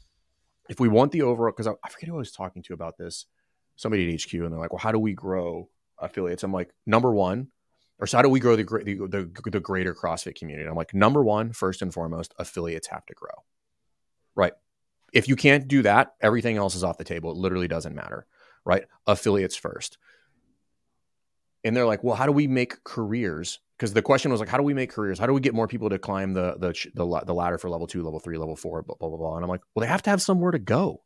if 0.70 0.78
we 0.78 0.88
want 0.88 1.10
the 1.10 1.22
overall 1.22 1.50
because 1.50 1.66
I, 1.66 1.72
I 1.84 1.88
forget 1.88 2.08
who 2.08 2.14
i 2.14 2.18
was 2.18 2.30
talking 2.30 2.62
to 2.62 2.72
about 2.72 2.96
this 2.96 3.26
somebody 3.74 4.08
at 4.14 4.20
hq 4.20 4.32
and 4.34 4.52
they're 4.52 4.60
like 4.60 4.72
well 4.72 4.78
how 4.78 4.92
do 4.92 4.98
we 5.00 5.12
grow 5.12 5.68
affiliates 5.98 6.44
i'm 6.44 6.52
like 6.52 6.70
number 6.86 7.12
one 7.12 7.48
or 7.98 8.06
so 8.06 8.18
how 8.18 8.22
do 8.22 8.28
we 8.28 8.40
grow 8.40 8.56
the, 8.56 8.64
the, 8.64 9.28
the, 9.44 9.50
the 9.50 9.60
greater 9.60 9.94
crossfit 9.94 10.34
community 10.36 10.68
i'm 10.68 10.76
like 10.76 10.94
number 10.94 11.22
one 11.22 11.52
first 11.52 11.82
and 11.82 11.92
foremost 11.92 12.34
affiliates 12.38 12.88
have 12.88 13.04
to 13.06 13.14
grow 13.14 13.44
right 14.34 14.52
if 15.12 15.28
you 15.28 15.36
can't 15.36 15.68
do 15.68 15.82
that, 15.82 16.14
everything 16.20 16.56
else 16.56 16.74
is 16.74 16.84
off 16.84 16.98
the 16.98 17.04
table. 17.04 17.30
It 17.30 17.36
literally 17.36 17.68
doesn't 17.68 17.94
matter, 17.94 18.26
right? 18.64 18.84
Affiliates 19.06 19.56
first. 19.56 19.98
And 21.64 21.76
they're 21.76 21.86
like, 21.86 22.04
well, 22.04 22.14
how 22.14 22.26
do 22.26 22.32
we 22.32 22.46
make 22.46 22.82
careers? 22.84 23.60
Because 23.76 23.92
the 23.92 24.02
question 24.02 24.30
was 24.30 24.40
like, 24.40 24.48
how 24.48 24.56
do 24.56 24.62
we 24.62 24.74
make 24.74 24.90
careers? 24.90 25.18
How 25.18 25.26
do 25.26 25.32
we 25.32 25.40
get 25.40 25.54
more 25.54 25.68
people 25.68 25.90
to 25.90 25.98
climb 25.98 26.32
the 26.32 26.56
the 26.58 26.72
the, 26.94 27.22
the 27.26 27.34
ladder 27.34 27.58
for 27.58 27.70
level 27.70 27.86
two, 27.86 28.02
level 28.02 28.20
three, 28.20 28.38
level 28.38 28.56
four, 28.56 28.82
blah 28.82 28.96
blah 28.96 29.08
blah 29.08 29.18
blah? 29.18 29.36
And 29.36 29.44
I'm 29.44 29.50
like, 29.50 29.62
well, 29.74 29.82
they 29.82 29.88
have 29.88 30.02
to 30.02 30.10
have 30.10 30.22
somewhere 30.22 30.52
to 30.52 30.58
go. 30.58 31.02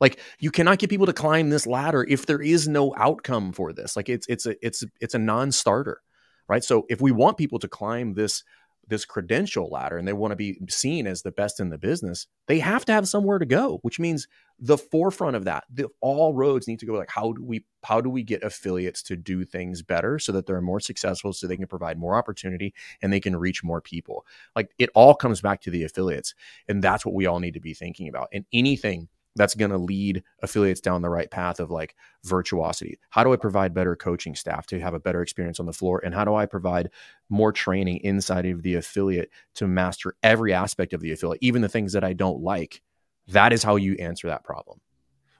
Like 0.00 0.20
you 0.38 0.50
cannot 0.50 0.78
get 0.78 0.90
people 0.90 1.06
to 1.06 1.12
climb 1.12 1.50
this 1.50 1.66
ladder 1.66 2.04
if 2.08 2.26
there 2.26 2.40
is 2.40 2.68
no 2.68 2.94
outcome 2.96 3.52
for 3.52 3.72
this. 3.72 3.96
Like 3.96 4.08
it's 4.08 4.26
it's 4.28 4.46
a 4.46 4.54
it's 4.64 4.84
it's 5.00 5.14
a 5.14 5.18
non-starter, 5.18 6.00
right? 6.48 6.64
So 6.64 6.86
if 6.88 7.00
we 7.00 7.12
want 7.12 7.36
people 7.36 7.58
to 7.58 7.68
climb 7.68 8.14
this 8.14 8.42
this 8.88 9.04
credential 9.04 9.68
ladder 9.68 9.98
and 9.98 10.08
they 10.08 10.12
want 10.12 10.32
to 10.32 10.36
be 10.36 10.58
seen 10.68 11.06
as 11.06 11.22
the 11.22 11.30
best 11.30 11.60
in 11.60 11.68
the 11.68 11.78
business, 11.78 12.26
they 12.46 12.58
have 12.58 12.84
to 12.86 12.92
have 12.92 13.06
somewhere 13.06 13.38
to 13.38 13.44
go, 13.44 13.78
which 13.82 14.00
means 14.00 14.26
the 14.58 14.78
forefront 14.78 15.36
of 15.36 15.44
that, 15.44 15.64
the, 15.72 15.88
all 16.00 16.32
roads 16.34 16.66
need 16.66 16.78
to 16.80 16.86
go 16.86 16.94
like 16.94 17.10
how 17.10 17.32
do 17.32 17.44
we 17.44 17.64
how 17.84 18.00
do 18.00 18.10
we 18.10 18.22
get 18.22 18.42
affiliates 18.42 19.02
to 19.04 19.16
do 19.16 19.44
things 19.44 19.82
better 19.82 20.18
so 20.18 20.32
that 20.32 20.46
they're 20.46 20.60
more 20.60 20.80
successful 20.80 21.32
so 21.32 21.46
they 21.46 21.56
can 21.56 21.66
provide 21.66 21.98
more 21.98 22.16
opportunity 22.16 22.74
and 23.02 23.12
they 23.12 23.20
can 23.20 23.36
reach 23.36 23.62
more 23.62 23.80
people. 23.80 24.26
Like 24.56 24.72
it 24.78 24.90
all 24.94 25.14
comes 25.14 25.40
back 25.40 25.60
to 25.62 25.70
the 25.70 25.84
affiliates 25.84 26.34
and 26.66 26.82
that's 26.82 27.04
what 27.04 27.14
we 27.14 27.26
all 27.26 27.40
need 27.40 27.54
to 27.54 27.60
be 27.60 27.74
thinking 27.74 28.08
about. 28.08 28.28
And 28.32 28.46
anything 28.52 29.08
that's 29.38 29.54
going 29.54 29.70
to 29.70 29.78
lead 29.78 30.22
affiliates 30.42 30.80
down 30.80 31.00
the 31.00 31.08
right 31.08 31.30
path 31.30 31.60
of 31.60 31.70
like 31.70 31.96
virtuosity. 32.24 32.98
How 33.10 33.24
do 33.24 33.32
I 33.32 33.36
provide 33.36 33.72
better 33.72 33.96
coaching 33.96 34.34
staff 34.34 34.66
to 34.66 34.80
have 34.80 34.92
a 34.92 35.00
better 35.00 35.22
experience 35.22 35.58
on 35.60 35.66
the 35.66 35.72
floor? 35.72 36.02
And 36.04 36.14
how 36.14 36.24
do 36.24 36.34
I 36.34 36.44
provide 36.44 36.90
more 37.30 37.52
training 37.52 37.98
inside 37.98 38.44
of 38.46 38.62
the 38.62 38.74
affiliate 38.74 39.30
to 39.54 39.66
master 39.66 40.14
every 40.22 40.52
aspect 40.52 40.92
of 40.92 41.00
the 41.00 41.12
affiliate, 41.12 41.42
even 41.42 41.62
the 41.62 41.68
things 41.68 41.92
that 41.94 42.04
I 42.04 42.12
don't 42.12 42.42
like? 42.42 42.82
That 43.28 43.52
is 43.52 43.62
how 43.62 43.76
you 43.76 43.94
answer 43.94 44.26
that 44.26 44.44
problem. 44.44 44.80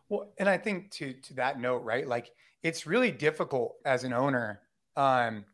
Well, 0.09 0.33
and 0.39 0.49
I 0.49 0.57
think 0.57 0.91
to 0.93 1.13
to 1.13 1.35
that 1.35 1.61
note, 1.61 1.83
right? 1.83 2.07
Like 2.07 2.31
it's 2.63 2.87
really 2.87 3.11
difficult 3.11 3.75
as 3.85 4.05
an 4.05 4.13
owner. 4.13 4.61
Um, 4.97 5.45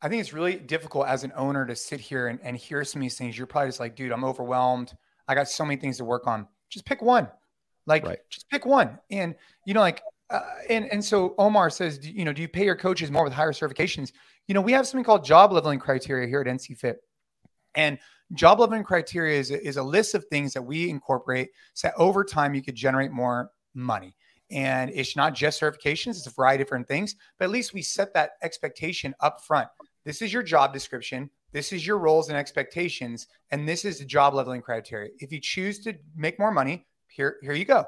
I 0.00 0.08
think 0.08 0.20
it's 0.20 0.32
really 0.32 0.56
difficult 0.56 1.06
as 1.06 1.22
an 1.22 1.32
owner 1.36 1.64
to 1.66 1.76
sit 1.76 2.00
here 2.00 2.26
and, 2.26 2.40
and 2.42 2.56
hear 2.56 2.84
some 2.84 3.00
of 3.00 3.04
these 3.04 3.16
things. 3.16 3.38
You're 3.38 3.46
probably 3.46 3.68
just 3.68 3.80
like, 3.80 3.94
dude, 3.94 4.10
I'm 4.10 4.24
overwhelmed. 4.24 4.94
I 5.28 5.34
got 5.34 5.48
so 5.48 5.64
many 5.64 5.80
things 5.80 5.98
to 5.98 6.04
work 6.04 6.26
on 6.26 6.48
just 6.72 6.86
pick 6.86 7.02
one. 7.02 7.28
Like, 7.86 8.04
right. 8.04 8.18
just 8.30 8.48
pick 8.48 8.64
one. 8.64 8.98
And, 9.10 9.34
you 9.66 9.74
know, 9.74 9.80
like, 9.80 10.02
uh, 10.30 10.40
and, 10.70 10.90
and 10.90 11.04
so 11.04 11.34
Omar 11.36 11.68
says, 11.68 12.04
you 12.06 12.24
know, 12.24 12.32
do 12.32 12.40
you 12.40 12.48
pay 12.48 12.64
your 12.64 12.76
coaches 12.76 13.10
more 13.10 13.24
with 13.24 13.32
higher 13.32 13.52
certifications? 13.52 14.12
You 14.48 14.54
know, 14.54 14.60
we 14.60 14.72
have 14.72 14.86
something 14.86 15.04
called 15.04 15.24
job 15.24 15.52
leveling 15.52 15.78
criteria 15.78 16.26
here 16.26 16.40
at 16.40 16.46
NC 16.46 16.78
Fit. 16.78 17.02
And 17.74 17.98
job 18.34 18.60
leveling 18.60 18.84
criteria 18.84 19.38
is 19.38 19.50
a, 19.50 19.66
is 19.66 19.76
a 19.76 19.82
list 19.82 20.14
of 20.14 20.24
things 20.26 20.54
that 20.54 20.62
we 20.62 20.88
incorporate 20.88 21.50
so 21.74 21.88
that 21.88 21.94
over 21.96 22.24
time 22.24 22.54
you 22.54 22.62
could 22.62 22.74
generate 22.74 23.10
more 23.10 23.50
money. 23.74 24.14
And 24.50 24.90
it's 24.94 25.16
not 25.16 25.34
just 25.34 25.60
certifications, 25.60 26.10
it's 26.10 26.26
a 26.26 26.30
variety 26.30 26.62
of 26.62 26.66
different 26.66 26.88
things, 26.88 27.16
but 27.38 27.46
at 27.46 27.50
least 27.50 27.72
we 27.72 27.82
set 27.82 28.12
that 28.14 28.32
expectation 28.42 29.14
up 29.20 29.42
front. 29.44 29.68
This 30.04 30.20
is 30.22 30.32
your 30.32 30.42
job 30.42 30.72
description. 30.72 31.30
This 31.52 31.72
is 31.72 31.86
your 31.86 31.98
roles 31.98 32.28
and 32.28 32.36
expectations, 32.36 33.26
and 33.50 33.68
this 33.68 33.84
is 33.84 33.98
the 33.98 34.04
job 34.04 34.34
leveling 34.34 34.62
criteria. 34.62 35.10
If 35.18 35.32
you 35.32 35.40
choose 35.40 35.78
to 35.80 35.94
make 36.16 36.38
more 36.38 36.50
money, 36.50 36.86
here, 37.08 37.36
here 37.42 37.52
you 37.52 37.66
go. 37.66 37.86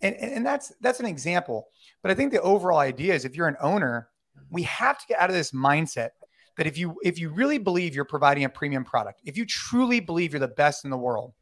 And, 0.00 0.14
and 0.16 0.46
that's 0.46 0.72
that's 0.80 1.00
an 1.00 1.06
example. 1.06 1.68
But 2.02 2.10
I 2.12 2.14
think 2.14 2.32
the 2.32 2.42
overall 2.42 2.78
idea 2.78 3.14
is 3.14 3.24
if 3.24 3.34
you're 3.34 3.48
an 3.48 3.56
owner, 3.60 4.08
we 4.50 4.62
have 4.62 4.98
to 4.98 5.06
get 5.08 5.18
out 5.18 5.30
of 5.30 5.34
this 5.34 5.50
mindset 5.50 6.10
that 6.56 6.66
if 6.66 6.78
you 6.78 6.96
if 7.02 7.18
you 7.18 7.30
really 7.30 7.58
believe 7.58 7.94
you're 7.94 8.04
providing 8.04 8.44
a 8.44 8.48
premium 8.48 8.84
product, 8.84 9.20
if 9.24 9.36
you 9.36 9.46
truly 9.46 10.00
believe 10.00 10.32
you're 10.32 10.40
the 10.40 10.48
best 10.48 10.84
in 10.84 10.90
the 10.90 10.96
world, 10.96 11.32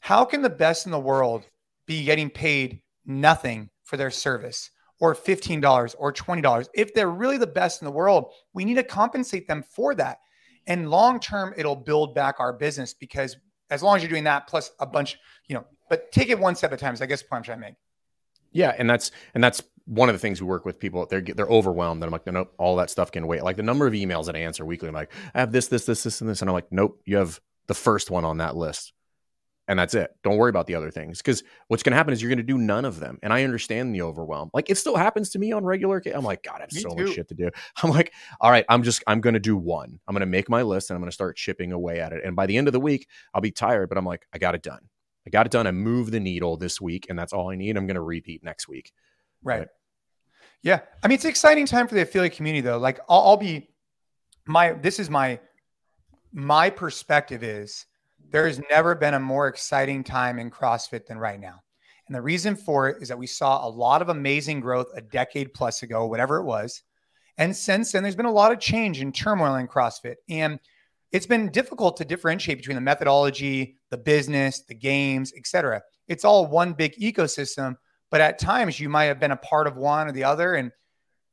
how 0.00 0.24
can 0.24 0.42
the 0.42 0.50
best 0.50 0.86
in 0.86 0.92
the 0.92 1.00
world 1.00 1.46
be 1.86 2.04
getting 2.04 2.30
paid 2.30 2.80
nothing 3.06 3.70
for 3.84 3.96
their 3.96 4.10
service 4.10 4.70
or 5.00 5.14
$15 5.14 5.94
or 5.98 6.12
$20? 6.12 6.68
If 6.74 6.94
they're 6.94 7.10
really 7.10 7.38
the 7.38 7.46
best 7.46 7.80
in 7.80 7.86
the 7.86 7.92
world, 7.92 8.32
we 8.52 8.64
need 8.64 8.74
to 8.74 8.82
compensate 8.82 9.48
them 9.48 9.62
for 9.62 9.94
that. 9.94 10.18
And 10.68 10.90
long 10.90 11.18
term, 11.18 11.52
it'll 11.56 11.74
build 11.74 12.14
back 12.14 12.36
our 12.38 12.52
business 12.52 12.94
because 12.94 13.36
as 13.70 13.82
long 13.82 13.96
as 13.96 14.02
you're 14.02 14.10
doing 14.10 14.24
that, 14.24 14.46
plus 14.46 14.70
a 14.78 14.86
bunch, 14.86 15.18
you 15.48 15.54
know, 15.54 15.64
but 15.90 16.12
take 16.12 16.28
it 16.28 16.38
one 16.38 16.54
step 16.54 16.72
at 16.72 16.78
a 16.78 16.80
time. 16.80 16.94
Is 16.94 17.02
I 17.02 17.06
guess 17.06 17.22
the 17.22 17.28
point 17.28 17.40
I'm 17.40 17.44
trying 17.44 17.58
to 17.58 17.66
make. 17.66 17.74
Yeah, 18.52 18.74
and 18.78 18.88
that's 18.88 19.10
and 19.34 19.42
that's 19.42 19.62
one 19.86 20.08
of 20.10 20.14
the 20.14 20.18
things 20.18 20.40
we 20.40 20.46
work 20.46 20.64
with 20.64 20.78
people. 20.78 21.06
They're 21.06 21.22
they're 21.22 21.46
overwhelmed, 21.46 22.02
and 22.02 22.08
I'm 22.08 22.12
like, 22.12 22.26
no, 22.26 22.32
nope, 22.32 22.54
all 22.58 22.76
that 22.76 22.90
stuff 22.90 23.10
can 23.10 23.26
wait. 23.26 23.42
Like 23.42 23.56
the 23.56 23.62
number 23.62 23.86
of 23.86 23.94
emails 23.94 24.26
that 24.26 24.36
I 24.36 24.40
answer 24.40 24.64
weekly, 24.64 24.88
I'm 24.88 24.94
like, 24.94 25.10
I 25.34 25.40
have 25.40 25.52
this, 25.52 25.68
this, 25.68 25.86
this, 25.86 26.02
this, 26.02 26.20
and 26.20 26.28
this, 26.30 26.42
and 26.42 26.50
I'm 26.50 26.54
like, 26.54 26.70
nope, 26.70 27.00
you 27.06 27.16
have 27.16 27.40
the 27.66 27.74
first 27.74 28.10
one 28.10 28.24
on 28.24 28.38
that 28.38 28.56
list 28.56 28.92
and 29.68 29.78
that's 29.78 29.94
it. 29.94 30.10
Don't 30.24 30.38
worry 30.38 30.48
about 30.48 30.66
the 30.66 30.74
other 30.74 30.90
things 30.90 31.18
because 31.18 31.44
what's 31.68 31.82
going 31.82 31.92
to 31.92 31.96
happen 31.96 32.12
is 32.12 32.22
you're 32.22 32.30
going 32.30 32.38
to 32.38 32.42
do 32.42 32.58
none 32.58 32.84
of 32.84 32.98
them. 32.98 33.18
And 33.22 33.32
I 33.32 33.44
understand 33.44 33.94
the 33.94 34.02
overwhelm. 34.02 34.50
Like 34.54 34.70
it 34.70 34.76
still 34.76 34.96
happens 34.96 35.30
to 35.30 35.38
me 35.38 35.52
on 35.52 35.64
regular. 35.64 36.02
I'm 36.12 36.24
like, 36.24 36.42
God, 36.42 36.56
I 36.56 36.60
have 36.62 36.72
me 36.72 36.80
so 36.80 36.88
too. 36.90 37.04
much 37.04 37.14
shit 37.14 37.28
to 37.28 37.34
do. 37.34 37.50
I'm 37.82 37.90
like, 37.90 38.12
all 38.40 38.50
right, 38.50 38.64
I'm 38.68 38.82
just, 38.82 39.04
I'm 39.06 39.20
going 39.20 39.34
to 39.34 39.40
do 39.40 39.56
one. 39.56 40.00
I'm 40.08 40.14
going 40.14 40.20
to 40.20 40.26
make 40.26 40.48
my 40.48 40.62
list 40.62 40.90
and 40.90 40.96
I'm 40.96 41.02
going 41.02 41.10
to 41.10 41.14
start 41.14 41.36
chipping 41.36 41.72
away 41.72 42.00
at 42.00 42.12
it. 42.12 42.24
And 42.24 42.34
by 42.34 42.46
the 42.46 42.56
end 42.56 42.66
of 42.66 42.72
the 42.72 42.80
week, 42.80 43.06
I'll 43.34 43.42
be 43.42 43.50
tired, 43.50 43.90
but 43.90 43.98
I'm 43.98 44.06
like, 44.06 44.26
I 44.32 44.38
got 44.38 44.54
it 44.54 44.62
done. 44.62 44.80
I 45.26 45.30
got 45.30 45.44
it 45.44 45.52
done. 45.52 45.66
I 45.66 45.72
move 45.72 46.10
the 46.10 46.20
needle 46.20 46.56
this 46.56 46.80
week, 46.80 47.06
and 47.10 47.18
that's 47.18 47.34
all 47.34 47.50
I 47.50 47.54
need. 47.54 47.76
I'm 47.76 47.86
going 47.86 47.96
to 47.96 48.00
repeat 48.00 48.42
next 48.42 48.66
week. 48.66 48.92
Right. 49.42 49.60
But, 49.60 49.68
yeah. 50.62 50.80
I 51.02 51.08
mean, 51.08 51.16
it's 51.16 51.24
an 51.24 51.30
exciting 51.30 51.66
time 51.66 51.86
for 51.86 51.94
the 51.94 52.00
affiliate 52.00 52.32
community, 52.32 52.62
though. 52.62 52.78
Like, 52.78 52.98
I'll, 53.10 53.20
I'll 53.20 53.36
be 53.36 53.68
my. 54.46 54.72
This 54.72 54.98
is 54.98 55.10
my 55.10 55.38
my 56.32 56.70
perspective 56.70 57.42
is 57.42 57.84
there 58.30 58.46
has 58.46 58.60
never 58.70 58.94
been 58.94 59.14
a 59.14 59.20
more 59.20 59.48
exciting 59.48 60.04
time 60.04 60.38
in 60.38 60.50
CrossFit 60.50 61.06
than 61.06 61.18
right 61.18 61.40
now. 61.40 61.60
And 62.06 62.14
the 62.14 62.22
reason 62.22 62.56
for 62.56 62.88
it 62.88 63.02
is 63.02 63.08
that 63.08 63.18
we 63.18 63.26
saw 63.26 63.66
a 63.66 63.68
lot 63.68 64.02
of 64.02 64.08
amazing 64.08 64.60
growth 64.60 64.88
a 64.94 65.00
decade 65.00 65.52
plus 65.52 65.82
ago, 65.82 66.06
whatever 66.06 66.38
it 66.38 66.44
was. 66.44 66.82
And 67.36 67.54
since 67.54 67.92
then, 67.92 68.02
there's 68.02 68.16
been 68.16 68.26
a 68.26 68.32
lot 68.32 68.52
of 68.52 68.60
change 68.60 69.00
and 69.00 69.14
turmoil 69.14 69.56
in 69.56 69.68
CrossFit. 69.68 70.16
And 70.28 70.58
it's 71.12 71.26
been 71.26 71.50
difficult 71.50 71.96
to 71.98 72.04
differentiate 72.04 72.58
between 72.58 72.74
the 72.74 72.80
methodology, 72.80 73.76
the 73.90 73.98
business, 73.98 74.62
the 74.66 74.74
games, 74.74 75.32
etc. 75.36 75.82
It's 76.06 76.24
all 76.24 76.46
one 76.46 76.72
big 76.72 76.94
ecosystem, 76.96 77.76
but 78.10 78.20
at 78.20 78.38
times 78.38 78.80
you 78.80 78.88
might 78.88 79.04
have 79.04 79.20
been 79.20 79.30
a 79.30 79.36
part 79.36 79.66
of 79.66 79.76
one 79.76 80.08
or 80.08 80.12
the 80.12 80.24
other. 80.24 80.54
And 80.54 80.72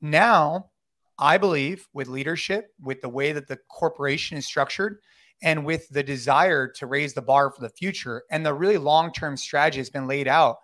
now 0.02 0.72
I 1.18 1.38
believe 1.38 1.88
with 1.94 2.08
leadership, 2.08 2.68
with 2.82 3.02
the 3.02 3.10
way 3.10 3.32
that 3.32 3.48
the 3.48 3.60
corporation 3.70 4.38
is 4.38 4.46
structured, 4.46 5.00
and 5.44 5.66
with 5.66 5.88
the 5.90 6.04
desire 6.04 6.68
to 6.68 6.88
raise 6.88 7.14
the 7.14 7.22
bar 7.22 7.52
for 7.52 7.62
the 7.62 7.70
future 7.70 8.24
and 8.32 8.46
the 8.46 8.54
really 8.54 8.78
long-term 8.78 9.38
strategy 9.38 9.80
has 9.80 9.90
been 9.90 10.08
laid 10.08 10.28
out 10.28 10.58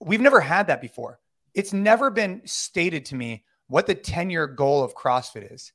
we've 0.00 0.20
never 0.20 0.40
had 0.40 0.66
that 0.68 0.80
before. 0.80 1.18
It's 1.54 1.72
never 1.72 2.10
been 2.10 2.42
stated 2.44 3.04
to 3.06 3.14
me 3.14 3.44
what 3.66 3.86
the 3.86 3.94
10-year 3.94 4.46
goal 4.46 4.82
of 4.82 4.94
crossfit 4.94 5.52
is. 5.52 5.72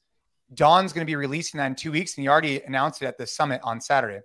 Don's 0.53 0.93
going 0.93 1.05
to 1.05 1.09
be 1.09 1.15
releasing 1.15 1.57
that 1.57 1.67
in 1.67 1.75
two 1.75 1.91
weeks 1.91 2.15
and 2.15 2.23
he 2.23 2.27
already 2.27 2.61
announced 2.61 3.01
it 3.01 3.07
at 3.07 3.17
the 3.17 3.27
summit 3.27 3.61
on 3.63 3.81
saturday. 3.81 4.19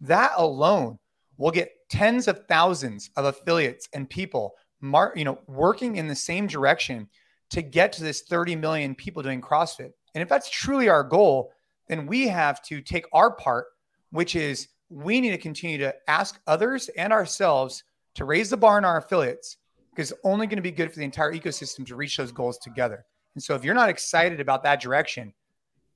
That 0.00 0.32
alone 0.36 0.98
will 1.36 1.50
get 1.50 1.72
tens 1.90 2.28
of 2.28 2.46
thousands 2.48 3.10
of 3.16 3.24
affiliates 3.24 3.88
and 3.94 4.08
people 4.08 4.54
mar- 4.80 5.12
you 5.14 5.24
know 5.24 5.38
working 5.46 5.96
in 5.96 6.08
the 6.08 6.14
same 6.14 6.46
direction 6.46 7.08
to 7.50 7.62
get 7.62 7.92
to 7.92 8.02
this 8.02 8.22
30 8.22 8.56
million 8.56 8.94
people 8.94 9.22
doing 9.22 9.40
crossfit. 9.40 9.92
And 10.14 10.22
if 10.22 10.28
that's 10.28 10.50
truly 10.50 10.88
our 10.88 11.04
goal 11.04 11.52
then 11.90 12.06
we 12.06 12.28
have 12.28 12.62
to 12.62 12.80
take 12.80 13.04
our 13.12 13.32
part, 13.32 13.66
which 14.10 14.36
is 14.36 14.68
we 14.90 15.20
need 15.20 15.30
to 15.30 15.38
continue 15.38 15.78
to 15.78 15.94
ask 16.06 16.40
others 16.46 16.88
and 16.90 17.12
ourselves 17.12 17.82
to 18.14 18.24
raise 18.24 18.48
the 18.50 18.56
bar 18.56 18.78
in 18.78 18.84
our 18.84 18.98
affiliates 18.98 19.56
because 19.90 20.12
it's 20.12 20.20
only 20.22 20.46
going 20.46 20.56
to 20.56 20.62
be 20.62 20.70
good 20.70 20.92
for 20.92 20.98
the 20.98 21.04
entire 21.04 21.32
ecosystem 21.32 21.84
to 21.86 21.96
reach 21.96 22.16
those 22.16 22.30
goals 22.30 22.58
together. 22.58 23.04
And 23.34 23.42
so 23.42 23.56
if 23.56 23.64
you're 23.64 23.74
not 23.74 23.88
excited 23.88 24.38
about 24.40 24.62
that 24.62 24.80
direction, 24.80 25.34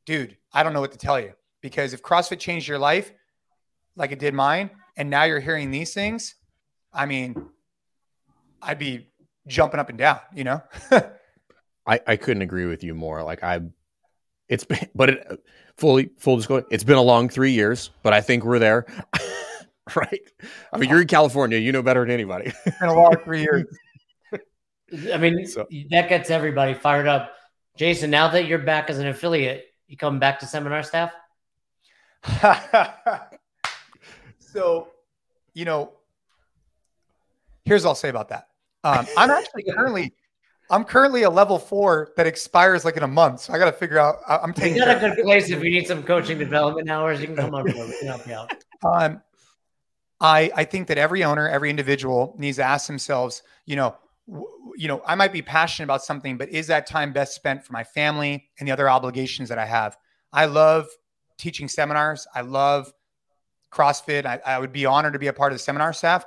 dude, 0.04 0.36
I 0.52 0.64
don't 0.64 0.72
know 0.72 0.80
what 0.80 0.92
to 0.92 0.98
tell 0.98 1.20
you 1.20 1.32
because 1.60 1.92
if 1.92 2.02
CrossFit 2.02 2.40
changed 2.40 2.66
your 2.66 2.78
life 2.78 3.12
like 3.94 4.10
it 4.10 4.18
did 4.18 4.34
mine, 4.34 4.70
and 4.96 5.08
now 5.08 5.24
you're 5.24 5.40
hearing 5.40 5.70
these 5.70 5.94
things, 5.94 6.34
I 6.92 7.06
mean, 7.06 7.50
I'd 8.60 8.78
be 8.78 9.08
jumping 9.46 9.78
up 9.78 9.88
and 9.88 9.98
down, 9.98 10.20
you 10.34 10.42
know? 10.42 10.62
I, 11.86 12.00
I 12.06 12.16
couldn't 12.16 12.42
agree 12.42 12.66
with 12.66 12.82
you 12.82 12.94
more. 12.94 13.22
Like 13.22 13.44
I 13.44 13.60
it's 14.48 14.64
been, 14.64 14.88
but 14.94 15.10
it 15.10 15.44
fully 15.76 16.10
full 16.18 16.36
disclosure, 16.36 16.66
it's 16.70 16.84
been 16.84 16.96
a 16.96 17.02
long 17.02 17.28
three 17.28 17.52
years, 17.52 17.90
but 18.02 18.12
I 18.12 18.20
think 18.20 18.44
we're 18.44 18.58
there. 18.58 18.86
right? 19.96 20.20
I 20.72 20.78
mean, 20.78 20.88
you're 20.90 21.02
in 21.02 21.06
California, 21.06 21.58
you 21.58 21.72
know 21.72 21.82
better 21.82 22.00
than 22.00 22.10
anybody. 22.10 22.52
it's 22.64 22.78
been 22.78 22.88
a 22.88 22.94
long 22.94 23.16
three 23.24 23.42
years. 23.42 23.64
I 25.12 25.18
mean, 25.18 25.46
so. 25.46 25.66
that 25.90 26.08
gets 26.08 26.30
everybody 26.30 26.74
fired 26.74 27.06
up. 27.06 27.32
Jason, 27.76 28.10
now 28.10 28.28
that 28.28 28.46
you're 28.46 28.60
back 28.60 28.88
as 28.88 28.98
an 28.98 29.08
affiliate, 29.08 29.66
you 29.88 29.96
come 29.96 30.18
back 30.18 30.38
to 30.40 30.46
seminar 30.46 30.82
staff? 30.82 31.12
so, 34.38 34.88
you 35.52 35.64
know, 35.64 35.92
here's 37.64 37.82
what 37.84 37.90
I'll 37.90 37.94
say 37.94 38.08
about 38.08 38.28
that. 38.28 38.48
Um, 38.84 39.06
I'm 39.16 39.30
actually 39.30 39.64
currently 39.64 40.14
I'm 40.70 40.85
currently 40.85 41.23
a 41.23 41.31
level 41.31 41.59
four 41.59 42.12
that 42.16 42.27
expires 42.27 42.85
like 42.85 42.97
in 42.97 43.03
a 43.03 43.09
month, 43.09 43.41
so 43.41 43.53
I 43.53 43.59
got 43.59 43.66
to 43.66 43.73
figure 43.73 43.99
out. 43.99 44.19
I'm 44.27 44.53
taking. 44.53 44.78
Got 44.78 44.97
a 44.97 45.15
good 45.15 45.24
place 45.24 45.51
if 45.51 45.62
you 45.62 45.70
need 45.70 45.86
some 45.86 46.03
coaching 46.03 46.39
development 46.39 46.91
hours. 46.91 47.20
You 47.20 47.27
can 47.27 47.36
come 47.36 47.55
on. 47.55 47.65
We 47.65 47.73
can 47.73 48.07
help 48.07 48.27
you 48.27 48.35
out. 48.35 48.53
Um, 48.82 49.23
I 50.20 50.51
I 50.55 50.65
think 50.65 50.89
that 50.89 50.99
every 50.99 51.23
owner, 51.24 51.49
every 51.49 51.70
individual 51.70 52.35
needs 52.39 52.57
to 52.57 52.62
ask 52.62 52.86
themselves, 52.86 53.43
you 53.66 53.77
know, 53.77 53.97
you 54.77 54.89
know, 54.89 55.03
I 55.07 55.15
might 55.15 55.32
be 55.32 55.43
passionate 55.43 55.85
about 55.85 56.03
something, 56.03 56.39
but 56.39 56.49
is 56.49 56.66
that 56.69 56.86
time 56.86 57.12
best 57.12 57.35
spent 57.35 57.65
for 57.65 57.73
my 57.73 57.85
family 57.85 58.49
and 58.59 58.66
the 58.66 58.73
other 58.73 58.89
obligations 58.89 59.51
that 59.51 59.59
I 59.59 59.66
have? 59.66 59.97
I 60.32 60.47
love 60.47 60.89
teaching 61.36 61.69
seminars. 61.69 62.27
I 62.35 62.41
love 62.41 62.93
CrossFit. 63.70 64.24
I, 64.24 64.41
I 64.45 64.59
would 64.59 64.73
be 64.73 64.86
honored 64.86 65.12
to 65.12 65.19
be 65.19 65.27
a 65.27 65.32
part 65.32 65.53
of 65.53 65.59
the 65.59 65.62
seminar 65.62 65.93
staff. 65.93 66.24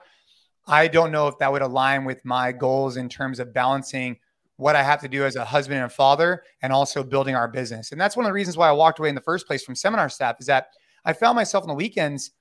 I 0.68 0.88
don't 0.88 1.12
know 1.12 1.28
if 1.28 1.38
that 1.40 1.52
would 1.52 1.62
align 1.62 2.06
with 2.06 2.24
my 2.26 2.52
goals 2.52 2.98
in 2.98 3.10
terms 3.10 3.40
of 3.40 3.54
balancing 3.54 4.18
what 4.58 4.76
I 4.76 4.84
have 4.84 5.02
to 5.02 5.08
do 5.08 5.24
as 5.24 5.36
a 5.36 5.46
husband 5.46 5.78
and 5.78 5.86
a 5.86 5.90
father 5.90 6.44
and 6.62 6.74
also 6.74 7.04
building 7.04 7.36
our 7.36 7.48
business. 7.48 7.92
And 7.92 8.02
that's 8.02 8.18
one 8.18 8.26
of 8.26 8.30
the 8.30 8.34
reasons 8.34 8.58
why 8.58 8.68
I 8.68 8.74
walked 8.74 9.00
away 9.00 9.10
in 9.10 9.16
the 9.16 9.22
first 9.22 9.48
place 9.48 9.64
from 9.64 9.76
seminar 9.76 10.10
staff 10.10 10.38
is 10.40 10.48
that 10.48 10.70
I 11.06 11.14
found 11.14 11.36
myself 11.36 11.64
on 11.64 11.68
the 11.68 11.76
weekends 11.76 12.32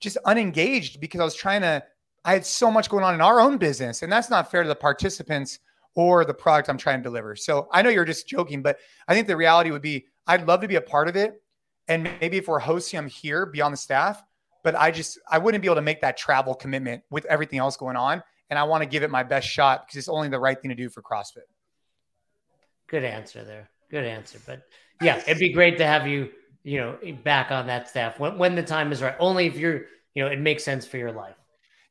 just 0.00 0.16
unengaged 0.24 1.00
because 1.00 1.20
I 1.20 1.24
was 1.24 1.34
trying 1.34 1.60
to, 1.60 1.84
I 2.24 2.32
had 2.32 2.46
so 2.46 2.70
much 2.70 2.88
going 2.88 3.04
on 3.04 3.14
in 3.14 3.20
our 3.20 3.40
own 3.40 3.58
business. 3.58 4.02
And 4.02 4.10
that's 4.10 4.30
not 4.30 4.50
fair 4.50 4.62
to 4.62 4.68
the 4.68 4.74
participants 4.74 5.58
or 5.94 6.24
the 6.24 6.34
product 6.34 6.68
I'm 6.68 6.78
trying 6.78 6.98
to 6.98 7.02
deliver. 7.02 7.36
So 7.36 7.68
I 7.70 7.82
know 7.82 7.90
you're 7.90 8.04
just 8.04 8.26
joking, 8.26 8.62
but 8.62 8.78
I 9.06 9.14
think 9.14 9.26
the 9.26 9.36
reality 9.36 9.70
would 9.70 9.82
be 9.82 10.06
I'd 10.26 10.46
love 10.46 10.62
to 10.62 10.68
be 10.68 10.76
a 10.76 10.80
part 10.80 11.08
of 11.08 11.16
it. 11.16 11.42
And 11.88 12.04
maybe 12.20 12.38
if 12.38 12.48
we're 12.48 12.60
hosting 12.60 12.98
them 12.98 13.08
here 13.08 13.44
beyond 13.44 13.74
the 13.74 13.78
staff, 13.78 14.22
but 14.62 14.74
I 14.74 14.90
just 14.90 15.18
I 15.28 15.38
wouldn't 15.38 15.60
be 15.60 15.68
able 15.68 15.76
to 15.76 15.82
make 15.82 16.00
that 16.00 16.16
travel 16.16 16.54
commitment 16.54 17.02
with 17.10 17.24
everything 17.26 17.58
else 17.58 17.76
going 17.76 17.96
on. 17.96 18.22
And 18.52 18.58
I 18.58 18.64
want 18.64 18.82
to 18.82 18.86
give 18.86 19.02
it 19.02 19.08
my 19.08 19.22
best 19.22 19.48
shot 19.48 19.86
because 19.86 19.96
it's 19.96 20.10
only 20.10 20.28
the 20.28 20.38
right 20.38 20.60
thing 20.60 20.68
to 20.68 20.74
do 20.74 20.90
for 20.90 21.00
CrossFit. 21.00 21.48
Good 22.86 23.02
answer 23.02 23.42
there. 23.44 23.70
Good 23.90 24.04
answer. 24.04 24.38
But 24.44 24.64
yeah, 25.00 25.22
it'd 25.26 25.38
be 25.38 25.54
great 25.54 25.78
to 25.78 25.86
have 25.86 26.06
you, 26.06 26.28
you 26.62 26.76
know, 26.76 26.98
back 27.24 27.50
on 27.50 27.66
that 27.68 27.88
staff 27.88 28.20
when, 28.20 28.36
when 28.36 28.54
the 28.54 28.62
time 28.62 28.92
is 28.92 29.00
right. 29.00 29.14
Only 29.18 29.46
if 29.46 29.56
you're, 29.56 29.86
you 30.12 30.22
know, 30.22 30.26
it 30.26 30.38
makes 30.38 30.64
sense 30.64 30.84
for 30.84 30.98
your 30.98 31.12
life. 31.12 31.34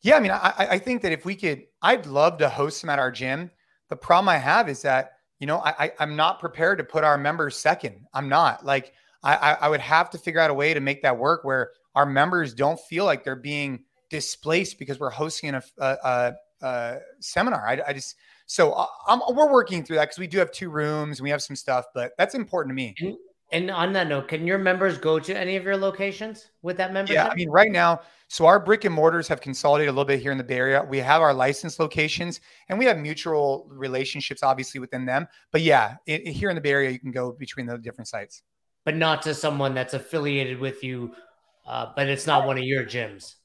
Yeah, 0.04 0.18
I 0.18 0.20
mean, 0.20 0.30
I, 0.30 0.54
I 0.60 0.78
think 0.78 1.02
that 1.02 1.12
if 1.12 1.26
we 1.26 1.34
could, 1.34 1.64
I'd 1.82 2.06
love 2.06 2.38
to 2.38 2.48
host 2.48 2.80
them 2.82 2.92
at 2.92 3.00
our 3.00 3.10
gym. 3.10 3.50
The 3.90 3.96
problem 3.96 4.30
I 4.30 4.38
have 4.38 4.70
is 4.70 4.84
that, 4.84 5.14
you 5.40 5.48
know, 5.48 5.58
I, 5.58 5.92
I 5.98 6.04
am 6.04 6.16
not 6.16 6.40
prepared 6.40 6.78
to 6.78 6.84
put 6.84 7.04
our 7.04 7.18
members 7.18 7.58
second. 7.58 8.06
I'm 8.14 8.30
not 8.30 8.64
like 8.64 8.94
I, 9.24 9.58
I 9.62 9.68
would 9.68 9.82
have 9.82 10.12
to 10.12 10.20
figure 10.20 10.40
out 10.40 10.52
a 10.52 10.54
way 10.54 10.76
to 10.76 10.80
make 10.80 11.02
that 11.02 11.18
work 11.18 11.44
where 11.44 11.72
our 11.96 12.06
members 12.06 12.54
don't 12.54 12.80
feel 12.80 13.06
like 13.06 13.24
they're 13.24 13.36
being 13.36 13.86
displaced 14.12 14.78
because 14.78 15.00
we're 15.00 15.10
hosting 15.10 15.56
a, 15.56 15.64
a, 15.80 15.98
a, 16.04 16.34
a 16.62 17.00
seminar. 17.20 17.68
I, 17.68 17.82
I, 17.88 17.94
just 17.94 18.16
so 18.46 18.72
uh, 18.74 18.86
I'm, 19.08 19.22
we're 19.30 19.52
working 19.52 19.84
through 19.84 19.98
that 19.98 20.06
because 20.06 20.20
we 20.20 20.28
do 20.28 20.38
have 20.40 20.52
two 20.52 20.70
rooms 20.70 21.20
and 21.20 21.24
we 21.24 21.30
have 21.30 21.42
some 21.42 21.56
stuff, 21.56 21.86
but 21.94 22.12
that's 22.18 22.36
important 22.36 22.72
to 22.72 22.76
me. 22.76 22.96
And, 23.00 23.16
and, 23.52 23.72
on 23.72 23.94
that 23.94 24.08
note, 24.08 24.28
can 24.28 24.46
your 24.46 24.58
members 24.58 24.98
go 24.98 25.20
to 25.20 25.38
any 25.38 25.56
of 25.56 25.64
your 25.64 25.78
locations 25.78 26.52
with 26.62 26.78
that 26.78 26.94
membership? 26.94 27.16
Yeah, 27.16 27.28
I 27.28 27.36
mean, 27.36 27.50
right 27.50 27.72
now, 27.72 28.02
so 28.28 28.46
our 28.46 28.60
brick 28.60 28.86
and 28.86 28.96
mortars 28.96 29.28
have 29.28 29.42
consolidated 29.42 29.90
a 29.90 29.92
little 29.92 30.06
bit 30.06 30.22
here 30.22 30.32
in 30.32 30.38
the 30.38 30.44
Bay 30.44 30.58
Area. 30.58 30.86
We 30.88 31.00
have 31.00 31.22
our 31.22 31.34
licensed 31.34 31.80
locations 31.80 32.40
and 32.70 32.80
we 32.80 32.86
have 32.86 32.98
mutual 32.98 33.68
relationships, 33.70 34.44
obviously, 34.44 34.80
within 34.80 35.06
them. 35.06 35.28
But 35.52 35.62
yeah, 35.62 35.98
it, 36.06 36.28
it, 36.28 36.32
here 36.32 36.50
in 36.50 36.56
the 36.56 36.62
Bay 36.62 36.72
Area, 36.72 36.90
you 36.92 37.00
can 37.00 37.12
go 37.12 37.34
between 37.34 37.66
the 37.66 37.78
different 37.78 38.08
sites. 38.08 38.42
But 38.86 38.96
not 38.96 39.22
to 39.24 39.34
someone 39.34 39.74
that's 39.74 39.94
affiliated 39.94 40.60
with 40.60 40.84
you 40.84 41.14
uh, 41.66 41.88
but 41.96 42.10
it's 42.10 42.28
not 42.28 42.46
one 42.46 42.58
of 42.58 42.64
your 42.64 42.84
gyms. 42.84 43.36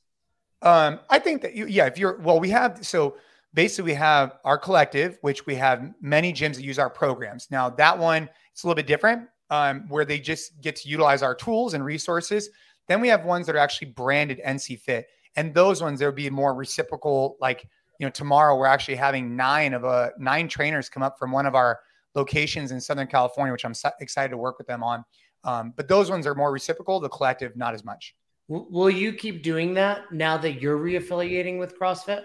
Um, 0.62 1.00
I 1.10 1.18
think 1.18 1.42
that 1.42 1.54
you, 1.54 1.66
yeah, 1.66 1.86
if 1.86 1.98
you're, 1.98 2.18
well, 2.18 2.40
we 2.40 2.50
have, 2.50 2.84
so 2.84 3.16
basically 3.54 3.92
we 3.92 3.94
have 3.94 4.34
our 4.44 4.58
collective, 4.58 5.18
which 5.20 5.46
we 5.46 5.54
have 5.56 5.92
many 6.00 6.32
gyms 6.32 6.56
that 6.56 6.62
use 6.62 6.78
our 6.78 6.90
programs. 6.90 7.48
Now 7.50 7.70
that 7.70 7.98
one, 7.98 8.28
it's 8.52 8.64
a 8.64 8.66
little 8.66 8.76
bit 8.76 8.86
different, 8.86 9.28
um, 9.50 9.84
where 9.88 10.04
they 10.04 10.18
just 10.18 10.60
get 10.60 10.76
to 10.76 10.88
utilize 10.88 11.22
our 11.22 11.34
tools 11.34 11.74
and 11.74 11.84
resources. 11.84 12.50
Then 12.88 13.00
we 13.00 13.08
have 13.08 13.24
ones 13.24 13.46
that 13.46 13.56
are 13.56 13.58
actually 13.60 13.88
branded 13.88 14.40
NC 14.44 14.80
Fit, 14.80 15.08
and 15.36 15.52
those 15.54 15.82
ones 15.82 15.98
there 15.98 16.08
will 16.08 16.16
be 16.16 16.30
more 16.30 16.54
reciprocal. 16.54 17.36
Like 17.40 17.68
you 17.98 18.06
know, 18.06 18.10
tomorrow 18.10 18.56
we're 18.56 18.66
actually 18.66 18.96
having 18.96 19.36
nine 19.36 19.74
of 19.74 19.84
a 19.84 20.12
nine 20.18 20.48
trainers 20.48 20.88
come 20.88 21.02
up 21.02 21.18
from 21.18 21.32
one 21.32 21.46
of 21.46 21.54
our 21.54 21.80
locations 22.14 22.72
in 22.72 22.80
Southern 22.80 23.06
California, 23.06 23.52
which 23.52 23.64
I'm 23.64 23.74
excited 24.00 24.30
to 24.30 24.36
work 24.36 24.58
with 24.58 24.66
them 24.66 24.82
on. 24.82 25.04
Um, 25.44 25.72
but 25.76 25.88
those 25.88 26.10
ones 26.10 26.26
are 26.26 26.34
more 26.34 26.50
reciprocal. 26.50 27.00
The 27.00 27.08
collective, 27.08 27.56
not 27.56 27.74
as 27.74 27.84
much. 27.84 28.14
Will 28.48 28.90
you 28.90 29.12
keep 29.12 29.42
doing 29.42 29.74
that 29.74 30.12
now 30.12 30.36
that 30.36 30.60
you're 30.60 30.78
reaffiliating 30.78 31.58
with 31.58 31.78
CrossFit? 31.78 32.24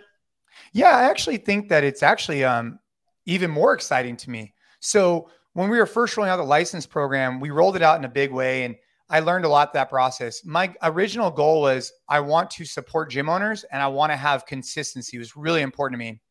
Yeah, 0.74 0.96
I 0.96 1.04
actually 1.04 1.38
think 1.38 1.70
that 1.70 1.84
it's 1.84 2.04
actually 2.04 2.44
um, 2.44 2.80
even 3.26 3.50
more 3.50 3.74
exciting 3.74 4.18
to 4.18 4.30
me. 4.30 4.54
So 4.80 5.30
when 5.54 5.70
we 5.70 5.78
were 5.78 5.86
first 5.86 6.16
rolling 6.16 6.32
out 6.32 6.38
the 6.38 6.44
license 6.44 6.86
program, 6.86 7.40
we 7.40 7.50
rolled 7.50 7.76
it 7.76 7.82
out 7.82 7.98
in 7.98 8.06
a 8.06 8.10
big 8.10 8.32
way, 8.32 8.66
and 8.66 8.76
I 9.10 9.20
learned 9.20 9.44
a 9.44 9.50
lot 9.50 9.74
that 9.74 9.90
process. 9.90 10.46
My 10.46 10.74
original 10.84 11.32
goal 11.32 11.62
was 11.62 11.92
I 12.08 12.22
want 12.22 12.50
to 12.52 12.66
support 12.66 13.10
gym 13.10 13.28
owners 13.28 13.66
and 13.66 13.82
I 13.82 13.88
want 13.88 14.14
to 14.14 14.16
have 14.16 14.46
consistency. 14.46 15.18
It 15.18 15.20
was 15.20 15.36
really 15.36 15.62
important 15.62 16.00
to 16.00 16.06
me. 16.06 16.22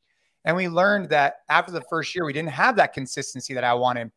And 0.47 0.57
we 0.57 0.67
learned 0.67 1.11
that 1.11 1.41
after 1.51 1.73
the 1.73 1.83
first 1.91 2.15
year, 2.15 2.25
we 2.25 2.33
didn't 2.33 2.49
have 2.53 2.77
that 2.77 2.95
consistency 2.95 3.53
that 3.53 3.65
I 3.65 3.75
wanted. 3.75 4.11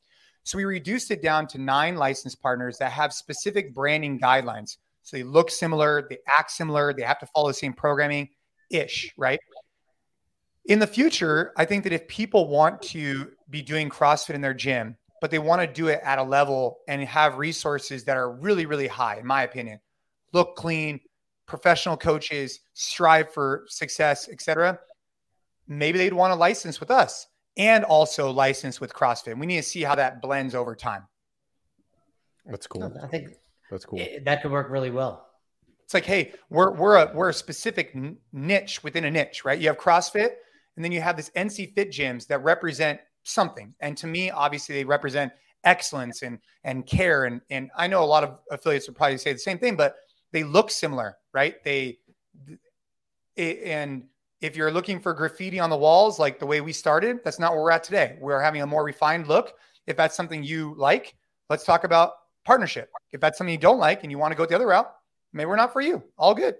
So 0.44 0.58
we 0.58 0.64
reduced 0.64 1.12
it 1.12 1.22
down 1.22 1.48
to 1.48 1.58
nine 1.58 1.98
license 1.98 2.36
partners 2.36 2.78
that 2.78 2.94
have 2.94 3.12
specific 3.12 3.74
branding 3.74 4.18
guidelines. 4.18 4.78
So 5.04 5.18
they 5.18 5.24
look 5.24 5.52
similar, 5.52 6.08
they 6.10 6.18
act 6.28 6.52
similar, 6.52 6.94
they 6.94 7.04
have 7.04 7.20
to 7.20 7.28
follow 7.28 7.50
the 7.50 7.54
same 7.54 7.74
programming 7.74 8.30
ish, 8.72 9.14
right? 9.18 9.40
In 10.66 10.80
the 10.80 10.88
future, 10.88 11.52
I 11.58 11.66
think 11.66 11.84
that 11.84 11.94
if 11.94 12.08
people 12.08 12.48
want 12.48 12.82
to 12.84 13.32
be 13.50 13.62
doing 13.62 13.90
CrossFit 13.90 14.34
in 14.34 14.42
their 14.42 14.54
gym, 14.54 14.96
but 15.20 15.30
they 15.30 15.40
want 15.40 15.62
to 15.62 15.68
do 15.68 15.88
it 15.88 16.00
at 16.04 16.20
a 16.20 16.24
level 16.24 16.80
and 16.88 17.02
have 17.04 17.38
resources 17.38 18.06
that 18.06 18.18
are 18.18 18.32
really, 18.32 18.66
really 18.66 18.88
high, 18.88 19.18
in 19.18 19.26
my 19.26 19.44
opinion, 19.44 19.80
look 20.32 20.56
clean, 20.56 21.02
professional 21.46 21.98
coaches, 21.98 22.62
strive 22.74 23.34
for 23.34 23.66
success, 23.68 24.30
etc. 24.30 24.80
Maybe 25.68 25.98
they'd 25.98 26.14
want 26.14 26.32
to 26.32 26.36
license 26.36 26.80
with 26.80 26.92
us 26.92 27.28
and 27.58 27.84
also 27.84 28.32
license 28.32 28.80
with 28.80 28.94
CrossFit. 28.94 29.38
We 29.38 29.46
need 29.46 29.58
to 29.58 29.64
see 29.64 29.84
how 29.84 29.96
that 29.96 30.22
blends 30.22 30.56
over 30.56 30.76
time. 30.76 31.08
That's 32.46 32.68
cool. 32.68 32.92
I 33.02 33.08
think 33.08 33.36
that's 33.74 33.86
cool. 33.86 34.00
It, 34.00 34.26
that 34.26 34.42
could 34.42 34.52
work 34.52 34.70
really 34.70 34.92
well. 34.92 35.28
It's 35.84 35.94
like, 35.94 36.06
hey, 36.06 36.34
we're 36.50 36.72
we're 36.72 36.98
a 36.98 37.12
we're 37.14 37.30
a 37.30 37.34
specific 37.34 37.96
niche 38.32 38.84
within 38.84 39.06
a 39.06 39.12
niche, 39.12 39.44
right? 39.44 39.60
You 39.60 39.68
have 39.68 39.78
CrossFit, 39.78 40.30
and 40.76 40.86
then 40.86 40.92
you 40.92 41.02
have 41.02 41.18
this 41.18 41.30
NC 41.32 41.74
Fit 41.74 41.92
gyms 41.92 42.28
that 42.28 42.44
represent 42.44 43.00
something. 43.24 43.74
And 43.80 43.98
to 43.98 44.08
me, 44.08 44.30
obviously, 44.30 44.76
they 44.76 44.86
represent 44.86 45.34
excellence 45.64 46.22
and 46.22 46.40
and 46.64 46.86
care. 46.86 47.26
And 47.26 47.42
and 47.50 47.72
I 47.76 47.88
know 47.88 48.04
a 48.04 48.06
lot 48.06 48.24
of 48.24 48.38
affiliates 48.52 48.88
would 48.88 48.96
probably 48.96 49.18
say 49.18 49.34
the 49.34 49.40
same 49.40 49.58
thing, 49.58 49.76
but 49.76 49.96
they 50.32 50.44
look 50.44 50.72
similar, 50.72 51.18
right? 51.34 51.64
They 51.64 51.98
and 53.36 54.04
if 54.42 54.56
you're 54.56 54.72
looking 54.72 55.00
for 55.00 55.14
graffiti 55.14 55.60
on 55.60 55.70
the 55.70 55.78
walls, 55.78 56.20
like 56.20 56.38
the 56.38 56.46
way 56.46 56.62
we 56.62 56.74
started, 56.74 57.20
that's 57.24 57.40
not 57.40 57.54
where 57.54 57.64
we're 57.64 57.72
at 57.72 57.84
today. 57.84 58.18
We're 58.20 58.42
having 58.42 58.62
a 58.62 58.68
more 58.68 58.84
refined 58.84 59.28
look. 59.28 59.54
If 59.88 59.98
that's 59.98 60.16
something 60.16 60.44
you 60.44 60.76
like, 60.78 61.16
let's 61.50 61.64
talk 61.64 61.84
about 61.84 62.14
partnership. 62.46 62.90
If 63.12 63.22
that's 63.22 63.38
something 63.38 63.52
you 63.52 63.60
don't 63.60 63.80
like 63.80 64.04
and 64.04 64.12
you 64.12 64.18
want 64.18 64.32
to 64.32 64.36
go 64.36 64.46
the 64.46 64.56
other 64.56 64.68
route, 64.68 64.92
maybe 65.32 65.48
we're 65.48 65.56
not 65.56 65.74
for 65.74 65.82
you. 65.82 66.04
All 66.18 66.36
good. 66.36 66.56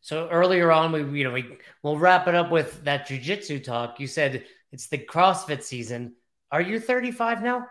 So 0.00 0.28
earlier 0.28 0.72
on, 0.72 0.90
we 0.90 1.20
you 1.20 1.24
know 1.24 1.32
we 1.32 1.58
we'll 1.82 1.98
wrap 1.98 2.26
it 2.26 2.34
up 2.34 2.50
with 2.50 2.84
that 2.84 3.06
jujitsu 3.06 3.62
talk. 3.62 4.00
You 4.00 4.08
said 4.08 4.44
it's 4.72 4.88
the 4.88 4.98
CrossFit 4.98 5.62
season. 5.62 6.14
Are 6.50 6.60
you 6.60 6.80
35 6.80 7.42
now? 7.42 7.66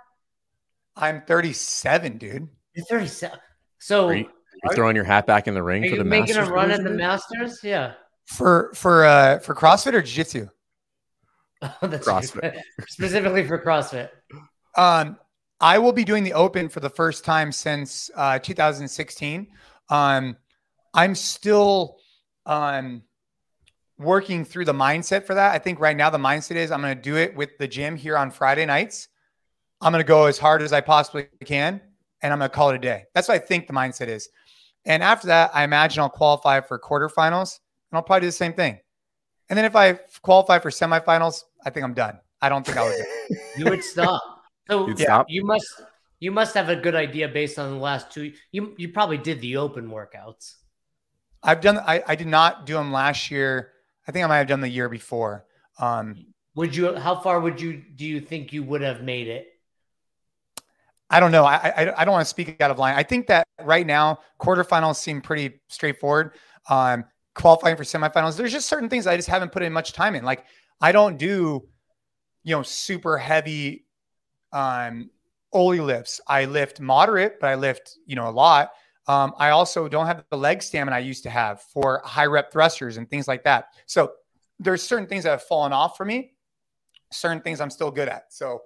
I'm 0.96 1.22
37, 1.22 2.18
dude. 2.18 2.48
You're 2.74 2.86
37. 2.86 3.38
So 3.80 4.08
are 4.08 4.16
you, 4.16 4.26
are 4.26 4.72
you 4.72 4.76
throwing 4.76 4.96
your 4.96 5.06
hat 5.06 5.28
back 5.28 5.48
in 5.48 5.54
the 5.54 5.64
ring 5.64 5.90
for 5.90 5.98
the 5.98 6.04
making 6.04 6.36
Masters 6.36 6.50
a 6.50 6.54
run 6.54 6.72
at 6.72 6.84
the 6.84 6.90
Masters? 6.90 7.60
Yeah. 7.64 7.94
For 8.26 8.72
for 8.76 9.06
uh 9.06 9.40
for 9.40 9.54
CrossFit 9.54 9.94
or 9.94 10.02
Jiu-Jitsu? 10.02 10.48
Oh, 11.84 11.86
that's 11.86 12.08
CrossFit. 12.08 12.60
Specifically 12.88 13.46
for 13.46 13.60
CrossFit. 13.60 14.10
Um, 14.76 15.20
I 15.62 15.78
will 15.78 15.94
be 15.94 16.04
doing 16.04 16.24
the 16.24 16.34
Open 16.34 16.70
for 16.70 16.80
the 16.80 16.90
first 16.90 17.24
time 17.24 17.52
since 17.52 18.10
uh, 18.16 18.40
2016. 18.40 19.48
Um, 19.90 20.36
I'm 20.94 21.14
still 21.14 21.98
um, 22.48 23.04
working 24.00 24.44
through 24.44 24.66
the 24.66 24.74
mindset 24.74 25.26
for 25.26 25.36
that. 25.36 25.54
I 25.54 25.60
think 25.60 25.80
right 25.80 25.96
now 25.96 26.10
the 26.10 26.18
mindset 26.18 26.56
is 26.56 26.72
I'm 26.72 26.82
going 26.82 26.96
to 26.96 27.02
do 27.02 27.16
it 27.16 27.36
with 27.36 27.58
the 27.60 27.68
gym 27.68 27.96
here 27.96 28.18
on 28.18 28.32
Friday 28.32 28.66
nights. 28.66 29.08
I'm 29.82 29.92
going 29.92 30.04
to 30.04 30.08
go 30.08 30.26
as 30.26 30.40
hard 30.40 30.64
as 30.64 30.74
I 30.74 30.82
possibly 30.82 31.28
can, 31.46 31.80
and 32.24 32.34
I'm 32.34 32.40
going 32.40 32.50
to 32.50 32.56
call 32.56 32.72
it 32.72 32.76
a 32.76 32.80
day. 32.80 33.04
That's 33.14 33.28
what 33.28 33.36
I 33.36 33.40
think 33.40 33.68
the 33.68 33.74
mindset 33.74 34.08
is. 34.08 34.30
And 34.86 35.04
after 35.04 35.28
that, 35.28 35.52
I 35.54 35.64
imagine 35.64 36.02
I'll 36.02 36.10
qualify 36.10 36.62
for 36.62 36.80
quarterfinals 36.80 37.60
and 37.92 37.98
I'll 37.98 38.04
probably 38.04 38.22
do 38.22 38.28
the 38.28 38.32
same 38.32 38.54
thing. 38.54 38.80
And 39.50 39.58
then 39.58 39.66
if 39.66 39.76
I 39.76 40.00
qualify 40.24 40.58
for 40.58 40.72
semifinals, 40.72 41.44
I 41.64 41.70
think 41.70 41.84
I'm 41.84 41.94
done. 41.94 42.20
I 42.42 42.50
don't 42.50 42.66
think 42.66 42.78
I 42.78 42.84
would. 42.84 43.06
you 43.58 43.66
would 43.66 43.84
stop. 43.84 44.31
So 44.72 44.88
yeah, 44.88 44.96
stop. 44.96 45.26
you 45.30 45.44
must 45.44 45.82
you 46.22 46.32
must 46.32 46.56
have 46.56 46.70
a 46.70 46.76
good 46.78 46.96
idea 46.96 47.28
based 47.28 47.60
on 47.60 47.72
the 47.72 47.78
last 47.78 48.10
two. 48.10 48.32
You 48.54 48.74
you 48.78 48.90
probably 48.90 49.18
did 49.18 49.42
the 49.42 49.58
open 49.58 49.90
workouts. 49.90 50.56
I've 51.44 51.60
done. 51.60 51.78
I, 51.80 52.02
I 52.08 52.16
did 52.16 52.28
not 52.28 52.66
do 52.66 52.76
them 52.76 52.92
last 52.92 53.30
year. 53.30 53.72
I 54.08 54.12
think 54.12 54.24
I 54.24 54.28
might 54.28 54.38
have 54.38 54.48
done 54.48 54.62
the 54.62 54.70
year 54.70 54.88
before. 54.88 55.46
Um, 55.78 56.26
would 56.56 56.74
you? 56.74 56.96
How 56.96 57.20
far 57.20 57.42
would 57.42 57.60
you? 57.60 57.82
Do 57.96 58.06
you 58.06 58.22
think 58.22 58.54
you 58.54 58.64
would 58.64 58.82
have 58.82 59.02
made 59.02 59.28
it? 59.28 59.48
I 61.10 61.20
don't 61.20 61.34
know. 61.34 61.44
I 61.44 61.56
I, 61.56 62.02
I 62.02 62.06
don't 62.06 62.14
want 62.14 62.26
to 62.26 62.30
speak 62.30 62.62
out 62.62 62.72
of 62.72 62.80
line. 62.80 62.96
I 62.96 63.04
think 63.04 63.28
that 63.28 63.46
right 63.62 63.86
now 63.86 64.20
quarterfinals 64.40 64.96
seem 64.96 65.20
pretty 65.20 65.60
straightforward. 65.68 66.36
Um, 66.70 67.04
qualifying 67.36 67.76
for 67.76 67.84
semifinals. 67.84 68.38
There's 68.38 68.54
just 68.54 68.70
certain 68.70 68.88
things 68.88 69.06
I 69.06 69.18
just 69.18 69.28
haven't 69.28 69.52
put 69.52 69.64
in 69.64 69.74
much 69.74 69.92
time 69.92 70.16
in. 70.16 70.24
Like 70.24 70.46
I 70.80 70.94
don't 70.94 71.18
do, 71.18 71.68
you 72.44 72.56
know, 72.56 72.64
super 72.64 73.18
heavy 73.18 73.86
um 74.52 75.10
Oly 75.54 75.82
lifts. 75.82 76.22
I 76.28 76.46
lift 76.46 76.80
moderate, 76.80 77.40
but 77.40 77.50
I 77.50 77.56
lift, 77.56 77.98
you 78.06 78.16
know, 78.16 78.30
a 78.30 78.32
lot. 78.32 78.72
Um, 79.08 79.34
I 79.38 79.50
also 79.50 79.90
don't 79.90 80.06
have 80.06 80.24
the 80.30 80.38
leg 80.38 80.64
stamina 80.64 80.96
I 80.96 81.00
used 81.00 81.24
to 81.24 81.30
have 81.30 81.62
for 81.62 82.02
high 82.06 82.26
rep 82.26 82.54
thrusters 82.54 82.98
and 82.98 83.10
things 83.10 83.28
like 83.28 83.44
that. 83.44 83.66
So 83.86 84.14
there's 84.60 84.82
certain 84.82 85.08
things 85.08 85.26
that 85.26 85.32
have 85.32 85.44
fallen 85.44 85.74
off 85.74 85.98
for 85.98 86.06
me, 86.06 86.34
certain 87.12 87.42
things 87.42 87.60
I'm 87.60 87.70
still 87.70 87.92
good 87.92 88.08
at. 88.08 88.26
So 88.30 88.62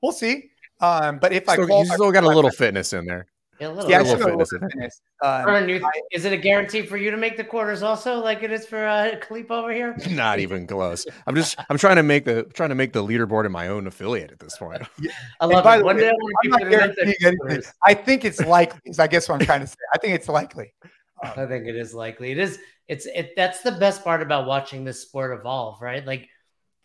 we'll 0.00 0.12
see. 0.12 0.50
Um, 0.80 1.18
but 1.18 1.32
if 1.32 1.48
I 1.48 1.56
you 1.56 1.84
still 1.86 2.12
got 2.12 2.22
a 2.22 2.28
little 2.28 2.52
fitness 2.52 2.92
in 2.92 3.04
there. 3.04 3.26
Yeah, 3.60 3.68
a 3.68 3.70
little 3.70 3.90
yeah, 3.90 3.98
I 3.98 4.02
bit. 4.02 4.08
still 4.08 4.18
got 4.18 4.26
a 4.28 4.30
fitness 4.30 4.52
little 4.52 4.68
fitness. 4.68 5.00
Um, 5.20 5.44
Vern, 5.44 5.68
you- 5.68 5.90
is 6.12 6.24
it 6.24 6.32
a 6.32 6.36
guarantee 6.36 6.82
for 6.82 6.96
you 6.96 7.10
to 7.10 7.16
make 7.16 7.36
the 7.36 7.42
quarters 7.44 7.82
also, 7.82 8.20
like 8.20 8.42
it 8.44 8.52
is 8.52 8.66
for 8.66 8.84
uh, 8.86 9.16
Khalip 9.20 9.50
over 9.50 9.72
here? 9.72 9.96
Not 10.10 10.38
even 10.38 10.66
close. 10.66 11.04
I'm 11.26 11.34
just 11.34 11.58
I'm 11.68 11.76
trying 11.76 11.96
to 11.96 12.02
make 12.04 12.24
the 12.24 12.44
trying 12.54 12.68
to 12.68 12.74
make 12.76 12.92
the 12.92 13.02
leaderboard 13.02 13.46
in 13.46 13.52
my 13.52 13.66
own 13.68 13.86
affiliate 13.88 14.30
at 14.30 14.38
this 14.38 14.56
point. 14.56 14.82
I 15.40 15.46
love 15.46 15.64
by 15.64 15.76
it. 15.76 15.78
the 15.80 15.84
One 15.84 15.96
way, 15.96 16.02
day 16.02 16.08
I 16.08 16.12
want 16.12 16.34
I'm 16.44 16.50
not 16.50 16.58
to 16.58 16.64
make 16.64 16.70
their 16.70 16.78
guaranteeing 16.94 17.36
anything. 17.50 17.72
I 17.84 17.94
think 17.94 18.24
it's 18.24 18.40
likely. 18.40 18.80
Is 18.84 18.98
I 19.00 19.08
guess 19.08 19.28
what 19.28 19.40
I'm 19.40 19.46
trying 19.46 19.60
to 19.60 19.66
say. 19.66 19.74
I 19.92 19.98
think 19.98 20.14
it's 20.14 20.28
likely. 20.28 20.72
I 21.20 21.46
think 21.46 21.66
it 21.66 21.74
is 21.74 21.92
likely. 21.94 22.30
It 22.30 22.38
is. 22.38 22.60
It's 22.86 23.06
it. 23.06 23.32
That's 23.34 23.62
the 23.62 23.72
best 23.72 24.04
part 24.04 24.22
about 24.22 24.46
watching 24.46 24.84
this 24.84 25.02
sport 25.02 25.36
evolve, 25.36 25.82
right? 25.82 26.06
Like 26.06 26.28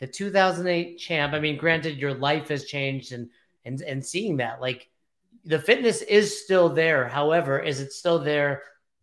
the 0.00 0.08
2008 0.08 0.98
champ. 0.98 1.34
I 1.34 1.38
mean, 1.38 1.56
granted, 1.56 1.98
your 1.98 2.14
life 2.14 2.48
has 2.48 2.64
changed, 2.64 3.12
and 3.12 3.28
and 3.64 3.80
and 3.80 4.04
seeing 4.04 4.38
that, 4.38 4.60
like 4.60 4.88
the 5.44 5.58
fitness 5.58 6.02
is 6.02 6.42
still 6.42 6.68
there. 6.68 7.08
However, 7.08 7.58
is 7.58 7.80
it 7.80 7.92
still 7.92 8.18
there 8.18 8.62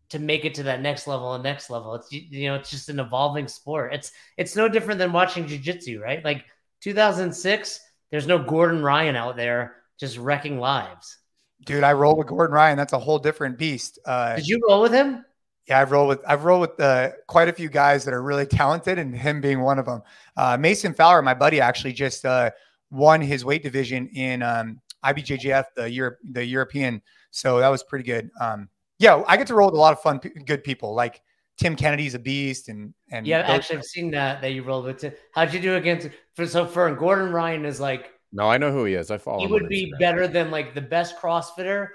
to 0.09 0.19
make 0.19 0.43
it 0.43 0.55
to 0.55 0.63
that 0.63 0.81
next 0.81 1.07
level 1.07 1.33
and 1.33 1.43
next 1.43 1.69
level? 1.69 1.95
It's 1.95 2.11
you 2.11 2.49
know, 2.49 2.55
it's 2.55 2.69
just 2.71 2.89
an 2.89 2.99
evolving 2.99 3.47
sport. 3.47 3.93
It's 3.93 4.11
it's 4.37 4.55
no 4.55 4.67
different 4.67 4.99
than 4.99 5.13
watching 5.13 5.45
jujitsu, 5.45 6.01
right? 6.01 6.23
Like 6.23 6.45
2006, 6.81 7.79
there's 8.09 8.27
no 8.27 8.39
Gordon 8.39 8.83
Ryan 8.83 9.15
out 9.15 9.35
there 9.35 9.75
just 9.99 10.17
wrecking 10.17 10.59
lives. 10.59 11.17
Dude, 11.65 11.83
I 11.83 11.93
roll 11.93 12.17
with 12.17 12.27
Gordon 12.27 12.55
Ryan. 12.55 12.77
That's 12.77 12.93
a 12.93 12.99
whole 12.99 13.19
different 13.19 13.57
beast. 13.57 13.99
Uh, 14.03 14.35
Did 14.35 14.47
you 14.47 14.61
roll 14.67 14.81
with 14.81 14.91
him? 14.91 15.23
Yeah, 15.67 15.79
I've 15.79 15.91
rolled 15.91 16.09
with 16.09 16.21
I've 16.27 16.43
rolled 16.43 16.61
with 16.61 16.79
uh, 16.79 17.11
quite 17.27 17.47
a 17.47 17.53
few 17.53 17.69
guys 17.69 18.03
that 18.05 18.13
are 18.15 18.23
really 18.23 18.47
talented, 18.47 18.97
and 18.97 19.15
him 19.15 19.41
being 19.41 19.61
one 19.61 19.77
of 19.77 19.85
them. 19.85 20.01
Uh, 20.35 20.57
Mason 20.57 20.93
Fowler, 20.93 21.21
my 21.21 21.35
buddy, 21.35 21.61
actually 21.61 21.93
just 21.93 22.25
uh, 22.25 22.49
won 22.89 23.21
his 23.21 23.45
weight 23.45 23.61
division 23.61 24.07
in 24.09 24.41
um, 24.41 24.81
IBJJF, 25.03 25.65
the 25.75 25.89
Europe, 25.91 26.19
the 26.31 26.45
European. 26.45 27.01
So 27.31 27.59
that 27.59 27.69
was 27.69 27.83
pretty 27.83 28.03
good. 28.05 28.29
Um, 28.39 28.69
yeah, 28.99 29.23
I 29.27 29.37
get 29.37 29.47
to 29.47 29.55
roll 29.55 29.67
with 29.67 29.75
a 29.75 29.79
lot 29.79 29.93
of 29.93 30.01
fun, 30.01 30.19
good 30.45 30.63
people. 30.63 30.93
Like 30.93 31.21
Tim 31.57 31.75
Kennedy's 31.75 32.13
a 32.15 32.19
beast, 32.19 32.69
and 32.69 32.93
and 33.11 33.25
Yeah, 33.27 33.41
those- 33.41 33.51
actually, 33.57 33.77
I've 33.79 33.85
seen 33.85 34.11
that 34.11 34.41
that 34.41 34.51
you 34.51 34.63
rolled 34.63 34.85
with. 34.85 34.97
Tim. 34.99 35.13
How'd 35.33 35.53
you 35.53 35.59
do 35.59 35.75
against? 35.75 36.09
For 36.35 36.45
so 36.47 36.65
for 36.65 36.93
Gordon 36.95 37.31
Ryan 37.31 37.65
is 37.65 37.79
like 37.79 38.11
No, 38.31 38.49
I 38.49 38.57
know 38.57 38.71
who 38.71 38.85
he 38.85 38.93
is. 38.93 39.11
I 39.11 39.17
follow. 39.17 39.39
he 39.39 39.45
him 39.45 39.51
would 39.51 39.67
be 39.69 39.87
Instagram. 39.91 39.99
better 39.99 40.27
than 40.27 40.51
like 40.51 40.73
the 40.75 40.81
best 40.81 41.17
CrossFitter, 41.19 41.87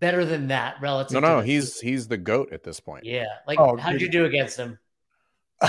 better 0.00 0.24
than 0.24 0.48
that 0.48 0.76
relative. 0.80 1.14
No, 1.14 1.20
no, 1.20 1.40
the- 1.40 1.46
he's 1.46 1.80
he's 1.80 2.08
the 2.08 2.16
goat 2.18 2.52
at 2.52 2.62
this 2.62 2.78
point. 2.80 3.04
yeah. 3.04 3.24
Like 3.46 3.58
Oh, 3.58 3.76
how'd 3.76 3.92
dude. 3.92 4.02
you 4.02 4.08
do 4.10 4.24
against 4.26 4.56
him? 4.58 4.78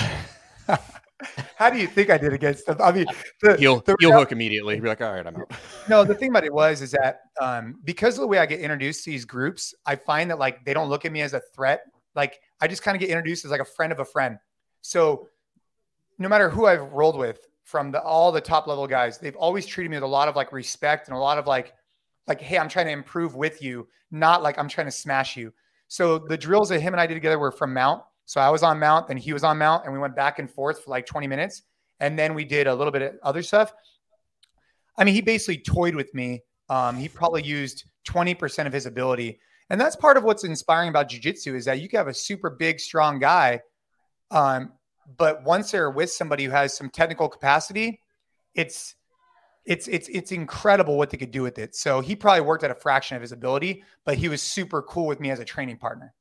How 1.55 1.69
do 1.69 1.77
you 1.77 1.87
think 1.87 2.09
I 2.09 2.17
did 2.17 2.33
against 2.33 2.65
them? 2.65 2.77
I 2.81 2.91
mean, 2.91 3.05
the, 3.41 3.57
He'll 3.57 3.81
the 3.81 3.95
he'll 3.99 4.13
hook 4.13 4.31
immediately. 4.31 4.75
He'll 4.75 4.83
be 4.83 4.89
like, 4.89 5.01
all 5.01 5.13
right, 5.13 5.25
I'm 5.25 5.35
out. 5.35 5.51
no, 5.89 6.03
the 6.03 6.15
thing 6.15 6.29
about 6.29 6.43
it 6.43 6.53
was 6.53 6.81
is 6.81 6.91
that 6.91 7.21
um, 7.39 7.79
because 7.83 8.15
of 8.15 8.21
the 8.21 8.27
way 8.27 8.39
I 8.39 8.45
get 8.45 8.59
introduced 8.59 9.03
to 9.05 9.11
these 9.11 9.25
groups, 9.25 9.73
I 9.85 9.95
find 9.95 10.29
that 10.29 10.39
like 10.39 10.65
they 10.65 10.73
don't 10.73 10.89
look 10.89 11.05
at 11.05 11.11
me 11.11 11.21
as 11.21 11.33
a 11.33 11.41
threat. 11.53 11.81
Like 12.15 12.39
I 12.59 12.67
just 12.67 12.83
kind 12.83 12.95
of 12.95 12.99
get 12.99 13.09
introduced 13.09 13.45
as 13.45 13.51
like 13.51 13.61
a 13.61 13.65
friend 13.65 13.91
of 13.91 13.99
a 13.99 14.05
friend. 14.05 14.37
So 14.81 15.27
no 16.17 16.29
matter 16.29 16.49
who 16.49 16.65
I've 16.65 16.91
rolled 16.91 17.17
with, 17.17 17.47
from 17.63 17.89
the 17.89 18.01
all 18.01 18.31
the 18.33 18.41
top 18.41 18.67
level 18.67 18.85
guys, 18.85 19.17
they've 19.17 19.35
always 19.35 19.65
treated 19.65 19.89
me 19.89 19.95
with 19.95 20.03
a 20.03 20.07
lot 20.07 20.27
of 20.27 20.35
like 20.35 20.51
respect 20.51 21.07
and 21.07 21.15
a 21.15 21.19
lot 21.19 21.37
of 21.37 21.47
like, 21.47 21.73
like, 22.27 22.41
hey, 22.41 22.57
I'm 22.57 22.67
trying 22.67 22.87
to 22.87 22.91
improve 22.91 23.35
with 23.35 23.61
you, 23.61 23.87
not 24.11 24.43
like 24.43 24.59
I'm 24.59 24.67
trying 24.67 24.87
to 24.87 24.91
smash 24.91 25.37
you. 25.37 25.53
So 25.87 26.19
the 26.19 26.37
drills 26.37 26.69
that 26.69 26.81
him 26.81 26.93
and 26.93 26.99
I 26.99 27.07
did 27.07 27.13
together 27.13 27.39
were 27.39 27.51
from 27.51 27.73
Mount. 27.73 28.03
So 28.31 28.39
I 28.39 28.49
was 28.49 28.63
on 28.63 28.79
Mount, 28.79 29.09
then 29.09 29.17
he 29.17 29.33
was 29.33 29.43
on 29.43 29.57
Mount, 29.57 29.83
and 29.83 29.91
we 29.91 29.99
went 29.99 30.15
back 30.15 30.39
and 30.39 30.49
forth 30.49 30.81
for 30.81 30.89
like 30.89 31.05
20 31.05 31.27
minutes. 31.27 31.63
And 31.99 32.17
then 32.17 32.33
we 32.33 32.45
did 32.45 32.65
a 32.65 32.73
little 32.73 32.93
bit 32.93 33.01
of 33.01 33.15
other 33.23 33.43
stuff. 33.43 33.73
I 34.97 35.03
mean, 35.03 35.13
he 35.13 35.19
basically 35.19 35.57
toyed 35.57 35.95
with 35.95 36.13
me. 36.13 36.39
Um, 36.69 36.95
he 36.95 37.09
probably 37.09 37.43
used 37.43 37.83
20% 38.07 38.67
of 38.67 38.71
his 38.71 38.85
ability. 38.85 39.41
And 39.69 39.81
that's 39.81 39.97
part 39.97 40.15
of 40.15 40.23
what's 40.23 40.45
inspiring 40.45 40.87
about 40.87 41.09
jujitsu 41.09 41.55
is 41.55 41.65
that 41.65 41.81
you 41.81 41.89
can 41.89 41.97
have 41.97 42.07
a 42.07 42.13
super 42.13 42.49
big, 42.49 42.79
strong 42.79 43.19
guy. 43.19 43.59
Um, 44.31 44.71
but 45.17 45.43
once 45.43 45.71
they're 45.71 45.91
with 45.91 46.09
somebody 46.09 46.45
who 46.45 46.51
has 46.51 46.73
some 46.73 46.89
technical 46.89 47.27
capacity, 47.27 47.99
it's 48.55 48.95
it's 49.65 49.89
it's 49.89 50.07
it's 50.07 50.31
incredible 50.31 50.97
what 50.97 51.09
they 51.09 51.17
could 51.17 51.31
do 51.31 51.41
with 51.41 51.59
it. 51.59 51.75
So 51.75 51.99
he 51.99 52.15
probably 52.15 52.41
worked 52.41 52.63
at 52.63 52.71
a 52.71 52.75
fraction 52.75 53.17
of 53.17 53.21
his 53.21 53.33
ability, 53.33 53.83
but 54.05 54.15
he 54.15 54.29
was 54.29 54.41
super 54.41 54.81
cool 54.81 55.05
with 55.05 55.19
me 55.19 55.31
as 55.31 55.41
a 55.41 55.45
training 55.45 55.79
partner. 55.79 56.13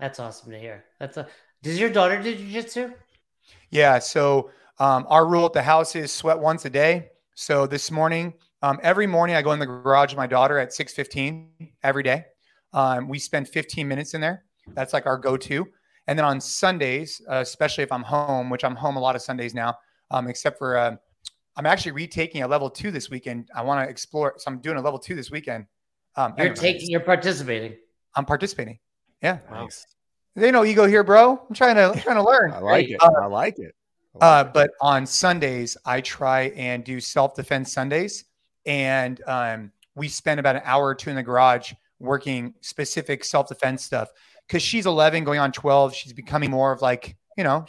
That's 0.00 0.18
awesome 0.18 0.50
to 0.52 0.58
hear. 0.58 0.84
That's 0.98 1.16
a. 1.18 1.28
Does 1.62 1.78
your 1.78 1.90
daughter 1.90 2.20
do 2.22 2.34
jujitsu? 2.34 2.94
Yeah. 3.70 3.98
So 3.98 4.50
um, 4.78 5.06
our 5.08 5.26
rule 5.26 5.44
at 5.44 5.52
the 5.52 5.62
house 5.62 5.94
is 5.94 6.10
sweat 6.10 6.38
once 6.38 6.64
a 6.64 6.70
day. 6.70 7.10
So 7.34 7.66
this 7.66 7.90
morning, 7.90 8.32
um, 8.62 8.78
every 8.82 9.06
morning 9.06 9.36
I 9.36 9.42
go 9.42 9.52
in 9.52 9.58
the 9.58 9.66
garage 9.66 10.12
with 10.12 10.16
my 10.16 10.26
daughter 10.26 10.58
at 10.58 10.70
6:15 10.70 11.48
every 11.82 12.02
day. 12.02 12.24
Um, 12.72 13.08
we 13.08 13.18
spend 13.18 13.48
15 13.48 13.86
minutes 13.86 14.14
in 14.14 14.20
there. 14.20 14.44
That's 14.74 14.92
like 14.92 15.06
our 15.06 15.18
go-to. 15.18 15.66
And 16.06 16.18
then 16.18 16.24
on 16.24 16.40
Sundays, 16.40 17.20
uh, 17.30 17.36
especially 17.36 17.84
if 17.84 17.92
I'm 17.92 18.02
home, 18.02 18.48
which 18.48 18.64
I'm 18.64 18.76
home 18.76 18.96
a 18.96 19.00
lot 19.00 19.16
of 19.16 19.22
Sundays 19.22 19.54
now, 19.54 19.76
um, 20.10 20.28
except 20.28 20.58
for 20.58 20.76
uh, 20.76 20.96
I'm 21.56 21.66
actually 21.66 21.92
retaking 21.92 22.42
a 22.42 22.48
level 22.48 22.70
two 22.70 22.90
this 22.90 23.10
weekend. 23.10 23.50
I 23.54 23.62
want 23.62 23.84
to 23.86 23.90
explore. 23.90 24.34
So 24.38 24.50
I'm 24.50 24.60
doing 24.60 24.78
a 24.78 24.80
level 24.80 24.98
two 24.98 25.14
this 25.14 25.30
weekend. 25.30 25.66
Um, 26.16 26.34
You're 26.38 26.54
taking. 26.54 26.88
You're 26.88 27.00
participating. 27.00 27.76
I'm 28.16 28.24
participating. 28.24 28.78
Yeah. 29.22 29.38
Nice. 29.50 29.86
They 30.36 30.50
know 30.50 30.64
ego 30.64 30.86
here, 30.86 31.04
bro. 31.04 31.40
I'm 31.48 31.54
trying 31.54 31.74
to 31.76 31.90
I'm 31.90 31.98
trying 32.00 32.16
to 32.16 32.22
learn. 32.24 32.52
I 32.54 32.58
like 32.60 32.86
Great. 32.86 32.90
it. 32.90 33.02
I 33.02 33.26
like 33.26 33.58
it. 33.58 33.74
I 34.20 34.40
Uh, 34.40 34.44
it. 34.44 34.52
but 34.54 34.70
on 34.80 35.06
Sundays, 35.06 35.76
I 35.84 36.00
try 36.00 36.42
and 36.56 36.82
do 36.84 37.00
self 37.00 37.34
defense 37.34 37.72
Sundays, 37.72 38.24
and 38.66 39.20
um, 39.26 39.72
we 39.94 40.08
spend 40.08 40.40
about 40.40 40.56
an 40.56 40.62
hour 40.64 40.86
or 40.86 40.94
two 40.94 41.10
in 41.10 41.16
the 41.16 41.22
garage 41.22 41.72
working 41.98 42.54
specific 42.60 43.24
self 43.24 43.48
defense 43.48 43.84
stuff. 43.84 44.08
Because 44.46 44.62
she's 44.62 44.84
11, 44.86 45.22
going 45.22 45.38
on 45.38 45.52
12, 45.52 45.94
she's 45.94 46.12
becoming 46.12 46.50
more 46.50 46.72
of 46.72 46.82
like 46.82 47.16
you 47.36 47.44
know, 47.44 47.64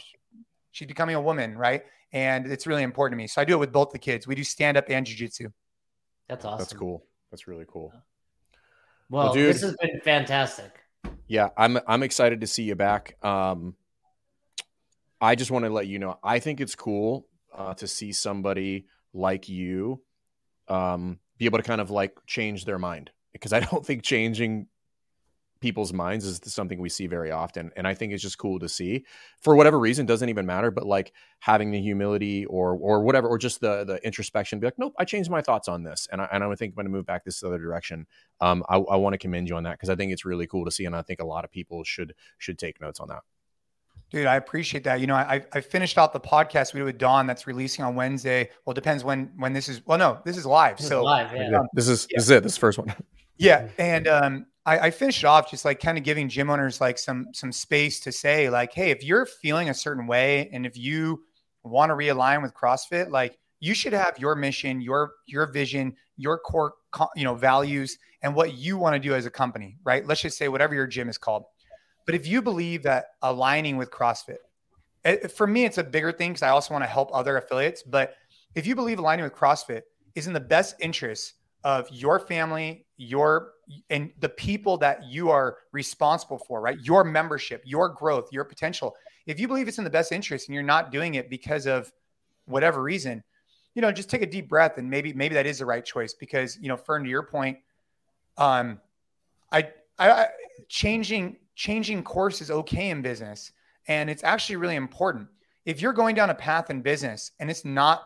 she's 0.72 0.88
becoming 0.88 1.14
a 1.16 1.20
woman, 1.20 1.56
right? 1.56 1.82
And 2.12 2.46
it's 2.50 2.66
really 2.66 2.82
important 2.82 3.18
to 3.18 3.22
me. 3.22 3.26
So 3.26 3.40
I 3.40 3.44
do 3.44 3.54
it 3.54 3.58
with 3.58 3.72
both 3.72 3.90
the 3.90 3.98
kids. 3.98 4.26
We 4.26 4.34
do 4.34 4.44
stand 4.44 4.76
up 4.76 4.84
and 4.88 5.06
jujitsu. 5.06 5.52
That's 6.28 6.44
awesome. 6.44 6.58
That's 6.58 6.72
cool. 6.72 7.04
That's 7.30 7.46
really 7.48 7.64
cool. 7.68 7.92
Well, 9.08 9.24
Well, 9.26 9.32
dude- 9.34 9.48
this 9.54 9.62
has 9.62 9.76
been 9.80 10.00
fantastic. 10.04 10.72
Yeah, 11.26 11.48
I'm 11.56 11.78
I'm 11.86 12.02
excited 12.02 12.40
to 12.42 12.46
see 12.46 12.64
you 12.64 12.74
back. 12.74 13.16
Um, 13.24 13.74
I 15.20 15.34
just 15.34 15.50
want 15.50 15.64
to 15.64 15.70
let 15.70 15.86
you 15.86 15.98
know 15.98 16.18
I 16.22 16.40
think 16.40 16.60
it's 16.60 16.74
cool 16.74 17.26
uh, 17.56 17.74
to 17.74 17.86
see 17.86 18.12
somebody 18.12 18.86
like 19.14 19.48
you 19.48 20.02
um, 20.68 21.18
be 21.38 21.44
able 21.44 21.58
to 21.58 21.64
kind 21.64 21.80
of 21.80 21.90
like 21.90 22.16
change 22.26 22.64
their 22.64 22.78
mind 22.78 23.10
because 23.32 23.52
I 23.52 23.60
don't 23.60 23.84
think 23.84 24.02
changing 24.02 24.66
people's 25.62 25.92
minds 25.92 26.26
is 26.26 26.40
something 26.44 26.80
we 26.80 26.88
see 26.88 27.06
very 27.06 27.30
often 27.30 27.70
and 27.76 27.86
i 27.86 27.94
think 27.94 28.12
it's 28.12 28.22
just 28.22 28.36
cool 28.36 28.58
to 28.58 28.68
see 28.68 29.04
for 29.40 29.54
whatever 29.54 29.78
reason 29.78 30.04
doesn't 30.04 30.28
even 30.28 30.44
matter 30.44 30.70
but 30.70 30.84
like 30.84 31.12
having 31.38 31.70
the 31.70 31.80
humility 31.80 32.44
or 32.46 32.74
or 32.74 33.02
whatever 33.02 33.28
or 33.28 33.38
just 33.38 33.60
the 33.60 33.84
the 33.84 34.04
introspection 34.04 34.58
be 34.58 34.66
like 34.66 34.78
nope 34.78 34.92
i 34.98 35.04
changed 35.04 35.30
my 35.30 35.40
thoughts 35.40 35.68
on 35.68 35.84
this 35.84 36.08
and 36.10 36.20
i, 36.20 36.28
and 36.32 36.42
I 36.42 36.54
think 36.56 36.72
i'm 36.72 36.74
going 36.74 36.86
to 36.86 36.90
move 36.90 37.06
back 37.06 37.24
this 37.24 37.42
other 37.42 37.58
direction 37.58 38.06
um 38.40 38.64
i, 38.68 38.76
I 38.76 38.96
want 38.96 39.14
to 39.14 39.18
commend 39.18 39.48
you 39.48 39.54
on 39.54 39.62
that 39.62 39.72
because 39.72 39.88
i 39.88 39.94
think 39.94 40.12
it's 40.12 40.24
really 40.24 40.48
cool 40.48 40.64
to 40.64 40.70
see 40.70 40.84
and 40.84 40.96
i 40.96 41.02
think 41.02 41.20
a 41.20 41.26
lot 41.26 41.44
of 41.44 41.52
people 41.52 41.84
should 41.84 42.14
should 42.38 42.58
take 42.58 42.80
notes 42.80 43.00
on 43.00 43.08
that 43.08 43.22
Dude, 44.10 44.26
I 44.26 44.36
appreciate 44.36 44.84
that. 44.84 45.00
You 45.00 45.06
know, 45.06 45.14
I 45.14 45.42
I 45.54 45.62
finished 45.62 45.96
out 45.96 46.12
the 46.12 46.20
podcast 46.20 46.74
we 46.74 46.80
did 46.80 46.84
with 46.84 46.98
Don 46.98 47.26
that's 47.26 47.46
releasing 47.46 47.82
on 47.82 47.94
Wednesday. 47.94 48.50
Well, 48.66 48.72
it 48.72 48.74
depends 48.74 49.02
when 49.02 49.32
when 49.36 49.54
this 49.54 49.70
is. 49.70 49.80
Well, 49.86 49.96
no, 49.96 50.20
this 50.22 50.36
is 50.36 50.44
live. 50.44 50.76
This 50.76 50.84
is 50.84 50.90
so 50.90 51.02
live, 51.02 51.34
yeah. 51.34 51.62
this 51.72 51.88
is 51.88 52.06
yeah. 52.10 52.18
this 52.18 52.24
is 52.24 52.30
it 52.30 52.42
this 52.42 52.54
the 52.54 52.60
first 52.60 52.76
one 52.76 52.94
Yeah, 53.38 53.68
and 53.78 54.06
um, 54.06 54.46
I, 54.64 54.78
I 54.78 54.90
finished 54.90 55.24
off 55.24 55.50
just 55.50 55.64
like 55.64 55.80
kind 55.80 55.98
of 55.98 56.04
giving 56.04 56.28
gym 56.28 56.50
owners 56.50 56.80
like 56.80 56.98
some 56.98 57.28
some 57.32 57.52
space 57.52 58.00
to 58.00 58.12
say 58.12 58.48
like, 58.48 58.72
hey, 58.72 58.90
if 58.90 59.02
you're 59.02 59.26
feeling 59.26 59.70
a 59.70 59.74
certain 59.74 60.06
way 60.06 60.48
and 60.52 60.64
if 60.64 60.76
you 60.76 61.24
want 61.64 61.90
to 61.90 61.94
realign 61.94 62.42
with 62.42 62.54
CrossFit, 62.54 63.10
like 63.10 63.38
you 63.60 63.74
should 63.74 63.92
have 63.92 64.18
your 64.18 64.34
mission, 64.34 64.80
your 64.80 65.12
your 65.26 65.46
vision, 65.46 65.96
your 66.16 66.38
core 66.38 66.74
you 67.16 67.24
know 67.24 67.34
values, 67.34 67.98
and 68.22 68.34
what 68.34 68.54
you 68.54 68.76
want 68.76 68.94
to 68.94 69.00
do 69.00 69.14
as 69.14 69.26
a 69.26 69.30
company, 69.30 69.78
right? 69.84 70.06
Let's 70.06 70.20
just 70.20 70.38
say 70.38 70.48
whatever 70.48 70.74
your 70.74 70.86
gym 70.86 71.08
is 71.08 71.18
called. 71.18 71.44
But 72.06 72.14
if 72.14 72.26
you 72.26 72.42
believe 72.42 72.82
that 72.84 73.06
aligning 73.22 73.76
with 73.76 73.90
CrossFit, 73.90 74.38
it, 75.04 75.32
for 75.32 75.46
me, 75.46 75.64
it's 75.64 75.78
a 75.78 75.84
bigger 75.84 76.12
thing 76.12 76.30
because 76.30 76.42
I 76.42 76.48
also 76.48 76.74
want 76.74 76.84
to 76.84 76.90
help 76.90 77.10
other 77.12 77.36
affiliates. 77.36 77.82
But 77.82 78.14
if 78.54 78.66
you 78.66 78.74
believe 78.74 78.98
aligning 78.98 79.24
with 79.24 79.34
CrossFit 79.34 79.82
is 80.14 80.26
in 80.26 80.32
the 80.32 80.40
best 80.40 80.76
interest 80.80 81.34
of 81.64 81.88
your 81.90 82.18
family, 82.18 82.86
your 82.96 83.52
and 83.90 84.10
the 84.18 84.28
people 84.28 84.76
that 84.78 85.04
you 85.04 85.30
are 85.30 85.58
responsible 85.72 86.38
for, 86.38 86.60
right? 86.60 86.78
Your 86.80 87.04
membership, 87.04 87.62
your 87.64 87.88
growth, 87.88 88.32
your 88.32 88.44
potential. 88.44 88.94
If 89.26 89.38
you 89.38 89.48
believe 89.48 89.68
it's 89.68 89.78
in 89.78 89.84
the 89.84 89.90
best 89.90 90.12
interest 90.12 90.48
and 90.48 90.54
you're 90.54 90.62
not 90.62 90.90
doing 90.90 91.14
it 91.14 91.30
because 91.30 91.66
of 91.66 91.90
whatever 92.46 92.82
reason, 92.82 93.22
you 93.74 93.82
know, 93.82 93.92
just 93.92 94.10
take 94.10 94.22
a 94.22 94.26
deep 94.26 94.48
breath 94.48 94.78
and 94.78 94.90
maybe 94.90 95.12
maybe 95.12 95.34
that 95.34 95.46
is 95.46 95.58
the 95.58 95.66
right 95.66 95.84
choice 95.84 96.14
because, 96.14 96.58
you 96.60 96.68
know, 96.68 96.76
Fern, 96.76 97.04
to 97.04 97.08
your 97.08 97.22
point, 97.22 97.58
um, 98.36 98.80
I 99.50 99.68
I, 99.98 100.10
I, 100.10 100.26
changing 100.68 101.36
changing 101.54 102.02
course 102.02 102.40
is 102.40 102.50
okay 102.50 102.90
in 102.90 103.02
business, 103.02 103.52
and 103.88 104.10
it's 104.10 104.24
actually 104.24 104.56
really 104.56 104.76
important. 104.76 105.28
If 105.64 105.80
you're 105.80 105.92
going 105.92 106.14
down 106.14 106.30
a 106.30 106.34
path 106.34 106.70
in 106.70 106.82
business 106.82 107.30
and 107.38 107.50
it's 107.50 107.64
not 107.64 108.02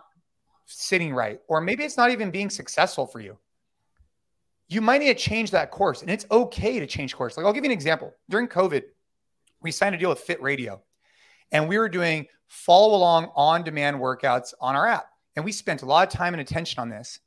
sitting 0.67 1.15
right, 1.15 1.41
or 1.49 1.61
maybe 1.61 1.85
it's 1.85 1.97
not 1.97 2.11
even 2.11 2.31
being 2.31 2.51
successful 2.51 3.07
for 3.07 3.21
you, 3.21 3.39
you 4.69 4.81
might 4.81 4.99
need 4.99 5.17
to 5.17 5.23
change 5.23 5.53
that 5.53 5.71
course. 5.71 6.03
And 6.03 6.11
it's 6.11 6.27
okay 6.31 6.81
to 6.81 6.87
change 6.87 7.15
course. 7.15 7.37
Like 7.37 7.47
I'll 7.47 7.53
give 7.53 7.65
you 7.65 7.71
an 7.71 7.75
example. 7.75 8.13
During 8.29 8.49
COVID, 8.49 8.83
we 9.63 9.71
signed 9.71 9.95
a 9.95 9.99
deal 9.99 10.11
with 10.11 10.21
Fit 10.21 10.43
Radio, 10.43 10.83
and 11.53 11.69
we 11.69 11.79
were 11.79 11.89
doing 11.89 12.27
follow 12.49 12.97
along 12.97 13.31
on 13.35 13.65
demand 13.65 13.97
workouts 13.97 14.55
on 14.61 14.77
our 14.77 14.87
app. 14.87 15.07
And 15.35 15.45
we 15.45 15.53
spent 15.53 15.83
a 15.83 15.87
lot 15.87 16.07
of 16.07 16.13
time 16.13 16.35
and 16.35 16.41
attention 16.41 16.81
on 16.81 16.89
this. 16.89 17.21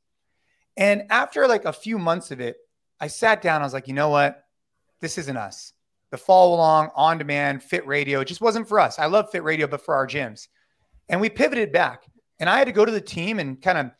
And 0.77 1.03
after 1.09 1.47
like 1.47 1.65
a 1.65 1.73
few 1.73 1.99
months 1.99 2.31
of 2.31 2.39
it, 2.39 2.57
I 2.99 3.07
sat 3.07 3.41
down. 3.41 3.61
I 3.61 3.65
was 3.65 3.73
like, 3.73 3.87
you 3.87 3.93
know 3.93 4.09
what? 4.09 4.43
This 5.01 5.17
isn't 5.17 5.37
us. 5.37 5.73
The 6.11 6.17
follow 6.17 6.55
along, 6.55 6.89
on 6.95 7.17
demand, 7.17 7.61
fit 7.61 7.85
radio 7.85 8.23
just 8.23 8.41
wasn't 8.41 8.67
for 8.67 8.79
us. 8.79 8.97
I 8.97 9.05
love 9.05 9.29
fit 9.31 9.43
radio, 9.43 9.67
but 9.67 9.85
for 9.85 9.93
our 9.93 10.07
gyms. 10.07 10.47
And 11.07 11.21
we 11.21 11.29
pivoted 11.29 11.71
back. 11.71 12.03
And 12.39 12.49
I 12.49 12.57
had 12.57 12.67
to 12.67 12.73
go 12.73 12.85
to 12.85 12.91
the 12.91 13.01
team 13.01 13.39
and 13.39 13.61
kind 13.61 13.77
of 13.77 13.91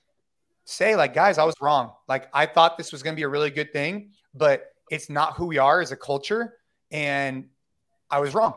say, 0.70 0.96
like, 0.96 1.14
guys, 1.14 1.38
I 1.38 1.44
was 1.44 1.56
wrong. 1.62 1.94
Like, 2.08 2.30
I 2.34 2.46
thought 2.46 2.78
this 2.78 2.92
was 2.92 3.04
going 3.04 3.16
to 3.16 3.20
be 3.20 3.24
a 3.24 3.30
really 3.30 3.50
good 3.50 3.74
thing, 3.74 4.12
but 4.34 4.68
it's 4.90 5.10
not 5.10 5.34
who 5.34 5.46
we 5.46 5.58
are 5.58 5.82
as 5.82 5.92
a 5.92 5.98
culture. 5.98 6.56
And 6.92 7.46
I 8.10 8.20
was 8.20 8.34
wrong. 8.34 8.54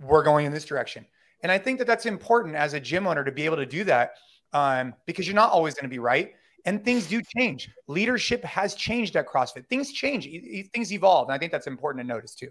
We're 0.00 0.22
going 0.22 0.46
in 0.46 0.52
this 0.52 0.64
direction. 0.64 1.06
And 1.42 1.52
I 1.52 1.58
think 1.58 1.78
that 1.78 1.86
that's 1.86 2.06
important 2.06 2.56
as 2.56 2.74
a 2.74 2.80
gym 2.80 3.06
owner 3.06 3.24
to 3.24 3.32
be 3.32 3.44
able 3.44 3.56
to 3.56 3.66
do 3.66 3.84
that 3.84 4.14
um, 4.52 4.94
because 5.06 5.26
you're 5.26 5.36
not 5.36 5.50
always 5.50 5.74
going 5.74 5.84
to 5.84 5.88
be 5.88 5.98
right 5.98 6.34
and 6.64 6.84
things 6.84 7.06
do 7.06 7.22
change. 7.36 7.70
Leadership 7.86 8.44
has 8.44 8.74
changed 8.74 9.16
at 9.16 9.26
CrossFit. 9.26 9.66
Things 9.68 9.92
change, 9.92 10.28
things 10.72 10.92
evolve. 10.92 11.28
And 11.28 11.34
I 11.34 11.38
think 11.38 11.52
that's 11.52 11.66
important 11.66 12.04
to 12.04 12.06
notice 12.06 12.34
too. 12.34 12.50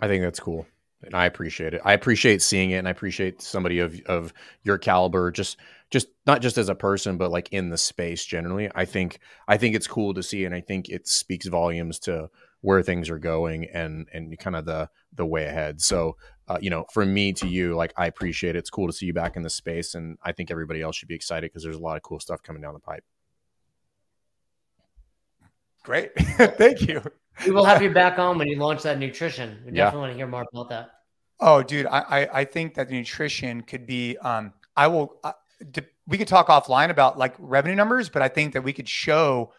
I 0.00 0.08
think 0.08 0.22
that's 0.22 0.40
cool. 0.40 0.66
And 1.02 1.14
I 1.14 1.26
appreciate 1.26 1.74
it. 1.74 1.80
I 1.84 1.92
appreciate 1.92 2.42
seeing 2.42 2.70
it 2.72 2.76
and 2.76 2.88
I 2.88 2.90
appreciate 2.90 3.40
somebody 3.40 3.78
of 3.78 4.00
of 4.06 4.32
your 4.64 4.78
caliber 4.78 5.30
just 5.30 5.56
just 5.90 6.08
not 6.26 6.42
just 6.42 6.58
as 6.58 6.68
a 6.68 6.74
person 6.74 7.16
but 7.16 7.30
like 7.30 7.48
in 7.52 7.70
the 7.70 7.78
space 7.78 8.24
generally. 8.24 8.68
I 8.74 8.84
think 8.84 9.20
I 9.46 9.56
think 9.56 9.76
it's 9.76 9.86
cool 9.86 10.12
to 10.14 10.22
see 10.22 10.44
and 10.44 10.54
I 10.54 10.60
think 10.60 10.88
it 10.88 11.06
speaks 11.06 11.46
volumes 11.46 11.98
to 12.00 12.30
where 12.62 12.82
things 12.82 13.08
are 13.10 13.18
going 13.18 13.66
and 13.66 14.08
and 14.12 14.36
kind 14.38 14.56
of 14.56 14.64
the 14.64 14.90
the 15.14 15.26
way 15.26 15.44
ahead. 15.44 15.80
So 15.80 16.16
uh, 16.48 16.58
you 16.60 16.70
know, 16.70 16.86
from 16.92 17.12
me 17.12 17.32
to 17.34 17.46
you, 17.46 17.74
like 17.76 17.92
I 17.96 18.06
appreciate 18.06 18.56
it. 18.56 18.60
It's 18.60 18.70
cool 18.70 18.86
to 18.86 18.92
see 18.92 19.06
you 19.06 19.12
back 19.12 19.36
in 19.36 19.42
the 19.42 19.50
space, 19.50 19.94
and 19.94 20.16
I 20.22 20.32
think 20.32 20.50
everybody 20.50 20.80
else 20.80 20.96
should 20.96 21.08
be 21.08 21.14
excited 21.14 21.50
because 21.50 21.62
there's 21.62 21.76
a 21.76 21.80
lot 21.80 21.96
of 21.96 22.02
cool 22.02 22.20
stuff 22.20 22.42
coming 22.42 22.62
down 22.62 22.72
the 22.72 22.80
pipe. 22.80 23.04
Great, 25.88 26.14
thank 26.58 26.86
you. 26.86 27.02
We 27.46 27.50
will 27.50 27.64
have 27.64 27.80
you 27.80 27.88
back 27.94 28.18
on 28.18 28.36
when 28.36 28.46
you 28.46 28.58
launch 28.58 28.82
that 28.82 28.98
nutrition. 28.98 29.56
We 29.64 29.72
definitely 29.72 29.76
yeah. 29.78 29.94
want 29.94 30.12
to 30.12 30.16
hear 30.18 30.26
more 30.26 30.44
about 30.52 30.68
that. 30.68 30.90
Oh, 31.40 31.62
dude, 31.62 31.86
I 31.86 32.00
I, 32.00 32.40
I 32.40 32.44
think 32.44 32.74
that 32.74 32.90
the 32.90 32.94
nutrition 32.94 33.62
could 33.62 33.86
be. 33.86 34.18
Um, 34.18 34.52
I 34.76 34.86
will. 34.88 35.16
Uh, 35.24 35.32
we 36.06 36.18
could 36.18 36.28
talk 36.28 36.48
offline 36.48 36.90
about 36.90 37.16
like 37.16 37.34
revenue 37.38 37.74
numbers, 37.74 38.10
but 38.10 38.20
I 38.20 38.28
think 38.28 38.52
that 38.52 38.62
we 38.62 38.74
could 38.74 38.86
show 38.86 39.54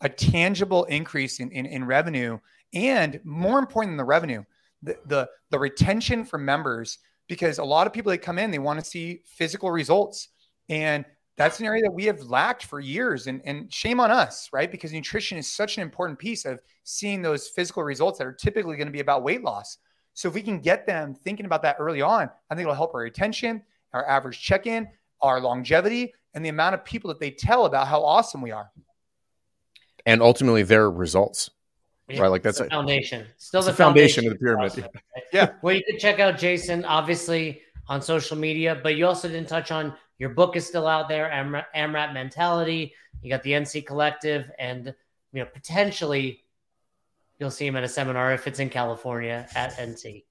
a 0.00 0.08
tangible 0.08 0.84
increase 0.84 1.40
in, 1.40 1.50
in, 1.50 1.66
in 1.66 1.84
revenue 1.84 2.38
and 2.72 3.20
more 3.24 3.58
important 3.58 3.90
than 3.90 3.96
the 3.96 4.04
revenue, 4.04 4.44
the, 4.84 4.96
the, 5.06 5.28
the 5.50 5.58
retention 5.58 6.24
from 6.24 6.44
members, 6.44 6.98
because 7.28 7.58
a 7.58 7.64
lot 7.64 7.88
of 7.88 7.92
people 7.92 8.10
that 8.10 8.18
come 8.18 8.38
in, 8.38 8.52
they 8.52 8.60
want 8.60 8.78
to 8.78 8.84
see 8.84 9.20
physical 9.26 9.70
results. 9.72 10.28
And 10.68 11.04
that's 11.36 11.60
an 11.60 11.66
area 11.66 11.82
that 11.82 11.92
we 11.92 12.04
have 12.04 12.20
lacked 12.22 12.64
for 12.64 12.80
years. 12.80 13.26
And, 13.26 13.40
and 13.44 13.72
shame 13.72 14.00
on 14.00 14.10
us, 14.10 14.48
right? 14.52 14.70
Because 14.70 14.92
nutrition 14.92 15.38
is 15.38 15.50
such 15.50 15.76
an 15.76 15.82
important 15.82 16.18
piece 16.18 16.44
of 16.44 16.60
seeing 16.84 17.22
those 17.22 17.48
physical 17.48 17.82
results 17.82 18.18
that 18.18 18.26
are 18.26 18.32
typically 18.32 18.76
going 18.76 18.88
to 18.88 18.92
be 18.92 19.00
about 19.00 19.22
weight 19.22 19.42
loss. 19.42 19.78
So 20.14 20.28
if 20.28 20.34
we 20.34 20.42
can 20.42 20.60
get 20.60 20.86
them 20.86 21.14
thinking 21.14 21.46
about 21.46 21.62
that 21.62 21.76
early 21.78 22.02
on, 22.02 22.30
I 22.50 22.54
think 22.54 22.62
it'll 22.62 22.74
help 22.74 22.94
our 22.94 23.00
retention, 23.00 23.62
our 23.92 24.06
average 24.06 24.40
check-in, 24.40 24.88
our 25.22 25.40
longevity, 25.40 26.12
and 26.34 26.44
the 26.44 26.50
amount 26.50 26.74
of 26.74 26.84
people 26.84 27.08
that 27.08 27.20
they 27.20 27.30
tell 27.30 27.64
about 27.66 27.88
how 27.88 28.02
awesome 28.02 28.42
we 28.42 28.50
are 28.50 28.70
and 30.06 30.22
ultimately 30.22 30.62
their 30.62 30.90
results. 30.90 31.50
Yeah, 32.08 32.22
right, 32.22 32.28
like 32.28 32.42
that's 32.42 32.60
a 32.60 32.68
foundation. 32.68 33.26
Still 33.38 33.62
the 33.62 33.72
foundation, 33.72 34.24
foundation, 34.24 34.26
of 34.26 34.32
the 34.32 34.38
pyramid. 34.38 34.72
Awesome, 34.72 34.82
right? 34.82 35.24
Yeah. 35.32 35.52
Well, 35.62 35.74
you 35.74 35.82
can 35.88 35.98
check 35.98 36.20
out 36.20 36.36
Jason, 36.36 36.84
obviously 36.84 37.62
on 37.88 38.02
social 38.02 38.36
media, 38.36 38.78
but 38.82 38.96
you 38.96 39.06
also 39.06 39.28
didn't 39.28 39.48
touch 39.48 39.70
on 39.70 39.94
your 40.22 40.30
book 40.30 40.54
is 40.54 40.64
still 40.64 40.86
out 40.86 41.08
there, 41.08 41.28
AMRAP, 41.34 41.64
AMRAP 41.74 42.14
Mentality. 42.14 42.94
You 43.22 43.28
got 43.28 43.42
the 43.42 43.50
NC 43.50 43.84
Collective, 43.84 44.52
and 44.56 44.94
you 45.32 45.40
know 45.40 45.48
potentially 45.52 46.44
you'll 47.40 47.50
see 47.50 47.66
him 47.66 47.74
at 47.74 47.82
a 47.82 47.88
seminar 47.88 48.32
if 48.32 48.46
it's 48.46 48.60
in 48.60 48.70
California 48.70 49.48
at 49.56 49.72
NC. 49.72 50.22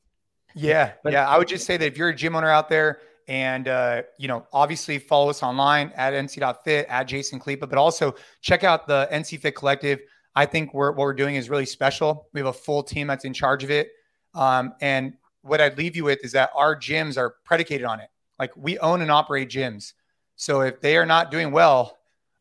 Yeah, 0.55 0.93
but, 1.03 1.11
yeah. 1.11 1.27
I 1.27 1.38
would 1.38 1.49
just 1.49 1.65
say 1.65 1.76
that 1.76 1.85
if 1.85 1.97
you're 1.97 2.07
a 2.07 2.15
gym 2.15 2.38
owner 2.38 2.49
out 2.49 2.69
there 2.69 2.99
and, 3.27 3.68
uh, 3.68 4.03
you 4.18 4.30
know, 4.30 4.47
obviously 4.53 4.97
follow 4.97 5.30
us 5.30 5.43
online 5.43 5.91
at 5.95 6.13
nc.fit, 6.13 6.85
at 6.88 7.03
Jason 7.03 7.39
Khalipa, 7.39 7.68
but 7.68 7.77
also 7.77 8.15
check 8.41 8.63
out 8.63 8.88
the 8.88 9.09
NC 9.11 9.39
Fit 9.39 9.55
Collective. 9.55 9.99
I 10.35 10.45
think 10.45 10.73
we're, 10.73 10.91
what 10.91 10.99
we're 10.99 11.13
doing 11.13 11.35
is 11.35 11.49
really 11.49 11.65
special. 11.65 12.27
We 12.34 12.39
have 12.39 12.47
a 12.47 12.53
full 12.53 12.84
team 12.84 13.07
that's 13.07 13.26
in 13.26 13.34
charge 13.34 13.65
of 13.65 13.72
it. 13.72 13.89
Um, 14.34 14.73
and 14.80 15.13
what 15.41 15.59
I'd 15.59 15.77
leave 15.77 15.97
you 15.97 16.05
with 16.05 16.23
is 16.23 16.31
that 16.31 16.51
our 16.55 16.77
gyms 16.77 17.18
are 17.18 17.35
predicated 17.43 17.85
on 17.85 17.99
it. 17.99 18.07
Like 18.41 18.57
we 18.57 18.80
own 18.80 19.01
and 19.03 19.11
operate 19.11 19.49
gyms. 19.49 19.93
So 20.35 20.61
if 20.61 20.81
they 20.81 20.97
are 20.97 21.05
not 21.05 21.30
doing 21.30 21.51
well, 21.51 21.99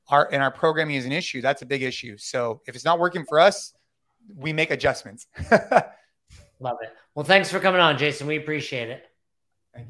our 0.08 0.26
and 0.32 0.42
our 0.42 0.50
programming 0.50 0.96
is 0.96 1.04
an 1.04 1.12
issue, 1.12 1.42
that's 1.42 1.60
a 1.60 1.66
big 1.66 1.82
issue. 1.82 2.16
So 2.16 2.62
if 2.66 2.74
it's 2.74 2.86
not 2.86 2.98
working 2.98 3.26
for 3.28 3.38
us, 3.38 3.74
we 4.34 4.54
make 4.54 4.70
adjustments. 4.70 5.26
Love 5.50 6.78
it. 6.80 6.88
Well, 7.14 7.26
thanks 7.26 7.50
for 7.50 7.60
coming 7.60 7.82
on, 7.82 7.98
Jason. 7.98 8.26
We 8.26 8.36
appreciate 8.36 8.88
it. 8.88 9.04
Thank 9.74 9.88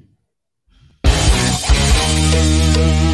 you. 3.04 3.09